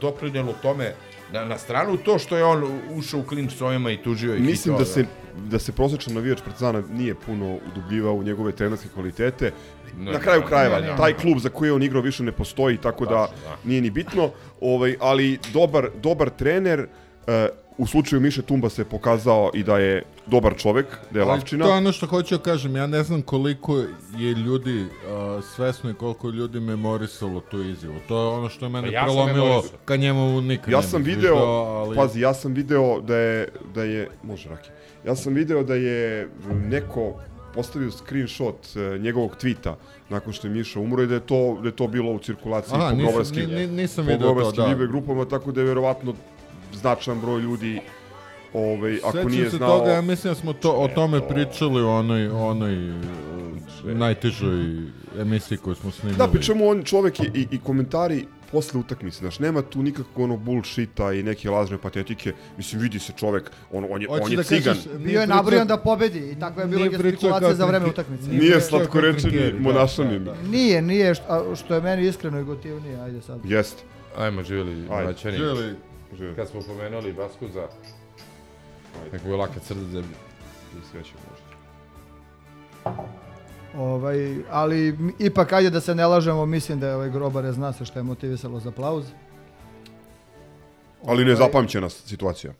doprinjelo 0.00 0.54
tome 0.62 0.94
na, 1.32 1.44
na 1.44 1.58
stranu 1.58 1.96
to 1.96 2.18
što 2.18 2.36
je 2.36 2.44
on 2.44 2.80
ušao 2.94 3.20
u 3.20 3.22
klinč 3.22 3.52
s 3.52 3.60
ovima 3.60 3.90
i 3.90 4.02
tužio 4.02 4.34
ih 4.34 4.40
i 4.40 4.42
Mislim 4.42 4.74
to, 4.74 4.78
da 4.78 4.84
se 4.84 5.04
da 5.36 5.58
se 5.58 5.72
prosječan 5.72 6.14
navijač 6.14 6.40
Partizana 6.44 6.82
nije 6.92 7.14
puno 7.14 7.58
udubljivao 7.70 8.14
u 8.14 8.22
njegove 8.22 8.52
trenerske 8.52 8.88
kvalitete. 8.94 9.52
Ne, 9.98 10.12
na 10.12 10.18
kraju 10.18 10.40
ne, 10.40 10.46
krajeva, 10.46 10.80
ne, 10.80 10.86
ne, 10.86 10.96
taj 10.96 11.12
klub 11.12 11.38
za 11.38 11.48
koji 11.48 11.68
je 11.68 11.72
on 11.72 11.82
igrao 11.82 12.02
više 12.02 12.22
ne 12.22 12.32
postoji, 12.32 12.76
tako 12.76 13.04
da 13.04 13.26
Tačno, 13.26 13.48
da. 13.48 13.56
nije 13.64 13.80
ni 13.80 13.90
bitno. 13.90 14.30
Ovaj, 14.60 14.96
ali 15.00 15.38
dobar, 15.52 15.88
dobar 16.02 16.30
trener, 16.30 16.86
e, 17.26 17.48
u 17.78 17.86
slučaju 17.86 18.20
Miše 18.20 18.42
Tumba 18.42 18.68
se 18.68 18.84
pokazao 18.84 19.50
i 19.54 19.62
da 19.62 19.78
je 19.78 20.02
dobar 20.26 20.54
čovek, 20.56 20.86
da 21.10 21.18
je 21.18 21.24
lavčina. 21.24 21.64
To 21.64 21.70
je 21.70 21.76
ono 21.76 21.92
što 21.92 22.06
hoću 22.06 22.36
da 22.36 22.42
kažem, 22.42 22.76
ja 22.76 22.86
ne 22.86 23.02
znam 23.02 23.22
koliko 23.22 23.76
je 24.16 24.32
ljudi 24.34 24.82
uh, 24.82 24.88
svesno 25.44 25.90
i 25.90 25.94
koliko 25.94 26.28
je 26.28 26.32
ljudi 26.32 26.60
memorisalo 26.60 27.40
tu 27.40 27.62
izjavu. 27.62 27.94
To 28.08 28.20
je 28.20 28.28
ono 28.28 28.48
što 28.48 28.64
je 28.64 28.68
mene 28.68 28.88
Pa 28.88 28.94
ja 28.94 29.02
prelomilo 29.02 29.64
ka 29.84 29.96
njemu 29.96 30.40
nikad 30.40 30.72
Ja 30.72 30.82
sam 30.82 31.02
video, 31.02 31.36
ali... 31.36 31.96
pazi, 31.96 32.20
ja 32.20 32.34
sam 32.34 32.54
video 32.54 33.00
da 33.00 33.16
je, 33.16 33.48
da 33.74 33.82
je, 33.84 34.08
može 34.22 34.48
Raki, 34.48 34.68
ja 35.06 35.16
sam 35.16 35.34
video 35.34 35.62
da 35.62 35.74
je 35.74 36.28
neko 36.68 37.14
postavio 37.54 37.90
screenshot 37.90 38.56
e, 38.76 38.98
njegovog 38.98 39.36
tvita 39.36 39.76
nakon 40.08 40.32
što 40.32 40.46
je 40.46 40.52
Miša 40.52 40.80
umro 40.80 41.02
i 41.02 41.06
da 41.06 41.14
je 41.14 41.20
to, 41.20 41.58
da 41.62 41.68
je 41.68 41.76
to 41.76 41.86
bilo 41.86 42.12
u 42.12 42.18
cirkulaciji 42.18 42.74
Aha, 42.74 42.88
po 42.88 42.94
nisam- 42.96 43.06
grobarskim, 43.08 43.50
ni- 43.50 43.54
ni- 43.56 43.66
nisam 43.66 44.04
po 44.04 44.10
video 44.10 44.28
to, 44.28 44.34
grobarskim 44.34 44.78
da. 44.78 44.86
Grupama, 44.86 45.24
tako 45.24 45.52
da 45.52 45.60
je 45.60 45.66
verovatno 45.66 46.14
značajan 46.74 47.20
broj 47.20 47.40
ljudi 47.40 47.80
ovaj, 48.54 48.96
ako 49.04 49.12
Sećam 49.12 49.30
nije 49.32 49.50
se 49.50 49.56
znao... 49.56 49.78
toga, 49.78 49.90
ja 49.90 50.00
mislim 50.02 50.34
da 50.34 50.40
smo 50.40 50.52
to, 50.52 50.72
o 50.72 50.88
tome 50.88 51.28
pričali 51.28 51.82
u 51.82 51.88
onoj, 51.88 52.28
onoj 52.28 52.92
najtežoj 53.84 54.76
emisiji 55.20 55.58
koju 55.58 55.74
smo 55.74 55.90
snimali. 55.90 56.18
Da, 56.18 56.28
pri 56.28 56.42
čemu 56.42 56.68
on 56.68 56.82
čovek 56.84 57.20
i, 57.20 57.30
i, 57.34 57.46
i 57.50 57.58
komentari 57.58 58.26
posle 58.52 58.80
utakmice, 58.80 59.18
znaš, 59.18 59.38
nema 59.38 59.62
tu 59.62 59.82
nikakvog 59.82 60.24
ono 60.24 60.36
bullshita 60.36 61.12
i 61.12 61.22
neke 61.22 61.50
lažne 61.50 61.78
patetike, 61.78 62.32
mislim, 62.56 62.80
vidi 62.80 62.98
se 62.98 63.12
čovek, 63.16 63.50
on, 63.72 63.86
on 63.90 64.02
je, 64.02 64.08
Hoćeš 64.08 64.24
on 64.24 64.30
je 64.30 64.36
da 64.36 64.42
cigan. 64.42 64.74
kažeš, 64.74 64.84
Bio 65.04 65.20
je 65.20 65.26
nabrijan 65.26 65.66
da 65.66 65.76
pobedi 65.76 66.30
i 66.30 66.40
takva 66.40 66.62
je 66.62 66.68
pričao 66.68 66.98
gestikulacija 67.02 67.54
za 67.54 67.66
vreme 67.66 67.86
utakmice. 67.86 68.28
Nije 68.28 68.40
Nije 68.40 68.60
slatkorečeni 68.60 69.20
trinkeri, 69.32 69.52
da, 69.52 69.58
monašanin. 69.60 70.24
da, 70.24 70.32
da. 70.32 70.42
Nije, 70.50 70.82
nije, 70.82 71.14
što, 71.14 71.24
a, 71.28 71.56
što 71.56 71.74
je 71.74 71.80
meni 71.80 72.08
iskreno 72.08 72.40
i 72.40 72.44
gotivnije, 72.44 73.00
ajde 73.00 73.22
sad. 73.22 73.40
Jeste. 73.44 73.82
Ajmo, 74.18 74.42
živjeli 74.42 74.86
Ajde. 74.90 75.06
Maćani. 75.06 75.38
Živjeli. 76.16 76.36
Kad 76.36 76.48
smo 76.48 76.60
pomenuli 76.60 77.12
Baskuza, 77.12 77.68
neko 79.12 79.28
je 79.28 79.36
laka 79.36 79.60
crda 79.60 80.00
I 80.00 80.02
sreće 80.90 81.12
može. 81.30 81.52
Ovaj, 83.78 84.36
ali 84.50 84.98
ipak, 85.18 85.52
ajde 85.52 85.70
da 85.70 85.80
se 85.80 85.94
ne 85.94 86.06
lažemo, 86.06 86.46
mislim 86.46 86.80
da 86.80 86.88
je 86.88 86.94
ovaj 86.94 87.10
grobare 87.10 87.52
zna 87.52 87.72
se 87.72 87.84
što 87.84 87.98
je 87.98 88.02
motivisalo 88.02 88.60
za 88.60 88.68
aplauz. 88.68 89.04
Ali 91.04 91.24
nezapamćena 91.24 91.90
situacija. 91.90 92.52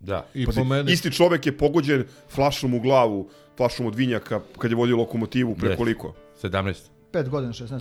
Da. 0.00 0.26
I 0.34 0.46
Pazi, 0.46 0.58
po 0.58 0.64
meni... 0.64 0.92
Isti 0.92 1.12
čovek 1.12 1.46
je 1.46 1.58
pogođen 1.58 2.04
flašom 2.28 2.74
u 2.74 2.80
glavu, 2.80 3.28
flašom 3.56 3.86
od 3.86 3.94
vinjaka, 3.94 4.40
kad 4.58 4.70
je 4.70 4.76
vodio 4.76 4.96
lokomotivu 4.96 5.54
pre 5.54 5.76
koliko? 5.76 6.14
17. 6.42 6.74
Pet 7.12 7.28
godina, 7.28 7.52
16. 7.52 7.68
Da, 7.68 7.78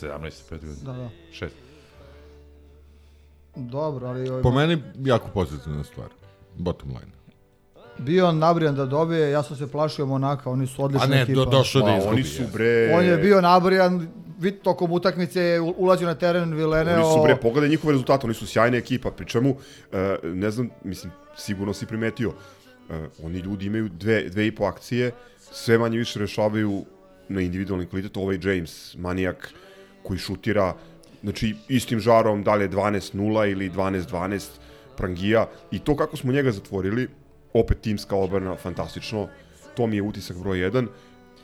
17, 0.00 0.30
5 0.50 0.50
godina. 0.50 0.74
da, 0.82 0.92
da. 0.92 1.10
6. 1.32 1.48
Dobro, 3.56 4.06
ali 4.08 4.28
ovaj, 4.28 4.42
Po 4.42 4.50
meni, 4.50 4.82
jako 5.04 5.28
pozitivna 5.28 5.84
stvar. 5.84 6.08
Bottom 6.58 6.88
line. 6.88 7.12
bio 7.98 8.28
on 8.28 8.38
nabrijan 8.38 8.74
da 8.74 8.86
dobije, 8.86 9.30
ja 9.30 9.42
sam 9.42 9.56
se 9.56 9.70
plašio 9.70 10.06
Monaka, 10.06 10.50
oni 10.50 10.66
su 10.66 10.84
odlična 10.84 11.04
A 11.04 11.08
ne, 11.08 11.22
ekipa. 11.22 11.34
do, 11.36 11.44
došao 11.44 11.82
da 11.82 11.96
izgubi. 11.96 12.14
oni 12.14 12.24
su 12.24 12.42
bre... 12.52 12.92
On 12.94 13.04
je 13.04 13.16
bio 13.16 13.40
nabrijan, 13.40 14.08
vid 14.38 14.54
tokom 14.62 14.92
utakmice 14.92 15.40
je 15.40 15.60
ulazio 15.60 16.06
na 16.06 16.14
teren 16.14 16.54
Vileneo. 16.54 16.94
Oni 16.94 17.16
su 17.18 17.22
bre, 17.22 17.36
pogledaj 17.36 17.68
njihove 17.68 17.92
rezultate, 17.92 18.26
oni 18.26 18.34
su 18.34 18.46
sjajna 18.46 18.76
ekipa, 18.76 19.10
pri 19.10 19.26
čemu, 19.26 19.56
e, 19.92 20.16
ne 20.22 20.50
znam, 20.50 20.68
mislim, 20.84 21.12
sigurno 21.36 21.74
si 21.74 21.86
primetio, 21.86 22.32
e, 22.90 23.06
oni 23.22 23.38
ljudi 23.38 23.66
imaju 23.66 23.88
dve, 23.88 24.28
dve 24.28 24.46
i 24.46 24.54
po 24.54 24.64
akcije, 24.64 25.10
sve 25.38 25.78
manje 25.78 25.98
više 25.98 26.18
rešavaju 26.18 26.84
na 27.28 27.40
individualni 27.40 27.86
kvalitet, 27.86 28.16
ovaj 28.16 28.38
James, 28.42 28.94
manijak, 28.98 29.50
koji 30.02 30.18
šutira, 30.18 30.74
znači, 31.22 31.54
istim 31.68 32.00
žarom, 32.00 32.42
dalje 32.42 32.68
12-0 32.68 33.50
ili 33.52 33.70
12-12, 33.70 34.48
Prangija, 34.96 35.46
i 35.70 35.78
to 35.78 35.96
kako 35.96 36.16
smo 36.16 36.32
njega 36.32 36.52
zatvorili, 36.52 37.08
opet 37.54 37.80
timska 37.80 38.16
obrana, 38.16 38.56
fantastično, 38.56 39.28
to 39.76 39.86
mi 39.86 39.96
je 39.96 40.02
utisak 40.02 40.36
broj 40.36 40.58
1. 40.58 40.86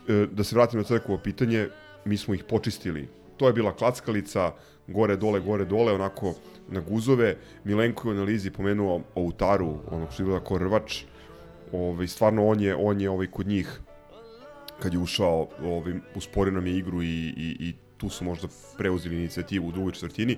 E, 0.07 0.27
da 0.31 0.43
se 0.43 0.55
vratim 0.55 0.79
na 0.79 0.83
crkovo 0.83 1.17
pitanje, 1.17 1.67
mi 2.05 2.17
smo 2.17 2.33
ih 2.33 2.43
počistili. 2.43 3.07
To 3.37 3.47
je 3.47 3.53
bila 3.53 3.75
klackalica, 3.75 4.51
gore, 4.87 5.15
dole, 5.17 5.39
gore, 5.39 5.65
dole, 5.65 5.93
onako 5.93 6.33
na 6.69 6.81
guzove. 6.81 7.35
Milenko 7.63 8.09
je 8.09 8.13
u 8.13 8.17
analizi 8.17 8.51
pomenuo 8.51 9.01
Outaru, 9.15 9.77
onog 9.91 10.13
što 10.13 10.23
izgleda 10.23 10.45
kao 10.45 10.57
rvač. 10.57 11.03
Ovaj, 11.71 12.07
stvarno, 12.07 12.47
on 12.47 12.59
je, 12.61 12.75
on 12.75 13.01
je 13.01 13.09
ovaj, 13.09 13.27
kod 13.27 13.47
njih, 13.47 13.79
kad 14.79 14.93
je 14.93 14.99
ušao, 14.99 15.47
ovaj, 15.63 15.93
usporio 16.15 16.53
nam 16.53 16.67
je 16.67 16.77
igru 16.77 17.03
i, 17.03 17.33
i, 17.37 17.55
i 17.59 17.73
tu 17.99 18.09
su 18.09 18.25
možda 18.25 18.47
preuzeli 18.77 19.15
inicijativu 19.15 19.67
u 19.67 19.71
drugoj 19.71 19.91
četvrtini, 19.91 20.37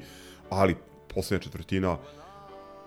ali 0.50 0.76
poslednja 1.14 1.44
četvrtina 1.44 1.98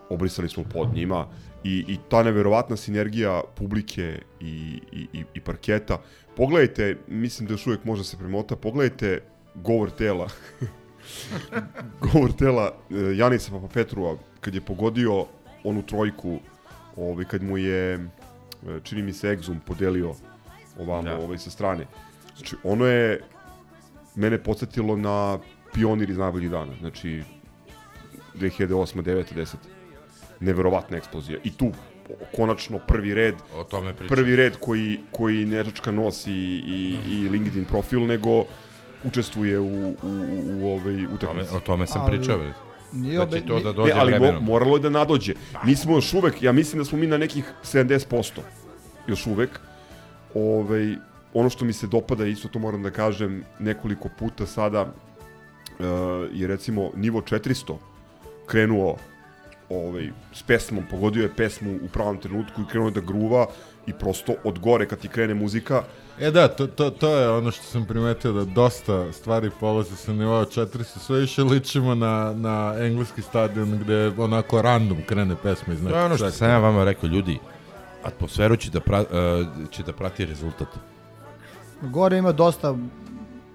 obrisali 0.09 0.49
smo 0.49 0.65
pod 0.65 0.95
njima 0.95 1.27
i, 1.65 1.85
i 1.89 1.99
ta 2.09 2.23
neverovatna 2.23 2.77
sinergija 2.77 3.43
publike 3.57 4.19
i, 4.41 4.81
i, 4.93 5.25
i, 5.35 5.41
parketa. 5.41 6.03
Pogledajte, 6.37 6.97
mislim 7.09 7.49
da 7.49 7.55
još 7.55 7.67
uvijek 7.67 7.85
može 7.85 8.05
se 8.05 8.19
premota, 8.19 8.57
pogledajte 8.57 9.23
govor 9.55 9.91
tela. 9.91 10.29
govor 12.13 12.33
tela 12.33 12.73
e, 12.91 12.95
Janisa 13.17 13.51
Papapetrua 13.51 14.17
kad 14.41 14.55
je 14.55 14.61
pogodio 14.61 15.27
onu 15.65 15.83
trojku 15.83 16.39
ovaj, 16.97 17.25
kad 17.25 17.43
mu 17.43 17.59
je 17.59 17.95
e, 17.95 18.01
čini 18.83 19.03
mi 19.03 19.13
se 19.13 19.37
Exum 19.37 19.59
podelio 19.67 20.15
ovamo 20.79 21.03
Da. 21.03 21.19
ovaj, 21.19 21.39
sa 21.39 21.51
strane. 21.51 21.87
Znači, 22.37 22.57
ono 22.63 22.87
je 22.87 23.21
mene 24.15 24.39
podsjetilo 24.39 24.97
na 24.97 25.39
pionir 25.75 26.11
iz 26.11 26.19
najboljih 26.19 26.51
dana. 26.51 26.73
Znači, 26.81 27.23
2008. 28.35 28.69
9. 28.97 29.35
10. 29.35 29.55
Neverovatna 30.41 30.97
eksplozija. 30.97 31.39
I 31.45 31.53
tu 31.53 31.71
konačno 32.37 32.79
prvi 32.79 33.15
red, 33.15 33.35
O 33.55 33.65
tome 33.65 33.93
pričam. 33.93 34.09
prvi 34.09 34.37
red 34.37 34.57
koji, 34.61 35.01
koji 35.11 35.45
ne 35.47 35.65
čačka 35.65 35.91
nos 35.91 36.27
i, 36.27 36.31
i, 36.31 36.99
i 37.09 37.29
LinkedIn 37.29 37.65
profil, 37.65 38.01
nego 38.01 38.45
učestvuje 39.05 39.59
u, 39.59 39.65
u, 39.65 39.95
u, 40.03 40.31
u 40.55 40.69
ovoj 40.69 40.95
O 40.95 40.99
tome, 40.99 41.15
utakmici. 41.15 41.57
o 41.57 41.61
tome 41.61 41.87
sam 41.87 42.03
Ali- 42.03 42.11
pričao. 42.11 42.39
Nije 42.93 43.17
Da 43.17 43.23
obe- 43.23 43.33
će 43.33 43.47
to 43.47 43.61
da 43.61 43.73
dođe 43.73 43.95
Ne, 43.95 44.01
ali 44.01 44.19
mo, 44.21 44.41
moralo 44.43 44.77
je 44.77 44.81
da 44.81 44.91
nadođe. 44.91 45.35
Mi 45.65 45.77
smo 45.77 45.95
još 45.95 46.15
uvek, 46.15 46.43
ja 46.43 46.53
mislim 46.53 46.79
da 46.79 46.85
smo 46.85 46.99
mi 46.99 47.07
na 47.07 47.19
nekih 47.19 47.45
70%. 47.65 48.41
Još 49.09 49.27
uvek. 49.27 49.51
Ovaj, 50.35 50.97
ono 51.35 51.51
što 51.51 51.65
mi 51.65 51.73
se 51.73 51.87
dopada, 51.87 52.27
isto 52.27 52.49
to 52.49 52.59
moram 52.59 52.83
da 52.83 52.91
kažem, 52.91 53.45
nekoliko 53.59 54.09
puta 54.19 54.47
sada, 54.47 54.83
uh, 54.83 55.87
je 56.33 56.47
recimo 56.47 56.91
nivo 56.97 57.21
400 57.21 57.77
krenuo 58.47 58.97
ovaj, 59.69 60.11
s 60.33 60.43
pesmom, 60.43 60.85
pogodio 60.91 61.23
je 61.23 61.37
pesmu 61.37 61.79
u 61.83 61.89
pravom 61.89 62.19
trenutku 62.19 62.63
i 62.63 62.71
krenuo 62.71 62.89
je 62.89 62.93
da 62.93 63.01
gruva 63.01 63.47
i 63.87 63.93
prosto 63.93 64.35
od 64.45 64.59
gore 64.59 64.89
kad 64.89 64.99
ti 64.99 65.09
krene 65.09 65.35
muzika, 65.35 65.83
E 66.21 66.31
da, 66.31 66.49
to, 66.49 66.67
to, 66.67 66.91
to 66.91 67.17
je 67.17 67.31
ono 67.31 67.51
što 67.51 67.63
sam 67.63 67.87
primetio 67.87 68.33
da 68.33 68.45
dosta 68.45 69.13
stvari 69.13 69.51
polaze 69.61 69.97
sa 69.97 70.13
nivoa 70.13 70.45
400, 70.45 70.83
sve 70.85 71.21
više 71.21 71.43
ličimo 71.43 71.95
na, 71.95 72.33
na 72.37 72.75
engleski 72.79 73.23
stadion 73.23 73.79
gde 73.79 74.13
onako 74.19 74.63
random 74.63 74.99
krene 75.07 75.37
pesma 75.43 75.75
iz 75.75 75.83
nekog 75.83 75.93
To 75.93 75.99
je 75.99 76.05
ono 76.05 76.17
što 76.17 76.31
sam 76.31 76.51
ja 76.51 76.59
vama 76.59 76.85
rekao, 76.85 77.09
ljudi, 77.09 77.39
atmosferu 78.05 78.57
će 78.57 78.71
da, 78.71 78.81
pra, 78.81 79.01
uh, 79.01 79.71
će 79.71 79.83
da 79.83 79.93
prati 79.93 80.27
rezultat. 80.27 80.69
Gore 81.85 82.19
ima 82.19 82.33
dosta 82.33 82.77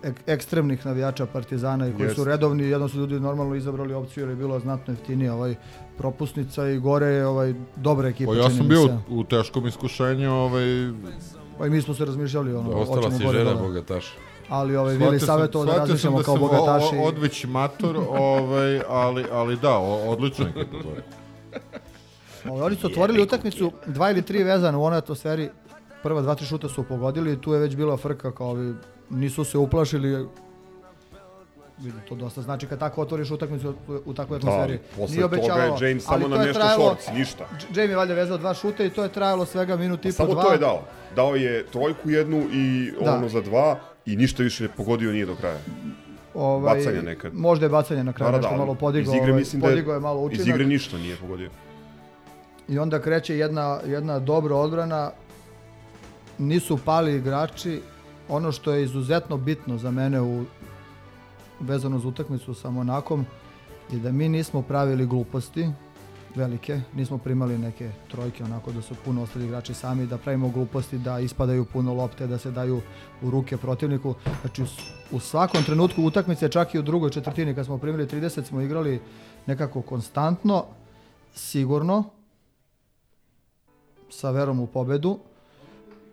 ek, 0.03 0.15
ekstremnih 0.27 0.85
navijača 0.85 1.25
Partizana 1.25 1.87
i 1.87 1.93
koji 1.93 2.03
Jest. 2.03 2.15
su 2.15 2.23
redovni, 2.23 2.63
jedno 2.63 2.87
su 2.89 2.97
ljudi 2.97 3.19
normalno 3.19 3.55
izabrali 3.55 3.93
opciju 3.93 4.21
jer 4.21 4.29
je 4.29 4.35
bilo 4.35 4.59
znatno 4.59 4.93
jeftinije 4.93 5.31
ovaj 5.31 5.55
propusnica 5.97 6.67
i 6.67 6.77
gore 6.79 7.05
je 7.07 7.27
ovaj 7.27 7.53
dobra 7.75 8.07
ekipa. 8.09 8.31
Pa 8.31 8.37
ja 8.37 8.49
sam 8.49 8.67
bio 8.67 8.87
se. 8.87 8.97
u 9.09 9.23
teškom 9.23 9.67
iskušenju, 9.67 10.31
ovaj, 10.33 10.63
Pa 11.57 11.67
i 11.67 11.69
mi 11.69 11.81
smo 11.81 11.93
se 11.93 12.05
razmišljali 12.05 12.53
ono, 12.53 12.69
Ostala 12.71 12.95
hoćemo 13.01 13.17
si 13.19 13.27
žena 13.29 13.43
dole. 13.45 13.61
bogataša. 13.61 14.11
Ali 14.49 14.75
ovaj 14.75 14.97
sam- 14.97 15.19
savjetovao 15.19 15.65
da 15.65 15.75
razmišljamo 15.75 16.17
da 16.17 16.23
kao 16.23 16.37
bogataši. 16.37 16.95
o- 16.95 17.01
odveć 17.01 17.45
mator, 17.45 17.97
ovaj, 18.19 18.81
ali, 18.89 19.25
ali 19.31 19.57
da, 19.57 19.77
o, 19.77 19.95
odlična 20.05 20.45
ekipa 20.47 20.77
gore. 20.79 21.03
Ovaj, 22.45 22.61
oni 22.61 22.75
su 22.75 22.87
otvorili 22.87 23.21
utakmicu, 23.21 23.71
dva 23.85 24.11
ili 24.11 24.21
tri 24.21 24.43
vezana 24.43 24.77
u 24.77 24.83
onoj 24.83 24.97
atmosferi. 24.97 25.49
Prva 26.03 26.21
dva, 26.21 26.35
tri 26.35 26.45
šuta 26.45 26.69
su 26.69 26.83
pogodili 26.83 27.33
i 27.33 27.37
tu 27.37 27.53
je 27.53 27.59
već 27.59 27.75
bila 27.75 27.97
frka 27.97 28.31
kao 28.31 28.47
ovi, 28.47 28.73
nisu 29.09 29.43
se 29.43 29.57
uplašili. 29.57 30.27
Vidim, 31.77 31.99
to 32.09 32.15
dosta 32.15 32.41
znači 32.41 32.67
kad 32.67 32.79
tako 32.79 33.01
otvoriš 33.01 33.31
utakmicu 33.31 33.73
u, 34.05 34.13
takvoj 34.13 34.39
Da, 34.39 34.47
atmosferi. 34.47 34.79
posle 34.97 35.15
Nije 35.17 35.29
toga 35.31 35.53
je 35.55 35.89
James 35.89 36.03
samo 36.03 36.19
to 36.19 36.25
je 36.25 36.29
namještao 36.29 36.61
trajalo- 36.61 36.83
šorc, 36.85 37.07
ništa. 37.09 37.43
J- 37.43 37.47
Jamie 37.71 37.89
je 37.89 37.97
valjda 37.97 38.13
vezao 38.13 38.37
dva 38.37 38.53
šuta 38.53 38.83
i 38.83 38.89
to 38.89 39.03
je 39.03 39.09
trajalo 39.09 39.45
svega 39.45 39.75
minut 39.75 39.99
i 39.99 40.07
po 40.07 40.11
Samo 40.13 40.33
dva. 40.33 40.43
to 40.43 40.51
je 40.51 40.57
dao. 40.57 40.81
Dao 41.15 41.35
je 41.35 41.65
trojku 41.65 42.09
jednu 42.09 42.43
i 42.53 42.91
Da. 43.01 43.13
ono 43.13 43.29
za 43.29 43.41
dva 43.41 43.79
i 44.05 44.15
ništa 44.15 44.43
više 44.43 44.67
pogodio 44.69 45.11
nije 45.11 45.25
do 45.25 45.35
kraja. 45.35 45.57
Ovaj, 46.33 46.75
bacanja 46.75 47.01
nekad. 47.01 47.33
Možda 47.33 47.65
je 47.65 47.69
bacanje 47.69 48.03
na 48.03 48.13
kraju, 48.13 48.31
Da, 48.31 48.37
da, 48.37 48.41
nešto 48.41 48.57
malo 48.57 48.75
podigao, 48.75 49.11
iz 49.11 49.17
igre 49.17 49.31
ovaj, 49.31 49.43
da 49.75 49.81
je- 49.81 49.87
je 49.87 49.99
malo 49.99 50.21
učinak. 50.21 50.39
Iz 50.39 50.47
igre 50.47 50.65
ništa 50.65 50.97
nije 50.97 51.15
pogodio. 51.15 51.49
I 52.67 52.79
onda 52.79 53.01
kreće 53.01 53.37
jedna, 53.37 53.79
jedna 53.85 54.19
dobra 54.19 54.55
odbrana, 54.55 55.11
nisu 56.39 56.77
pali 56.85 57.15
igrači. 57.15 57.81
Ono 58.29 58.51
što 58.51 58.73
je 58.73 58.83
izuzetno 58.83 59.37
bitno 59.37 59.77
za 59.77 59.91
mene 59.91 60.21
u, 60.21 60.45
vezano 61.59 61.99
za 61.99 62.07
utakmicu 62.07 62.53
sa 62.53 62.69
Monakom 62.69 63.25
je 63.91 63.99
da 63.99 64.11
mi 64.11 64.29
nismo 64.29 64.61
pravili 64.61 65.05
gluposti 65.05 65.69
velike, 66.35 66.81
nismo 66.95 67.17
primali 67.17 67.57
neke 67.57 67.91
trojke 68.07 68.43
onako 68.43 68.71
da 68.71 68.81
su 68.81 68.95
puno 69.05 69.23
ostali 69.23 69.45
igrači 69.45 69.73
sami, 69.73 70.05
da 70.05 70.17
pravimo 70.17 70.49
gluposti, 70.49 70.97
da 70.97 71.19
ispadaju 71.19 71.65
puno 71.65 71.93
lopte, 71.93 72.27
da 72.27 72.37
se 72.37 72.51
daju 72.51 72.81
u 73.21 73.29
ruke 73.29 73.57
protivniku. 73.57 74.15
Znači 74.41 74.63
u, 75.11 75.19
svakom 75.19 75.63
trenutku 75.63 76.03
utakmice, 76.03 76.49
čak 76.49 76.75
i 76.75 76.79
u 76.79 76.81
drugoj 76.81 77.09
četvrtini 77.09 77.55
kad 77.55 77.65
smo 77.65 77.77
primili 77.77 78.05
30 78.05 78.43
smo 78.43 78.61
igrali 78.61 79.01
nekako 79.45 79.81
konstantno, 79.81 80.65
sigurno, 81.33 82.03
sa 84.09 84.31
verom 84.31 84.59
u 84.59 84.67
pobedu. 84.67 85.19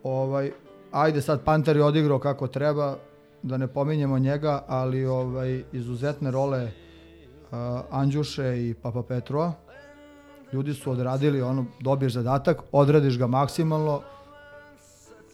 Ovaj, 0.07 0.51
ajde 0.91 1.21
sad 1.21 1.43
Panter 1.43 1.75
je 1.75 1.83
odigrao 1.83 2.19
kako 2.19 2.47
treba, 2.47 2.95
da 3.43 3.57
ne 3.57 3.67
pominjemo 3.67 4.19
njega, 4.19 4.63
ali 4.67 5.05
ovaj 5.05 5.63
izuzetne 5.71 6.31
role 6.31 6.63
uh, 6.63 7.57
Andjuše 7.91 8.67
i 8.69 8.73
Papa 8.81 9.03
Petrova. 9.03 9.53
Ljudi 10.53 10.73
su 10.73 10.91
odradili 10.91 11.41
ono, 11.41 11.65
dobiješ 11.79 12.13
zadatak, 12.13 12.61
odradiš 12.71 13.17
ga 13.17 13.27
maksimalno. 13.27 14.01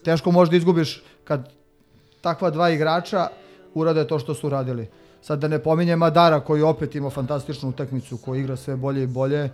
Teško 0.04 0.32
možda 0.32 0.56
izgubiš 0.56 1.04
kad 1.24 1.50
takva 2.22 2.50
dva 2.50 2.70
igrača 2.70 3.28
urade 3.74 4.08
to 4.08 4.20
što 4.20 4.34
su 4.34 4.50
radili. 4.50 4.90
Sad 5.22 5.40
da 5.40 5.48
ne 5.48 5.60
pominjem 5.60 6.00
Madara 6.00 6.40
koji 6.40 6.62
opet 6.62 6.96
ima 6.96 7.10
fantastičnu 7.10 7.70
utakmicu, 7.70 8.18
koji 8.18 8.40
igra 8.40 8.56
sve 8.56 8.76
bolje 8.76 9.04
i 9.04 9.08
bolje. 9.08 9.50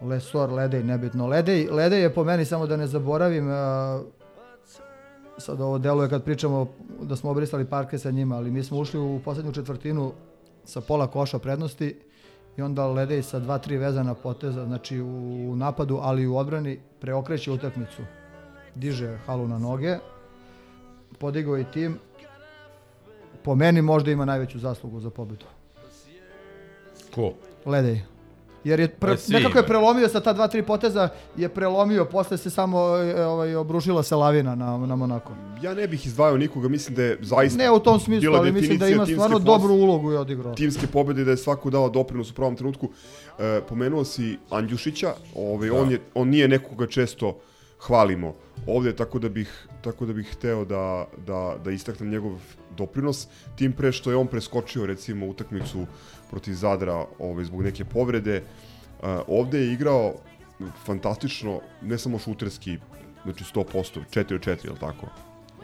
Lesor, 0.00 0.52
Ledej, 0.52 0.84
nebitno. 0.84 1.26
Ledej, 1.26 1.68
Ledej 1.70 2.02
je 2.02 2.14
po 2.14 2.24
meni, 2.24 2.44
samo 2.44 2.66
da 2.66 2.76
ne 2.76 2.86
zaboravim, 2.86 3.48
a, 3.50 4.02
sad 5.38 5.60
ovo 5.60 5.78
deluje 5.78 6.08
kad 6.08 6.24
pričamo 6.24 6.66
da 7.02 7.16
smo 7.16 7.30
obrisali 7.30 7.64
parke 7.64 7.98
sa 7.98 8.10
njima, 8.10 8.36
ali 8.36 8.50
mi 8.50 8.64
smo 8.64 8.78
ušli 8.78 9.00
u 9.00 9.20
posljednju 9.24 9.52
četvrtinu 9.52 10.12
sa 10.64 10.80
pola 10.80 11.06
koša 11.06 11.38
prednosti 11.38 11.96
i 12.56 12.62
onda 12.62 12.86
Ledej 12.86 13.22
sa 13.22 13.38
dva, 13.38 13.58
tri 13.58 13.76
vezana 13.76 14.14
poteza, 14.14 14.64
znači 14.64 15.00
u 15.00 15.54
napadu, 15.56 15.98
ali 16.02 16.22
i 16.22 16.26
u 16.26 16.36
odbrani, 16.36 16.80
preokreće 17.00 17.50
utakmicu. 17.52 18.02
Diže 18.74 19.18
halu 19.26 19.48
na 19.48 19.58
noge, 19.58 19.98
podigao 21.18 21.58
i 21.58 21.64
tim. 21.64 21.98
Po 23.42 23.54
meni 23.54 23.82
možda 23.82 24.10
ima 24.10 24.24
najveću 24.24 24.58
zaslugu 24.58 25.00
za 25.00 25.10
pobedu. 25.10 25.46
Ko? 27.14 27.32
Ledej. 27.66 28.00
Jer 28.64 28.80
je 28.80 28.88
pre, 28.88 29.16
si 29.16 29.32
nekako 29.32 29.58
je 29.58 29.66
prelomio 29.66 30.08
sa 30.08 30.20
ta 30.20 30.32
dva, 30.32 30.48
tri 30.48 30.62
poteza, 30.62 31.08
je 31.36 31.48
prelomio, 31.48 32.04
posle 32.04 32.38
se 32.38 32.50
samo 32.50 32.96
e, 32.96 33.24
ovaj, 33.26 33.54
obrušila 33.54 34.02
se 34.02 34.14
lavina 34.16 34.54
na, 34.54 34.78
na 34.78 34.96
Monako. 34.96 35.32
Ja 35.62 35.74
ne 35.74 35.88
bih 35.88 36.06
izdvajao 36.06 36.36
nikoga, 36.36 36.68
mislim 36.68 36.94
da 36.94 37.02
je 37.02 37.18
zaista... 37.20 37.58
Ne 37.58 37.70
u 37.70 37.78
tom 37.78 38.00
smislu, 38.00 38.34
ali 38.34 38.52
mislim 38.52 38.78
da 38.78 38.88
ima 38.88 39.06
stvarno 39.06 39.38
pos- 39.38 39.44
dobru 39.44 39.74
ulogu 39.74 40.12
i 40.12 40.16
odigrao. 40.16 40.54
Timske 40.54 40.86
pobjede 40.86 41.24
da 41.24 41.30
je 41.30 41.36
svako 41.36 41.70
dao 41.70 41.88
doprinos 41.88 42.30
u 42.30 42.34
pravom 42.34 42.56
trenutku. 42.56 42.88
E, 43.38 43.60
pomenuo 43.68 44.04
si 44.04 44.38
Andjušića, 44.50 45.14
ovaj, 45.34 45.70
on, 45.70 45.90
je, 45.90 46.00
on 46.14 46.28
nije 46.28 46.48
nekoga 46.48 46.86
često 46.86 47.38
hvalimo 47.86 48.34
ovdje, 48.66 48.96
tako 48.96 49.18
da 49.18 49.28
bih, 49.28 49.68
tako 49.82 50.06
da 50.06 50.12
bih 50.12 50.28
hteo 50.32 50.64
da, 50.64 51.06
da, 51.26 51.56
da 51.64 51.70
istaknem 51.70 52.10
njegov 52.10 52.32
doprinos, 52.76 53.28
tim 53.56 53.72
pre 53.72 53.92
što 53.92 54.10
je 54.10 54.16
on 54.16 54.26
preskočio 54.26 54.86
recimo 54.86 55.26
utakmicu 55.26 55.86
protiv 56.30 56.54
Zadra 56.54 57.04
ovaj, 57.18 57.44
zbog 57.44 57.62
neke 57.62 57.84
povrede. 57.84 58.42
Uh, 59.02 59.08
ovde 59.28 59.58
je 59.58 59.72
igrao 59.72 60.14
fantastično, 60.84 61.60
ne 61.82 61.98
samo 61.98 62.18
šuterski, 62.18 62.78
znači 63.24 63.44
100%, 63.44 64.00
4 64.10 64.34
od 64.34 64.40
4, 64.40 64.64
je 64.64 64.70
li 64.70 64.78
tako? 64.80 65.06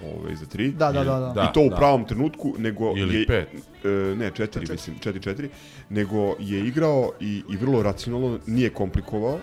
Ovaj, 0.05 0.34
za 0.34 0.47
3. 0.47 0.72
Da, 0.72 0.93
da, 0.93 1.05
da, 1.05 1.20
da. 1.20 1.32
Da, 1.32 1.48
I 1.51 1.55
to 1.55 1.60
u 1.60 1.68
da. 1.68 1.76
pravom 1.76 2.05
trenutku, 2.05 2.55
nego 2.59 2.93
Ili 2.97 3.20
je, 3.20 3.26
pet. 3.26 3.48
e, 3.84 3.88
ne, 4.16 4.30
4, 4.30 4.70
mislim, 4.72 4.97
4-4, 5.05 5.48
nego 5.90 6.36
je 6.38 6.60
igrao 6.60 7.12
i, 7.20 7.43
i 7.51 7.56
vrlo 7.56 7.82
racionalno, 7.82 8.38
nije 8.47 8.70
komplikovao. 8.70 9.38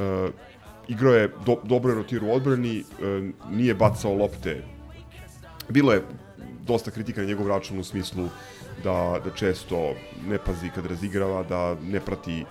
E, 0.00 0.28
igrao 0.88 1.14
je, 1.14 1.30
do, 1.46 1.56
dobro 1.64 1.92
je 1.92 1.96
rotirao 1.96 2.28
u 2.28 2.34
odbrani, 2.34 2.78
e, 2.78 2.84
nije 3.50 3.74
bacao 3.74 4.14
lopte. 4.14 4.62
Bilo 5.68 5.92
je 5.92 6.02
dosta 6.66 6.90
kritika 6.90 7.20
na 7.20 7.26
njegov 7.26 7.48
račun 7.48 7.78
u 7.78 7.84
smislu 7.84 8.28
da, 8.84 9.20
da 9.24 9.30
često 9.34 9.94
ne 10.28 10.38
pazi 10.38 10.70
kad 10.74 10.86
razigrava, 10.86 11.42
da 11.42 11.76
ne 11.82 12.00
prati 12.00 12.44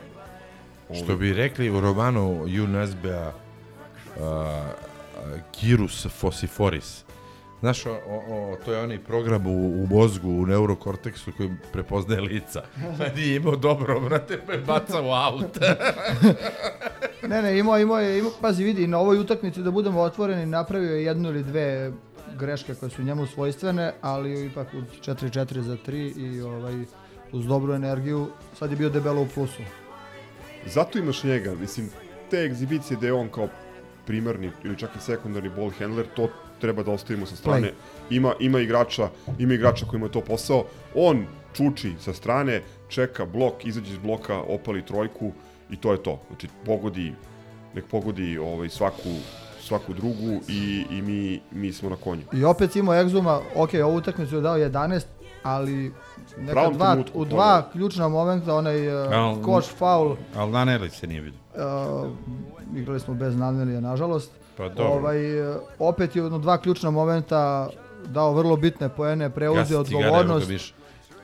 Što 0.95 1.15
bi 1.15 1.33
rekli 1.33 1.69
u 1.69 1.79
romanu 1.79 2.43
UNSB-a 2.43 3.31
uh, 3.31 4.23
Kirus 5.51 6.07
Fossiforis. 6.07 7.03
Znaš, 7.59 7.85
o, 7.85 7.91
o, 7.91 8.17
o, 8.29 8.57
to 8.65 8.73
je 8.73 8.83
onaj 8.83 8.99
program 8.99 9.47
u, 9.47 9.83
u 9.83 9.87
mozgu, 9.87 10.29
u 10.29 10.45
neurokorteksu 10.45 11.31
koji 11.37 11.49
prepoznaje 11.73 12.21
lica. 12.21 12.61
Pa 12.97 13.07
nije 13.15 13.35
imao 13.35 13.55
dobro, 13.55 13.99
brate, 13.99 14.39
pa 14.45 14.53
je 14.53 14.59
bacao 14.59 15.07
u 15.07 15.11
aut. 15.11 15.57
Ne, 17.27 17.41
ne, 17.41 17.59
imao, 17.59 17.79
imao 17.79 17.99
je, 17.99 18.19
imao, 18.19 18.31
pazi, 18.41 18.63
vidi, 18.63 18.87
na 18.87 18.99
ovoj 18.99 19.19
utakmici 19.19 19.61
da 19.61 19.71
budemo 19.71 20.01
otvoreni, 20.01 20.45
napravio 20.45 20.95
je 20.95 21.03
jednu 21.03 21.29
ili 21.29 21.43
dve 21.43 21.91
greške 22.39 22.75
koje 22.75 22.89
su 22.89 23.03
njemu 23.03 23.27
svojstvene, 23.27 23.93
ali 24.01 24.45
ipak 24.45 24.67
uz 24.73 24.83
4-4 25.01 25.59
za 25.59 25.77
3 25.87 26.17
i 26.17 26.41
ovaj, 26.41 26.73
uz 27.31 27.45
dobru 27.45 27.73
energiju, 27.73 28.27
sad 28.59 28.71
je 28.71 28.77
bio 28.77 28.89
debelo 28.89 29.21
u 29.21 29.27
plusu. 29.33 29.63
Zato 30.65 30.99
imaš 30.99 31.23
njega, 31.23 31.55
mislim, 31.55 31.89
te 32.29 32.37
egzibicije 32.37 32.97
da 32.97 33.05
je 33.07 33.13
on 33.13 33.29
kao 33.29 33.47
primarni 34.05 34.51
ili 34.63 34.77
čak 34.77 34.89
i 34.95 34.99
sekundarni 34.99 35.49
ball 35.49 35.71
handler, 35.79 36.05
to 36.15 36.29
treba 36.61 36.83
da 36.83 36.91
ostavimo 36.91 37.25
sa 37.25 37.35
strane. 37.35 37.73
Ima, 38.09 38.33
ima 38.39 38.59
igrača, 38.59 39.09
ima 39.39 39.53
igrača 39.53 39.85
kojima 39.85 40.05
je 40.05 40.11
to 40.11 40.21
posao. 40.21 40.65
On 40.95 41.25
čuči 41.53 41.93
sa 41.99 42.13
strane, 42.13 42.61
čeka 42.87 43.25
blok, 43.25 43.65
izađe 43.65 43.93
iz 43.93 43.97
bloka, 43.97 44.39
opali 44.39 44.85
trojku 44.85 45.31
i 45.69 45.77
to 45.77 45.91
je 45.91 46.03
to. 46.03 46.19
Znači, 46.27 46.47
pogodi, 46.65 47.13
nek 47.75 47.85
pogodi 47.85 48.37
ovaj, 48.37 48.69
svaku, 48.69 49.15
svaku 49.71 49.93
drugu 49.93 50.41
i, 50.47 50.85
i 50.89 51.01
mi, 51.01 51.41
mi 51.51 51.73
smo 51.73 51.89
na 51.89 51.95
konju. 51.95 52.21
I 52.33 52.43
opet 52.43 52.75
imao 52.75 52.95
Egzuma, 52.95 53.39
ok, 53.55 53.69
ovu 53.83 53.95
utakmicu 53.95 54.35
je 54.35 54.41
dao 54.41 54.57
11, 54.57 55.01
ali 55.43 55.93
neka 56.37 56.51
Pravom 56.51 56.73
dva, 56.73 56.91
trenutku, 56.91 57.19
u 57.19 57.25
dva 57.25 57.69
ključna 57.71 58.07
momenta, 58.07 58.55
onaj 58.55 58.87
uh, 58.87 59.11
Al- 59.11 59.41
koš, 59.43 59.65
faul, 59.65 60.15
Ali 60.35 60.51
Naneli 60.51 60.89
se 60.89 61.07
nije 61.07 61.21
vidio. 61.21 61.39
uh, 61.55 62.77
igrali 62.77 62.99
smo 62.99 63.13
bez 63.13 63.35
Nanelija, 63.35 63.79
nažalost. 63.79 64.31
Pa 64.57 64.69
dobro. 64.69 64.85
Ovaj, 64.85 65.49
uh, 65.49 65.55
opet 65.79 66.15
je 66.15 66.23
u 66.23 66.37
dva 66.39 66.57
ključna 66.57 66.91
momenta 66.91 67.69
dao 68.05 68.33
vrlo 68.33 68.55
bitne 68.55 68.89
poene, 68.89 69.29
preuzeo 69.29 69.83
cigare, 69.83 70.07
odgovornost. 70.07 70.51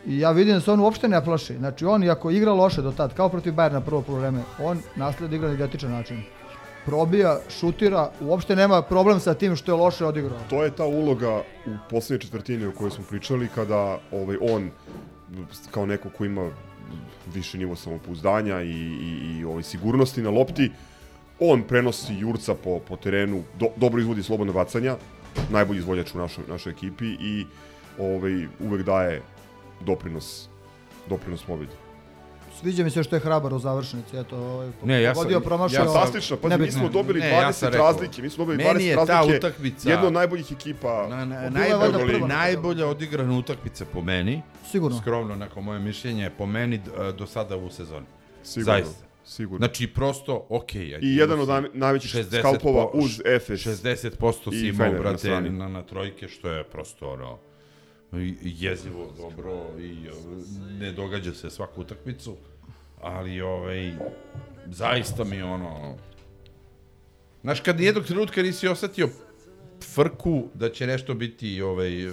I 0.06 0.20
ja 0.20 0.32
vidim 0.32 0.54
da 0.54 0.62
se 0.62 0.72
on 0.72 0.80
uopšte 0.80 1.08
ne 1.08 1.24
plaši. 1.24 1.58
Znači 1.58 1.86
on, 1.86 2.04
iako 2.04 2.32
igra 2.32 2.54
loše 2.54 2.82
do 2.82 2.92
tad, 2.92 3.14
kao 3.14 3.30
protiv 3.30 3.54
Bayerna 3.54 3.82
prvo 3.82 4.02
polovreme, 4.02 4.40
on 4.64 4.80
nastavlja 4.96 5.30
da 5.30 5.36
igra 5.36 5.48
na 5.48 5.54
identičan 5.54 5.92
način. 5.92 6.24
Probija, 6.88 7.40
šutira, 7.50 8.12
uopšte 8.22 8.56
nema 8.56 8.82
problem 8.82 9.20
sa 9.20 9.34
tim 9.34 9.56
što 9.56 9.72
je 9.72 9.76
loše 9.76 10.06
odigrao. 10.06 10.40
To 10.50 10.64
je 10.64 10.72
ta 10.72 10.86
uloga 10.86 11.44
u 11.66 11.72
poslednjoj 11.90 12.20
četvrtini 12.20 12.66
o 12.66 12.72
kojoj 12.72 12.92
smo 12.92 13.04
pričali, 13.10 13.50
kada 13.56 14.00
ovaj, 14.12 14.38
on, 14.42 14.70
kao 15.72 15.86
neko 15.86 16.10
ko 16.10 16.26
ima 16.26 16.50
više 17.34 17.58
nivo 17.58 17.76
samopouzdanja 17.76 18.62
i, 18.62 18.72
i, 18.72 19.38
i 19.38 19.46
ovaj, 19.46 19.64
sigurnosti 19.64 20.22
na 20.22 20.30
lopti, 20.30 20.72
on 21.40 21.64
prenosi 21.64 22.16
Jurca 22.20 22.56
po, 22.56 22.80
po 22.80 22.96
terenu, 22.96 23.44
do, 23.60 23.68
dobro 23.76 24.02
izvodi 24.02 24.24
slobodno 24.24 24.54
bacanja, 24.54 24.96
najbolji 25.50 25.80
izvođač 25.80 26.16
u 26.16 26.18
našoj, 26.18 26.44
našoj 26.48 26.72
ekipi 26.72 27.06
i 27.06 27.46
ovaj, 28.00 28.48
uvek 28.60 28.86
daje 28.86 29.22
doprinos, 29.86 30.50
doprinos 31.10 31.44
pobedi. 31.44 31.87
Sviđa 32.60 32.84
mi 32.84 32.90
se 32.90 33.04
što 33.04 33.16
je 33.16 33.20
hrabar 33.20 33.54
u 33.54 33.60
završnici, 33.60 34.18
eto, 34.18 34.38
ovaj, 34.38 34.70
Ne, 34.84 35.02
ja 35.02 35.10
sam- 35.10 35.16
pogodio, 35.16 35.40
promašio. 35.40 35.76
ja 35.76 35.86
sam- 35.86 35.94
Fantastično, 35.94 36.38
pazi, 36.38 36.58
mi 36.58 36.72
smo 36.72 36.90
dobili 36.90 37.20
Ne, 37.20 37.32
20 37.32 37.64
ja 37.66 37.70
razlike, 37.72 38.22
mi 38.22 38.30
smo 38.30 38.38
dobili 38.38 38.58
meni 38.58 38.70
20 38.70 38.84
je 38.84 38.96
ta 38.98 39.06
razlike, 39.06 39.38
utakmica- 39.40 39.90
jedna 39.90 40.08
od 40.08 40.14
najboljih 40.14 40.52
ekipa. 40.52 41.08
Na, 41.10 41.26
na, 41.26 41.50
najbolja, 41.50 42.06
prva. 42.08 42.28
najbolja 42.28 42.88
odigrana 42.88 43.34
utakmica 43.34 43.86
po 43.86 44.02
meni, 44.02 44.42
Sigurno. 44.72 44.98
skromno 44.98 45.36
neko 45.36 45.62
moje 45.62 45.80
mišljenje, 45.80 46.30
po 46.30 46.46
meni 46.46 46.78
d- 46.78 46.84
do 47.14 47.26
sada 47.28 47.58
u 47.58 47.70
sezoni. 47.70 48.06
Sigurno, 48.44 48.74
Zaista. 48.74 49.06
sigurno. 49.26 49.58
Znači, 49.58 49.88
prosto, 49.88 50.46
okej. 50.50 50.82
Okay, 50.84 51.00
I 51.04 51.16
jedan 51.16 51.40
od 51.40 51.48
naj- 51.48 51.70
najvećih 51.74 52.12
skalpova 52.40 52.90
uz 52.94 53.22
Efes 53.28 53.60
60% 53.62 54.52
si 54.52 54.68
imao, 54.68 54.92
brate, 54.92 55.42
na, 55.42 55.68
na 55.68 55.82
trojke, 55.82 56.28
što 56.28 56.50
je 56.50 56.64
prosto, 56.64 57.10
ono, 57.10 57.38
jezivo, 58.42 59.14
dobro 59.18 59.80
i 59.80 60.10
o, 60.10 60.14
ne 60.80 60.92
događa 60.92 61.34
se 61.34 61.50
svaku 61.50 61.82
utakmicu, 61.82 62.36
ali, 63.02 63.42
ovaj, 63.42 63.94
zaista 64.66 65.24
mi, 65.24 65.42
ono, 65.42 65.96
znaš, 67.42 67.62
kad 67.62 67.80
nijednog 67.80 68.06
trenutka 68.06 68.42
nisi 68.42 68.68
osetio 68.68 69.10
frku 69.94 70.48
da 70.54 70.72
će 70.72 70.88
nešto 70.88 71.14
biti, 71.14 71.62
ovaj, 71.62 72.08
e, 72.08 72.12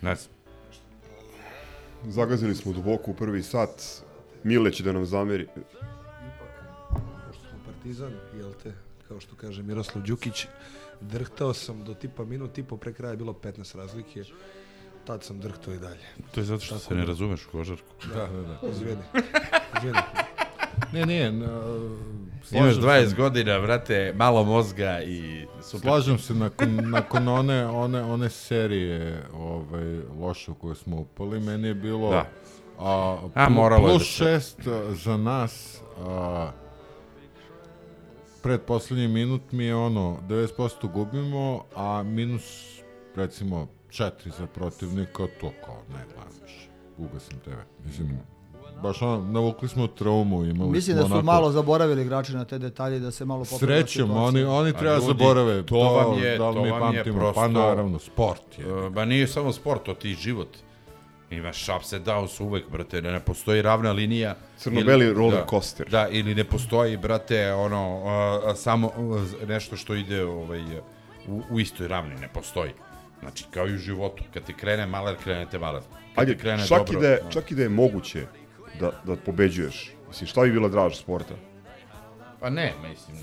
ne 0.00 0.14
znam. 0.14 0.34
Zagazili 2.04 2.54
smo 2.54 2.72
duboko 2.72 3.10
u 3.10 3.14
prvi 3.14 3.42
sat. 3.42 3.82
Mile 4.42 4.72
će 4.72 4.82
da 4.82 4.92
nam 4.92 5.06
zameri. 5.06 5.46
pošto 7.26 7.48
smo 7.48 7.58
partizan, 7.66 8.12
jel 8.38 8.52
te, 8.62 8.72
kao 9.08 9.20
što 9.20 9.36
kaže 9.36 9.62
Miroslav 9.62 10.04
Đukić, 10.04 10.46
drhtao 11.02 11.54
sam 11.54 11.84
do 11.84 11.94
tipa 11.94 12.24
minut 12.24 12.58
i 12.58 12.62
po 12.62 12.76
pre 12.76 12.92
kraja 12.92 13.16
bilo 13.16 13.32
15 13.34 13.76
razlike, 13.76 14.24
tad 15.04 15.22
sam 15.22 15.40
drhtao 15.40 15.74
i 15.74 15.78
dalje. 15.78 16.00
To 16.30 16.40
je 16.40 16.44
zato 16.44 16.60
što 16.60 16.74
Tako 16.74 16.84
se 16.84 16.94
ne 16.94 17.00
da- 17.00 17.06
razumeš 17.06 17.46
u 17.46 17.50
košarku. 17.50 17.92
Da, 18.06 18.26
da, 18.26 18.42
da. 18.42 18.58
Izvini. 18.70 19.02
Izvini. 19.76 19.98
Ne, 20.92 21.06
nije. 21.06 21.32
na- 21.32 21.46
Imaš 22.50 22.74
slažem 22.74 22.82
20 22.82 23.08
se. 23.08 23.16
godina, 23.16 23.60
brate, 23.60 24.12
malo 24.12 24.44
mozga 24.44 25.00
i 25.00 25.46
super. 25.62 25.80
Slažem 25.80 26.18
se, 26.18 26.34
nakon, 26.34 26.90
nakon 26.90 27.28
one, 27.30 27.66
one, 27.66 28.02
one 28.02 28.30
serije 28.30 29.22
ovaj, 29.34 29.84
loše 30.20 30.50
u 30.50 30.54
koje 30.54 30.74
smo 30.74 30.96
upali, 30.96 31.40
meni 31.40 31.68
je 31.68 31.74
bilo 31.74 32.10
Da. 32.10 32.26
a, 32.78 33.18
A, 33.34 33.46
plu- 33.46 33.50
moralo 33.50 33.82
je 33.82 33.88
plus 33.88 33.98
da 34.00 34.04
se- 34.06 34.12
šest 34.14 34.58
za 34.94 35.16
nas 35.16 35.78
a, 35.98 36.50
pred 38.42 38.60
poslednji 38.60 39.08
minut 39.08 39.42
mi 39.50 39.64
je 39.64 39.74
ono 39.76 40.18
90% 40.22 40.48
gubimo, 40.88 41.64
a 41.76 42.02
minus 42.04 42.66
recimo 43.16 43.66
4 43.88 44.10
za 44.30 44.46
protivnika, 44.46 45.22
to 45.40 45.52
kao 45.60 45.78
ne 45.88 46.04
gledam 46.06 46.32
više. 46.42 46.68
Ugasim 46.98 47.38
TV. 47.38 47.50
Mislim, 47.86 48.18
baš 48.82 49.02
ono, 49.02 49.22
navukli 49.22 49.68
smo 49.68 49.86
traumu, 49.88 50.44
imali 50.44 50.70
Mislim 50.70 50.94
smo 50.94 51.02
da 51.02 51.08
su 51.08 51.14
onako... 51.14 51.26
malo 51.26 51.50
zaboravili 51.50 52.02
igrači 52.02 52.32
na 52.32 52.44
te 52.44 52.58
detalje 52.58 52.98
da 52.98 53.10
se 53.10 53.24
malo 53.24 53.44
popravila 53.44 53.78
Srećom, 53.78 54.10
oni, 54.12 54.42
oni 54.44 54.72
Pa 54.72 54.78
treba 54.78 54.94
ljudi, 54.94 55.06
zaborave. 55.08 55.62
to 55.62 55.76
vam 55.76 56.18
je- 56.18 56.30
da 56.30 56.36
to 56.38 56.52
vam 56.52 56.64
je 56.66 56.70
pamtimo? 56.72 57.18
prosto- 57.18 57.34
Pa 57.34 57.48
naravno, 57.48 57.98
sport 57.98 58.58
je. 58.58 58.74
Uh, 58.76 58.92
ba 58.92 59.04
nije 59.04 59.26
samo 59.26 59.52
sport, 59.52 59.82
to 59.82 59.94
ti 59.94 60.14
život. 60.14 60.48
Imaš 61.30 61.68
ups 61.68 61.92
and 61.92 62.06
downs 62.06 62.42
uvek, 62.42 62.70
brate, 62.70 63.02
ne, 63.02 63.12
ne 63.12 63.20
postoji 63.20 63.62
ravna 63.62 63.92
linija. 63.92 64.34
Crno-beli 64.58 65.12
roller 65.12 65.40
da, 65.40 65.46
coaster. 65.50 65.88
Da, 65.88 66.08
ili 66.08 66.34
ne 66.34 66.44
postoji, 66.44 66.96
brate, 66.96 67.52
ono, 67.52 68.02
uh, 68.02 68.56
samo 68.56 68.86
uh, 68.96 69.48
nešto 69.48 69.76
što 69.76 69.94
ide 69.94 70.24
ovaj, 70.24 70.62
u, 71.26 71.42
u 71.50 71.60
istoj 71.60 71.88
ravni, 71.88 72.14
ne 72.14 72.28
postoji. 72.28 72.72
Znači, 73.20 73.44
kao 73.50 73.68
i 73.68 73.74
u 73.74 73.78
životu, 73.78 74.24
kad 74.34 74.42
ti 74.44 74.54
krene 74.54 74.86
maler, 74.86 75.16
krenete 75.16 75.58
maler. 75.58 75.82
Kad 76.14 76.28
Ajde, 76.28 76.38
krene 76.38 76.66
čak, 76.66 76.78
dobro, 76.78 76.98
i 76.98 77.02
da 77.02 77.08
je, 77.08 77.20
no. 77.24 77.30
čak 77.30 77.50
i 77.50 77.54
da 77.54 77.62
je 77.62 77.68
moguće 77.68 78.26
da, 78.80 78.90
da 79.04 79.16
pobeđuješ. 79.16 79.92
Mislim, 80.08 80.26
šta 80.26 80.42
bi 80.42 80.52
bila 80.52 80.68
draž 80.68 80.96
sporta? 80.96 81.34
Pa 82.40 82.50
ne, 82.50 82.72
mislim, 82.88 83.16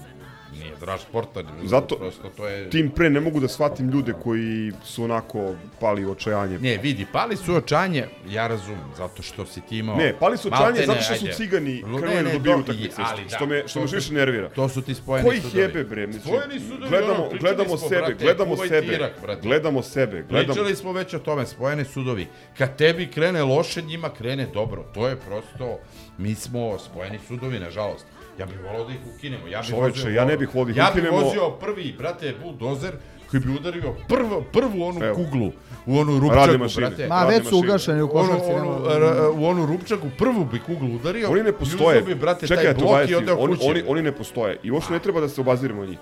nije 0.54 0.76
draž 0.80 1.02
sporta, 1.02 1.44
Zato, 1.64 1.96
prosto 1.96 2.30
to 2.30 2.48
je... 2.48 2.70
tim 2.70 2.90
pre 2.90 3.10
ne 3.10 3.20
mogu 3.20 3.40
da 3.40 3.48
shvatim 3.48 3.90
ljude 3.90 4.14
koji 4.14 4.72
su 4.84 5.04
onako 5.04 5.54
pali 5.80 6.06
u 6.06 6.12
očajanje. 6.12 6.60
Ne, 6.60 6.78
vidi, 6.78 7.06
pali 7.12 7.36
su 7.38 7.56
očanje, 7.56 8.06
ja 8.28 8.48
razumem, 8.48 8.92
zato 8.98 9.22
što 9.22 9.46
si 9.46 9.62
ti 9.62 9.78
imao... 9.78 9.96
Ne, 9.98 10.14
pali 10.20 10.38
su 10.38 10.48
očajanje 10.48 10.82
zato 10.86 11.02
što 11.02 11.16
su 11.16 11.26
cigani 11.28 11.84
krenuli 12.00 12.24
da 12.24 12.40
dobiju 12.40 12.42
do- 12.46 12.58
utakmice, 12.58 13.02
što 13.28 13.40
da, 13.40 13.46
me- 13.46 13.68
što 13.68 13.80
me 13.80 13.86
više 13.88 14.14
nervira. 14.14 14.50
To 14.50 14.70
su 14.70 14.82
ti 14.82 14.94
spojeni 14.96 15.30
Koji 15.30 15.42
sudovi. 15.42 15.62
jebe, 15.62 15.84
bre? 15.84 16.08
Mislim, 16.08 16.24
Spojeni 16.24 16.60
sudovi, 16.62 16.90
gledamo, 16.90 17.14
ono, 17.24 17.40
gledamo 17.40 17.78
smo, 17.78 17.90
sebe, 17.90 18.02
brate, 18.02 18.16
gledamo 18.16 18.58
sebe, 18.58 18.98
brate. 19.22 19.42
gledamo 19.42 19.82
sebe, 19.84 20.24
gledamo... 20.24 20.54
Pričali 20.54 20.76
smo 20.76 20.92
već 20.92 21.14
o 21.14 21.20
tome, 21.20 21.46
spojeni 21.46 21.86
sudovi. 21.86 22.28
Kad 22.58 22.78
tebi 22.78 23.08
krene 23.08 23.44
loše, 23.44 23.82
njima 23.82 24.10
krene 24.10 24.48
dobro. 24.54 24.84
To 24.94 25.08
je 25.08 25.16
prosto, 25.18 25.80
mi 26.18 26.36
smo 26.36 26.80
spojeni 26.80 27.20
sudovi, 27.28 27.60
nažalost. 27.60 28.06
Ja 28.40 28.46
bih 28.46 28.58
volao 28.64 28.86
da 28.86 28.94
ih 28.94 29.00
ukinemo. 29.16 29.48
Ja 29.48 29.60
bih 29.60 29.70
Čoveče, 29.70 30.00
vozio- 30.00 30.10
ja 30.12 30.26
ne 30.26 30.38
bih 30.38 30.50
volao 30.50 30.66
da 30.66 30.72
ih 30.72 30.78
Ja 30.78 30.90
ukinemo. 30.92 31.12
bih 31.12 31.26
vozio 31.26 31.50
prvi, 31.52 31.96
brate, 31.98 32.34
buldozer, 32.44 32.92
koji 33.30 33.42
bi 33.42 33.50
udario 33.52 33.94
prvu, 34.08 34.44
prvu 34.54 34.84
onu 34.84 35.04
Evo. 35.04 35.16
kuglu, 35.16 35.52
u 35.86 36.00
onu 36.00 36.20
rupčaku, 36.20 36.58
mašine. 36.58 36.88
brate. 36.88 37.08
Ma, 37.08 37.24
već 37.24 37.48
su 37.48 37.58
ugašeni 37.58 38.02
u 38.02 38.06
Onu, 38.06 38.28
košarci. 38.28 38.50
nema- 38.50 38.78
r- 38.88 39.30
u 39.32 39.46
onu 39.46 39.66
rupčaku 39.66 40.08
prvu 40.18 40.46
bi 40.46 40.60
kuglu 40.60 40.96
udario. 40.96 41.30
Oni 41.30 41.44
ne 41.44 41.52
postoje. 41.52 42.02
bi, 42.02 42.16
brate, 42.16 42.48
Čekaj, 42.48 42.64
taj 42.66 42.74
to 42.74 42.80
blok 42.80 43.10
i 43.10 43.16
odeo 43.16 43.38
oni, 43.38 43.58
oni, 43.62 43.84
oni 43.88 44.02
ne 44.02 44.12
postoje. 44.12 44.58
I 44.64 44.72
uopšte 44.72 44.94
ne 44.94 45.00
treba 45.00 45.20
da 45.20 45.30
se 45.30 45.42
obazirimo 45.42 45.82
na 45.82 45.88
njih. 45.88 45.98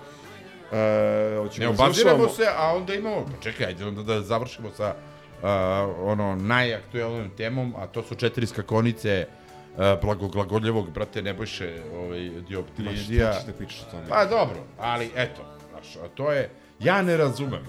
E, 0.65 0.77
hoćemo 1.39 1.67
Ne 1.67 1.75
da 1.75 1.83
obaziramo 1.83 2.29
se, 2.29 2.43
a 2.57 2.75
onda 2.75 2.93
imamo, 2.93 3.25
pa 3.25 3.41
čekaj, 3.41 3.65
ajde 3.65 3.85
onda 3.85 4.03
da 4.03 4.21
završimo 4.21 4.69
sa 4.71 4.95
uh, 5.35 5.49
ono 6.01 6.35
najaktuelnom 6.35 7.29
temom, 7.29 7.73
a 7.77 7.87
to 7.87 8.03
su 8.03 8.15
četiri 8.15 8.47
skakonice 8.47 9.27
uh, 9.29 9.44
blagoglagoljevog, 10.01 10.91
brate, 10.91 11.21
Nebojše 11.21 11.73
ovaj, 11.95 12.29
Dioptridija. 12.47 13.31
šta 13.31 13.39
ćeš 13.39 13.47
da 13.47 13.53
pričaš 13.53 13.81
o 13.81 13.91
tome? 13.91 14.03
Pa 14.09 14.25
dobro, 14.25 14.57
ali 14.77 15.09
eto, 15.15 15.41
znaš, 15.69 15.95
a 15.95 16.07
to 16.15 16.31
je, 16.31 16.49
ja 16.79 17.01
ne 17.01 17.17
razumem, 17.17 17.65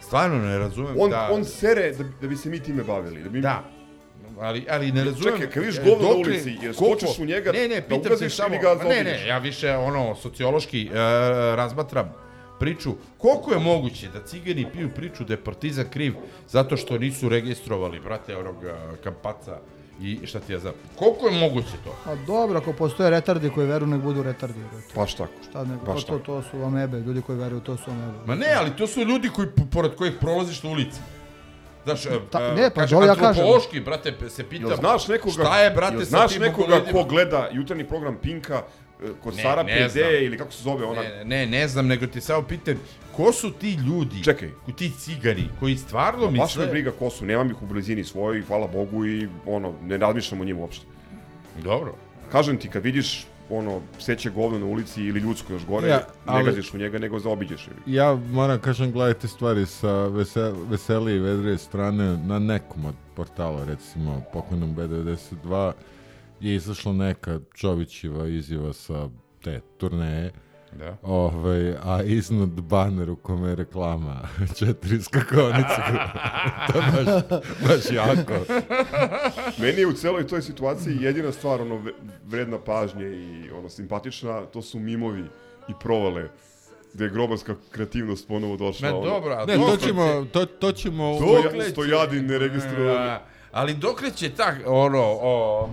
stvarno 0.00 0.38
ne 0.38 0.58
razumem 0.58 0.96
On, 0.98 1.10
da... 1.10 1.28
on 1.32 1.44
sere 1.44 1.92
da, 1.92 2.04
da 2.20 2.26
bi 2.26 2.36
se 2.36 2.50
mi 2.50 2.60
time 2.60 2.84
bavili. 2.84 3.22
Da, 3.22 3.28
bi... 3.28 3.40
Da, 3.40 3.64
ali, 4.40 4.66
ali 4.70 4.92
ne 4.92 5.04
razumem... 5.04 5.34
Čekaj, 5.34 5.50
kad 5.50 5.62
vidiš 5.62 5.78
e, 5.78 5.82
govno 5.84 6.08
na 6.08 6.14
dokle- 6.14 6.28
ulici, 6.28 6.56
jer 6.62 6.74
skočiš 6.74 7.18
u 7.18 7.24
njega, 7.24 7.52
ne, 7.52 7.68
ne, 7.68 7.80
da 7.80 7.94
ugaziš 7.94 8.36
samo, 8.36 8.54
ili 8.54 8.62
ga 8.62 8.88
ne, 8.88 9.04
ne, 9.04 9.26
ja 9.26 9.38
više 9.38 9.76
ono 9.76 10.14
sociološki 10.14 10.88
uh, 10.90 10.96
razmatram 11.56 12.14
priču, 12.60 12.94
koliko 13.18 13.52
je 13.52 13.58
moguće 13.58 14.08
da 14.08 14.22
cigani 14.22 14.66
piju 14.72 14.90
priču 14.94 15.24
da 15.24 15.32
je 15.32 15.44
Partizan 15.44 15.86
kriv 15.90 16.14
zato 16.48 16.76
što 16.76 16.98
nisu 16.98 17.28
registrovali, 17.28 18.00
brate, 18.00 18.36
onog 18.36 18.56
uh, 18.56 18.98
kampaca 19.04 19.58
i 20.00 20.26
šta 20.26 20.40
ti 20.40 20.52
ja 20.52 20.58
znam. 20.58 20.72
Koliko 20.96 21.28
je 21.28 21.40
moguće 21.40 21.76
to? 21.84 22.10
A 22.10 22.14
dobro, 22.26 22.58
ako 22.58 22.72
postoje 22.72 23.10
retardi 23.10 23.50
koji 23.50 23.66
veruju, 23.66 23.90
nek 23.90 24.00
budu 24.00 24.22
retardi. 24.22 24.58
brate. 24.72 24.92
Baš 24.96 25.14
tako. 25.14 25.32
Šta 25.50 25.64
nego, 25.64 25.84
Baš 25.86 26.04
to, 26.04 26.12
to, 26.12 26.18
to 26.18 26.42
su 26.42 26.62
amebe, 26.62 26.98
ljudi 26.98 27.22
koji 27.22 27.38
veruju, 27.38 27.60
to 27.60 27.76
su 27.76 27.90
amebe. 27.90 28.18
Ma 28.26 28.34
ne, 28.34 28.54
ali 28.54 28.76
to 28.76 28.86
su 28.86 29.00
ljudi 29.00 29.28
koji, 29.28 29.48
pored 29.72 29.94
kojih 29.94 30.14
prolaziš 30.20 30.62
na 30.62 30.70
ulici. 30.70 31.00
Znaš, 31.84 32.02
Ta- 32.30 32.48
uh, 32.48 32.56
ne, 32.56 32.70
pa 32.70 32.80
kaže, 32.80 32.96
ja 32.96 33.00
kažem. 33.06 33.24
antropološki, 33.24 33.80
brate, 33.80 34.14
se 34.28 34.44
pitam, 34.44 34.68
Jel 34.68 34.76
znaš 34.76 35.08
nekoga, 35.08 35.32
šta 35.32 35.60
je, 35.60 35.70
brate, 35.70 35.94
jel 35.94 36.04
znaš 36.04 36.38
nekoga 36.38 36.80
ko 36.92 37.04
gleda 37.04 37.48
jutarnji 37.52 37.84
program 37.84 38.18
Pinka 38.22 38.62
e, 39.02 39.08
kod 39.22 39.36
Ne, 39.36 39.42
Sara 39.42 39.62
ne 39.62 39.72
PD 39.78 39.90
znam. 39.92 40.04
ili 40.14 40.38
kako 40.38 40.52
se 40.52 40.62
zove 40.62 40.84
ona? 40.86 41.02
Ne, 41.02 41.24
ne, 41.24 41.46
ne 41.46 41.68
znam, 41.68 41.86
nego 41.86 42.06
ti 42.06 42.20
samo 42.20 42.42
pitam, 42.42 42.74
ko 43.18 43.32
su 43.32 43.50
ti 43.50 43.72
ljudi, 43.72 44.22
Čekaj. 44.24 44.50
ko 44.66 44.72
ti 44.72 44.90
cigani, 44.92 45.48
koji 45.60 45.76
stvarno 45.76 46.20
Baš 46.20 46.32
me 46.32 46.40
misle... 46.40 46.66
briga 46.66 46.90
ko 46.90 47.10
su, 47.10 47.26
nemam 47.26 47.50
ih 47.50 47.62
u 47.62 47.66
blizini 47.66 48.04
svojoj, 48.04 48.42
hvala 48.42 48.66
Bogu 48.66 49.06
i 49.06 49.28
ono, 49.46 49.74
ne 49.82 49.96
razmišljam 49.96 50.40
o 50.40 50.44
njima 50.44 50.60
uopšte. 50.60 50.86
Dobro. 51.58 51.94
Kažem 52.32 52.56
ti, 52.58 52.68
kad 52.68 52.82
vidiš 52.82 53.26
ono, 53.50 53.80
seće 53.98 54.30
govno 54.30 54.58
na 54.58 54.66
ulici 54.66 55.02
ili 55.02 55.20
ljudsko 55.20 55.52
još 55.52 55.66
gore, 55.66 55.88
Ja, 55.88 55.96
ne 55.96 56.02
ali- 56.26 56.44
gaziš 56.44 56.74
u 56.74 56.78
njega, 56.78 56.98
nego 56.98 57.18
zaobiđeš. 57.18 57.66
je. 57.66 57.72
Ja 57.88 58.14
moram 58.26 58.60
kažem, 58.60 58.92
gledajte 58.92 59.28
stvari 59.28 59.66
sa 59.66 60.06
vese, 60.06 60.40
veselije 60.68 61.16
i 61.16 61.20
vedrije 61.20 61.58
strane 61.58 62.16
na 62.16 62.38
nekom 62.38 62.84
od 62.84 62.94
portala, 63.14 63.64
recimo 63.64 64.22
pokojnom 64.32 64.76
B92, 64.76 65.72
je 66.40 66.54
izašla 66.54 66.92
neka 66.92 67.40
Čovićeva 67.54 68.26
izjava 68.28 68.72
sa 68.72 69.08
te 69.42 69.60
turneje, 69.78 70.32
Da. 70.72 70.96
Ovaj, 71.02 71.74
a 71.82 72.02
iznad 72.02 72.48
baner 72.48 73.10
u 73.10 73.16
kome 73.16 73.48
je 73.48 73.54
reklama 73.54 74.20
četiri 74.58 75.02
skakonice. 75.02 75.82
to 76.72 76.78
je 76.78 76.84
baš, 76.92 77.40
baš 77.68 77.90
jako. 77.92 78.32
Meni 79.62 79.80
je 79.80 79.86
u 79.86 79.92
celoj 79.92 80.26
toj 80.26 80.42
situaciji 80.42 80.96
jedina 81.00 81.32
stvar 81.32 81.60
ono 81.60 81.82
vredna 82.24 82.58
pažnje 82.58 83.06
i 83.06 83.50
ono 83.50 83.68
simpatična, 83.68 84.40
to 84.46 84.62
su 84.62 84.78
mimovi 84.78 85.24
i 85.68 85.72
provale 85.80 86.28
gde 86.94 87.04
je 87.04 87.10
grobarska 87.10 87.54
kreativnost 87.70 88.28
ponovo 88.28 88.56
došla. 88.56 88.90
Ma 88.90 88.96
ono. 88.96 89.10
dobro, 89.10 89.34
a 89.34 89.44
Ne, 89.44 89.54
to 89.56 89.76
ćemo, 89.76 90.24
to, 90.32 90.46
to 90.46 90.72
ćemo... 90.72 91.18
Dokle 91.20 91.64
će- 91.64 91.70
stojadin 91.70 92.26
neregistrovani. 92.26 93.10
A, 93.10 93.20
Ali 93.52 93.74
dokle 93.74 94.10
će 94.10 94.30
ta, 94.30 94.54
ono, 94.66 95.02
o, 95.02 95.68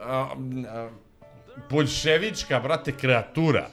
a, 0.00 0.28
a, 0.68 0.88
boljševička, 1.70 2.60
brate, 2.60 2.92
kreatura 2.92 3.68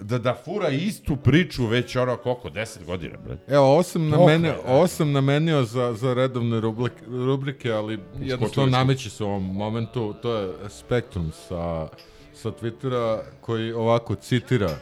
da, 0.00 0.18
da 0.18 0.36
fura 0.44 0.68
istu 0.68 1.16
priču 1.16 1.66
već 1.66 1.96
ono 1.96 2.16
koliko, 2.16 2.48
10 2.48 2.84
godina, 2.84 3.18
bre. 3.24 3.36
Evo, 3.48 3.76
osam 3.76 4.08
na 4.08 4.26
mene, 4.26 4.54
osam 4.66 5.12
namenio 5.12 5.64
za, 5.64 5.92
za 5.92 6.14
redovne 6.14 6.60
rubrike, 6.60 7.04
rubrike 7.06 7.72
ali 7.72 7.98
jednostavno 8.20 8.70
smo. 8.70 8.78
nameće 8.78 9.10
se 9.10 9.24
u 9.24 9.26
ovom 9.26 9.56
momentu, 9.56 10.14
to 10.22 10.34
je 10.34 10.54
Spektrum 10.68 11.32
sa, 11.48 11.88
sa 12.34 12.50
Twittera 12.50 13.18
koji 13.40 13.72
ovako 13.72 14.14
citira 14.14 14.78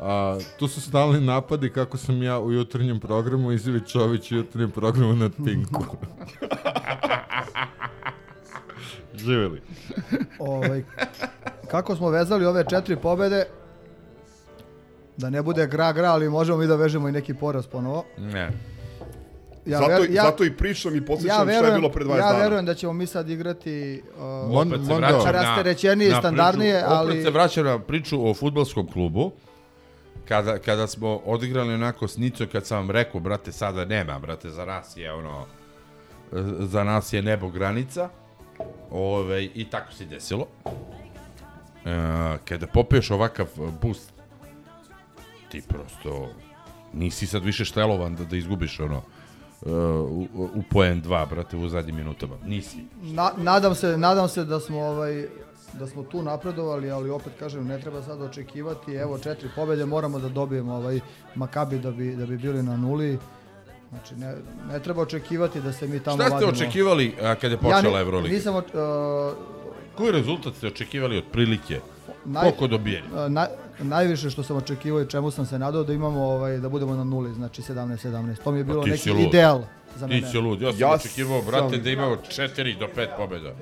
A, 0.00 0.38
tu 0.58 0.68
su 0.68 0.80
stalni 0.80 1.20
napadi 1.20 1.70
kako 1.70 1.96
sam 1.96 2.22
ja 2.22 2.40
u 2.40 2.52
jutarnjem 2.52 3.00
programu, 3.00 3.52
Izjevi 3.52 3.80
Čović 3.86 4.32
u 4.32 4.36
jutarnjem 4.36 4.70
programu 4.70 5.12
na 5.12 5.30
Pinku. 5.44 5.84
Živjeli. 9.14 9.62
ovaj, 10.38 10.84
kako 11.70 11.96
smo 11.96 12.08
vezali 12.08 12.46
ove 12.46 12.64
četiri 12.70 12.96
pobede, 12.96 13.46
da 15.20 15.30
ne 15.30 15.42
bude 15.42 15.66
gra-gra, 15.66 16.08
ali 16.08 16.28
možemo 16.28 16.58
mi 16.58 16.66
da 16.66 16.76
vežemo 16.76 17.08
i 17.08 17.12
neki 17.12 17.34
poraz 17.34 17.66
ponovo. 17.66 18.04
Ne. 18.18 18.50
Ja, 19.66 19.78
zato, 19.78 19.90
ver- 19.92 20.10
ja, 20.10 20.22
zato 20.22 20.44
i 20.44 20.52
pričam 20.52 20.96
i 20.96 21.06
podsjećam 21.06 21.28
ja 21.30 21.34
šta 21.34 21.52
je 21.52 21.56
verujem, 21.56 21.74
bilo 21.76 21.90
pre 21.90 22.04
20 22.04 22.10
ja 22.10 22.16
dana. 22.22 22.38
verujem 22.38 22.64
da 22.64 22.74
ćemo 22.74 22.92
mi 22.92 23.06
sad 23.06 23.30
igrati 23.30 24.02
uh, 24.10 24.22
Mon- 24.22 24.68
Opet 24.68 24.86
se 24.86 24.94
na, 24.94 25.32
Rasterećenije, 25.32 26.10
na 26.10 26.18
standardnije, 26.18 26.74
priču, 26.74 26.86
ali- 26.88 27.10
Opet 27.10 27.22
se 27.24 27.30
vraćam 27.30 27.64
na 27.64 27.78
priču 27.78 28.28
o 28.28 28.34
futbolskom 28.34 28.86
klubu. 28.86 29.32
Kada, 30.24 30.58
kada 30.58 30.86
smo 30.86 31.16
odigrali 31.16 31.74
onako 31.74 32.08
s 32.08 32.16
Nicom, 32.16 32.46
kad 32.46 32.66
sam 32.66 32.78
vam 32.78 32.90
rekao, 32.90 33.20
brate, 33.20 33.52
sada 33.52 33.84
nema, 33.84 34.18
brate, 34.18 34.50
za 34.50 34.64
nas 34.64 34.96
je 34.96 35.12
ono, 35.12 35.46
za 36.60 36.84
nas 36.84 37.12
je 37.12 37.22
nebo 37.22 37.48
granica. 37.48 38.08
Ove, 38.90 39.44
I 39.44 39.66
tako 39.70 39.92
se 39.92 40.04
desilo. 40.04 40.46
E, 40.64 41.90
kada 42.44 42.66
popiješ 42.66 43.10
ovakav 43.10 43.46
boost, 43.82 44.12
ti 45.50 45.62
prosto 45.68 46.28
nisi 46.92 47.26
sad 47.26 47.44
više 47.44 47.64
štelovan 47.64 48.14
da, 48.16 48.24
da 48.24 48.36
izgubiš 48.36 48.80
ono 48.80 49.02
e, 49.66 49.70
u, 50.00 50.26
u 50.34 50.62
poen 50.70 51.02
2, 51.02 51.28
brate, 51.30 51.56
u 51.56 51.68
zadnjim 51.68 51.96
minutama. 51.96 52.36
Nisi. 52.44 52.76
Na, 53.02 53.30
nadam 53.36 53.74
se, 53.74 53.98
nadam 53.98 54.28
se 54.28 54.44
da 54.44 54.60
smo 54.60 54.78
ovaj 54.80 55.26
da 55.72 55.86
smo 55.86 56.02
tu 56.02 56.22
napredovali, 56.22 56.90
ali 56.90 57.10
opet 57.10 57.32
kažem 57.38 57.66
ne 57.66 57.80
treba 57.80 58.02
sad 58.02 58.22
očekivati. 58.22 58.92
Evo 58.94 59.18
četiri 59.18 59.48
pobede 59.56 59.86
moramo 59.86 60.18
da 60.18 60.28
dobijemo 60.28 60.74
ovaj 60.74 61.00
Makabi 61.34 61.78
da 61.78 61.90
bi 61.90 62.16
da 62.16 62.26
bi 62.26 62.36
bili 62.36 62.62
na 62.62 62.76
nuli. 62.76 63.18
Znači 63.90 64.14
ne, 64.14 64.34
ne 64.72 64.80
treba 64.80 65.02
očekivati 65.02 65.60
da 65.60 65.72
se 65.72 65.86
mi 65.86 66.00
tamo 66.00 66.16
Šta 66.16 66.24
ste 66.24 66.34
vadimo. 66.34 66.52
očekivali 66.52 67.14
a, 67.22 67.34
kada 67.34 67.54
je 67.54 67.58
počela 67.58 67.98
ja, 67.98 68.00
Euroliga? 68.00 68.34
Nisam 68.34 68.54
uh, 68.56 68.62
Koji 69.96 70.12
rezultat 70.12 70.54
ste 70.54 70.66
očekivali 70.66 71.18
od 71.18 71.24
prilike? 71.32 71.80
Naj- 72.26 72.40
Koliko 72.40 72.66
dobijeni? 72.66 73.06
uh, 73.06 73.32
na, 73.32 73.46
najviše 73.80 74.30
što 74.30 74.42
sam 74.42 74.56
očekivao 74.56 75.02
i 75.02 75.08
čemu 75.08 75.30
sam 75.30 75.46
se 75.46 75.58
nadao 75.58 75.84
da 75.84 75.92
imamo 75.92 76.20
ovaj 76.22 76.58
da 76.58 76.68
budemo 76.68 76.94
na 76.94 77.04
nuli, 77.04 77.34
znači 77.34 77.62
17 77.62 77.74
17. 78.04 78.36
To 78.36 78.52
mi 78.52 78.58
je 78.58 78.64
bilo 78.64 78.80
Pa 78.80 78.84
ti 78.84 78.90
neki 78.90 79.10
lud. 79.10 79.20
ideal 79.20 79.62
za 79.96 80.06
Ti 80.08 80.14
mene. 80.14 80.26
si 80.26 80.38
lud. 80.38 80.62
Ja 80.62 80.72
sam 80.72 80.80
Ja 80.80 80.90
očekivao, 80.90 81.42
brate, 81.42 81.70
sam- 81.70 81.82
da 81.82 81.90
imamo 81.90 82.16
4 82.18 82.48
do 82.78 82.88
5 82.88 83.08
pobjeda. 83.16 83.52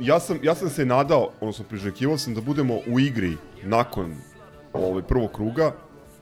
ja 0.00 0.20
sam, 0.20 0.38
ja 0.42 0.54
sam 0.54 0.68
se 0.70 0.84
nadao, 0.84 1.30
odnosno 1.40 1.64
priželjkivao 1.64 2.18
sam 2.18 2.34
da 2.34 2.40
budemo 2.40 2.74
u 2.86 3.00
igri 3.00 3.32
nakon 3.62 4.14
ovaj, 4.72 5.02
prvog 5.02 5.32
kruga, 5.32 5.72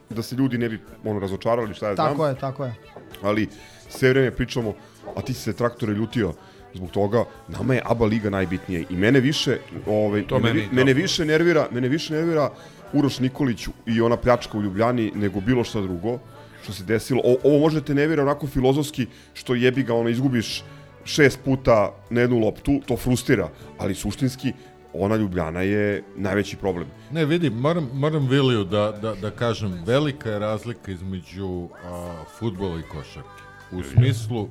da 0.09 0.21
se 0.21 0.35
ljudi 0.35 0.57
ne 0.57 0.69
bi 0.69 0.79
ono, 1.05 1.19
razočarali, 1.19 1.73
šta 1.73 1.87
ja 1.87 1.95
znam. 1.95 2.07
Tako 2.07 2.27
je, 2.27 2.35
tako 2.35 2.65
je. 2.65 2.73
ali 3.21 3.47
sve 3.89 4.09
vreme 4.09 4.31
pričamo, 4.31 4.73
a 5.15 5.21
ti 5.21 5.33
si 5.33 5.41
se 5.41 5.53
traktore 5.53 5.93
ljutio 5.93 6.33
zbog 6.73 6.91
toga, 6.91 7.23
nama 7.49 7.73
je 7.73 7.81
ABA 7.85 8.05
liga 8.05 8.29
najbitnija 8.29 8.83
i 8.89 8.95
mene 8.95 9.19
više, 9.19 9.57
ovaj, 9.87 10.27
To 10.27 10.39
mene, 10.39 10.61
da. 10.61 10.67
mene 10.71 10.93
više 10.93 11.25
nervira, 11.25 11.67
mene 11.71 11.87
više 11.87 12.13
nervira 12.13 12.49
Uroš 12.93 13.19
Nikolić 13.19 13.67
i 13.85 14.01
ona 14.01 14.17
pljačka 14.17 14.57
u 14.57 14.61
Ljubljani 14.61 15.11
nego 15.15 15.41
bilo 15.41 15.63
šta 15.63 15.81
drugo 15.81 16.19
što 16.63 16.73
se 16.73 16.83
desilo. 16.83 17.21
O, 17.23 17.35
ovo 17.43 17.59
možete 17.59 17.93
nervira 17.93 18.23
onako 18.23 18.47
filozofski 18.47 19.07
što 19.33 19.55
jebi 19.55 19.83
ga 19.83 19.93
ono 19.93 20.09
izgubiš 20.09 20.63
šest 21.05 21.39
puta 21.45 21.93
na 22.09 22.21
jednu 22.21 22.39
loptu, 22.39 22.81
to 22.87 22.97
frustrira, 22.97 23.49
ali 23.77 23.95
suštinski 23.95 24.53
ona 24.93 25.15
Ljubljana 25.15 25.61
je 25.61 26.03
najveći 26.15 26.57
problem. 26.57 26.87
Ne, 27.11 27.25
vidi, 27.25 27.49
moram, 27.49 27.89
moram 27.93 28.27
Viliju 28.27 28.63
da, 28.63 28.91
da, 28.91 29.15
da 29.15 29.31
kažem, 29.31 29.83
velika 29.85 30.29
je 30.29 30.39
razlika 30.39 30.91
između 30.91 31.67
a, 31.85 32.23
futbola 32.39 32.79
i 32.79 32.83
košarke. 32.83 33.43
U 33.71 33.83
smislu, 33.83 34.49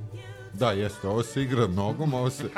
da, 0.59 0.71
jeste, 0.71 1.09
ovo 1.09 1.23
se 1.23 1.43
igra 1.43 1.67
nogom, 1.67 2.15
ovo 2.15 2.31
se... 2.31 2.45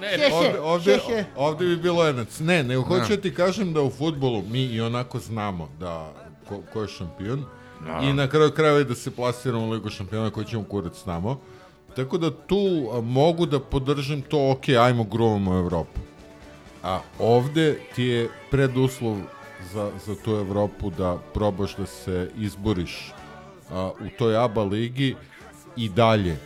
Hehe, 0.00 0.32
ovde, 0.32 0.60
ovde, 0.60 1.24
ovde 1.36 1.64
bi 1.64 1.76
bilo 1.76 2.08
enac. 2.08 2.40
Ne, 2.40 2.62
nego 2.62 2.82
hoću 2.82 3.08
da 3.08 3.22
ti 3.22 3.34
kažem 3.34 3.72
da 3.72 3.82
u 3.82 3.90
futbolu 3.90 4.42
mi 4.50 4.64
i 4.64 4.80
onako 4.80 5.18
znamo 5.18 5.68
da 5.80 6.12
ko, 6.48 6.62
ko 6.72 6.82
je 6.82 6.88
šampion 6.88 7.44
i 8.02 8.12
na 8.12 8.28
kraju 8.28 8.50
krajeva 8.50 8.82
da 8.82 8.94
se 8.94 9.10
plasiramo 9.10 9.66
u 9.66 9.70
Ligu 9.70 9.90
šampiona 9.90 10.30
koji 10.30 10.46
ćemo 10.46 10.64
kurac 10.64 11.02
znamo. 11.04 11.40
Tako 11.96 12.18
da 12.18 12.30
tu 12.30 12.90
a, 12.92 13.00
mogu 13.00 13.46
da 13.46 13.60
podržim 13.60 14.22
to, 14.22 14.50
ok, 14.50 14.68
ajmo 14.68 15.04
gruvamo 15.04 15.58
Evropu. 15.58 16.00
A 16.82 17.00
ovde 17.18 17.78
ti 17.94 18.04
je 18.04 18.28
preduslov 18.50 19.16
za, 19.72 19.90
za 20.06 20.14
tu 20.24 20.30
Evropu 20.30 20.90
da 20.90 21.18
probaš 21.34 21.76
da 21.76 21.86
se 21.86 22.30
izboriš 22.38 23.12
a, 23.70 23.90
u 24.00 24.18
toj 24.18 24.36
ABA 24.36 24.62
ligi 24.62 25.14
i 25.76 25.88
dalje 25.88 26.36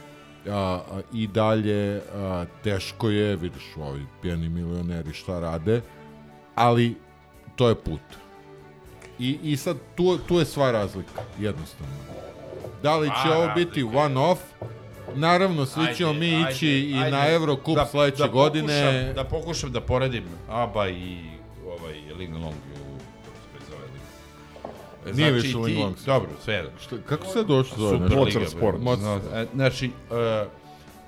a, 0.47 0.53
a, 0.53 0.81
i 1.13 1.27
dalje 1.27 2.01
a, 2.15 2.45
teško 2.65 3.09
je, 3.09 3.37
vidiš 3.37 3.63
ovi 3.79 4.07
pijani 4.23 4.49
milioneri 4.49 5.13
šta 5.13 5.41
rade, 5.41 5.81
ali 6.55 6.95
to 7.57 7.69
je 7.69 7.75
put. 7.75 8.01
I, 9.19 9.39
i 9.43 9.57
sad 9.57 9.77
tu, 9.95 10.19
tu 10.19 10.39
je 10.39 10.45
sva 10.45 10.71
razlika, 10.71 11.11
jednostavno. 11.39 11.95
Da 12.83 12.97
li 12.97 13.09
će 13.09 13.29
A, 13.29 13.39
ovo 13.39 13.49
biti 13.57 13.81
je. 13.81 13.87
one-off? 13.87 14.37
Naravno, 15.15 15.67
svi 15.67 15.81
Ajde, 15.83 15.95
ćemo 15.95 16.13
mi 16.13 16.35
ajde, 16.37 16.51
ići 16.51 16.69
i 16.69 16.95
ajde. 16.95 17.11
na 17.11 17.29
Eurocup 17.29 17.75
Da- 17.75 17.87
sledeće 17.87 18.19
da 18.19 18.29
godine. 18.29 18.83
Pokušam, 18.83 19.15
da 19.15 19.25
pokušam 19.27 19.73
da 19.73 19.81
poredim 19.81 20.25
ABA 20.49 20.89
i 20.89 21.17
ovaj 21.69 21.95
Ling 22.19 22.35
Long 22.35 22.55
liga. 25.05 25.17
Nije 25.17 25.33
više 25.33 25.59
Ling 25.59 25.79
Long. 25.79 25.97
Dobro, 26.07 26.31
sve 26.45 26.55
jedno. 26.55 26.71
Šta, 26.81 26.97
kako 27.09 27.27
se 27.27 27.45
došlo 27.45 27.77
zove? 27.79 27.91
Super 27.99 28.03
nešto? 28.03 28.23
liga. 28.23 28.79
Mozart 28.79 29.23
Sport. 29.23 29.35
e, 29.35 29.47
znači, 29.55 29.87
e, 29.87 30.47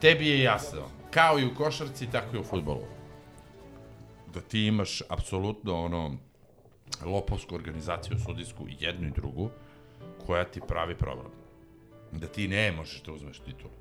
tebi 0.01 0.29
je 0.29 0.43
jasno, 0.43 0.83
kao 1.11 1.39
i 1.39 1.47
u 1.47 1.55
košarci, 1.55 2.07
tako 2.11 2.37
i 2.37 2.41
u 2.41 2.45
futbolu. 2.45 2.85
Da 4.35 4.41
ti 4.41 4.67
imaš 4.67 5.03
apsolutno 5.09 5.85
ono 5.85 6.17
lopovsku 7.05 7.55
organizaciju 7.55 8.19
sudijsku 8.27 8.67
jednu 8.81 9.09
i 9.09 9.11
drugu 9.11 9.51
koja 10.27 10.45
ti 10.45 10.61
pravi 10.69 10.95
problem. 10.95 11.31
Da 12.13 12.27
ti 12.27 12.49
ne 12.49 12.73
možeš 12.73 13.03
da 13.03 13.13
uzmeš 13.13 13.39
titulu. 13.39 13.73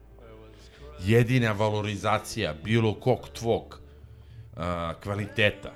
Jedina 1.00 1.52
valorizacija 1.52 2.54
bilo 2.64 2.94
kog 2.94 3.30
tvog 3.30 3.80
a, 4.58 4.94
kvaliteta 5.04 5.72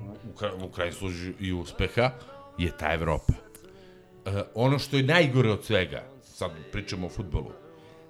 u, 0.00 0.30
u, 0.30 0.38
kra- 0.38 0.64
u 0.64 0.68
krajnjem 0.68 0.94
slučaju 0.94 1.34
i 1.40 1.52
uspeha 1.52 2.10
je 2.58 2.76
ta 2.78 2.92
Evropa. 2.94 3.32
E, 4.26 4.42
ono 4.54 4.78
što 4.78 4.96
je 4.96 5.02
najgore 5.02 5.50
od 5.50 5.64
svega, 5.64 6.02
sad 6.22 6.50
pričamo 6.72 7.06
o 7.06 7.10
futbolu, 7.10 7.52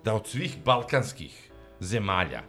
da 0.04 0.14
od 0.14 0.26
svih 0.26 0.56
balkanskih 0.64 1.50
zemalja 1.80 2.42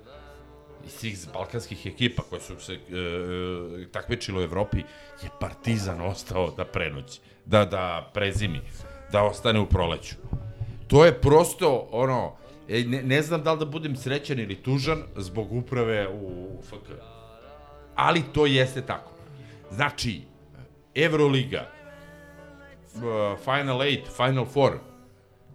i 0.86 0.90
svih 0.90 1.18
balkanskih 1.34 1.86
ekipa 1.86 2.24
koje 2.24 2.42
su 2.42 2.60
se 2.60 2.74
e, 2.74 2.78
e, 2.78 3.92
takmičile 3.92 4.40
u 4.40 4.44
Evropi 4.44 4.78
je 5.24 5.30
Partizan 5.40 6.02
ostao 6.02 6.52
da 6.52 6.66
prenoći, 6.66 7.20
da, 7.46 7.66
da 7.66 8.12
prezimi, 8.14 8.62
da 9.12 9.24
ostane 9.24 9.60
u 9.60 9.66
proleću. 9.66 10.16
To 10.88 11.06
je 11.06 11.22
prosto 11.22 11.88
ono, 11.92 12.36
e, 12.70 12.84
ne, 12.84 13.04
ne 13.04 13.22
znam 13.22 13.44
da 13.44 13.54
li 13.54 13.60
da 13.60 13.66
budem 13.66 13.96
srećan 13.96 14.40
ili 14.40 14.56
tužan 14.56 15.04
zbog 15.16 15.52
uprave 15.52 16.08
u 16.08 16.62
FK. 16.64 16.92
Ali 17.96 18.24
to 18.34 18.46
jeste 18.46 18.82
tako. 18.82 19.12
Znači, 19.72 20.22
Euroliga, 20.96 21.70
uh, 21.70 21.75
Final 23.44 23.78
8, 23.80 24.02
Final 24.18 24.46
4 24.46 24.78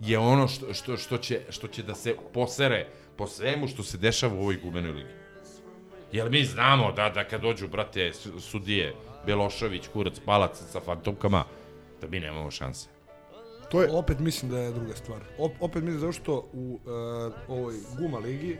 je 0.01 0.19
ono 0.19 0.49
što, 0.49 0.75
što, 0.75 0.97
što, 0.97 1.19
će, 1.19 1.41
što 1.49 1.69
će 1.69 1.83
da 1.83 1.95
se 1.95 2.15
posere 2.35 2.87
po 3.17 3.27
svemu 3.27 3.69
što 3.69 3.83
se 3.83 3.99
dešava 3.99 4.35
u 4.35 4.41
ovoj 4.41 4.57
gumenoj 4.57 4.93
ligi. 4.93 5.15
Jer 6.13 6.31
mi 6.31 6.45
znamo 6.45 6.93
da, 6.93 7.09
da 7.09 7.25
kad 7.25 7.41
dođu, 7.41 7.69
brate, 7.69 8.13
su- 8.13 8.41
sudije, 8.41 8.95
Belošević, 9.27 9.89
Kurac, 9.93 10.21
Palac 10.25 10.63
sa 10.73 10.81
fantomkama, 10.81 11.45
da 12.01 12.07
mi 12.09 12.21
nemamo 12.21 12.51
šanse. 12.51 12.89
To 13.71 13.83
je, 13.83 13.89
Opet 13.93 14.19
mislim 14.19 14.51
da 14.51 14.59
je 14.59 14.73
druga 14.73 14.97
stvar. 14.97 15.21
Op, 15.39 15.53
opet 15.61 15.83
mislim 15.83 16.01
zato 16.01 16.13
što 16.13 16.49
u 16.53 16.81
uh, 16.85 17.33
ovoj 17.49 17.75
Guma 17.99 18.19
ligi 18.19 18.59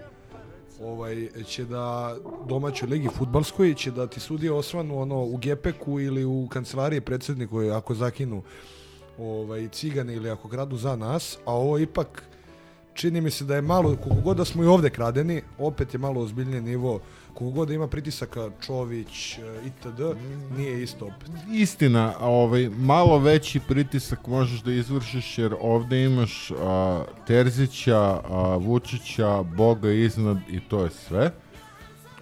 ovaj, 0.81 1.29
će 1.47 1.65
da 1.65 2.17
domaćoj 2.49 2.89
ligi 2.89 3.09
futbalskoj 3.09 3.75
će 3.75 3.91
da 3.91 4.07
ti 4.07 4.21
sudije 4.21 4.53
osvanu 4.53 5.01
ono 5.01 5.25
u 5.25 5.37
Gepeku 5.37 6.01
ili 6.01 6.25
u 6.25 6.49
kancelariji 6.53 7.01
predsjedniku 7.01 7.61
ako 7.61 7.95
zakinu 7.95 8.43
ovaj, 9.19 9.69
cigane 9.69 10.15
ili 10.15 10.31
ako 10.31 10.49
gradu 10.49 10.77
za 10.77 10.97
nas, 10.97 11.39
a 11.45 11.55
ovo 11.55 11.79
ipak 11.79 12.23
čini 12.95 13.21
mi 13.21 13.31
se 13.31 13.45
da 13.45 13.55
je 13.55 13.63
malo, 13.63 13.97
koliko 13.97 14.21
god 14.21 14.37
da 14.37 14.45
smo 14.45 14.65
i 14.65 14.67
ovde 14.67 14.91
kradeni, 14.91 15.43
opet 15.59 15.95
je 15.95 15.99
malo 15.99 16.21
ozbiljniji 16.21 16.61
nivo, 16.61 17.01
koliko 17.41 17.51
god 17.51 17.69
da 17.69 17.75
ima 17.75 17.89
pritisaka 17.89 18.51
Čović, 18.67 19.33
e, 19.33 19.41
itd., 19.67 20.01
nije 20.57 20.83
isto 20.83 21.05
opet. 21.05 21.29
Istina, 21.53 22.15
a 22.19 22.27
ovaj, 22.27 22.69
malo 22.69 23.19
veći 23.19 23.61
pritisak 23.61 24.27
možeš 24.27 24.61
da 24.61 24.73
izvršiš 24.73 25.39
jer 25.39 25.55
ovde 25.61 26.05
imaš 26.05 26.51
a, 26.53 27.03
Terzića, 27.27 27.99
a, 28.31 28.57
Vučića, 28.57 29.43
Boga 29.43 29.91
iznad 29.91 30.37
i 30.51 30.61
to 30.61 30.85
je 30.85 30.91
sve. 30.91 31.31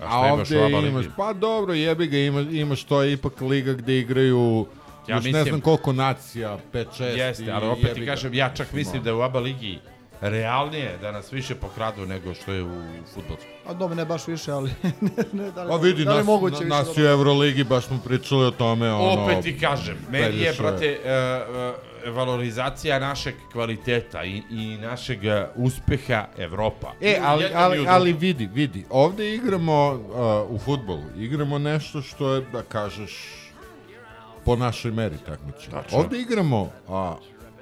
A 0.00 0.22
A, 0.22 0.28
imaš 0.28 0.50
ovde 0.50 0.88
imaš, 0.88 1.04
ligi? 1.04 1.14
pa 1.16 1.32
dobro, 1.32 1.74
jebi 1.74 2.06
ga, 2.06 2.18
ima, 2.18 2.40
imaš, 2.40 2.84
to 2.84 3.02
je 3.02 3.12
ipak 3.12 3.40
liga 3.40 3.72
gde 3.72 3.98
igraju 3.98 4.66
Ja 5.08 5.16
još 5.16 5.24
ne 5.24 5.28
mislim- 5.28 5.44
znam 5.44 5.60
koliko 5.60 5.92
nacija, 5.92 6.58
5, 6.72 6.86
6 6.92 7.04
Jeste, 7.18 7.50
ali 7.52 7.66
opet 7.66 7.94
ti 7.94 8.06
kažem, 8.06 8.34
ja 8.34 8.54
čak 8.54 8.72
mislim 8.72 9.02
da 9.02 9.10
je 9.10 9.16
u 9.16 9.20
ABA 9.20 9.40
ligi 9.40 9.78
realnije 10.20 10.98
da 11.00 11.12
nas 11.12 11.32
više 11.32 11.54
pokradu 11.54 12.06
nego 12.06 12.34
što 12.34 12.52
je 12.52 12.62
u 12.62 12.82
futbolsku. 13.14 13.48
A 13.66 13.74
dobro, 13.74 13.94
ne 13.94 14.04
baš 14.04 14.26
više, 14.26 14.52
ali 14.52 14.70
ne, 15.00 15.24
ne, 15.32 15.50
da 15.50 15.64
li, 15.64 15.72
A 15.72 15.76
vidi, 15.76 16.04
da 16.04 16.10
li 16.10 16.16
nas, 16.16 16.26
moguće 16.26 16.54
na, 16.54 16.60
više 16.60 16.68
nas 16.68 16.86
dobro? 16.86 17.02
i 17.02 17.06
u 17.06 17.10
Euroligi 17.10 17.64
baš 17.64 17.86
smo 17.86 17.98
pričali 18.04 18.44
o 18.44 18.50
tome. 18.50 18.92
Ono, 18.92 19.24
Opet 19.24 19.42
ti 19.42 19.58
kažem, 19.58 19.96
meni 20.10 20.38
je, 20.38 20.54
brate, 20.58 20.98
uh, 21.04 21.54
uh, 22.08 22.14
valorizacija 22.14 22.98
našeg 22.98 23.34
kvaliteta 23.52 24.24
i, 24.24 24.42
i 24.50 24.78
našeg 24.80 25.18
uh, 25.18 25.64
uspeha 25.64 26.26
Evropa. 26.38 26.92
E, 27.00 27.18
ali, 27.22 27.44
ali, 27.54 27.86
ali 27.88 28.12
vidi, 28.12 28.48
vidi, 28.52 28.84
ovde 28.90 29.34
igramo 29.34 29.90
uh, 29.90 30.54
u 30.54 30.58
futbolu, 30.58 31.04
igramo 31.16 31.58
nešto 31.58 32.02
što 32.02 32.34
je, 32.34 32.40
da 32.52 32.62
kažeš, 32.62 33.38
po 34.44 34.56
našoj 34.56 34.90
meri 34.92 35.16
takmičenja. 35.26 35.82
Ovde 35.92 36.20
igramo 36.20 36.70
a, 36.88 37.16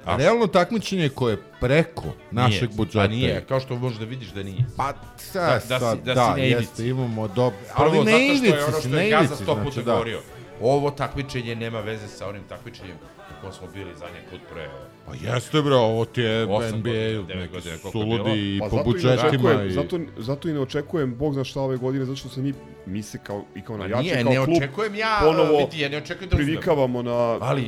A- 0.07 0.17
realno 0.17 0.47
takmičenje 0.47 1.09
koje 1.09 1.33
je 1.33 1.41
preko 1.59 2.03
našeg 2.31 2.61
Nije, 2.61 2.77
budžeta. 2.77 2.99
Pa 2.99 3.07
nije, 3.07 3.45
kao 3.45 3.59
što 3.59 3.75
možeš 3.75 3.99
da 3.99 4.05
vidiš 4.05 4.27
da 4.29 4.43
nije. 4.43 4.65
Pa, 4.77 4.93
Da- 5.33 5.39
da, 5.41 5.59
da 5.69 5.79
sad, 5.79 5.97
si- 5.97 6.03
da 6.03 6.13
da, 6.13 6.33
si 6.35 6.41
jeste, 6.41 6.87
imamo 6.87 7.27
dobro. 7.27 7.59
Prvo, 7.77 7.89
Ali 7.89 7.97
na 7.97 8.11
zato 8.11 8.35
što 8.35 8.45
je 8.47 8.65
ono 8.65 8.79
što 8.79 8.89
je 8.89 9.09
Gaza 9.11 9.35
sto 9.35 9.45
puta 9.45 9.61
znači, 9.61 9.77
da. 9.77 9.91
govorio. 9.91 10.21
Ovo 10.61 10.91
takmičenje 10.91 11.55
nema 11.55 11.79
veze 11.79 12.07
sa 12.07 12.29
onim 12.29 12.43
takmičenjem 12.43 12.97
u 13.29 13.41
kojem 13.41 13.53
smo 13.53 13.67
bili 13.67 13.91
zadnji 13.95 14.19
put 14.31 14.39
pre... 14.53 14.69
Pa 15.07 15.13
jeste 15.21 15.61
bre, 15.61 15.75
ovo 15.75 16.05
ti 16.05 16.21
je 16.21 16.45
NBA, 16.45 17.91
suludi 17.91 18.55
i 18.55 18.59
Pa 18.59 18.69
po 18.69 18.75
ne 18.75 18.83
budžetima. 18.83 19.63
I... 19.63 19.71
zato, 19.71 19.99
zato 20.17 20.49
i 20.49 20.53
ne 20.53 20.59
očekujem, 20.59 21.15
Bog 21.15 21.33
zna 21.33 21.43
šta 21.43 21.61
ove 21.61 21.77
godine, 21.77 22.05
zato 22.05 22.15
što 22.15 22.29
se 22.29 22.41
mi, 22.41 22.53
mi 22.85 23.03
se 23.03 23.19
kao, 23.23 23.43
i 23.55 23.61
kao 23.61 23.77
Ma 23.77 23.87
navijači, 23.87 24.03
nije, 24.03 24.23
kao 24.23 24.33
ne 24.33 24.45
klub, 24.45 24.57
očekujem 24.57 24.95
ja, 24.95 25.19
ponovo 25.23 25.57
vidi, 25.57 25.79
ja 25.79 25.89
ne 25.89 25.97
očekujem 25.97 26.29
da 26.29 26.35
privikavamo 26.35 27.01
na, 27.01 27.37
Ali, 27.41 27.67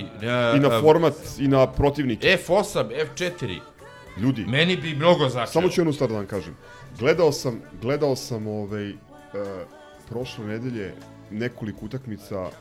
i 0.55 0.59
na 0.59 0.77
e, 0.77 0.81
format, 0.81 1.13
i 1.39 1.47
na 1.47 1.71
protivnike. 1.71 2.37
F8, 2.47 3.05
F4, 3.17 3.59
Ljudi, 4.17 4.45
meni 4.45 4.77
bi 4.77 4.95
mnogo 4.95 5.29
značilo. 5.29 5.53
samo 5.53 5.69
ću 5.69 5.81
jednu 5.81 5.93
stvar 5.93 6.09
da 6.09 6.15
vam 6.15 6.25
kažem. 6.25 6.57
Gledao 6.99 7.31
sam, 7.31 7.61
gledao 7.81 8.15
sam 8.15 8.47
ovaj, 8.47 8.89
uh, 8.89 8.97
prošle 10.09 10.45
nedelje 10.45 10.93
nekoliko 11.31 11.85
utakmica 11.85 12.41
uh, 12.41 12.51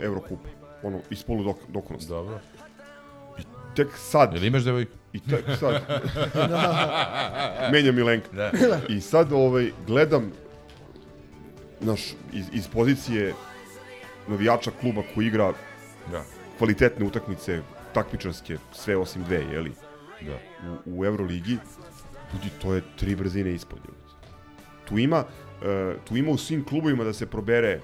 Evrokupa, 0.00 0.48
ono, 0.82 1.00
iz 1.10 1.22
polu 1.22 1.44
dok, 1.44 1.56
dokonosti. 1.68 2.08
Dobro. 2.08 2.38
Tek 3.78 3.88
sad, 3.96 4.34
Jel 4.34 4.44
imaš 4.44 4.62
devojku? 4.62 4.92
i 5.12 5.20
tek 5.20 5.44
sad, 5.60 5.82
menja 7.72 7.92
Milenka. 7.92 8.28
Da. 8.32 8.50
I 8.88 9.00
sad 9.00 9.32
ovaj, 9.32 9.70
gledam 9.86 10.32
naš, 11.80 12.00
iz, 12.32 12.46
iz 12.52 12.68
pozicije 12.68 13.34
navijača 14.28 14.70
kluba 14.80 15.02
koji 15.14 15.26
igra 15.26 15.52
Da. 16.10 16.24
kvalitetne 16.58 17.06
utakmice, 17.06 17.60
takmičarske, 17.92 18.56
sve 18.72 18.96
osim 18.96 19.22
dve, 19.24 19.44
jeli, 19.52 19.72
Da. 20.20 20.38
u, 20.86 20.98
u 21.00 21.04
Euroligi, 21.04 21.58
ljudi, 22.32 22.50
to 22.62 22.74
je 22.74 22.82
tri 22.96 23.14
brzine 23.16 23.54
ispod. 23.54 23.78
ljudi. 23.78 23.98
Tu 24.88 24.98
ima, 24.98 25.18
uh, 25.18 26.02
tu 26.04 26.16
ima 26.16 26.30
u 26.30 26.38
svim 26.38 26.64
klubovima 26.64 27.04
da 27.04 27.12
se 27.12 27.26
probere 27.26 27.80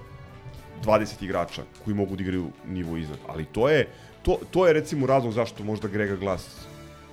20 0.84 1.24
igrača 1.24 1.62
koji 1.84 1.94
mogu 1.94 2.16
da 2.16 2.22
igraju 2.22 2.50
nivo 2.66 2.96
iznad, 2.96 3.18
ali 3.28 3.44
to 3.44 3.68
je, 3.68 3.88
to, 4.24 4.38
to 4.50 4.66
je 4.66 4.72
recimo 4.72 5.06
razlog 5.06 5.32
zašto 5.32 5.64
možda 5.64 5.88
Grega 5.88 6.16
Glas 6.16 6.66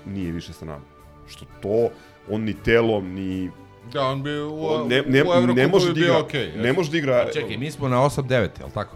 nije 0.05 0.31
više 0.31 0.53
sa 0.53 0.65
nama. 0.65 0.85
Što 1.27 1.45
to, 1.61 1.89
on 2.29 2.41
ni 2.41 2.53
telom, 2.53 3.13
ni 3.13 3.49
Da, 3.93 4.01
on 4.07 4.23
bi 4.23 4.39
u, 4.39 4.65
on 4.65 4.87
ne, 4.87 5.01
ne, 5.01 5.23
u 5.23 5.33
Evrokupu 5.33 5.53
ne 5.53 5.67
može 5.67 5.93
bi 5.93 5.99
da 5.99 6.05
bio 6.05 6.19
okej, 6.19 6.51
ne 6.55 6.73
može 6.73 6.91
da 6.91 6.97
igra, 6.97 7.31
Čekaj, 7.33 7.57
mi 7.57 7.71
smo 7.71 7.87
na 7.87 7.97
8-9, 7.97 8.33
je 8.33 8.65
li 8.65 8.71
tako? 8.73 8.95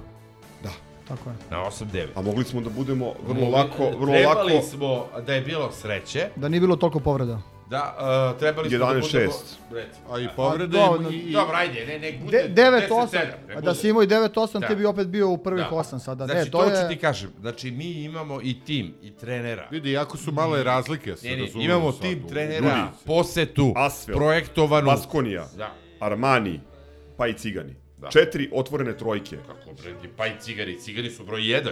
Tako 1.07 1.29
je. 1.29 1.35
Na 1.51 1.57
8-9. 1.57 2.07
a 2.15 2.21
mogli 2.21 2.43
smo 2.43 2.61
da 2.61 2.69
budemo 2.69 3.13
vrlo 3.27 3.49
lako, 3.49 3.89
vrlo 3.99 4.13
trebali 4.13 4.53
lako, 4.53 4.67
smo 4.67 5.05
da 5.25 5.33
je 5.33 5.41
bilo 5.41 5.71
sreće, 5.71 6.29
Da 6.35 6.49
nije 6.49 6.61
bilo 6.61 6.75
toliko 6.75 6.99
povreda. 6.99 7.41
Da 7.69 7.97
uh, 8.33 8.39
trebali 8.39 8.69
smo 8.69 8.77
da 8.79 8.85
11-6. 8.85 9.01
budemo... 9.01 9.33
Recimo. 9.71 10.13
A 10.13 10.19
i 10.19 10.27
povrede 10.35 10.79
A, 10.79 10.97
i, 11.11 11.15
i, 11.15 11.31
Dobro, 11.31 11.55
ajde, 11.55 11.85
ne, 11.85 11.99
nek 11.99 12.19
bude 12.23 12.47
De, 12.47 12.61
9-8, 12.61 12.89
10-7, 12.89 13.47
nek 13.47 13.57
a 13.57 13.61
da 13.61 13.75
si 13.75 13.89
imao 13.89 14.03
i 14.03 14.07
9-8, 14.07 14.59
Da. 14.59 14.67
ti 14.67 14.75
bi 14.75 14.85
opet 14.85 15.07
bio 15.07 15.29
u 15.29 15.37
prvih 15.37 15.65
Da. 15.69 15.75
8 15.75 15.99
sada. 15.99 16.25
Znači, 16.25 16.39
ne, 16.45 16.51
to, 16.51 16.57
to, 16.57 16.69
ću 16.69 16.75
je... 16.75 16.89
ti 16.89 16.97
kažem. 16.97 17.29
Znači, 17.41 17.71
mi 17.71 17.91
imamo 17.91 18.39
i 18.41 18.59
tim, 18.65 18.93
i 19.01 19.11
trenera. 19.11 19.67
Vidi, 19.71 19.91
jako 19.91 20.17
su 20.17 20.31
male 20.31 20.63
razlike, 20.63 21.15
se 21.15 21.27
Ne, 21.27 21.35
ne, 21.37 21.47
imamo 21.55 21.91
sad 21.91 22.01
tim 22.01 22.27
trenera, 22.27 22.67
Ljudi. 22.67 22.81
posetu, 23.05 23.73
Asvel, 23.75 24.17
projektovanu. 24.17 24.85
Baskonija, 24.85 25.47
Da. 25.57 25.73
Armani, 25.99 26.59
pa 27.17 27.27
i 27.27 27.33
Cigani. 27.33 27.75
Da. 27.97 28.07
Četiri 28.09 28.49
otvorene 28.53 28.97
trojke. 28.97 29.37
Kako, 29.47 29.73
bre, 29.81 29.93
pa 30.17 30.27
i 30.27 30.31
cigari. 30.39 30.79
Cigari 30.79 31.09
su 31.11 31.23
broj 31.25 31.41
1. 31.41 31.69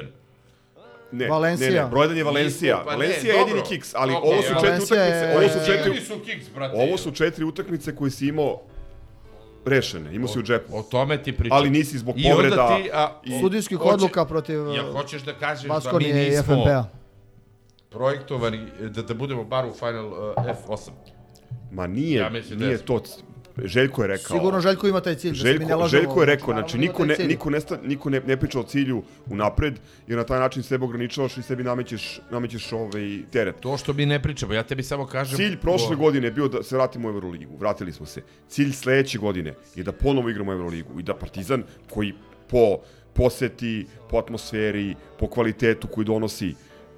Ne, 1.13 1.27
Valencija. 1.27 1.69
ne, 1.71 1.75
ne, 1.75 1.87
broj 1.87 2.03
jedan 2.03 2.17
je 2.17 2.23
Valencija. 2.23 2.75
Nismo, 2.75 2.85
pa 2.85 2.91
ne, 2.91 2.97
Valencija 2.97 3.33
je 3.33 3.39
jedini 3.39 3.55
dobro. 3.55 3.69
kiks, 3.69 3.91
ali 3.95 4.13
Okej, 4.13 4.29
ovo 4.29 4.41
su 4.41 4.47
četiri 4.49 4.67
Valencija 4.67 4.99
je- 4.99 5.09
utakmice, 5.09 5.37
ovo 5.37 5.49
su 5.49 5.65
četiri, 5.67 6.01
su 6.01 6.19
kiks, 6.21 6.45
brate. 6.49 6.77
ovo 6.77 6.97
su 6.97 7.11
četiri 7.13 7.45
utakmice 7.45 7.95
koje 7.95 8.11
si 8.11 8.27
imao 8.27 8.61
rešene, 9.65 10.15
imao 10.15 10.27
si 10.27 10.39
u 10.39 10.43
džepu. 10.43 10.77
O 10.77 10.81
tome 10.83 11.17
ti 11.19 11.31
pričam. 11.33 11.57
Ali 11.57 11.69
nisi 11.69 11.97
zbog 11.97 12.15
I 12.17 12.23
povreda 12.25 12.67
ti, 12.75 12.89
a, 12.93 13.19
i- 13.23 13.39
Sudijskih 13.41 13.77
Hoće- 13.77 13.89
odluka 13.89 14.25
protiv 14.25 14.59
Ja 14.67 14.83
hoćeš 14.93 15.21
da 15.21 15.33
kažeš 15.33 15.67
da 15.83 15.97
mi 15.99 16.05
nismo 16.05 16.43
FNP-a. 16.45 16.83
projektovani, 17.89 18.59
da, 18.81 19.01
da 19.01 19.13
budemo 19.13 19.43
bar 19.43 19.65
u 19.65 19.73
Final 19.73 20.07
uh, 20.07 20.15
F8. 20.37 20.89
Ma 21.71 21.87
nije, 21.87 22.17
Ja 22.17 22.29
mislim 22.29 22.59
da 22.59 22.65
nije 22.65 22.73
je- 22.73 22.77
to. 22.79 23.01
Željko 23.57 24.01
je 24.01 24.07
rekao. 24.07 24.37
Sigurno 24.37 24.61
Željko 24.61 24.87
ima 24.87 25.01
taj 25.01 25.15
cilj, 25.15 25.31
da 25.31 25.37
se 25.37 25.43
mi 25.43 25.49
ne 25.53 25.57
Željko, 25.59 25.79
lažemo. 25.79 26.01
Željko 26.01 26.21
je 26.21 26.25
rekao, 26.25 26.53
znači 26.53 26.77
ima 26.77 26.81
niko 26.81 27.05
ne, 27.05 27.15
niko 27.27 27.49
ne, 27.49 27.59
sta, 27.59 27.77
niko 27.83 28.09
ne, 28.09 28.19
ne 28.19 28.37
priča 28.37 28.59
o 28.59 28.63
cilju 28.63 29.03
unapred, 29.29 29.79
jer 30.07 30.17
na 30.17 30.23
taj 30.23 30.39
način 30.39 30.63
sebe 30.63 30.85
ograničavaš 30.85 31.37
i 31.37 31.41
sebi 31.41 31.63
namećeš, 31.63 32.19
namećeš 32.31 32.71
ovaj 32.71 33.19
teret. 33.31 33.59
To 33.59 33.77
što 33.77 33.93
mi 33.93 34.05
ne 34.05 34.21
pričamo, 34.21 34.53
ja 34.53 34.63
tebi 34.63 34.83
samo 34.83 35.05
kažem... 35.05 35.37
Cilj 35.37 35.57
prošle 35.57 35.95
Go- 35.95 36.01
godine 36.01 36.27
je 36.27 36.31
bio 36.31 36.47
da 36.47 36.63
se 36.63 36.75
vratimo 36.75 37.07
u 37.07 37.11
Euroligu, 37.11 37.57
vratili 37.57 37.91
smo 37.91 38.05
se. 38.05 38.21
Cilj 38.47 38.71
sledeće 38.71 39.17
godine 39.17 39.53
je 39.75 39.83
da 39.83 39.91
ponovo 39.91 40.29
igramo 40.29 40.51
u 40.51 40.53
Euroligu 40.53 40.99
i 40.99 41.03
da 41.03 41.13
Partizan 41.13 41.63
koji 41.89 42.13
po 42.49 42.77
poseti, 43.13 43.85
po 44.09 44.17
atmosferi, 44.17 44.95
po 45.19 45.27
kvalitetu 45.27 45.87
koji 45.87 46.05
donosi, 46.05 46.55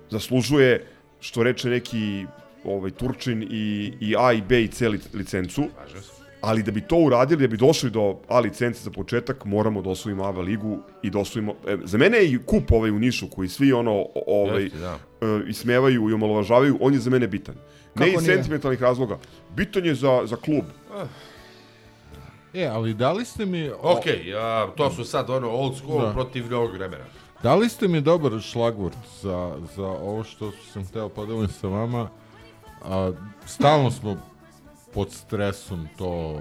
zaslužuje, 0.10 0.86
što 1.19 1.44
reče 1.44 1.69
neki 1.69 2.26
ovaj, 2.64 2.91
Turčin 2.91 3.44
i, 3.52 3.94
i 3.99 4.15
A 4.19 4.34
i 4.34 4.41
B 4.41 4.64
i 4.64 4.68
C 4.68 4.90
lic- 4.90 5.14
licencu, 5.14 5.64
Slažem 5.76 6.02
se. 6.02 6.15
Ali 6.46 6.64
da 6.64 6.72
bi 6.72 6.82
to 6.82 6.98
uradili, 6.98 7.42
da 7.42 7.48
bi 7.48 7.58
došli 7.58 7.90
do 7.90 8.16
A 8.28 8.40
licence 8.40 8.80
za 8.82 8.92
početak, 8.92 9.46
moramo 9.46 9.82
da 9.82 9.90
osvojimo 9.90 10.24
ABA 10.24 10.42
ligu 10.42 10.78
i 11.02 11.10
da 11.10 11.20
osvojimo... 11.20 11.54
E, 11.68 11.78
za 11.84 11.98
mene 11.98 12.18
je 12.18 12.32
i 12.32 12.40
kup 12.40 12.72
ovaj 12.72 12.92
u 12.92 13.00
Nišu, 13.00 13.30
koji 13.30 13.50
svi 13.50 13.74
ono, 13.74 13.96
ovaj, 14.28 14.64
Jeste, 14.64 14.78
da. 14.78 14.98
e, 15.22 15.44
ismevaju 15.48 16.10
i 16.10 16.14
omalovažavaju, 16.14 16.78
on 16.82 16.94
je 16.94 17.00
za 17.00 17.10
mene 17.10 17.28
bitan. 17.28 17.56
Ne 17.56 17.62
Kako 17.96 18.08
iz 18.12 18.14
nije? 18.18 18.36
sentimentalnih 18.36 18.82
razloga. 18.82 19.18
Bitan 19.52 19.86
je 19.86 19.96
za, 19.96 20.22
za 20.26 20.36
klub. 20.36 20.64
E, 22.54 22.66
ali 22.66 22.94
da 22.94 23.12
li 23.12 23.26
ste 23.26 23.46
mi... 23.46 23.70
o- 23.70 23.78
Okej, 23.84 24.36
a, 24.36 24.68
to 24.76 24.92
su 24.92 25.04
sad 25.06 25.30
ono 25.30 25.50
old 25.50 25.78
school 25.78 26.02
Da. 26.02 26.12
protiv 26.12 26.50
novog 26.50 26.74
vremena. 26.74 27.04
Da 27.44 27.56
li 27.56 27.70
ste 27.70 27.88
mi 27.88 28.02
dobar 28.02 28.42
šlagvort 28.42 28.98
za, 29.22 29.38
za 29.76 29.86
ovo 29.86 30.24
što 30.24 30.52
sam 30.64 30.86
hteo 30.86 31.10
podelim 31.10 31.48
sa 31.50 31.68
vama? 31.68 32.10
A, 32.84 33.12
stalno 33.46 33.92
smo 33.92 34.18
pod 34.96 35.12
stresom 35.12 35.88
to 35.98 36.40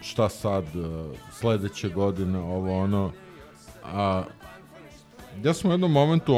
šta 0.00 0.28
sad 0.28 0.64
e, 0.64 0.68
sledeće 1.32 1.88
godine, 1.88 2.38
ovo 2.38 2.78
ono. 2.78 3.12
A, 3.84 4.22
ja 5.42 5.54
sam 5.54 5.70
u 5.70 5.74
jednom 5.74 5.92
momentu 5.92 6.34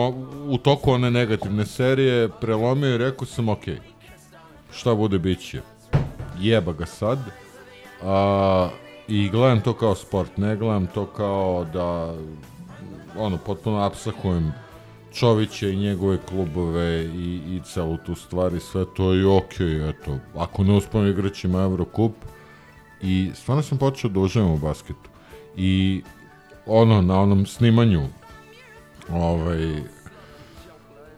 u 0.49 0.59
toku 0.59 0.91
one 0.91 1.11
negativne 1.11 1.67
serije 1.67 2.29
prelomio 2.41 2.95
i 2.95 2.99
rekao 2.99 3.27
sam 3.27 3.49
ok, 3.49 3.65
šta 4.73 4.95
bude 4.95 5.19
bit 5.19 5.41
će. 5.41 5.61
Jeba 6.39 6.73
ga 6.73 6.87
sad. 6.87 7.19
A, 8.03 8.69
I 9.09 9.29
gledam 9.29 9.61
to 9.61 9.75
kao 9.75 9.95
sport, 9.95 10.37
ne 10.37 10.57
gledam 10.57 10.87
to 10.87 11.07
kao 11.07 11.67
da 11.73 12.15
ono, 13.19 13.39
potpuno 13.39 13.79
apsahujem 13.79 14.53
Čovića 15.15 15.69
i 15.69 15.77
njegove 15.77 16.19
klubove 16.29 17.05
i, 17.05 17.41
i 17.57 17.61
celu 17.65 17.97
tu 18.07 18.15
stvar 18.15 18.55
i 18.55 18.61
sve 18.61 18.85
to 18.97 19.15
i 19.15 19.25
okej, 19.25 19.89
eto, 19.91 20.19
ako 20.37 20.65
ne 20.65 20.73
uspemo 20.73 21.07
igrat 21.07 21.33
ćemo 21.33 21.61
Eurocup 21.61 22.13
i 23.03 23.31
stvarno 23.35 23.63
sam 23.63 23.79
počeo 23.79 24.11
da 24.11 24.21
uživam 24.21 24.53
u 24.53 24.59
basketu. 24.59 25.11
I 25.57 26.03
ono, 26.67 27.03
na 27.03 27.21
onom 27.21 27.47
snimanju 27.47 28.03
ovaj, 29.11 29.83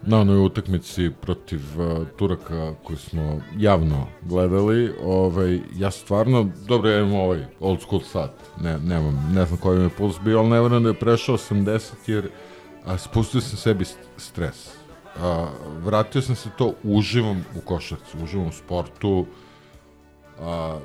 na 0.02 0.20
onoj 0.20 0.46
utakmici 0.46 1.10
protiv 1.20 1.60
uh, 1.76 2.06
Turaka 2.16 2.74
koju 2.82 2.96
smo 2.96 3.40
javno 3.56 4.06
gledali, 4.22 4.92
ovaj, 5.04 5.60
ja 5.76 5.90
stvarno, 5.90 6.50
dobro, 6.68 6.90
ja 6.90 7.00
imam 7.00 7.14
ovaj 7.14 7.44
old 7.60 7.80
school 7.80 8.00
sat, 8.02 8.30
ne, 8.60 8.78
nemam, 8.78 9.32
ne 9.34 9.46
znam 9.46 9.58
koji 9.58 9.78
mi 9.78 9.84
je 9.84 9.90
puls 9.90 10.16
bio, 10.24 10.38
ali 10.38 10.48
ne 10.48 10.60
verujem 10.60 10.82
da 10.82 10.88
je 10.88 10.94
prešao 10.94 11.36
80 11.36 11.92
jer 12.06 12.28
a, 12.84 12.98
spustio 12.98 13.40
sam 13.40 13.56
sebi 13.58 13.84
st- 13.84 13.96
stres. 14.16 14.68
A, 15.20 15.48
vratio 15.84 16.22
sam 16.22 16.36
se 16.36 16.48
to, 16.58 16.74
uživam 16.82 17.44
u 17.56 17.60
košarci, 17.60 18.16
uživam 18.22 18.46
u 18.46 18.52
sportu, 18.52 19.26
a, 20.40 20.78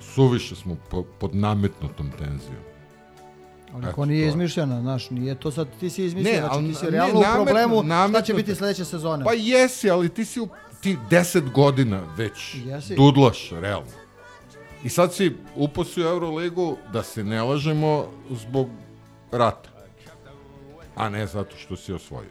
suviše 0.00 0.56
smo 0.56 0.76
po, 0.90 1.02
pod 1.02 1.34
nametnutom 1.34 2.10
tenzijom. 2.18 2.62
Ali 3.74 3.92
ko 3.92 4.04
nije 4.06 4.28
izmišljena, 4.28 4.80
znaš, 4.80 5.10
nije 5.10 5.34
to 5.34 5.50
sad, 5.50 5.68
ti 5.80 5.90
si 5.90 6.04
izmišljena, 6.04 6.40
znači 6.40 6.54
ali 6.54 6.68
ti 6.68 6.74
si 6.74 6.84
ne, 6.84 6.90
realno 6.90 7.20
u 7.20 7.22
problemu, 7.34 7.82
šta 8.10 8.22
će 8.22 8.34
biti 8.34 8.54
sledeće 8.54 8.84
sezone. 8.84 9.24
Pa 9.24 9.32
jesi, 9.32 9.90
ali 9.90 10.08
ti 10.08 10.24
si 10.24 10.40
u 10.40 10.48
ti 10.80 10.96
10 11.10 11.52
godina 11.52 12.02
već 12.16 12.54
Jesi. 12.66 12.96
dudlaš, 12.96 13.50
realno. 13.50 13.90
I 14.84 14.88
sad 14.88 15.14
si 15.14 15.36
upao 15.56 15.84
u 15.96 16.00
Euroligu, 16.00 16.76
da 16.92 17.02
se 17.02 17.24
ne 17.24 17.42
lažemo, 17.42 18.06
zbog 18.30 18.68
rata. 19.32 19.73
A 20.96 21.08
ne 21.08 21.26
zato 21.26 21.56
što 21.56 21.76
si 21.76 21.92
osvojio. 21.92 22.30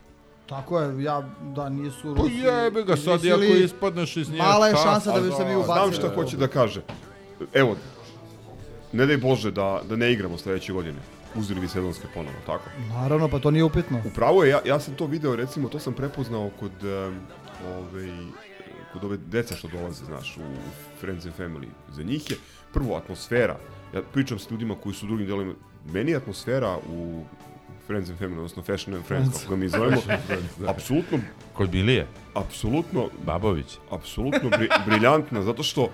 Tako 0.49 0.79
je, 0.79 1.03
ja, 1.03 1.29
da 1.55 1.69
nisu 1.69 2.15
Pa 2.15 2.21
Rusi 2.21 2.35
jebe 2.35 2.83
ga 2.83 2.95
sad, 2.95 3.25
iako 3.25 3.43
ispadneš 3.43 4.17
iz 4.17 4.29
nje, 4.29 4.37
Mala 4.37 4.67
je 4.67 4.75
šansa 4.83 5.11
da 5.11 5.21
bi 5.21 5.31
se 5.31 5.45
mi 5.45 5.55
ubacili. 5.55 5.75
Znam 5.75 5.91
šta 5.91 6.15
hoće 6.15 6.37
da 6.37 6.47
kaže. 6.47 6.81
Evo, 7.53 7.75
ne 8.91 9.05
daj 9.05 9.17
Bože 9.17 9.51
da, 9.51 9.81
da 9.89 9.95
ne 9.95 10.11
igramo 10.11 10.37
sledeće 10.37 10.73
godine. 10.73 10.99
Uzeli 11.35 11.59
bi 11.59 11.67
sezonske 11.67 12.07
ponovo, 12.13 12.35
tako? 12.45 12.63
Naravno, 12.89 13.27
pa 13.27 13.39
to 13.39 13.51
nije 13.51 13.63
upitno. 13.63 14.01
Upravo 14.05 14.43
je, 14.43 14.49
ja, 14.49 14.59
ja 14.65 14.79
sam 14.79 14.95
to 14.95 15.05
video, 15.05 15.35
recimo, 15.35 15.69
to 15.69 15.79
sam 15.79 15.93
prepoznao 15.93 16.49
kod, 16.59 16.71
um, 16.83 17.19
ovaj, 17.67 18.09
kod 18.93 19.03
ove 19.03 19.17
deca 19.17 19.55
što 19.55 19.67
dolaze, 19.67 20.05
znaš, 20.05 20.37
u 20.37 20.41
Friends 20.99 21.25
and 21.25 21.35
Family. 21.39 21.67
Za 21.89 22.03
njih 22.03 22.31
je 22.31 22.37
prvo 22.73 22.95
atmosfera. 22.95 23.57
Ja 23.93 24.01
pričam 24.13 24.39
s 24.39 24.51
ljudima 24.51 24.75
koji 24.83 24.95
su 24.95 25.05
u 25.05 25.07
drugim 25.07 25.27
delovima. 25.27 25.53
Meni 25.85 26.11
je 26.11 26.17
atmosfera 26.17 26.77
u 26.89 27.23
Friends 27.87 28.09
and 28.09 28.19
Family, 28.19 28.37
odnosno 28.37 28.63
Fashion 28.63 28.95
and 28.95 29.05
Friends, 29.05 29.37
kako 29.39 29.49
ga 29.49 29.55
mi 29.55 29.69
zovemo, 29.69 30.01
apsolutno, 30.67 31.19
Kod 31.53 31.73
Milije, 31.73 32.07
apsolutno, 32.33 33.09
Babović. 33.25 33.77
apsolutno 33.91 34.49
bri, 34.49 34.69
briljantna, 34.85 35.41
zato 35.41 35.63
što 35.63 35.89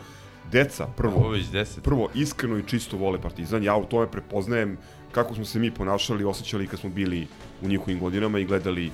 deca, 0.52 0.88
prvo, 0.98 1.16
Babović 1.16 1.46
10. 1.46 1.80
prvo 1.82 2.10
iskreno 2.16 2.58
i 2.58 2.64
čisto 2.64 2.98
vole 2.98 3.22
Partizan. 3.22 3.64
Ja 3.64 3.76
u 3.76 3.86
tome 3.86 4.12
prepoznajem 4.12 4.78
kako 5.12 5.36
smo 5.36 5.46
se 5.46 5.60
mi 5.60 5.72
ponašali, 5.72 6.24
osjećali 6.24 6.68
kad 6.68 6.80
smo 6.80 6.90
bili 6.90 7.28
u 7.62 7.68
njihovim 7.68 8.00
godinama 8.00 8.40
i 8.40 8.46
gledali 8.46 8.92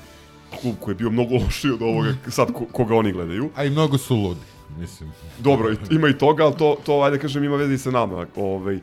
klub 0.62 0.76
koji 0.80 0.94
je 0.94 0.98
bio 0.98 1.10
mnogo 1.10 1.36
lošiji 1.36 1.72
od 1.72 1.82
ovoga 1.82 2.14
sad 2.30 2.54
ko, 2.54 2.66
koga 2.72 2.96
oni 2.96 3.12
gledaju. 3.12 3.50
A 3.56 3.64
i 3.64 3.70
mnogo 3.70 3.98
su 3.98 4.16
ludi, 4.16 4.46
mislim. 4.78 5.12
Dobro, 5.40 5.76
ima 5.92 6.08
i 6.08 6.18
toga, 6.18 6.46
ali 6.46 6.56
to, 6.58 6.78
to 6.86 7.02
ajde 7.02 7.20
kažem, 7.20 7.44
ima 7.44 7.56
veze 7.56 7.74
i 7.74 7.78
sa 7.78 7.92
nama. 7.92 8.26
Ovaj, 8.36 8.80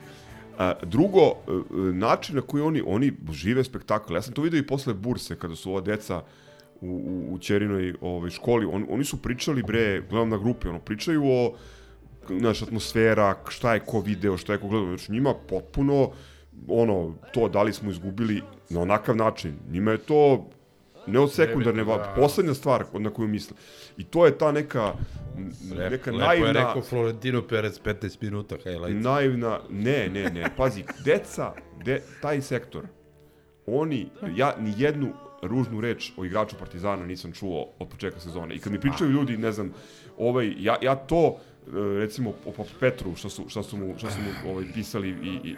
a, 0.59 0.75
drugo, 0.83 1.21
e, 1.21 1.33
e, 1.51 1.93
način 1.93 2.37
na 2.37 2.43
koji 2.43 2.63
oni, 2.63 2.83
oni 2.87 3.13
žive 3.33 3.65
spektakl. 3.65 4.15
Ja 4.15 4.23
sam 4.23 4.35
to 4.35 4.43
vidio 4.43 4.59
i 4.59 4.67
posle 4.67 4.95
burse, 4.95 5.39
kada 5.39 5.57
su 5.57 5.71
ova 5.71 5.81
deca 5.81 6.23
u, 6.81 6.87
u, 6.87 7.35
u 7.35 7.39
Ćerinoj 7.39 7.95
ovaj, 8.01 8.31
školi. 8.31 8.67
On, 8.67 8.87
oni 8.91 9.05
su 9.05 9.23
pričali, 9.23 9.63
bre, 9.63 10.03
gledam 10.11 10.29
na 10.29 10.39
grupi, 10.39 10.69
ono, 10.69 10.79
pričaju 10.79 11.23
o 11.25 11.55
naš 12.29 12.63
atmosfera, 12.63 13.37
šta 13.49 13.75
je 13.75 13.81
ko 13.81 14.01
video, 14.01 14.37
šta 14.37 14.53
je 14.53 14.59
ko 14.59 14.69
gledao. 14.69 14.97
Znači, 14.97 15.13
njima 15.13 15.35
potpuno, 15.49 16.11
ono, 16.69 17.15
to 17.33 17.49
da 17.49 17.63
li 17.63 17.73
smo 17.73 17.91
izgubili 17.91 18.43
na 18.71 18.81
onakav 18.81 19.17
način. 19.17 19.55
Njima 19.71 19.91
je 19.91 19.99
to 19.99 20.51
ne 21.07 21.19
od 21.19 21.33
sekundarne, 21.33 21.85
Nebitno, 21.85 21.97
va, 21.97 22.05
da. 22.05 22.15
poslednja 22.17 22.55
stvar 22.55 22.85
na 22.93 23.11
koju 23.11 23.29
misle. 23.29 23.57
I 23.97 24.05
to 24.05 24.27
je 24.27 24.39
ta 24.39 24.53
neka, 24.53 24.93
neka 25.91 26.11
Lepo 26.11 26.25
naivna... 26.25 26.47
je 26.47 26.53
rekao 26.53 26.83
Florentino 26.83 27.43
Perez 27.43 27.81
15 27.85 28.17
minuta, 28.21 28.57
highlights. 28.57 29.05
Naivna, 29.05 29.61
ne, 29.71 30.09
ne, 30.09 30.31
ne, 30.31 30.51
pazi, 30.57 30.85
deca, 31.05 31.53
de, 31.85 32.03
taj 32.23 32.41
sektor, 32.41 32.87
oni, 33.67 34.09
ja 34.37 34.55
ni 34.59 34.75
jednu 34.77 35.13
ružnu 35.43 35.81
reč 35.81 36.13
o 36.17 36.25
igraču 36.25 36.57
Partizana 36.59 37.07
nisam 37.07 37.33
čuo 37.33 37.69
od 37.79 37.89
početka 37.89 38.21
sezone. 38.21 38.55
I 38.55 38.59
kad 38.59 38.73
mi 38.73 38.81
pričaju 38.81 39.11
ljudi, 39.11 39.37
ne 39.37 39.53
znam, 39.53 39.73
ovaj, 40.19 40.55
ja, 40.59 40.77
ja 40.83 40.95
to, 40.95 41.37
e, 41.67 41.71
recimo, 41.99 42.31
o 42.47 42.65
Petru, 42.81 43.17
šta 43.17 43.29
su, 43.29 43.49
šta 43.49 43.63
su 43.63 43.77
mu, 43.77 43.95
šta 43.99 44.11
su 44.11 44.19
mu 44.21 44.51
ovaj, 44.51 44.65
pisali 44.75 45.09
i, 45.09 45.51
i 45.51 45.57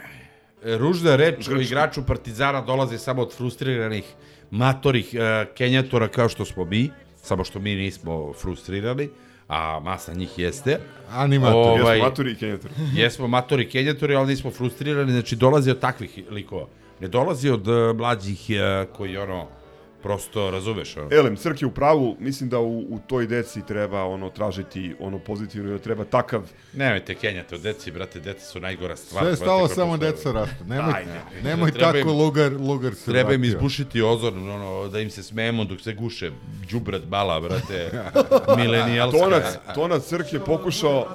Ružna 0.65 1.17
reč 1.17 1.49
o 1.49 1.61
igraču 1.61 2.07
Partizana 2.07 2.61
dolazi 2.61 2.99
samo 2.99 3.23
od 3.23 3.37
frustriranih 3.37 4.05
matorih 4.51 5.15
e, 5.15 5.47
kenjatora 5.55 6.09
kao 6.09 6.29
što 6.29 6.45
smo 6.45 6.65
mi, 6.65 6.91
samo 7.23 7.45
što 7.45 7.61
mi 7.61 7.75
nismo 7.75 8.33
frustrirani, 8.33 9.09
a 9.49 9.81
masa 9.81 10.15
njih 10.15 10.39
jeste. 10.39 10.79
Animatori. 11.11 11.83
Ovaj, 11.83 11.97
jesmo 11.97 12.09
maturi 12.09 12.33
i 12.33 12.35
kenjatori. 12.35 12.75
Jesmo 13.01 13.27
matori 13.27 13.69
kenjatori, 13.69 14.15
ali 14.15 14.27
nismo 14.27 14.51
frustrirani, 14.51 15.13
znači 15.13 15.37
dolazi 15.37 15.71
od 15.71 15.81
takvih 15.81 16.19
likova. 16.31 16.67
Ne 17.01 17.09
dolazi 17.09 17.51
od 17.51 17.69
e, 17.69 17.93
mlađih 17.93 18.51
e, 18.51 18.87
koji 18.97 19.17
ono, 19.17 19.49
prosto 20.05 20.51
razumeš. 20.51 20.97
Ono. 20.97 21.09
Elem, 21.13 21.37
Crk 21.37 21.63
je 21.63 21.67
u 21.67 21.71
pravu, 21.73 22.17
mislim 22.21 22.51
da 22.51 22.59
u, 22.59 22.79
u 22.81 23.01
toj 23.01 23.27
deci 23.27 23.61
treba 23.63 24.05
ono 24.05 24.31
tražiti 24.31 24.95
ono 25.01 25.19
pozitivno, 25.19 25.73
da 25.73 25.79
treba 25.79 26.05
takav 26.05 26.43
Nemojte 26.75 27.15
kenjate 27.15 27.55
od 27.55 27.61
deci, 27.61 27.91
brate, 27.91 28.21
deca 28.21 28.41
su 28.43 28.61
najgora 28.61 28.97
stvar. 28.97 29.23
Sve 29.23 29.33
je 29.33 29.37
stalo 29.37 29.69
samo 29.69 29.97
deca 29.97 30.33
rastu. 30.33 30.65
Nemoj, 30.67 30.93
Ajde. 30.95 31.11
nemoj 31.45 31.73
Treba 31.73 31.87
tako 31.87 31.99
im- 32.01 32.17
lugar, 32.17 32.53
lugar 32.53 32.95
se 32.95 33.05
Treba 33.05 33.33
im 33.33 33.41
vratio. 33.41 33.57
izbušiti 33.57 34.03
ozon, 34.03 34.51
ono, 34.51 34.89
da 34.89 35.01
im 35.01 35.11
se 35.11 35.23
smemo 35.23 35.65
dok 35.65 35.81
se 35.81 35.93
guše. 35.95 36.31
Đubrat 36.71 37.03
bala, 37.05 37.41
brate. 37.41 37.91
Milenijalska. 38.59 39.19
Tonac, 39.19 39.45
Tonac 39.75 40.03
Crk 40.05 40.33
je 40.33 40.41
pokušao 40.41 41.07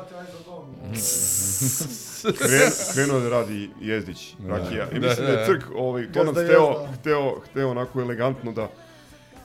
kren, 2.22 2.72
krenuo 2.94 3.20
da 3.20 3.30
radi 3.30 3.70
Jezdić, 3.82 4.36
Rakija. 4.48 4.88
I 4.92 5.00
mislim 5.00 5.26
da 5.26 5.32
je 5.32 5.46
Crk, 5.46 5.64
ovaj, 5.76 6.12
Tonac 6.12 6.36
Gazda 6.36 6.44
hteo, 6.44 6.88
hteo, 7.00 7.40
hteo 7.40 7.70
onako 7.70 8.02
elegantno 8.02 8.52
da 8.52 8.70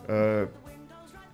e, 0.09 0.47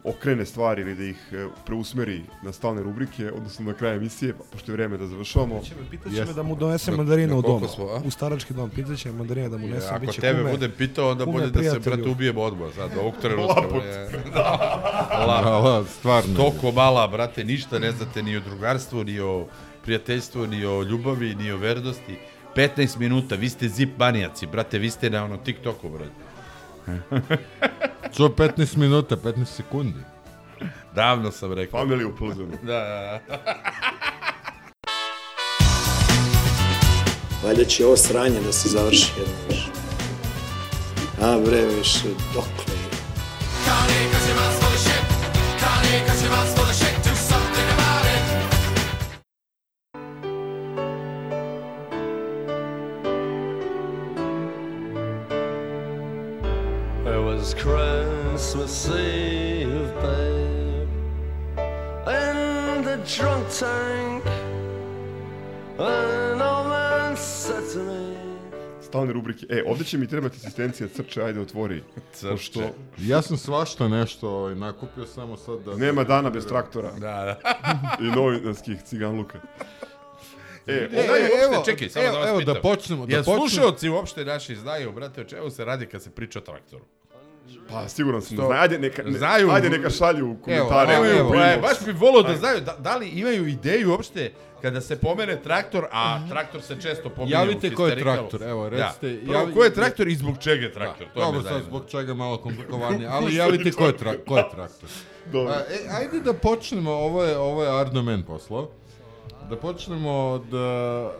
okrene 0.04 0.46
stvari 0.46 0.82
ili 0.82 0.94
da 0.94 1.04
ih 1.04 1.28
e, 1.32 1.46
preusmeri 1.66 2.22
na 2.42 2.52
stalne 2.52 2.82
rubrike, 2.82 3.32
odnosno 3.32 3.64
na 3.64 3.74
kraj 3.74 3.96
emisije, 3.96 4.32
pa 4.32 4.44
pošto 4.52 4.72
je 4.72 4.76
vreme 4.76 4.96
da 4.96 5.06
završavamo. 5.06 5.60
Pitaće 5.90 6.10
me 6.10 6.18
Jeste. 6.18 6.34
da 6.34 6.42
mu 6.42 6.56
donese 6.56 6.90
mandarine 6.90 7.34
u 7.34 7.42
dom. 7.42 7.68
smo, 7.68 7.84
a? 7.84 8.00
U 8.04 8.10
starački 8.10 8.54
dom. 8.54 8.70
Pitaće 8.70 9.12
me 9.12 9.18
mandarine 9.18 9.48
da 9.48 9.58
mu 9.58 9.66
nesem. 9.66 9.94
Ako 9.94 10.06
biće 10.06 10.20
tebe 10.20 10.38
kume. 10.38 10.50
budem 10.50 10.72
pitao, 10.78 11.10
onda 11.10 11.26
bolje 11.26 11.46
da 11.46 11.62
se, 11.62 11.78
brate, 11.78 12.08
ubijemo 12.08 12.42
odmah 12.42 12.74
sad, 12.74 12.90
ovog 12.98 13.14
trenutka. 13.22 13.60
Laput. 13.60 13.82
bre. 13.82 14.08
Laput. 15.26 15.90
Stvarno. 15.90 16.36
Toko 16.36 16.72
mala, 16.72 17.08
brate, 17.08 17.44
ništa 17.44 17.78
ne 17.78 17.92
znate 17.92 18.22
ni 18.22 18.36
o 18.36 18.40
drugarstvu, 18.40 19.04
ni 19.04 19.20
o 19.20 19.46
prijateljstvu, 19.82 20.46
ni 20.46 20.64
o 20.64 20.82
ljubavi, 20.82 21.34
ni 21.34 21.52
o 21.52 21.56
vernosti. 21.56 22.18
15 22.56 22.98
minuta, 22.98 23.34
vi 23.34 23.48
ste 23.48 23.68
zip 23.68 23.98
manijaci, 23.98 24.46
brate, 24.46 24.78
vi 24.78 24.90
ste 24.90 25.10
na 25.10 25.24
ono 25.24 25.36
TikToku, 25.36 25.88
brate. 25.88 26.30
Čo 28.16 28.28
15 28.28 28.76
minuta, 28.76 29.16
15 29.16 29.44
sekundi. 29.44 29.98
Davno 30.94 31.30
sam 31.30 31.52
rekao. 31.52 31.80
Family 31.80 32.04
u 32.04 32.16
Plzenu. 32.16 32.58
Da, 32.62 32.78
da, 32.78 33.20
da. 33.28 33.38
Valjda 37.44 37.64
će 37.64 37.86
ovo 37.86 37.96
sranje 37.96 38.40
da 38.46 38.52
se 38.52 38.68
završi 38.68 39.12
jedno 39.18 39.34
više. 39.48 39.70
A 41.22 41.38
bre, 41.46 41.64
više, 41.78 42.08
dokle 42.34 42.74
je? 42.74 42.90
It 45.92 46.59
Christmas 58.50 58.88
Eve, 58.88 59.92
babe, 59.94 60.88
in 62.06 62.82
the 62.82 62.96
drunk 63.06 63.46
tank. 63.48 64.24
An 65.78 66.42
old 66.42 66.66
man 66.66 67.16
said 67.16 67.62
to 67.72 67.78
me, 67.78 68.16
Stalne 68.82 69.12
rubrike. 69.12 69.46
E, 69.48 69.62
ovde 69.66 69.84
će 69.84 69.98
mi 69.98 70.06
trebati 70.06 70.36
asistencija 70.36 70.88
Crče, 70.88 71.22
ajde 71.22 71.40
otvori. 71.40 71.82
Pošto 72.22 72.60
Ja 72.98 73.22
sam 73.22 73.36
svašta 73.36 73.88
nešto 73.88 74.30
ovaj, 74.30 74.54
nakupio 74.54 75.06
samo 75.06 75.36
sad 75.36 75.60
da... 75.60 75.76
nema 75.76 76.04
dana 76.04 76.30
bez 76.30 76.46
traktora 76.46 76.90
Da, 76.92 76.98
da. 76.98 77.40
i 78.04 78.16
novinarskih 78.16 78.82
ciganluka. 78.82 79.38
E, 80.66 80.72
E, 80.72 80.74
e, 80.92 81.44
evo, 81.44 81.54
Uopšte, 81.56 81.72
čekaj, 81.72 81.88
samo 81.88 82.04
evo, 82.04 82.12
da 82.12 82.18
vas 82.20 82.28
evo, 82.28 82.38
pitam. 82.38 82.54
da 82.54 82.60
počnemo, 82.60 83.06
da 83.06 83.12
Jel 83.12 83.24
počnemo. 83.24 83.48
slušalci 83.48 83.88
uopšte 83.88 84.24
naši 84.24 84.56
znaju, 84.56 84.92
brate, 84.92 85.20
o 85.20 85.24
čemu 85.24 85.50
se 85.50 85.64
radi 85.64 85.86
kad 85.86 86.02
se 86.02 86.10
priča 86.10 86.38
o 86.38 86.42
traktoru? 86.42 86.84
Pa 87.70 87.88
siguran 87.88 88.22
sam 88.22 88.36
da 88.36 88.42
znaju. 88.46 88.60
Ajde 88.62 88.78
neka, 88.78 89.02
ne, 89.02 89.18
znaju. 89.18 89.50
ajde 89.50 89.70
neka 89.70 89.90
šalju 89.90 90.30
u 90.30 90.36
komentare. 90.36 90.94
Evo, 90.94 91.06
evo, 91.06 91.30
inbox. 91.30 91.54
e, 91.54 91.60
baš 91.60 91.84
bi 91.84 91.92
volio 91.92 92.22
da 92.22 92.36
znaju 92.36 92.60
da, 92.60 92.76
da 92.78 92.96
li 92.96 93.08
imaju 93.08 93.46
ideju 93.46 93.90
uopšte 93.90 94.32
kada 94.62 94.80
se 94.80 94.96
pomene 94.96 95.42
traktor, 95.42 95.86
a 95.92 96.28
traktor 96.28 96.62
se 96.62 96.80
često 96.80 97.08
pominje 97.08 97.32
Javite 97.32 97.68
u 97.68 97.76
ko 97.76 97.86
je 97.86 98.00
traktor, 98.00 98.42
evo, 98.42 98.68
recite, 98.68 99.12
Da. 99.12 99.20
Prvo, 99.26 99.38
javi- 99.38 99.54
ko 99.54 99.64
je 99.64 99.74
traktor 99.74 100.08
i 100.08 100.14
zbog 100.14 100.38
čega 100.38 100.62
je 100.62 100.72
traktor? 100.72 101.06
Da, 101.06 101.12
to 101.14 101.20
dobro, 101.20 101.42
sad 101.42 101.62
zbog 101.62 101.82
čega 101.88 102.10
je 102.12 102.14
malo 102.14 102.38
komplikovanije, 102.38 103.08
ali 103.08 103.34
javite 103.34 103.72
ko 103.72 103.86
je, 103.86 103.96
tra, 103.96 104.14
ko 104.28 104.36
je 104.36 104.44
traktor. 104.50 104.88
Dobro. 105.32 105.52
A, 105.52 105.56
e, 105.56 105.88
ajde 105.90 106.20
da 106.20 106.32
počnemo, 106.32 106.90
ovo 106.90 107.24
je, 107.24 107.38
ovo 107.38 107.64
je 107.64 107.80
Arno 107.80 108.02
Men 108.02 108.22
poslao, 108.22 108.68
da 109.50 109.56
počnemo 109.56 110.10
od 110.10 110.52
uh, 110.52 111.10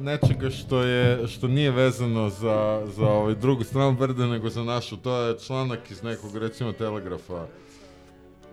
nečega 0.00 0.50
što 0.50 0.82
je 0.82 1.28
što 1.28 1.48
nije 1.48 1.70
vezano 1.70 2.28
za, 2.30 2.86
za 2.86 3.06
ovaj 3.06 3.34
drugu 3.34 3.64
stranu 3.64 3.92
brda 3.92 4.26
nego 4.26 4.48
za 4.48 4.64
našu, 4.64 4.96
to 4.96 5.16
je 5.16 5.38
članak 5.38 5.90
iz 5.90 6.02
nekog 6.02 6.36
recimo 6.36 6.72
telegrafa 6.72 7.46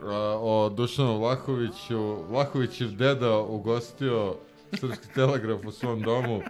a, 0.04 0.38
o 0.42 0.70
Dušanu 0.70 1.20
Vlahoviću. 1.20 2.16
Vlahovićev 2.30 2.92
deda 2.92 3.38
ugostio 3.38 4.36
Srpski 4.80 5.08
telegraf 5.16 5.66
u 5.66 5.72
svom 5.72 6.02
domu. 6.02 6.42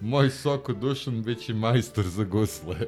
Moj 0.00 0.30
soko 0.30 0.72
Dušan 0.72 1.22
bit 1.22 1.40
će 1.40 1.54
majstor 1.54 2.04
za 2.04 2.24
gusle. 2.24 2.76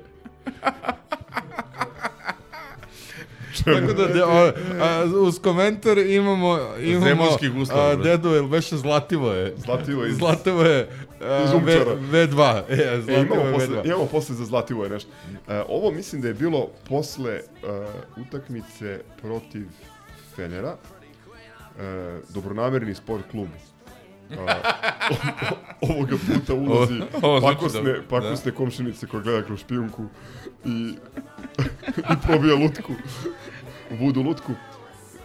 Tako 3.55 3.93
da, 3.93 4.07
de, 4.07 4.25
o, 4.25 4.53
a, 4.81 5.05
uz 5.19 5.39
komentar 5.39 5.99
imamo, 5.99 6.59
imamo 6.79 7.25
a, 7.71 7.95
dedu, 7.97 8.29
jel 8.29 8.47
beše 8.47 8.77
Zlativo 8.77 9.33
je? 9.33 9.55
Zlativo 9.59 10.07
iz- 10.07 10.17
Zlativo 10.17 10.63
je 10.63 10.89
a, 11.21 11.43
iz 11.45 11.51
v, 11.51 11.57
Umčara. 11.57 11.97
V2. 12.03 12.63
E, 12.69 12.75
E, 12.85 13.01
Zlativo 13.03 13.21
imamo, 13.35 13.43
je 13.43 13.53
posle, 13.55 13.77
V2. 13.77 13.87
imamo 13.87 14.07
posle 14.07 14.35
za 14.35 14.45
Zlativo 14.45 14.85
je 14.85 14.91
nešto. 14.91 15.11
E, 15.49 15.63
ovo 15.69 15.91
mislim 15.91 16.23
da 16.23 16.29
je 16.29 16.35
bilo 16.35 16.69
posle 16.89 17.33
e, 17.33 17.43
utakmice 18.19 19.01
protiv 19.23 19.67
Fenera. 20.37 20.77
E, 21.75 21.83
dobronamerni 22.29 22.95
sport 22.95 23.25
klub. 23.31 23.49
A, 24.39 24.55
ovoga 25.83 26.17
puta 26.27 26.55
ulazi 26.55 27.01
Ovo- 27.13 27.29
ovo 27.29 27.41
pakosne, 27.43 27.81
dobro, 27.83 28.03
pakosne 28.11 28.53
komšinice 28.53 29.07
koja 29.07 29.23
gleda 29.23 29.43
kroz 29.43 29.61
špijunku 29.61 30.05
i, 30.65 30.71
i 32.07 32.17
probija 32.23 32.55
lutku. 32.55 32.93
Vudu 34.01 34.23
lutku. 34.23 34.53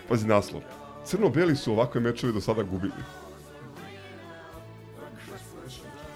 Pazi 0.10 0.28
naslov. 0.28 0.62
Crno-beli 1.06 1.56
su 1.56 1.72
ovakve 1.72 2.02
mečeve 2.02 2.34
do 2.34 2.42
sada 2.42 2.64
gubili. 2.64 2.94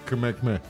Kmekme. 0.08 0.60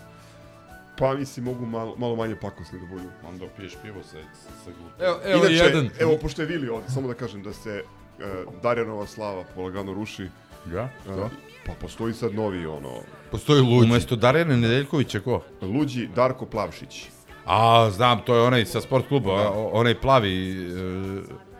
Pa 0.98 1.14
mislim 1.14 1.44
mogu 1.44 1.66
malo, 1.66 1.94
malo 1.98 2.16
manje 2.16 2.36
pakosni 2.36 2.80
da 2.80 2.86
budu. 2.86 3.08
Onda 3.28 3.46
piješ 3.56 3.72
pivo 3.82 4.02
sa, 4.02 4.18
sa 4.64 4.70
glutom. 4.70 5.06
Evo, 5.06 5.18
evo 5.24 5.38
Inače, 5.38 5.54
jedan. 5.54 5.90
evo, 6.00 6.18
pošto 6.22 6.42
je 6.42 6.46
Vili 6.46 6.68
ovdje, 6.68 6.90
samo 6.90 7.08
da 7.08 7.14
kažem 7.14 7.42
da 7.42 7.52
se 7.52 7.82
uh, 8.18 8.62
Darjanova 8.62 9.06
slava 9.06 9.44
polagano 9.54 9.94
ruši. 9.94 10.28
Ja? 10.74 10.88
Uh, 11.06 11.30
pa 11.66 11.72
postoji 11.80 12.14
sad 12.14 12.34
novi, 12.34 12.66
ono, 12.66 12.90
Postoji 13.30 13.60
luđi. 13.60 13.90
Umesto 13.90 14.16
Darjana 14.16 14.56
Nedeljkovića 14.56 15.20
ko? 15.20 15.42
luđi 15.62 16.08
Darko 16.14 16.46
Plavšić. 16.46 17.04
A, 17.46 17.90
znam, 17.90 18.20
to 18.26 18.34
je 18.34 18.42
onaj 18.42 18.64
sa 18.64 18.80
sport 18.80 19.08
kluba, 19.08 19.32
a, 19.32 19.50
onaj 19.72 20.00
plavi 20.00 20.50
e, 20.50 20.64
e, 20.64 21.51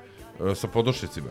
sa 0.54 0.68
podošicima. 0.68 1.28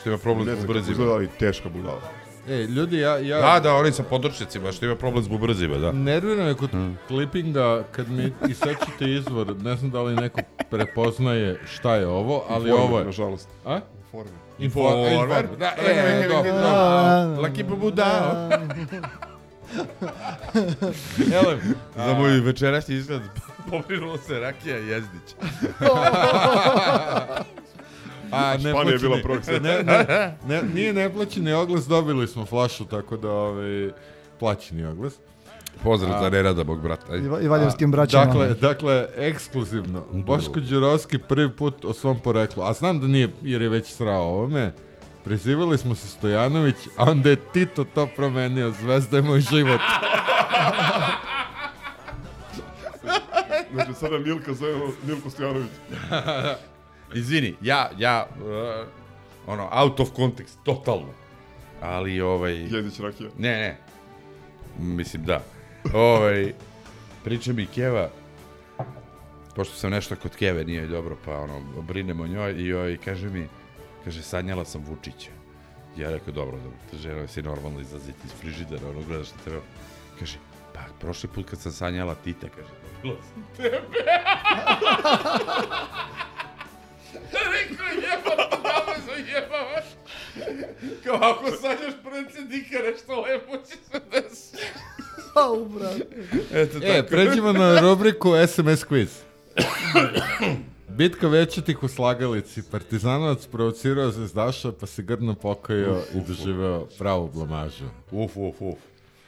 Što 0.00 0.08
ima 0.08 0.18
problem 0.18 0.46
Ne 0.46 0.52
s 0.52 0.56
znam 0.56 0.62
kako 0.66 0.72
bubrzima. 0.72 0.92
izgleda, 0.92 1.12
ali 1.12 1.28
teška 1.38 1.68
budala. 1.68 2.00
E, 2.48 2.56
ljudi, 2.56 2.98
ja... 2.98 3.18
ja 3.18 3.40
Da, 3.40 3.60
da, 3.60 3.74
onaj 3.74 3.92
sa 3.92 4.02
podošicima, 4.02 4.72
što 4.72 4.86
ima 4.86 4.96
problem 4.96 5.24
s 5.24 5.28
bubrzima, 5.28 5.76
da. 5.78 5.92
Nervira 5.92 6.44
me 6.44 6.54
kod 6.54 6.70
klipinga 7.08 7.84
kad 7.92 8.08
mi 8.10 8.32
isečete 8.48 9.10
izvor, 9.10 9.56
ne 9.56 9.76
znam 9.76 9.90
da 9.90 10.02
li 10.02 10.14
neko 10.14 10.40
prepoznaje 10.70 11.60
šta 11.66 11.94
je 11.94 12.06
ovo, 12.06 12.44
ali 12.48 12.68
Informer, 12.70 12.88
ovo 12.90 12.98
je... 12.98 13.04
nažalost. 13.04 13.48
A? 13.64 13.80
Informer. 14.04 14.32
Informer. 14.58 15.12
Informer. 15.12 15.46
Da, 15.58 15.66
e, 15.66 16.22
e, 16.24 16.28
dobro, 16.28 16.52
dobro. 16.52 17.42
Laki 17.42 17.64
pobudao. 17.64 18.50
Elem, 21.34 21.60
Za 21.96 22.14
moj 22.14 22.40
večerašnji 22.40 22.94
izgled 22.94 23.22
pobrinulo 23.70 24.18
se 24.18 24.38
Rakija 24.38 24.76
Jezdić. 24.76 25.34
A, 28.32 28.56
ne 28.56 28.70
Španija 28.70 28.92
je 28.92 28.98
bila 28.98 29.18
seta. 29.42 29.58
ne, 29.60 29.82
ne, 29.82 30.36
ne, 30.46 30.62
nije 30.74 30.92
neplaćeni 30.92 31.52
oglas, 31.52 31.86
dobili 31.86 32.28
smo 32.28 32.46
flašu, 32.46 32.84
tako 32.84 33.16
da 33.16 33.30
ovaj, 33.30 33.90
plaćeni 34.40 34.84
oglas. 34.84 35.14
Pozdrav 35.82 36.14
A- 36.16 36.20
za 36.22 36.30
Nerada, 36.30 36.64
mog 36.64 36.82
brata. 36.82 37.16
I, 37.16 37.44
i 37.44 37.48
valjevskim 37.48 37.90
braćama. 37.90 38.24
Dakle, 38.24 38.48
dakle, 38.54 39.06
ekskluzivno. 39.16 40.04
Boško 40.12 40.60
Đurovski 40.60 41.18
prvi 41.18 41.50
put 41.50 41.84
o 41.84 41.92
svom 41.92 42.18
poreklu. 42.20 42.62
A 42.62 42.72
znam 42.72 43.00
da 43.00 43.06
nije, 43.06 43.28
jer 43.42 43.62
je 43.62 43.68
već 43.68 43.86
srao 43.86 44.22
ovome. 44.22 44.72
Prezivali 45.24 45.78
smo 45.78 45.94
se 45.94 46.08
Stojanović, 46.08 46.76
a 46.96 47.10
onda 47.10 47.30
je 47.30 47.36
Tito 47.36 47.84
to 47.84 48.08
promenio. 48.16 48.70
Zvezda 48.70 49.16
je 49.16 49.22
moj 49.22 49.40
život. 49.40 49.80
Znači, 53.74 53.94
sada 53.94 54.18
Milka 54.18 54.54
zovemo 54.54 54.84
Milko 55.06 55.30
Stojanović. 55.30 55.68
Izvini, 57.14 57.54
ja, 57.60 57.90
ja, 57.98 58.26
uh, 58.36 58.88
ono, 59.46 59.68
out 59.72 60.00
of 60.00 60.08
context, 60.16 60.58
totalno. 60.64 61.14
Ali, 61.80 62.20
ovaj... 62.20 62.54
Jedić 62.54 63.00
Rakija. 63.00 63.30
Ne, 63.38 63.50
ne. 63.50 63.78
Mislim, 64.78 65.24
da. 65.24 65.42
Ovaj, 65.94 66.52
priča 67.24 67.52
mi 67.52 67.66
Keva, 67.66 68.10
pošto 69.54 69.74
sam 69.74 69.90
nešto 69.90 70.16
kod 70.16 70.36
Keve 70.36 70.64
nije 70.64 70.86
dobro, 70.86 71.16
pa 71.24 71.38
ono, 71.38 71.60
brinem 71.82 72.20
o 72.20 72.26
njoj 72.26 72.52
i 72.52 72.72
ovaj, 72.72 72.96
kaže 73.04 73.30
mi, 73.30 73.48
kaže, 74.04 74.22
sanjala 74.22 74.64
sam 74.64 74.84
Vučića. 74.84 75.30
Ja 75.96 76.10
rekao, 76.10 76.34
dobro, 76.34 76.56
dobro, 76.56 76.78
te 76.90 76.96
žena 76.96 77.26
si 77.26 77.42
normalno 77.42 77.80
izlaziti 77.80 78.18
iz 78.24 78.32
frižidera, 78.40 78.88
ono, 78.88 79.02
gledaš 79.02 79.30
na 79.30 79.36
tebe. 79.44 79.60
Kaže, 80.18 80.38
pa, 80.74 80.80
prošli 81.00 81.28
put 81.28 81.50
kad 81.50 81.58
sam 81.58 81.72
sanjala 81.72 82.14
Tita, 82.14 82.48
kaže, 82.48 82.68
dobila 82.96 83.22
sam 83.22 83.44
tebe. 83.56 83.80
Rekao, 87.14 87.86
jebate, 87.86 88.56
dama 88.62 88.94
zajebavaš. 89.06 89.84
Kao, 91.04 91.14
ako 91.14 91.50
sanjaš 91.50 91.94
predsjednika, 92.04 92.78
nešto 92.90 93.20
lepo 93.20 93.56
će 93.58 93.76
se 93.76 94.00
desiti. 94.12 94.62
Au, 95.34 95.64
brate. 95.64 96.06
Eto, 96.52 96.78
E, 96.78 96.96
tako. 96.96 97.08
pređemo 97.08 97.52
na 97.52 97.80
rubriku 97.80 98.32
SMS 98.48 98.84
quiz. 98.84 99.08
Bitka 100.88 101.28
večetih 101.28 101.82
u 101.82 101.88
slagalici. 101.88 102.62
Partizanovac 102.62 103.46
provocirao 103.46 104.10
zvezdaša, 104.10 104.72
pa 104.72 104.86
se 104.86 105.02
grdno 105.02 105.34
pokajao 105.34 106.02
i 106.14 106.20
doživeo 106.20 106.86
pravu 106.98 107.30
blamažu. 107.34 107.84
Uf, 108.10 108.36
uf, 108.36 108.54
uf. 108.60 108.78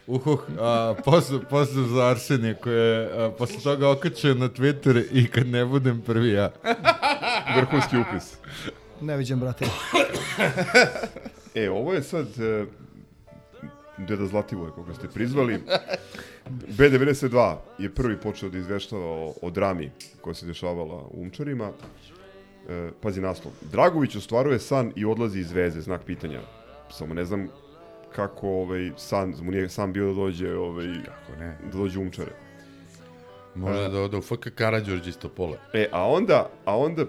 Uhuh, 0.07 0.41
a, 0.61 0.95
pozdrav, 1.05 1.41
pozdrav 1.51 1.87
za 1.87 2.07
Arsenije 2.07 2.55
koje 2.55 3.01
je 3.01 3.25
a, 3.25 3.31
posle 3.39 3.61
toga 3.63 3.91
okačio 3.91 4.35
na 4.35 4.49
Twitter 4.49 5.05
i 5.13 5.27
kad 5.27 5.47
ne 5.47 5.65
budem 5.65 6.01
prvi 6.01 6.33
ja. 6.33 6.53
Vrhunski 7.57 7.97
upis. 7.97 8.37
Ne 9.01 9.17
viđem, 9.17 9.41
brate. 9.41 9.65
E, 11.55 11.71
ovo 11.71 11.93
je 11.93 12.03
sad 12.03 12.27
e, 12.41 12.67
Deda 13.99 14.27
Zlativoje, 14.27 14.71
koga 14.71 14.95
ste 14.95 15.09
prizvali. 15.09 15.63
B92 16.51 17.57
je 17.79 17.95
prvi 17.95 18.17
počeo 18.17 18.49
da 18.49 18.59
izveštava 18.59 19.07
o, 19.07 19.35
o 19.43 19.51
drami 19.51 19.91
koja 20.21 20.35
se 20.35 20.47
dešavala 20.47 20.95
u 20.95 21.23
Umčarima. 21.23 21.71
E, 22.69 22.91
pazi 23.01 23.21
naslov. 23.21 23.53
Dragović 23.73 24.17
ostvaruje 24.17 24.59
san 24.59 24.93
i 24.97 25.05
odlazi 25.05 25.41
iz 25.41 25.53
veze, 25.53 25.81
znak 25.81 26.03
pitanja. 26.07 26.41
Samo 26.91 27.15
ne 27.15 27.25
znam 27.25 27.49
kako 28.15 28.49
ovaj, 28.49 28.93
san, 28.97 29.35
mu 29.43 29.51
nije 29.51 29.69
sam 29.69 29.93
bio 29.93 30.07
da 30.07 30.13
dođe, 30.15 30.55
ovaj, 30.55 30.87
Kako 31.05 31.39
ne? 31.39 31.59
da 31.65 31.79
dođe 31.79 31.99
Umčare. 31.99 32.33
Može 33.55 33.89
da 33.89 34.01
ode 34.01 34.17
u 34.17 34.23
FK 34.23 34.49
Karadžorđ 34.55 35.07
iz 35.09 35.19
Topole. 35.19 35.59
E, 35.73 35.89
a 35.93 36.09
onda, 36.09 36.51
a 36.65 36.77
onda 36.79 37.03
e, 37.03 37.07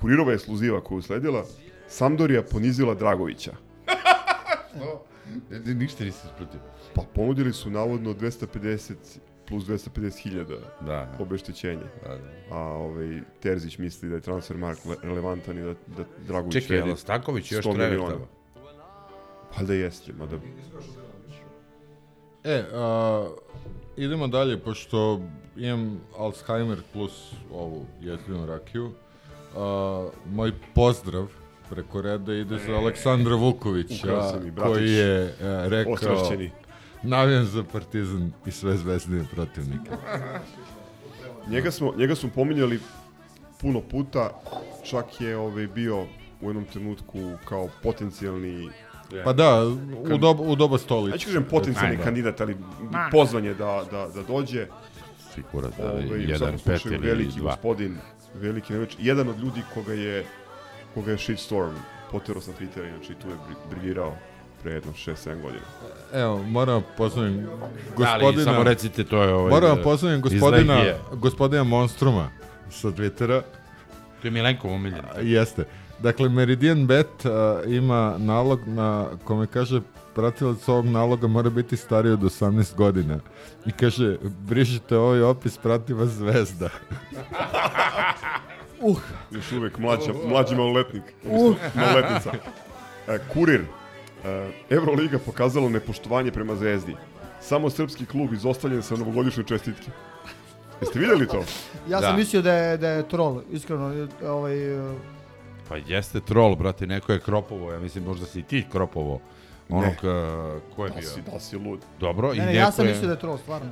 kurirova 0.00 0.32
je 0.32 0.38
sluziva 0.38 0.80
koju 0.80 1.02
sledila, 1.02 1.44
Sampdoria 1.88 2.42
ponizila 2.42 2.94
Dragovića. 2.94 3.52
Ne, 5.50 5.74
ništa 5.74 6.04
nisi 6.04 6.26
ispratio. 6.26 6.60
Pa 6.94 7.02
ponudili 7.14 7.52
su 7.52 7.70
navodno 7.70 8.14
250 8.14 8.92
plus 9.46 9.64
250 9.64 10.18
hiljada 10.18 10.54
Da. 10.80 11.16
obeštećenje. 11.18 11.82
Da, 12.02 12.08
da. 12.08 12.30
A 12.50 12.60
ovaj, 12.60 13.08
Terzić 13.40 13.78
misli 13.78 14.08
da 14.08 14.14
je 14.14 14.20
transfer 14.20 14.56
mark 14.56 14.78
le- 14.84 14.96
relevantan 15.02 15.58
i 15.58 15.62
da, 15.62 15.68
da 15.68 16.04
Dragović 16.26 16.52
Čekaj, 16.54 16.68
vredi 16.68 16.88
jel 16.88 16.96
Stanković 16.96 17.52
još 17.52 17.64
100 17.64 17.74
trener 17.74 17.90
miliona. 17.90 18.12
tamo? 18.12 18.26
Pa 19.56 19.62
da 19.62 19.74
jeste, 19.74 20.12
mada... 20.12 20.36
E, 22.44 22.64
a, 22.74 23.28
idemo 23.96 24.26
dalje, 24.26 24.58
pošto 24.58 25.20
imam 25.56 26.00
Alzheimer 26.18 26.78
plus 26.92 27.32
ovu 27.52 27.86
jezdinu 28.00 28.46
rakiju. 28.46 28.92
A, 29.56 30.08
moj 30.30 30.52
pozdrav 30.74 31.26
preko 31.70 32.02
reda 32.02 32.34
ide 32.34 32.58
za 32.66 32.72
Aleksandra 32.72 33.34
Vukovića, 33.34 33.94
Ukrao 34.06 34.32
si 34.32 34.44
mi, 34.44 34.54
koji 34.56 34.92
je 34.92 35.34
a, 35.42 35.68
rekao 35.68 35.92
Ostrašćeni. 35.92 36.50
navijam 37.02 37.44
za 37.44 37.64
Partizan 37.72 38.32
i 38.46 38.50
sve 38.50 38.76
zvezdine 38.76 39.24
protivnike. 39.34 39.90
Njega 41.50 41.70
smo, 41.70 41.92
njega 41.96 42.14
smo 42.14 42.30
pominjali 42.34 42.80
puno 43.60 43.80
puta, 43.80 44.30
čak 44.84 45.20
je 45.20 45.36
ovaj, 45.36 45.66
bio 45.66 46.02
u 46.40 46.46
jednom 46.48 46.64
trenutku 46.64 47.18
kao 47.44 47.68
potencijalni 47.82 48.68
Pa 49.24 49.32
da, 49.32 49.64
u 50.04 50.18
doba, 50.18 50.42
u 50.42 50.56
doba 50.56 50.78
stolice. 50.78 51.14
Ja 51.14 51.18
ću 51.18 51.26
kažem 51.26 51.44
potencijalni 51.44 51.96
Da. 51.96 52.02
kandidat, 52.02 52.40
ali 52.40 52.56
pozvan 53.12 53.44
je 53.44 53.54
da, 53.54 53.84
da, 53.90 54.08
da 54.08 54.22
dođe. 54.22 54.66
Siguran 55.34 55.70
da 55.78 55.90
Ovaj, 55.90 56.04
u 56.04 56.16
jedan, 56.16 56.58
pet 56.64 56.84
ili 56.84 56.98
veliki 56.98 57.38
dva. 57.38 57.50
gospodin, 57.50 57.96
veliki 58.34 58.72
neveč, 58.72 58.96
jedan 58.98 59.28
od 59.28 59.38
ljudi 59.38 59.62
koga 59.74 59.92
je, 59.92 60.24
koga 60.94 61.10
je 61.10 61.18
shitstorm 61.18 61.74
potero 62.12 62.40
sa 62.40 62.50
Twittera, 62.50 62.90
znači 62.90 63.14
tu 63.14 63.28
je 63.28 63.34
bri- 63.36 63.70
briljirao 63.70 64.16
pre 64.62 64.72
jedno 64.72 64.92
6-7 64.94 65.14
godina. 65.42 65.62
Evo, 66.14 66.42
moram 66.42 66.82
pozdravim 66.96 67.36
Da, 67.36 67.50
ali 67.50 67.60
gospodina... 67.96 68.44
samo 68.44 68.62
recite, 68.62 69.04
to 69.04 69.22
je 69.22 69.34
ovaj, 69.34 69.50
Moram 69.50 69.78
pozdravim 69.82 70.18
iz 70.18 70.22
gospodina, 70.22 70.82
gospodina 71.12 71.64
Monstruma 71.64 72.30
sa 72.70 72.88
Twittera. 72.88 73.42
To 74.22 74.26
je 74.26 74.30
Milenkov 74.30 74.72
omiljen. 74.72 75.02
Jeste. 75.22 75.64
Dakle, 76.02 76.28
Meridian 76.28 76.86
Bet 76.86 77.26
a, 77.26 77.62
ima 77.66 78.14
nalog 78.18 78.60
na 78.66 79.06
kome 79.24 79.46
kaže 79.46 79.80
pratilac 80.14 80.68
ovog 80.68 80.86
naloga 80.86 81.26
mora 81.26 81.50
biti 81.50 81.76
stariji 81.76 82.12
od 82.12 82.20
18 82.20 82.74
godina. 82.74 83.18
I 83.66 83.72
kaže, 83.72 84.18
brižite 84.22 84.96
ovaj 84.96 85.22
opis, 85.22 85.56
prati 85.58 85.92
vas 85.92 86.08
zvezda. 86.08 86.68
Uh. 88.80 88.98
Još 89.30 89.52
uvek 89.52 89.78
mlađa, 89.78 90.12
mlađi 90.28 90.56
maloletnik. 90.56 91.02
Uh. 91.24 91.56
Maloletnica. 91.74 92.32
E, 93.08 93.18
kurir. 93.32 93.60
E, 94.24 94.50
Euroliga 94.70 95.18
pokazala 95.18 95.68
nepoštovanje 95.68 96.30
prema 96.32 96.54
zvezdi. 96.56 96.96
Samo 97.40 97.70
srpski 97.70 98.06
klub 98.06 98.32
izostavljen 98.32 98.82
sa 98.82 98.96
novogodišnje 98.96 99.44
čestitke. 99.44 99.90
Jeste 100.80 100.98
vidjeli 100.98 101.26
to? 101.28 101.44
Ja 101.88 102.00
Da. 102.00 102.06
sam 102.06 102.16
mislio 102.16 102.42
da 102.42 102.52
je, 102.52 102.76
da 102.76 102.88
je 102.88 103.08
troll, 103.08 103.42
iskreno, 103.52 104.08
ovaj, 104.24 104.80
uh, 104.90 104.94
Pa 105.68 105.76
jeste 105.78 106.20
troll, 106.20 106.56
brate, 106.56 106.86
neko 106.86 107.12
je 107.12 107.20
kropovo, 107.20 107.72
ja 107.72 107.78
mislim 107.78 108.04
možda 108.04 108.26
si 108.26 108.40
i 108.40 108.42
ti 108.42 108.64
kropovo. 108.72 109.20
Onog, 109.68 109.84
Ne. 110.02 110.10
uh, 110.10 110.62
ko 110.76 110.84
je 110.84 110.90
Da 110.90 110.96
bio? 110.96 111.08
si, 111.08 111.22
da 111.22 111.40
si 111.40 111.56
lud. 111.56 111.80
Dobro, 112.00 112.32
i 112.34 112.38
ne, 112.38 112.40
ne, 112.40 112.46
neko 112.46 112.58
ja 112.58 112.72
sam 112.72 112.86
je... 112.86 112.90
mislio 112.92 113.06
da 113.06 113.14
je 113.14 113.20
troll, 113.20 113.38
stvarno. 113.38 113.70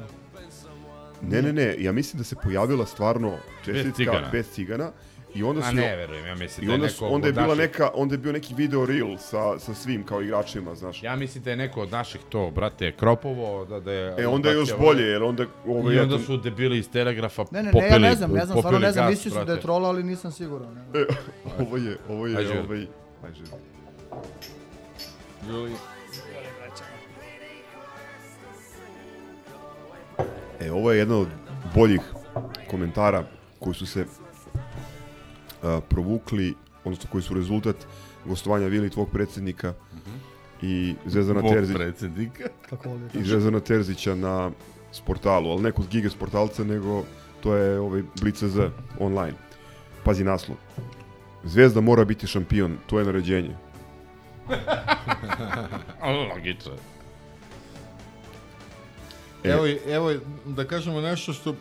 Ne, 1.22 1.42
ne, 1.42 1.52
ne, 1.52 1.76
ja 1.78 1.92
mislim 1.92 2.18
da 2.18 2.24
se 2.24 2.36
pojavila 2.36 2.86
stvarno 2.86 3.32
čestitka 3.64 3.92
cigana. 3.94 4.28
bez 4.32 4.50
cigana 4.50 4.90
i 5.34 5.42
onda 5.42 5.60
A 5.60 5.70
su 5.70 5.76
ne 5.76 5.96
verujem, 5.96 6.26
ja 6.26 6.34
mislim 6.34 6.66
da 6.66 6.72
je 6.72 6.74
onda, 6.74 6.86
neko 6.86 7.06
onda 7.06 7.26
je 7.26 7.32
bila 7.32 7.46
naših- 7.46 7.58
neka 7.58 7.90
onda 7.94 8.14
je 8.14 8.18
bio 8.18 8.32
neki 8.32 8.54
video 8.54 8.86
reel 8.86 9.16
sa, 9.18 9.58
sa 9.58 9.74
svim 9.74 10.06
kao 10.06 10.22
igračima, 10.22 10.74
znaš. 10.74 11.02
Ja 11.02 11.16
mislim 11.16 11.44
da 11.44 11.50
je 11.50 11.56
neko 11.56 11.80
od 11.82 11.90
naših 11.90 12.20
to, 12.28 12.50
brate, 12.50 12.92
kropovo, 12.92 13.64
da, 13.64 13.80
da 13.80 13.92
je... 13.92 14.14
E 14.18 14.26
onda 14.26 14.48
je 14.48 14.54
još 14.54 14.76
bolje, 14.78 15.02
jer 15.02 15.22
onda 15.22 15.44
ovaj 15.66 15.94
I 15.94 15.98
onda 15.98 16.18
su 16.18 16.36
debili 16.36 16.78
iz 16.78 16.90
Telegrafa 16.90 17.44
Ne, 17.50 17.58
ne, 17.58 17.62
ne, 17.62 17.72
popili, 17.72 17.90
ja 17.92 17.98
ne 17.98 18.14
znam, 18.14 18.32
ne 18.32 18.46
znam, 18.46 18.58
stvarno 18.58 18.78
ne 18.78 18.92
znam, 18.92 19.10
mislio 19.10 19.32
sam 19.34 19.46
da 19.46 19.52
je 19.52 19.60
troll, 19.60 19.86
ali 19.86 20.02
nisam 20.02 20.32
siguran. 20.32 20.74
Ne. 20.74 21.00
E, 21.00 21.04
ovo 21.62 21.76
je, 21.76 21.96
ovo 22.08 22.26
je, 22.26 22.36
Ajde, 22.36 22.48
Željko. 22.48 22.64
ovaj... 22.64 22.86
Ajde, 23.24 23.36
Željko. 23.36 23.58
E, 30.60 30.72
ovo 30.72 30.92
je 30.92 30.98
jedan 30.98 31.16
od 31.16 31.28
boljih 31.74 32.00
komentara 32.70 33.24
koji 33.58 33.74
su 33.74 33.86
se 33.86 34.06
provukli, 35.80 36.54
odnosno 36.84 37.10
koji 37.12 37.22
su 37.22 37.34
rezultat 37.34 37.76
gostovanja 38.24 38.66
Vili, 38.66 38.90
tvog 38.90 39.08
predsjednika 39.10 39.74
i 40.62 40.94
Zvezdana 41.06 41.40
Mog 41.40 41.52
Terzića. 41.52 41.78
predsjednika. 41.78 42.44
Kako 42.70 42.88
voli. 42.88 43.00
I 43.14 43.24
Zvezdana 43.24 43.60
Terzića 43.60 44.14
na 44.14 44.50
sportalu, 44.92 45.50
ali 45.50 45.62
neko 45.62 45.82
s 45.82 45.88
Gige 45.88 46.10
sportalca, 46.10 46.64
nego 46.64 47.04
to 47.40 47.54
je 47.54 47.80
ovaj 47.80 48.02
Blic.z 48.20 48.70
online. 48.98 49.34
Pazi 50.04 50.24
naslov. 50.24 50.56
Zvezda 51.44 51.80
mora 51.80 52.04
biti 52.04 52.26
šampion, 52.26 52.76
to 52.86 52.98
je 52.98 53.04
naređenje. 53.04 53.56
Logično. 56.30 56.72
E. 59.44 59.48
Evo, 59.48 59.66
i- 59.66 59.78
evo, 59.86 60.12
i 60.12 60.18
da 60.46 60.64
kažemo 60.64 61.00
nešto 61.00 61.32
što 61.32 61.54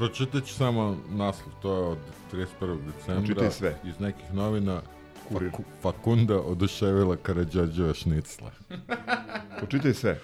pročitat 0.00 0.44
ću 0.44 0.54
samo 0.54 0.96
naslov, 1.08 1.52
to 1.62 1.74
je 1.74 1.82
od 1.82 1.98
31. 2.32 2.78
decembra. 2.86 3.24
Pročitaj 3.24 3.50
sve. 3.50 3.76
Iz 3.84 4.00
nekih 4.00 4.34
novina. 4.34 4.80
Kurir. 5.28 5.50
Faku, 5.50 5.62
Fakunda 5.82 6.40
oduševila 6.40 7.16
Karadžađeva 7.16 7.94
šnicla. 7.94 8.50
Pročitaj 9.58 9.94
sve. 9.94 10.20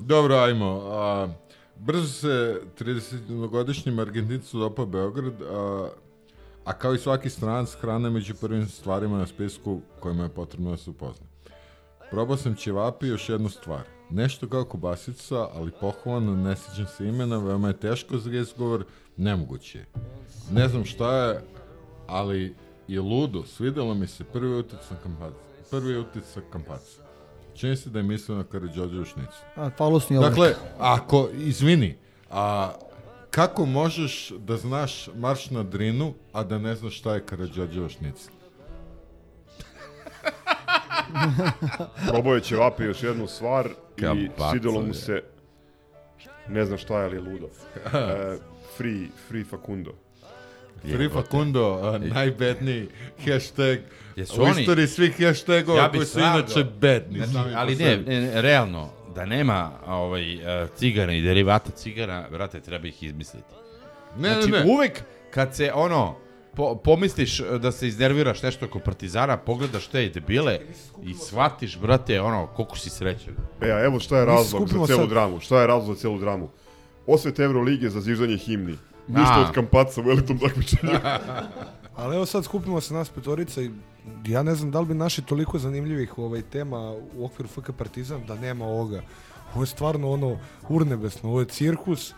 Dobro, 0.00 0.34
ajmo. 0.34 0.82
A, 0.90 1.28
brzo 1.76 2.08
se 2.08 2.60
30-godišnjem 2.78 4.00
Argentincu 4.00 4.58
dopao 4.58 4.86
Beograd, 4.86 5.42
a, 5.42 5.88
a 6.64 6.72
kao 6.72 6.94
i 6.94 6.98
svaki 6.98 7.30
stranac, 7.30 7.74
hrana 7.80 8.08
je 8.08 8.12
među 8.12 8.34
prvim 8.34 8.68
stvarima 8.68 9.18
na 9.18 9.26
spisku 9.26 9.80
kojima 10.00 10.22
je 10.22 10.28
potrebno 10.28 10.70
da 10.70 10.76
se 10.76 10.90
upozna. 10.90 11.26
Probao 12.10 12.36
sam 12.36 12.54
ćevapi 12.54 13.06
i 13.06 13.08
još 13.08 13.28
jednu 13.28 13.48
stvar. 13.48 13.82
Nešto 14.10 14.48
kao 14.48 14.64
kobasica, 14.64 15.48
ali 15.54 15.70
pohovano, 15.80 16.36
ne 16.36 16.56
sjećam 16.56 16.86
se 16.86 17.08
imena, 17.08 17.38
veoma 17.38 17.68
je 17.68 17.80
teško 17.80 18.18
za 18.18 18.30
izgovor, 18.30 18.84
nemoguće 19.16 19.78
je. 19.78 19.86
Ne 20.50 20.68
znam 20.68 20.84
šta 20.84 21.16
je, 21.16 21.40
ali 22.06 22.54
je 22.88 23.00
ludo, 23.00 23.44
svidelo 23.44 23.94
mi 23.94 24.06
se 24.06 24.24
prvi 24.24 24.58
utisak 24.58 25.02
kampaca. 25.02 25.36
Prvi 25.70 25.98
utisak 25.98 26.44
kampaca. 26.52 27.02
Čini 27.54 27.76
se 27.76 27.90
da 27.90 27.98
je 27.98 28.02
mislio 28.02 28.38
na 28.38 28.44
Karadžođevu 28.44 29.04
šnicu. 29.04 29.38
A, 29.56 29.70
falusni 29.76 30.16
oblik. 30.16 30.30
Dakle, 30.30 30.54
ako, 30.78 31.28
izvini, 31.32 31.96
a 32.30 32.72
kako 33.30 33.66
možeš 33.66 34.32
da 34.38 34.56
znaš 34.56 35.08
marš 35.16 35.50
na 35.50 35.62
Drinu, 35.62 36.14
a 36.32 36.44
da 36.44 36.58
ne 36.58 36.74
znaš 36.74 36.98
šta 36.98 37.14
je 37.14 37.26
Karadžođeva 37.26 37.88
šnica? 37.88 38.30
Probao 42.08 42.34
je 42.34 42.40
ćevapi 42.40 42.84
još 42.84 43.02
jednu 43.02 43.26
stvar 43.26 43.70
i 43.96 44.00
Kampaca, 44.00 44.50
svidelo 44.50 44.82
mu 44.82 44.94
se 44.94 45.22
ne 46.48 46.64
znam 46.64 46.78
šta 46.78 46.98
je, 46.98 47.04
ali 47.04 47.16
je 47.16 47.20
ludo. 47.20 47.48
E, 47.94 48.53
free, 48.76 49.06
free 49.28 49.44
Facundo. 49.44 49.92
Free 50.82 51.08
Facundo, 51.08 51.80
a, 51.84 51.98
najbedniji 51.98 52.88
hashtag 53.24 53.78
Jesu 54.16 54.40
u 54.40 54.44
oni- 54.44 54.60
istoriji 54.60 54.86
svih 54.86 55.16
hashtagova 55.18 55.78
Ja 55.78 55.90
koji 55.90 56.06
su 56.06 56.18
inače 56.18 56.64
bedni. 56.80 57.26
Znači, 57.26 57.50
ali 57.54 57.76
ne, 57.76 57.96
ne, 57.96 58.20
ne, 58.20 58.42
realno, 58.42 58.88
da 59.14 59.24
nema 59.24 59.70
ovaj, 59.86 60.34
uh, 60.36 60.42
cigana 60.76 61.12
i 61.12 61.22
derivata 61.22 61.70
cigana, 61.70 62.26
brate, 62.30 62.60
treba 62.60 62.86
ih 62.86 63.02
izmisliti. 63.02 63.54
Ne, 64.18 64.32
znači, 64.32 64.50
ne, 64.50 64.58
ne. 64.58 64.72
uvek 64.72 65.02
kad 65.30 65.54
se 65.54 65.72
ono, 65.74 66.16
po, 66.54 66.74
pomisliš 66.76 67.38
da 67.38 67.72
se 67.72 67.88
iznerviraš 67.88 68.42
nešto 68.42 68.66
oko 68.66 68.78
partizana, 68.78 69.36
pogledaš 69.36 69.86
te 69.86 70.08
debile 70.08 70.58
i 71.02 71.14
shvatiš, 71.14 71.78
brate, 71.78 72.20
ono, 72.20 72.46
koliko 72.46 72.78
si 72.78 72.90
srećan. 72.90 73.34
E, 73.62 73.70
a 73.72 73.84
evo 73.84 74.00
šta 74.00 74.18
je 74.18 74.24
razlog 74.24 74.68
za 74.68 74.86
celu 74.86 74.98
sad- 74.98 75.08
dramu. 75.08 75.40
Šta 75.40 75.60
je 75.60 75.66
razlog 75.66 75.96
za 75.96 76.00
celu 76.00 76.18
dramu? 76.18 76.50
Osvet 77.06 77.38
Evrolige 77.38 77.90
za 77.90 78.00
zviždanje 78.00 78.36
himni. 78.36 78.78
Ništa 79.08 79.34
A. 79.34 79.40
od 79.48 79.54
kampaca 79.54 80.00
u 80.00 80.10
elitom 80.10 80.38
takmičenju. 80.38 80.92
Ali 81.96 82.16
evo 82.16 82.26
sad 82.26 82.44
skupimo 82.44 82.80
se 82.80 82.94
nas 82.94 83.08
petorica 83.08 83.62
i 83.62 83.70
ja 84.26 84.42
ne 84.42 84.54
znam 84.54 84.70
da 84.70 84.80
li 84.80 84.86
bi 84.86 84.94
naši 84.94 85.22
toliko 85.22 85.58
zanimljivih 85.58 86.18
ovaj 86.18 86.42
tema 86.42 86.92
u 87.16 87.24
okviru 87.24 87.48
FK 87.48 87.70
Partizan 87.78 88.26
da 88.26 88.34
nema 88.34 88.64
ovoga. 88.64 89.02
Ovo 89.54 89.62
je 89.62 89.66
stvarno 89.66 90.10
ono 90.10 90.38
urnebesno, 90.68 91.30
ovo 91.30 91.40
je 91.40 91.46
cirkus, 91.46 92.14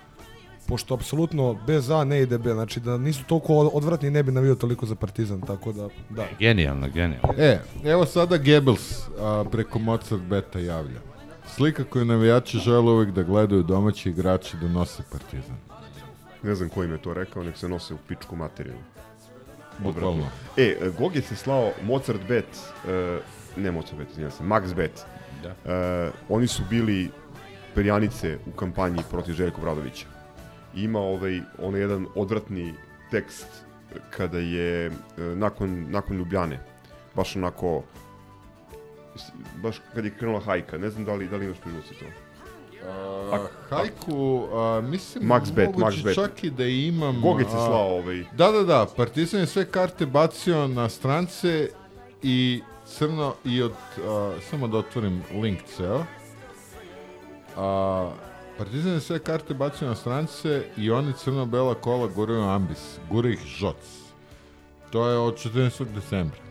pošto 0.67 0.95
apsolutno 0.95 1.59
bez 1.67 1.91
A 1.91 2.05
ne 2.05 2.23
ide 2.23 2.39
B, 2.39 2.53
znači 2.53 2.81
da 2.81 2.99
nisu 2.99 3.25
toliko 3.25 3.55
odvratni 3.55 4.11
ne 4.11 4.23
bi 4.23 4.33
navio 4.33 4.55
toliko 4.55 4.87
za 4.87 4.95
Partizan, 4.95 5.41
tako 5.41 5.73
da, 5.73 5.89
da. 6.11 6.27
Genijalno, 6.39 6.89
genijalno. 6.89 7.35
E, 7.39 7.61
evo 7.85 8.07
sada 8.07 8.37
Goebbels 8.37 9.09
a, 9.21 9.45
preko 9.51 9.79
Mozart 9.79 10.23
Beta 10.23 10.59
javlja. 10.59 11.16
Slika 11.47 11.85
koju 11.85 12.05
navijači 12.05 12.59
žele 12.59 12.93
uvijek 12.93 13.11
da 13.11 13.23
gledaju 13.23 13.63
domaći 13.63 14.11
igrači 14.11 14.57
da 14.57 14.69
nose 14.69 15.03
partizan. 15.13 15.57
ne 16.43 16.55
znam 16.55 16.69
ko 16.69 16.85
im 16.85 16.93
je 16.93 17.03
to 17.03 17.15
rekao, 17.15 17.43
nek 17.43 17.57
se 17.57 17.69
nose 17.69 17.95
u 17.95 17.99
pičku 18.09 18.37
materiju. 18.37 18.75
Bukvalno. 19.79 20.29
E, 20.57 20.77
Gog 20.99 21.17
je 21.17 21.23
se 21.23 21.37
slao 21.37 21.73
Mozart 21.83 22.21
Bet, 22.29 22.45
e, 22.89 23.19
ne 23.57 23.71
Mozart 23.71 23.97
Bet, 23.99 24.11
izvinjam 24.11 24.31
se, 24.31 24.45
Max 24.45 24.75
Bet. 24.75 25.05
Da. 25.43 25.73
E, 25.73 26.11
oni 26.29 26.47
su 26.47 26.63
bili 26.71 27.11
perjanice 27.75 28.39
u 28.47 28.51
kampanji 28.51 29.03
protiv 29.11 29.35
Željka 29.35 29.61
Bradovića. 29.61 30.07
Ima 30.75 30.99
ovaj, 30.99 31.41
onaj 31.59 31.81
jedan 31.81 32.07
odvratni 32.15 32.75
tekst 33.11 33.47
kada 34.11 34.39
je 34.39 34.87
e, 34.87 34.91
nakon, 35.19 35.87
nakon 35.91 36.17
Ljubljane, 36.17 36.61
baš 37.15 37.37
onako, 37.37 37.83
baš 39.63 39.77
kad 39.95 40.05
je 40.05 40.11
krenula 40.11 40.41
hajka, 40.41 40.79
ne 40.79 40.91
znam 40.91 41.05
da 41.05 41.15
li, 41.15 41.29
da 41.29 41.37
li 41.37 41.45
imaš 41.45 41.59
priluci 41.59 41.95
to. 41.95 42.05
A, 43.33 43.47
hajku, 43.71 44.49
a, 44.53 44.81
mislim, 44.81 45.25
Max 45.25 45.53
bet, 45.53 45.67
moguće 45.67 45.99
Max 45.99 46.05
bet. 46.05 46.15
čak 46.15 46.45
i 46.45 46.51
da 46.51 46.65
imam... 46.65 47.21
Gogec 47.21 47.47
je 47.47 47.51
slao 47.51 47.97
ovaj... 47.97 48.25
Da, 48.33 48.51
da, 48.51 48.63
da, 48.63 48.87
Partizan 48.97 49.41
je 49.41 49.47
sve 49.47 49.65
karte 49.65 50.07
bacio 50.07 50.69
na 50.69 50.89
strance 50.89 51.69
i 52.23 52.63
crno 52.87 53.35
i 53.45 53.63
od, 53.63 53.73
a, 54.05 54.33
samo 54.51 54.69
da 54.69 54.79
otvorim 54.79 55.23
link 55.43 55.59
ceo. 55.77 56.05
A, 57.57 58.11
Partizan 58.59 58.93
je 58.93 59.01
sve 59.01 59.19
karte 59.19 59.55
bacio 59.55 59.89
na 59.89 59.95
strance 59.95 60.65
i 60.77 60.91
oni 60.91 61.13
crno-bela 61.13 61.75
kola 61.75 62.07
guraju 62.07 62.43
ambis, 62.43 62.99
gura 63.11 63.29
ih 63.29 63.45
žoc. 63.47 63.77
To 64.91 65.09
je 65.09 65.19
od 65.19 65.35
14. 65.35 65.85
decembra. 65.95 66.46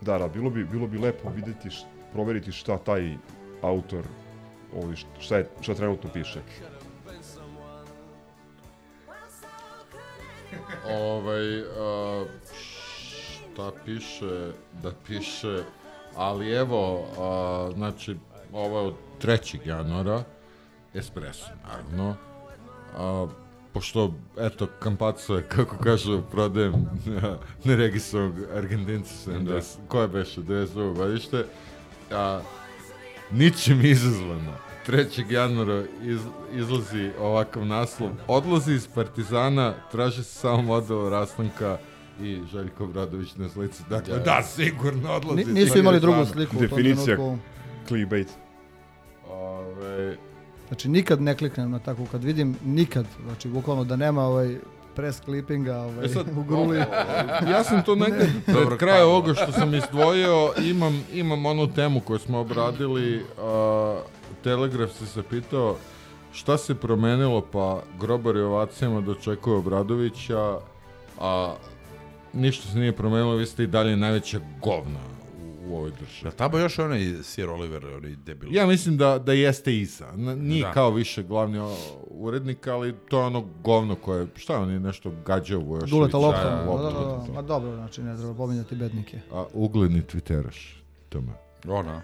Da, 0.00 0.18
da, 0.18 0.28
bilo 0.28 0.50
bi, 0.50 0.64
bilo 0.64 0.86
bi 0.86 0.98
lepo 0.98 1.30
videti, 1.30 1.70
š, 1.70 1.80
proveriti 2.12 2.52
šta 2.52 2.78
taj 2.78 3.16
autor, 3.62 4.04
ovaj, 4.74 4.96
š- 4.96 5.06
šta, 5.18 5.36
je, 5.36 5.48
šta 5.60 5.74
trenutno 5.74 6.10
piše. 6.12 6.40
ovaj, 10.86 11.60
a, 11.60 12.24
šta 13.52 13.70
piše, 13.84 14.52
da 14.82 14.90
piše, 15.06 15.62
ali 16.16 16.50
evo, 16.50 17.04
a, 17.18 17.70
znači, 17.74 18.16
ovo 18.52 18.80
je 18.80 18.86
od 18.86 18.94
3. 19.22 19.58
januara, 19.64 20.22
Espresso, 20.94 21.46
naravno, 21.64 22.16
a, 22.96 23.26
pošto, 23.76 24.14
eto, 24.38 24.66
Kampaco 24.78 25.36
je, 25.36 25.42
kako 25.42 25.76
kažu, 25.76 26.22
prodajem 26.30 26.74
neregistrovanog 27.64 28.34
Argentinca 28.56 29.30
70, 29.30 29.62
koje 29.88 30.08
beše, 30.08 30.40
92. 30.40 30.94
godište, 30.96 31.44
a, 32.12 32.40
ničim 33.30 33.84
izazvano. 33.84 34.52
3. 34.86 35.32
januara 35.32 35.84
iz, 36.02 36.20
izlazi 36.54 37.10
ovakav 37.20 37.66
naslov. 37.66 38.10
Odlazi 38.28 38.72
iz 38.72 38.88
Partizana, 38.94 39.74
traži 39.92 40.24
se 40.24 40.34
samo 40.34 40.62
model 40.62 41.08
rastanka 41.08 41.78
i 42.22 42.40
Željko 42.52 42.84
Obradović 42.84 43.36
na 43.36 43.48
slici. 43.48 43.82
Dakle, 43.90 44.18
da, 44.18 44.42
sigurno 44.42 45.12
odlazi 45.12 45.44
Ni- 45.44 45.52
nisu 45.52 45.78
imali 45.78 46.00
drugu 46.00 46.24
sliku 46.26 46.56
Definicija 46.56 47.16
clickbait. 47.88 48.28
Ove, 49.28 50.16
Znači 50.68 50.88
nikad 50.88 51.20
ne 51.22 51.34
kliknem 51.36 51.70
na 51.70 51.78
takvu, 51.78 52.06
kad 52.12 52.24
vidim 52.24 52.56
nikad, 52.64 53.06
znači 53.24 53.48
bukvalno 53.48 53.84
da 53.84 53.96
nema 53.96 54.22
ovaj 54.24 54.56
press 54.94 55.20
clippinga 55.20 55.76
ovaj, 55.76 56.04
E 56.04 56.08
sad, 56.08 56.26
u 56.36 56.42
gruli. 56.42 56.78
ja 57.52 57.64
sam 57.64 57.82
to 57.82 57.94
nekad 57.94 58.28
pred 58.44 58.56
Dobro, 58.56 58.76
kraj 58.76 58.98
kako? 58.98 59.08
ovoga 59.08 59.34
što 59.34 59.52
sam 59.52 59.74
izdvojio, 59.74 60.52
imam, 60.62 61.04
imam 61.12 61.46
onu 61.46 61.72
temu 61.74 62.00
koju 62.00 62.18
smo 62.18 62.38
obradili, 62.38 63.24
a, 63.38 64.00
Telegraf 64.44 64.90
se 64.90 65.04
zapitao 65.04 65.76
šta 66.32 66.58
se 66.58 66.74
promenilo 66.74 67.40
pa 67.52 67.82
grobar 68.00 68.36
i 68.36 68.40
ovacijama 68.40 69.00
dočekuju 69.00 69.56
Obradovića, 69.56 70.58
a 71.20 71.54
ništa 72.32 72.68
se 72.68 72.78
nije 72.78 72.92
promenilo, 72.92 73.34
vi 73.34 73.46
ste 73.46 73.62
i 73.62 73.66
dalje 73.66 73.96
najveća 73.96 74.40
govna 74.62 75.15
u, 75.66 75.76
ovoj 75.76 75.90
državi. 75.90 76.20
Jel 76.22 76.32
tamo 76.32 76.58
još 76.58 76.78
onaj 76.78 77.00
Sir 77.22 77.48
Oliver, 77.48 77.86
onaj 77.86 78.16
debil? 78.16 78.54
Ja 78.54 78.66
mislim 78.66 78.96
da, 78.96 79.18
da 79.18 79.32
jeste 79.32 79.76
Isa. 79.76 80.06
N- 80.08 80.38
Nije 80.38 80.62
Da. 80.62 80.72
kao 80.72 80.90
više 80.90 81.22
glavni 81.22 81.58
urednik, 82.10 82.66
ali 82.66 82.94
to 83.08 83.18
je 83.18 83.24
ono 83.24 83.44
govno 83.62 83.94
koje, 83.94 84.26
šta 84.36 84.52
je, 84.52 84.58
on 84.58 84.70
je 84.70 84.80
nešto 84.80 85.12
gađao 85.26 85.60
u 85.60 85.76
još. 85.76 85.90
Duleta 85.90 86.18
lopta. 86.18 86.42
Da, 86.42 86.56
Da, 86.66 86.82
da, 86.82 86.90
da, 86.90 87.06
da, 87.06 87.24
da. 87.26 87.32
Ma 87.32 87.42
dobro, 87.42 87.74
znači 87.74 88.02
ne 88.02 88.16
treba 88.16 88.34
pominjati 88.34 88.74
bednike. 88.74 89.20
A 89.32 89.44
ugledni 89.52 90.02
twitteraš, 90.02 90.74
tome. 91.08 91.32
Ona. 91.68 92.02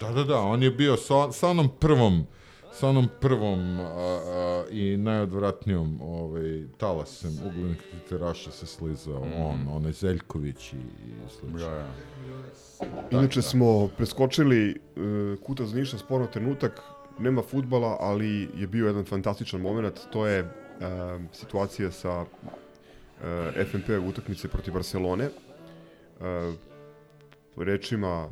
Da, 0.00 0.10
da, 0.10 0.24
da, 0.24 0.38
on 0.38 0.62
je 0.62 0.70
bio 0.70 0.96
sa, 0.96 1.32
sa 1.32 1.48
onom 1.48 1.68
prvom 1.80 2.26
sa 2.74 2.88
onom 2.88 3.08
prvom 3.20 3.80
a, 3.80 3.84
a, 3.84 4.64
i 4.70 4.96
najodvratnijom 4.96 6.00
ovaj, 6.02 6.64
talasem 6.78 7.38
uglednih 7.46 7.78
twitteraša 7.78 8.50
se 8.50 8.66
slizao 8.66 9.22
on, 9.36 9.68
onaj 9.70 9.92
Zeljković 9.92 10.72
i, 10.72 10.76
i 10.76 11.12
slično. 11.38 11.60
Ja, 11.60 11.74
ja. 11.74 11.86
Inače 13.10 13.42
smo 13.42 13.88
preskočili 13.96 14.70
uh, 14.96 15.38
Kuta 15.46 15.66
za 15.66 15.76
Niša 15.76 15.98
sporno 15.98 16.26
trenutak, 16.26 16.80
nema 17.18 17.42
futbala, 17.42 17.96
ali 18.00 18.48
je 18.56 18.66
bio 18.66 18.86
jedan 18.86 19.04
fantastičan 19.04 19.60
moment, 19.60 20.00
to 20.12 20.26
je 20.26 20.42
uh, 20.42 20.48
situacija 21.32 21.90
sa 21.90 22.20
uh, 22.20 22.28
FNP 23.70 23.88
utakmice 24.08 24.48
protiv 24.48 24.74
Barcelone. 24.74 25.28
Uh, 26.20 26.54
rečima 27.56 28.28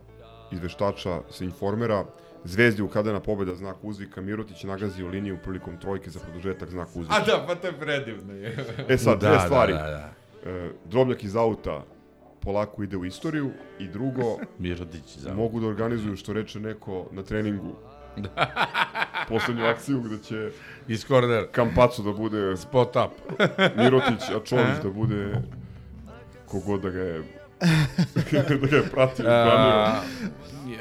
izveštača 0.52 1.20
sa 1.31 1.44
informera, 1.44 2.05
Zvezdi 2.44 2.82
ukadena 2.82 3.20
pobeda 3.20 3.55
znak 3.55 3.77
uzvika, 3.82 4.20
Mirotić 4.20 4.64
nagazio 4.64 5.09
liniju 5.09 5.39
prilikom 5.44 5.77
trojke 5.81 6.10
za 6.10 6.20
produžetak 6.20 6.70
znak 6.70 6.89
uzvika. 6.94 7.16
A 7.16 7.24
da, 7.27 7.44
pa 7.47 7.55
to 7.55 7.66
je 7.66 7.73
predivno. 7.73 8.32
je. 8.35 8.56
E 8.89 8.98
sad, 8.98 9.20
Da, 9.20 9.27
dve 9.28 9.36
da, 9.36 9.40
stvari. 9.40 9.73
da, 9.73 9.78
da. 9.78 10.12
E, 10.51 10.70
drobnjak 10.85 11.24
iz 11.24 11.36
auta 11.36 11.85
polako 12.40 12.82
ide 12.82 12.97
u 12.97 13.05
istoriju 13.05 13.51
i 13.78 13.89
drugo, 13.89 14.36
Mirotić 14.59 15.16
za. 15.19 15.35
mogu 15.35 15.60
da 15.60 15.66
organizuju 15.66 16.16
što 16.16 16.32
reče 16.32 16.60
neko 16.60 17.06
na 17.12 17.23
treningu 17.23 17.73
poslednju 19.28 19.64
akciju 19.64 20.01
gde 20.01 20.19
će 20.19 20.51
Iz 20.89 21.05
kornera. 21.05 21.47
Kampacu 21.47 22.02
da 22.02 22.12
bude 22.12 22.56
Spot 22.56 22.97
up. 22.97 23.39
Mirotić, 23.77 24.20
a 24.36 24.40
Čolić 24.44 24.77
da 24.85 24.90
bude 24.90 25.35
kogod 26.47 26.81
da 26.81 26.90
ga 26.90 27.01
je 27.01 27.23
da 28.48 28.56
ga 28.70 28.77
je 28.77 28.82
pratio, 28.93 29.24
a, 29.28 30.01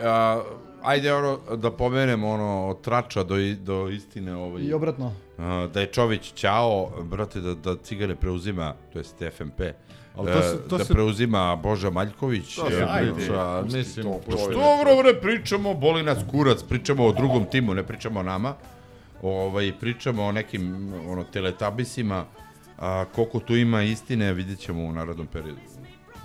a, 0.03 0.41
ajde 0.83 1.13
ono, 1.13 1.55
da 1.55 1.71
pomenem 1.71 2.23
ono, 2.23 2.67
od 2.67 2.81
trača 2.81 3.23
do, 3.23 3.35
do 3.55 3.89
istine 3.89 4.35
ovaj, 4.35 4.61
I 4.61 4.73
obratno. 4.73 5.13
a, 5.37 5.67
da 5.73 5.81
je 5.81 5.87
Čović 5.87 6.33
ćao, 6.33 6.91
brate, 7.01 7.41
da, 7.41 7.53
da 7.55 7.75
Cigane 7.77 8.15
preuzima, 8.15 8.73
to 8.93 8.99
jest 8.99 9.15
FMP, 9.31 9.61
Ali 10.15 10.27
to 10.27 10.41
se- 10.41 10.55
e, 10.55 10.67
to 10.69 10.77
da 10.77 10.83
se- 10.85 10.93
preuzima 10.93 11.55
Boža 11.55 11.89
Maljković. 11.89 12.55
To 12.55 12.69
se 12.69 12.85
ajde. 12.89 13.11
mislim, 13.67 14.05
to, 14.05 14.19
pošto- 14.21 14.31
čovječe. 14.43 14.53
Dobro, 14.55 15.03
bre, 15.03 15.21
pričamo, 15.21 15.73
boli 15.73 16.03
nas 16.03 16.17
kurac, 16.31 16.63
pričamo 16.63 17.05
o 17.05 17.11
drugom 17.11 17.45
timu, 17.45 17.73
ne 17.73 17.83
pričamo 17.83 18.19
o 18.19 18.23
nama. 18.23 18.53
Ovaj, 19.21 19.73
pričamo 19.79 20.23
o 20.23 20.31
nekim 20.31 20.75
ono, 21.07 21.23
teletabisima, 21.23 22.25
a 22.77 23.05
koliko 23.05 23.39
tu 23.39 23.55
ima 23.55 23.83
istine, 23.83 24.33
vidjet 24.33 24.59
ćemo 24.59 24.83
u 24.83 24.91
narodnom 24.91 25.27
periodu. 25.27 25.59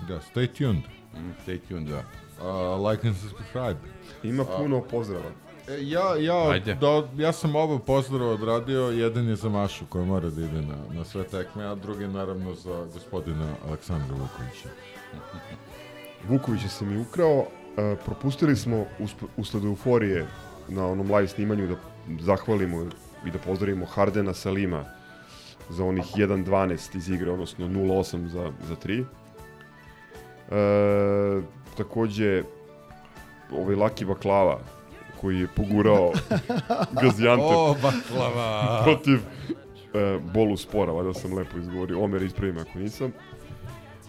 Da, 0.07 0.19
stay 0.25 0.47
tuned. 0.49 0.83
Mm, 1.13 1.31
Stay 1.41 1.59
tuned, 1.59 1.87
da. 1.87 1.97
Uh, 1.97 2.89
like 2.89 3.07
and 3.07 3.17
subscribe. 3.17 3.77
Ima 4.23 4.45
puno 4.47 4.81
pozdrava. 4.81 5.29
E, 5.67 5.77
Ja, 5.81 6.15
ja, 6.15 6.49
Ajde. 6.49 6.73
da, 6.75 6.87
ja 7.17 7.31
sam 7.31 7.55
oba 7.55 7.79
pozdrava 7.79 8.31
odradio, 8.31 8.81
jedan 8.81 9.27
je 9.27 9.35
za 9.35 9.49
Mašu 9.49 9.85
koja 9.85 10.05
mora 10.05 10.29
da 10.29 10.41
ide 10.41 10.61
na, 10.61 10.75
na 10.91 11.05
sve 11.05 11.23
tekme, 11.23 11.65
a 11.65 11.75
drugi 11.75 12.07
naravno 12.07 12.53
za 12.55 12.85
gospodina 12.93 13.47
Aleksandra 13.67 14.07
Vukovića. 14.11 14.69
Vuković 16.25 16.63
je 16.63 16.69
se 16.69 16.85
mi 16.85 16.97
ukrao, 16.99 17.45
e, 17.77 17.95
propustili 18.05 18.55
smo 18.55 18.85
usp- 18.99 19.27
usled 19.37 19.63
euforije 19.63 20.27
na 20.69 20.87
onom 20.87 21.07
live 21.07 21.27
snimanju 21.27 21.67
da 21.67 21.75
zahvalimo 22.19 22.85
i 23.25 23.31
da 23.31 23.39
pozdravimo 23.39 23.85
Hardena 23.85 24.33
Salima 24.33 24.85
za 25.69 25.83
onih 25.85 26.05
1.12 26.07 26.97
iz 26.97 27.09
igre, 27.09 27.31
odnosno 27.31 27.67
0.8 27.67 28.27
za, 28.27 28.51
za 28.67 28.75
3. 28.75 29.05
E, 30.49 31.41
takođe, 31.77 32.43
ovaj 33.51 33.75
Laki 33.75 34.05
Baklava, 34.05 34.59
koji 35.21 35.39
je 35.39 35.47
pogurao 35.55 36.11
Gaziantep 37.01 37.45
O, 37.47 37.75
baklava! 37.81 38.81
protiv 38.83 39.19
e, 39.93 40.19
Bolu 40.33 40.57
Spora, 40.57 40.91
valjda 40.91 41.13
sam 41.13 41.33
lepo 41.33 41.57
izgovorio, 41.57 42.03
Omer 42.03 42.21
ispravim 42.21 42.57
ako 42.57 42.79
nisam. 42.79 43.11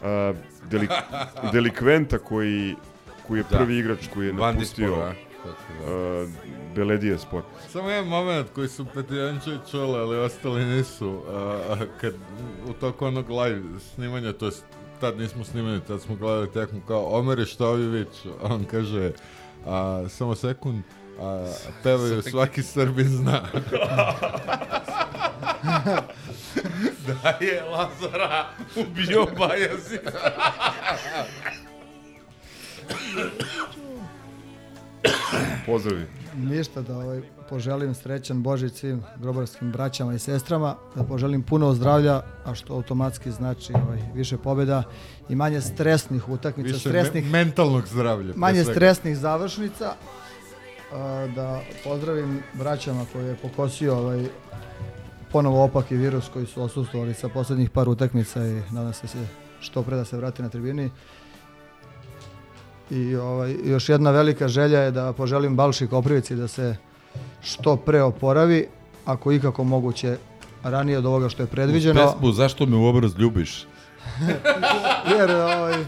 E, 0.02 0.35
delik, 0.70 0.90
delikventa 1.52 2.19
koji, 2.19 2.74
koji 3.27 3.39
je 3.39 3.44
Da. 3.51 3.56
prvi 3.59 3.78
igrač 3.78 3.98
koji 4.15 4.27
je 4.27 4.32
Van 4.32 4.55
napustio 4.55 4.94
kako 5.43 5.56
se 5.59 5.86
zove. 5.86 6.23
e, 6.23 6.27
Beledije 6.74 7.19
spor. 7.19 7.43
Samo 7.69 7.89
jedan 7.90 8.09
moment 8.09 8.47
koji 8.55 8.69
su 8.69 8.86
Petijančevi 8.94 9.59
čuli, 9.70 9.98
ali 9.98 10.16
ostali 10.16 10.65
nisu. 10.65 11.23
A, 11.28 11.77
kad 12.01 12.15
u 12.69 12.73
toku 12.73 13.06
onog 13.06 13.31
live 13.31 13.62
snimanja, 13.94 14.32
to 14.32 14.47
jest 14.47 14.65
tad 15.01 15.19
nismo 15.19 15.45
snimali, 15.45 15.81
tad 15.81 16.01
smo 16.01 16.16
gledali 16.16 16.53
tekmu 16.53 16.81
kao 16.89 17.19
Omer 17.19 17.47
Štovivić, 17.47 18.09
on 18.43 18.65
kaže 18.65 19.12
a, 19.66 20.05
samo 20.09 20.35
sekund, 20.35 20.83
a, 21.20 21.53
pevaju 21.83 22.23
svaki 22.23 22.62
Srbin 22.62 23.09
zna. 23.09 23.43
da 27.07 27.29
je 27.41 27.62
Lazara 27.62 28.47
ubio 28.77 29.27
Bajazin. 29.39 29.99
Pozdravi. 35.66 36.07
Ništa 36.37 36.83
da 36.83 36.97
ovaj, 36.97 37.23
poželim 37.51 37.95
srećan 37.95 38.43
Božić 38.43 38.73
svim 38.73 39.03
grobarskim 39.16 39.73
braćama 39.73 40.15
i 40.15 40.19
sestrama, 40.19 40.75
da 40.95 41.05
poželim 41.05 41.43
puno 41.43 41.75
zdravlja, 41.75 42.15
a 42.45 42.55
što 42.55 42.75
automatski 42.75 43.31
znači 43.31 43.73
ovaj, 43.75 43.99
više 44.15 44.37
pobjeda 44.37 44.83
i 45.29 45.35
manje 45.35 45.61
stresnih 45.61 46.29
utakmica, 46.29 46.66
Više 46.66 46.89
stresnih, 46.89 47.25
me- 47.25 47.31
mentalnog 47.31 47.87
zdravlja. 47.87 48.33
manje 48.37 48.65
svega. 48.65 48.73
stresnih 48.73 49.19
završnica. 49.19 49.93
A, 50.93 51.27
da 51.35 51.61
pozdravim 51.85 52.43
braćama 52.55 53.07
koje 53.12 53.27
je 53.27 53.37
pokosio 53.37 53.99
ovaj, 53.99 54.27
ponovo 55.33 55.65
opaki 55.65 55.97
virus 55.97 56.29
koji 56.33 56.47
su 56.47 56.62
osustovali 56.62 57.15
sa 57.15 57.29
poslednjih 57.29 57.70
par 57.70 57.89
utakmica 57.89 58.47
i 58.47 58.62
nadam 58.70 58.93
se 58.93 59.03
da 59.03 59.09
se 59.09 59.19
što 59.61 59.83
pre 59.83 59.97
da 59.97 60.05
se 60.05 60.16
vrati 60.16 60.43
na 60.43 60.49
tribini. 60.49 60.91
I 62.91 63.16
ovaj, 63.16 63.57
još 63.65 63.89
jedna 63.89 64.11
velika 64.11 64.49
želja 64.49 64.81
je 64.81 64.91
da 64.91 65.12
poželim 65.12 65.57
Balši 65.57 65.87
Koprivici 65.87 66.37
da 66.37 66.49
se 66.49 66.77
što 67.43 67.77
pre 67.77 68.03
oporavi, 68.03 68.66
ako 69.05 69.32
ikako 69.32 69.65
moguće 69.65 70.16
ranije 70.62 70.99
od 70.99 71.07
ovoga 71.07 71.28
što 71.28 71.43
je 71.43 71.47
predviđeno. 71.47 72.12
Pesmu 72.12 72.32
Zašto 72.32 72.66
me 72.66 72.77
u 72.77 72.86
obraz 72.86 73.12
ljubiš? 73.19 73.66
Jer, 75.19 75.31
ovaj, 75.31 75.85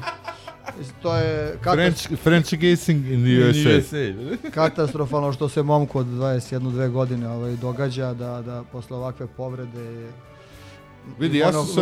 to 1.02 1.16
je 1.16 1.58
French, 1.62 2.22
French 2.22 2.54
gazing 2.54 3.06
in 3.06 3.24
the 3.24 3.50
USA. 3.50 4.50
katastrofalno 4.50 5.32
što 5.32 5.48
se 5.48 5.62
momku 5.62 5.98
od 5.98 6.06
21-2 6.06 6.90
godine 6.90 7.28
ovaj, 7.28 7.56
događa 7.56 8.14
da, 8.14 8.42
da 8.42 8.64
posle 8.72 8.96
ovakve 8.96 9.26
povrede 9.26 10.10
Vidi, 11.18 11.38
ja 11.38 11.52
sam, 11.52 11.66
se, 11.66 11.80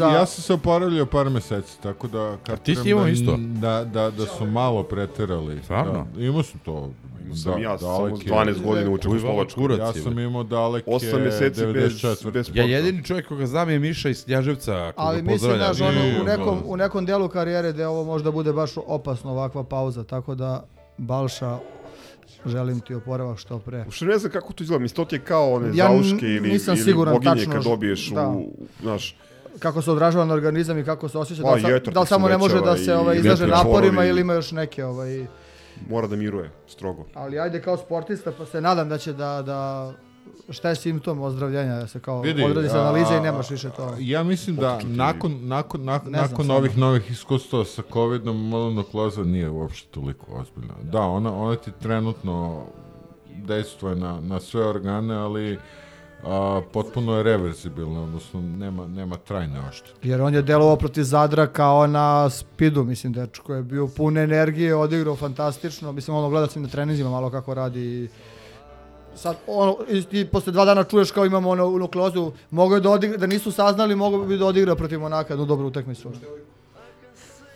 ja, 0.00 0.12
ja 0.12 0.26
sam 0.26 0.42
se 0.42 0.52
oporavljao 0.52 1.06
par 1.06 1.30
meseci, 1.30 1.82
tako 1.82 2.08
da... 2.08 2.36
ti 2.56 2.74
si 2.76 2.90
imao 2.90 3.04
da, 3.04 3.10
isto? 3.10 3.36
Da, 3.38 3.84
da, 3.84 4.10
da 4.10 4.26
su 4.26 4.46
malo 4.46 4.82
preterali. 4.82 5.62
Stvarno? 5.62 6.06
Da, 6.14 6.24
imao 6.24 6.42
sam 6.42 6.60
to. 6.64 6.90
Imao 7.24 7.36
sam 7.36 7.52
da, 7.52 7.58
ja, 7.58 7.78
samo 7.78 7.98
daleke- 7.98 8.30
12 8.30 8.62
godina 8.62 8.90
u 8.90 8.98
kurac 9.54 9.78
Ja 9.78 9.92
sam 9.92 10.18
imao 10.18 10.42
daleke 10.42 10.90
Osam 10.90 11.20
meseci 11.22 11.66
bez, 11.66 11.92
94. 12.02 12.30
bez 12.30 12.36
Ja 12.36 12.44
sporta. 12.44 12.60
jedini 12.62 13.04
čovjek 13.04 13.28
koga 13.28 13.46
znam 13.46 13.70
je 13.70 13.78
Miša 13.78 14.08
iz 14.08 14.24
Knjaževca. 14.24 14.72
koga 14.72 14.92
Ali 14.96 15.22
mislim, 15.22 15.56
znaš, 15.56 15.80
ono, 15.80 16.00
u, 16.22 16.24
nekom, 16.24 16.58
u 16.66 16.76
nekom 16.76 17.06
delu 17.06 17.28
karijere 17.28 17.72
gde 17.72 17.86
ovo 17.86 18.04
možda 18.04 18.30
bude 18.30 18.52
baš 18.52 18.70
opasno 18.86 19.30
ovakva 19.30 19.64
pauza, 19.64 20.04
tako 20.04 20.34
da 20.34 20.64
Balša, 20.98 21.58
želim 22.46 22.80
ti 22.80 22.94
oporavak 22.94 23.38
što 23.38 23.58
pre. 23.58 23.78
Uopšte 23.78 24.04
ne 24.04 24.18
znam 24.18 24.32
kako 24.32 24.52
to 24.52 24.62
izgleda, 24.64 24.82
mislim, 24.82 24.96
to 24.96 25.04
ti 25.04 25.16
je 25.16 25.20
kao 25.20 25.52
one 25.52 25.68
Ja 25.74 25.86
zauške 25.86 26.26
ili, 26.26 26.48
nisam 26.48 26.74
ili 26.74 26.84
siguran 26.84 27.14
boginje 27.14 27.34
tačno 27.34 27.52
kad 27.52 27.64
dobiješ 27.64 28.10
da. 28.10 28.28
u, 28.28 28.44
znaš, 28.82 29.16
Kako 29.58 29.82
se 29.82 29.90
odražava 29.90 30.24
na 30.24 30.34
organizam 30.34 30.78
i 30.78 30.84
kako 30.84 31.08
se 31.08 31.18
osjeća, 31.18 31.42
Pa, 31.42 31.48
da, 31.56 31.66
li, 31.66 31.72
jetra 31.72 31.92
da 31.92 32.00
li 32.00 32.06
samo 32.06 32.28
ne 32.28 32.38
može 32.38 32.60
da 32.60 32.76
se 32.76 32.94
ovaj, 32.94 33.16
izlaže 33.16 33.46
naporima 33.46 34.04
ili 34.04 34.20
ima 34.20 34.34
još 34.34 34.52
neke 34.52 34.84
ovaj, 34.84 35.26
mora 35.88 36.06
da 36.06 36.16
miruje, 36.16 36.50
strogo. 36.68 37.06
ali 37.14 37.38
ajde 37.38 37.62
kao 37.62 37.76
sportista 37.76 38.32
pa 38.38 38.46
se 38.46 38.60
nadam 38.60 38.88
da 38.88 38.98
će 38.98 39.12
da, 39.12 39.42
da 39.42 39.92
šta 40.50 40.68
je 40.68 40.76
simptom 40.76 41.20
ozdravljenja, 41.20 41.76
da 41.76 41.86
se 41.86 42.00
kao 42.00 42.20
Vidi, 42.20 42.44
odradi 42.44 42.68
se 42.68 42.78
analize 42.78 43.16
i 43.16 43.20
nemaš 43.20 43.50
više 43.50 43.70
to. 43.70 43.94
Ja 43.98 44.22
mislim 44.22 44.56
da 44.56 44.80
nakon, 44.84 45.38
nakon, 45.42 45.84
nakon, 45.84 46.10
znam 46.10 46.22
nakon 46.22 46.50
ovih 46.50 46.78
novih 46.78 47.10
iskustava 47.10 47.64
sa 47.64 47.82
covidom, 47.92 48.48
mononukleoza 48.48 49.24
nije 49.24 49.50
uopšte 49.50 49.88
toliko 49.90 50.26
ozbiljna. 50.32 50.74
Da, 50.82 51.00
ona, 51.00 51.36
ona 51.36 51.56
ti 51.56 51.70
trenutno 51.80 52.66
dejstvuje 53.36 53.96
na, 53.96 54.20
na 54.20 54.40
sve 54.40 54.66
organe, 54.66 55.14
ali 55.14 55.58
a, 56.24 56.60
potpuno 56.72 57.16
je 57.16 57.22
reverzibilna, 57.22 58.02
odnosno 58.02 58.40
nema, 58.40 58.86
nema 58.86 59.16
trajne 59.16 59.60
ošte. 59.68 59.90
Jer 60.02 60.20
on 60.22 60.34
je 60.34 60.42
delovao 60.42 60.76
protiv 60.76 61.02
Zadra 61.02 61.46
kao 61.46 61.86
na 61.86 62.30
spidu, 62.30 62.84
mislim, 62.84 63.12
dečko 63.12 63.54
je 63.54 63.62
bio 63.62 63.88
pun 63.96 64.18
energije, 64.18 64.74
odigrao 64.74 65.16
fantastično, 65.16 65.92
mislim, 65.92 66.16
ono, 66.16 66.30
gledao 66.30 66.48
sam 66.48 66.62
na 66.62 66.68
treninzima 66.68 67.10
malo 67.10 67.30
kako 67.30 67.54
radi 67.54 67.80
i 67.80 68.08
sad, 69.14 69.36
ono, 69.46 69.76
i 69.88 70.02
ti 70.02 70.24
posle 70.24 70.52
dva 70.52 70.64
dana 70.64 70.84
čuješ 70.84 71.10
kao 71.10 71.26
imamo 71.26 71.50
ono, 71.50 71.70
nukleozu, 71.70 72.32
mogo 72.50 72.74
je 72.74 72.80
da 72.80 72.90
odigra, 72.90 73.16
da 73.16 73.26
nisu 73.26 73.52
saznali, 73.52 73.96
mogo 73.96 74.18
bi 74.18 74.36
da 74.36 74.46
odigra 74.46 74.74
protiv 74.74 75.00
Monaka, 75.00 75.32
jednu 75.32 75.46
dobru 75.46 75.66
utakmicu. 75.66 76.10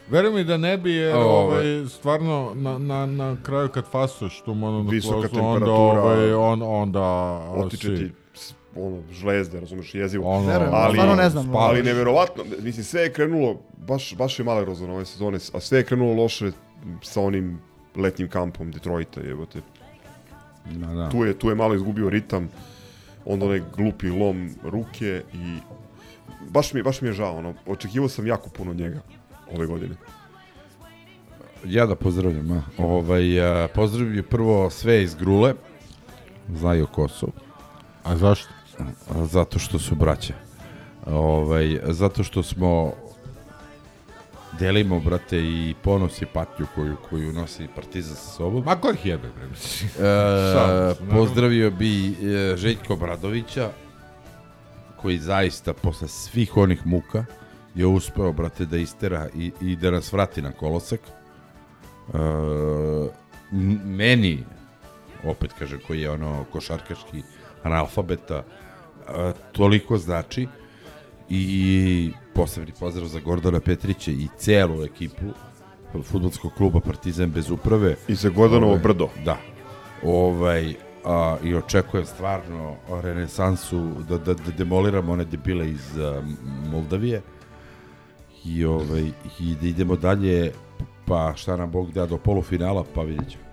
Veruj 0.09 0.33
mi 0.33 0.45
da 0.45 0.57
ne 0.57 0.79
bi, 0.79 0.93
jer 0.93 1.17
ovaj, 1.17 1.65
stvarno 1.89 2.53
na, 2.55 2.79
na, 2.79 3.07
na 3.07 3.37
kraju 3.43 3.69
kad 3.69 3.85
fasuješ 3.85 4.41
tu 4.41 4.55
mononukleozu, 4.55 4.95
Visoka 4.95 5.17
onda, 5.17 5.29
temperatura. 5.29 6.03
ovaj, 6.03 6.33
on, 6.35 6.63
onda 6.63 7.03
Otiče 7.57 7.87
si- 7.89 7.97
ti 7.97 8.13
ono, 8.77 9.03
žlezde, 9.13 9.61
razumeš, 9.61 9.95
jezivo. 9.95 10.29
Ono, 10.29 10.47
Verujem, 10.47 10.75
ali, 10.75 10.93
stvarno 10.95 11.15
ne 11.15 11.31
znam. 11.31 11.57
Ali 11.57 11.83
neverovatno, 11.83 12.45
mislim, 12.61 12.85
sve 12.85 13.03
je 13.03 13.13
krenulo, 13.13 13.57
baš, 13.79 14.15
baš 14.17 14.39
je 14.39 14.45
male 14.45 14.65
rozano 14.65 14.95
ove 14.95 15.05
sezone, 15.05 15.39
a 15.53 15.61
sve 15.61 15.79
je 15.79 15.85
krenulo 15.85 16.23
loše 16.23 16.51
sa 17.03 17.21
onim 17.21 17.61
letnjim 17.97 18.29
kampom 18.29 18.71
Detroita, 18.71 19.21
jebote. 19.21 19.61
Da, 20.65 20.87
da. 20.87 21.09
Tu 21.11 21.25
je, 21.25 21.39
tu 21.39 21.49
je 21.49 21.55
malo 21.55 21.75
izgubio 21.75 22.11
ritam, 22.11 22.49
onda 23.25 23.47
onaj 23.47 23.63
glupi 23.77 24.09
lom 24.11 24.51
ruke 24.63 25.23
i 25.33 25.59
baš 26.51 26.73
mi, 26.73 26.83
baš 26.83 27.01
mi 27.01 27.09
je 27.09 27.13
žao, 27.13 27.37
ono, 27.37 27.55
očekivao 27.67 28.09
sam 28.09 28.27
jako 28.27 28.51
puno 28.51 28.71
od 28.71 28.77
njega 28.77 29.01
ove 29.55 29.67
godine. 29.67 29.97
Ja 31.65 31.87
da 31.87 31.95
pozdravljam, 31.95 32.53
a. 32.53 32.63
Ovaj, 32.79 33.41
a, 33.41 33.69
pozdravljam 33.75 34.25
prvo 34.31 34.71
sve 34.71 35.03
iz 35.03 35.15
Grule, 35.15 35.55
znaju 36.49 36.87
ko 36.87 37.09
su, 37.09 37.33
A 38.05 38.17
zašto? 38.17 38.49
a, 38.79 39.25
zato 39.25 39.59
što 39.59 39.79
su 39.79 39.95
braća. 39.95 40.35
Ovaj, 41.07 41.81
zato 41.85 42.25
što 42.25 42.43
smo 42.43 42.93
delimo, 44.59 45.01
brate, 45.01 45.39
i 45.39 45.75
ponos 45.83 46.23
i 46.23 46.27
patnju 46.27 46.67
koju, 46.75 46.97
koju 47.09 47.33
nosi 47.33 47.69
Partizan 47.75 48.17
sa 48.17 48.31
sobom. 48.31 48.65
Ma 48.65 48.77
ko 48.77 48.91
ih 48.91 49.07
jebe, 49.07 49.29
bre? 49.37 49.47
E, 49.47 50.95
pozdravio 51.17 51.71
bi 51.71 52.09
e, 52.09 52.57
Željko 52.57 52.97
Bradovića, 52.97 53.71
koji 54.97 55.19
zaista 55.19 55.73
posle 55.73 56.09
svih 56.09 56.57
onih 56.57 56.87
muka 56.87 57.25
je 57.75 57.87
uspeo, 57.87 58.33
brate, 58.33 58.65
da 58.65 58.77
istera 58.77 59.29
i, 59.37 59.53
i 59.61 59.77
da 59.77 59.91
nas 59.91 60.13
vrati 60.13 60.43
na 60.43 60.53
kolosek. 60.53 61.01
E, 62.15 62.19
meni, 63.85 64.45
opet 65.25 65.53
kažem, 65.59 65.81
koji 65.87 66.01
je 66.01 66.11
ono 66.11 66.45
košarkaški 66.53 67.23
analfabeta, 67.63 68.43
e, 69.09 69.33
toliko 69.53 69.99
znači 69.99 70.49
i 71.29 72.13
posebni 72.35 72.73
pozdrav 72.81 73.07
za 73.07 73.21
Gordona 73.21 73.61
Petrića 73.61 74.11
i 74.11 74.29
celu 74.39 74.85
ekipu 74.85 75.25
futbolskog 76.03 76.53
kluba 76.53 76.81
Partizan 76.81 77.31
bez 77.31 77.51
uprave. 77.51 77.97
I 78.09 78.15
za 78.15 78.29
Gordanovo 78.29 78.73
Ovaj, 78.73 78.83
brdo. 78.83 79.09
Da. 79.25 79.37
Ovaj, 80.03 80.75
a, 81.05 81.37
I 81.45 81.55
očekujem 81.55 82.07
stvarno 82.07 82.77
renesansu 83.03 83.89
da, 84.09 84.19
da, 84.19 84.35
da 84.35 84.51
demoliramo 84.59 85.13
one 85.13 85.25
debile 85.25 85.71
iz 85.71 85.99
a, 85.99 86.23
Moldavije 86.71 87.23
i, 88.45 88.65
ovaj, 88.65 89.11
i 89.41 89.55
da 89.61 89.67
idemo 89.67 89.97
dalje 89.97 90.53
pa 91.07 91.33
šta 91.37 91.57
nam 91.57 91.71
Bog 91.71 91.93
da 91.93 92.07
do 92.07 92.19
polufinala 92.19 92.85
pa 92.95 93.03
vidjet 93.03 93.31
ćemo. 93.31 93.44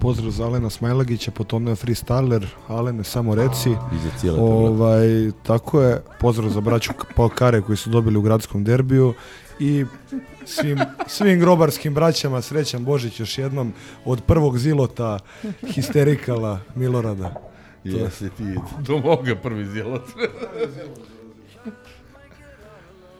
Pozdrav 0.00 0.30
za 0.30 0.44
Alena 0.46 0.70
Smajlagića, 0.70 1.30
potom 1.30 1.66
je 1.66 1.74
freestyler, 1.74 2.46
Alene 2.68 3.04
samo 3.04 3.34
reci. 3.34 3.70
I 3.70 3.98
za 4.04 4.10
cijele 4.20 4.36
tablet. 4.38 4.52
Ovaj, 4.52 5.30
tako 5.42 5.82
je, 5.82 6.02
pozdrav 6.20 6.50
za 6.50 6.60
braću 6.60 6.92
K- 6.92 7.04
Palkare 7.16 7.62
koji 7.62 7.76
su 7.76 7.90
dobili 7.90 8.18
u 8.18 8.22
gradskom 8.22 8.64
derbiju 8.64 9.14
i 9.60 9.84
svim, 10.44 10.78
svim 11.06 11.40
grobarskim 11.40 11.94
braćama 11.94 12.42
srećan 12.42 12.84
Božić 12.84 13.20
još 13.20 13.38
jednom 13.38 13.72
od 14.04 14.22
prvog 14.26 14.58
zilota 14.58 15.18
histerikala 15.66 16.60
Milorada. 16.74 17.34
Jesi 17.84 18.30
ti 18.30 18.44
do 18.78 18.98
moga 18.98 19.34
prvi 19.42 19.66
zjelot. 19.66 20.02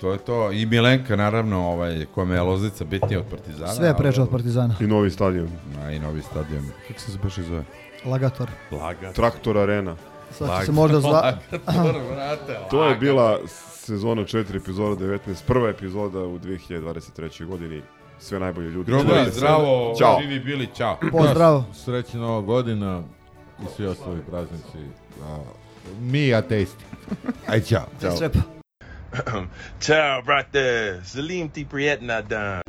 to 0.01 0.13
je 0.13 0.19
to. 0.19 0.53
I 0.53 0.67
Milenka, 0.67 1.17
naravno, 1.17 1.69
ovaj, 1.69 2.07
kome 2.15 2.35
je 2.35 2.43
Loznica 2.43 2.85
bitnija 2.85 3.21
od 3.21 3.27
Partizana. 3.31 3.75
Sve 3.75 3.89
je 3.89 3.97
preče 3.97 4.23
od 4.23 4.31
Partizana. 4.31 4.75
I 4.81 4.87
novi 4.87 5.11
stadion. 5.11 5.49
A, 5.83 5.91
i 5.91 5.99
novi 5.99 6.23
stadion. 6.23 6.65
Kako 6.89 7.01
se 7.01 7.19
baš 7.23 7.35
zove? 7.39 7.65
Lagator. 8.05 8.51
Laga. 8.71 9.13
Traktor 9.13 9.59
Arena. 9.59 9.97
Sad 10.31 10.61
će 10.61 10.67
se 10.67 10.73
možda 10.73 11.01
zva... 11.01 11.11
Lagator, 11.11 12.03
brate, 12.15 12.59
To 12.71 12.85
je 12.85 12.97
bila 12.97 13.39
sezona 13.87 14.23
4, 14.23 14.57
epizoda 14.57 15.05
19, 15.05 15.19
prva 15.47 15.69
epizoda 15.69 16.19
u 16.19 16.39
2023. 16.39 17.47
godini. 17.47 17.83
Sve 18.19 18.39
najbolje 18.41 18.71
ljudi. 18.71 18.93
Se. 19.25 19.31
zdravo, 19.31 19.95
Ćao. 19.99 20.19
živi 20.21 20.41
bili, 20.41 20.69
čao. 20.77 20.97
Pozdrav. 21.13 21.63
Srećna 21.75 22.21
nova 22.21 22.41
godina 22.41 23.03
i 23.63 23.65
svi 23.77 23.87
ostali 23.87 24.21
praznici. 24.31 24.79
A, 25.23 25.39
mi 26.01 26.35
ateisti. 26.35 26.85
Aj, 27.47 27.61
čao. 27.61 27.87
Ćao. 28.01 28.56
Ciao, 29.81 30.23
brate. 30.23 31.01
Salim 31.05 31.49
ti 31.49 31.65
prijetna 31.65 32.21
dan. 32.21 32.61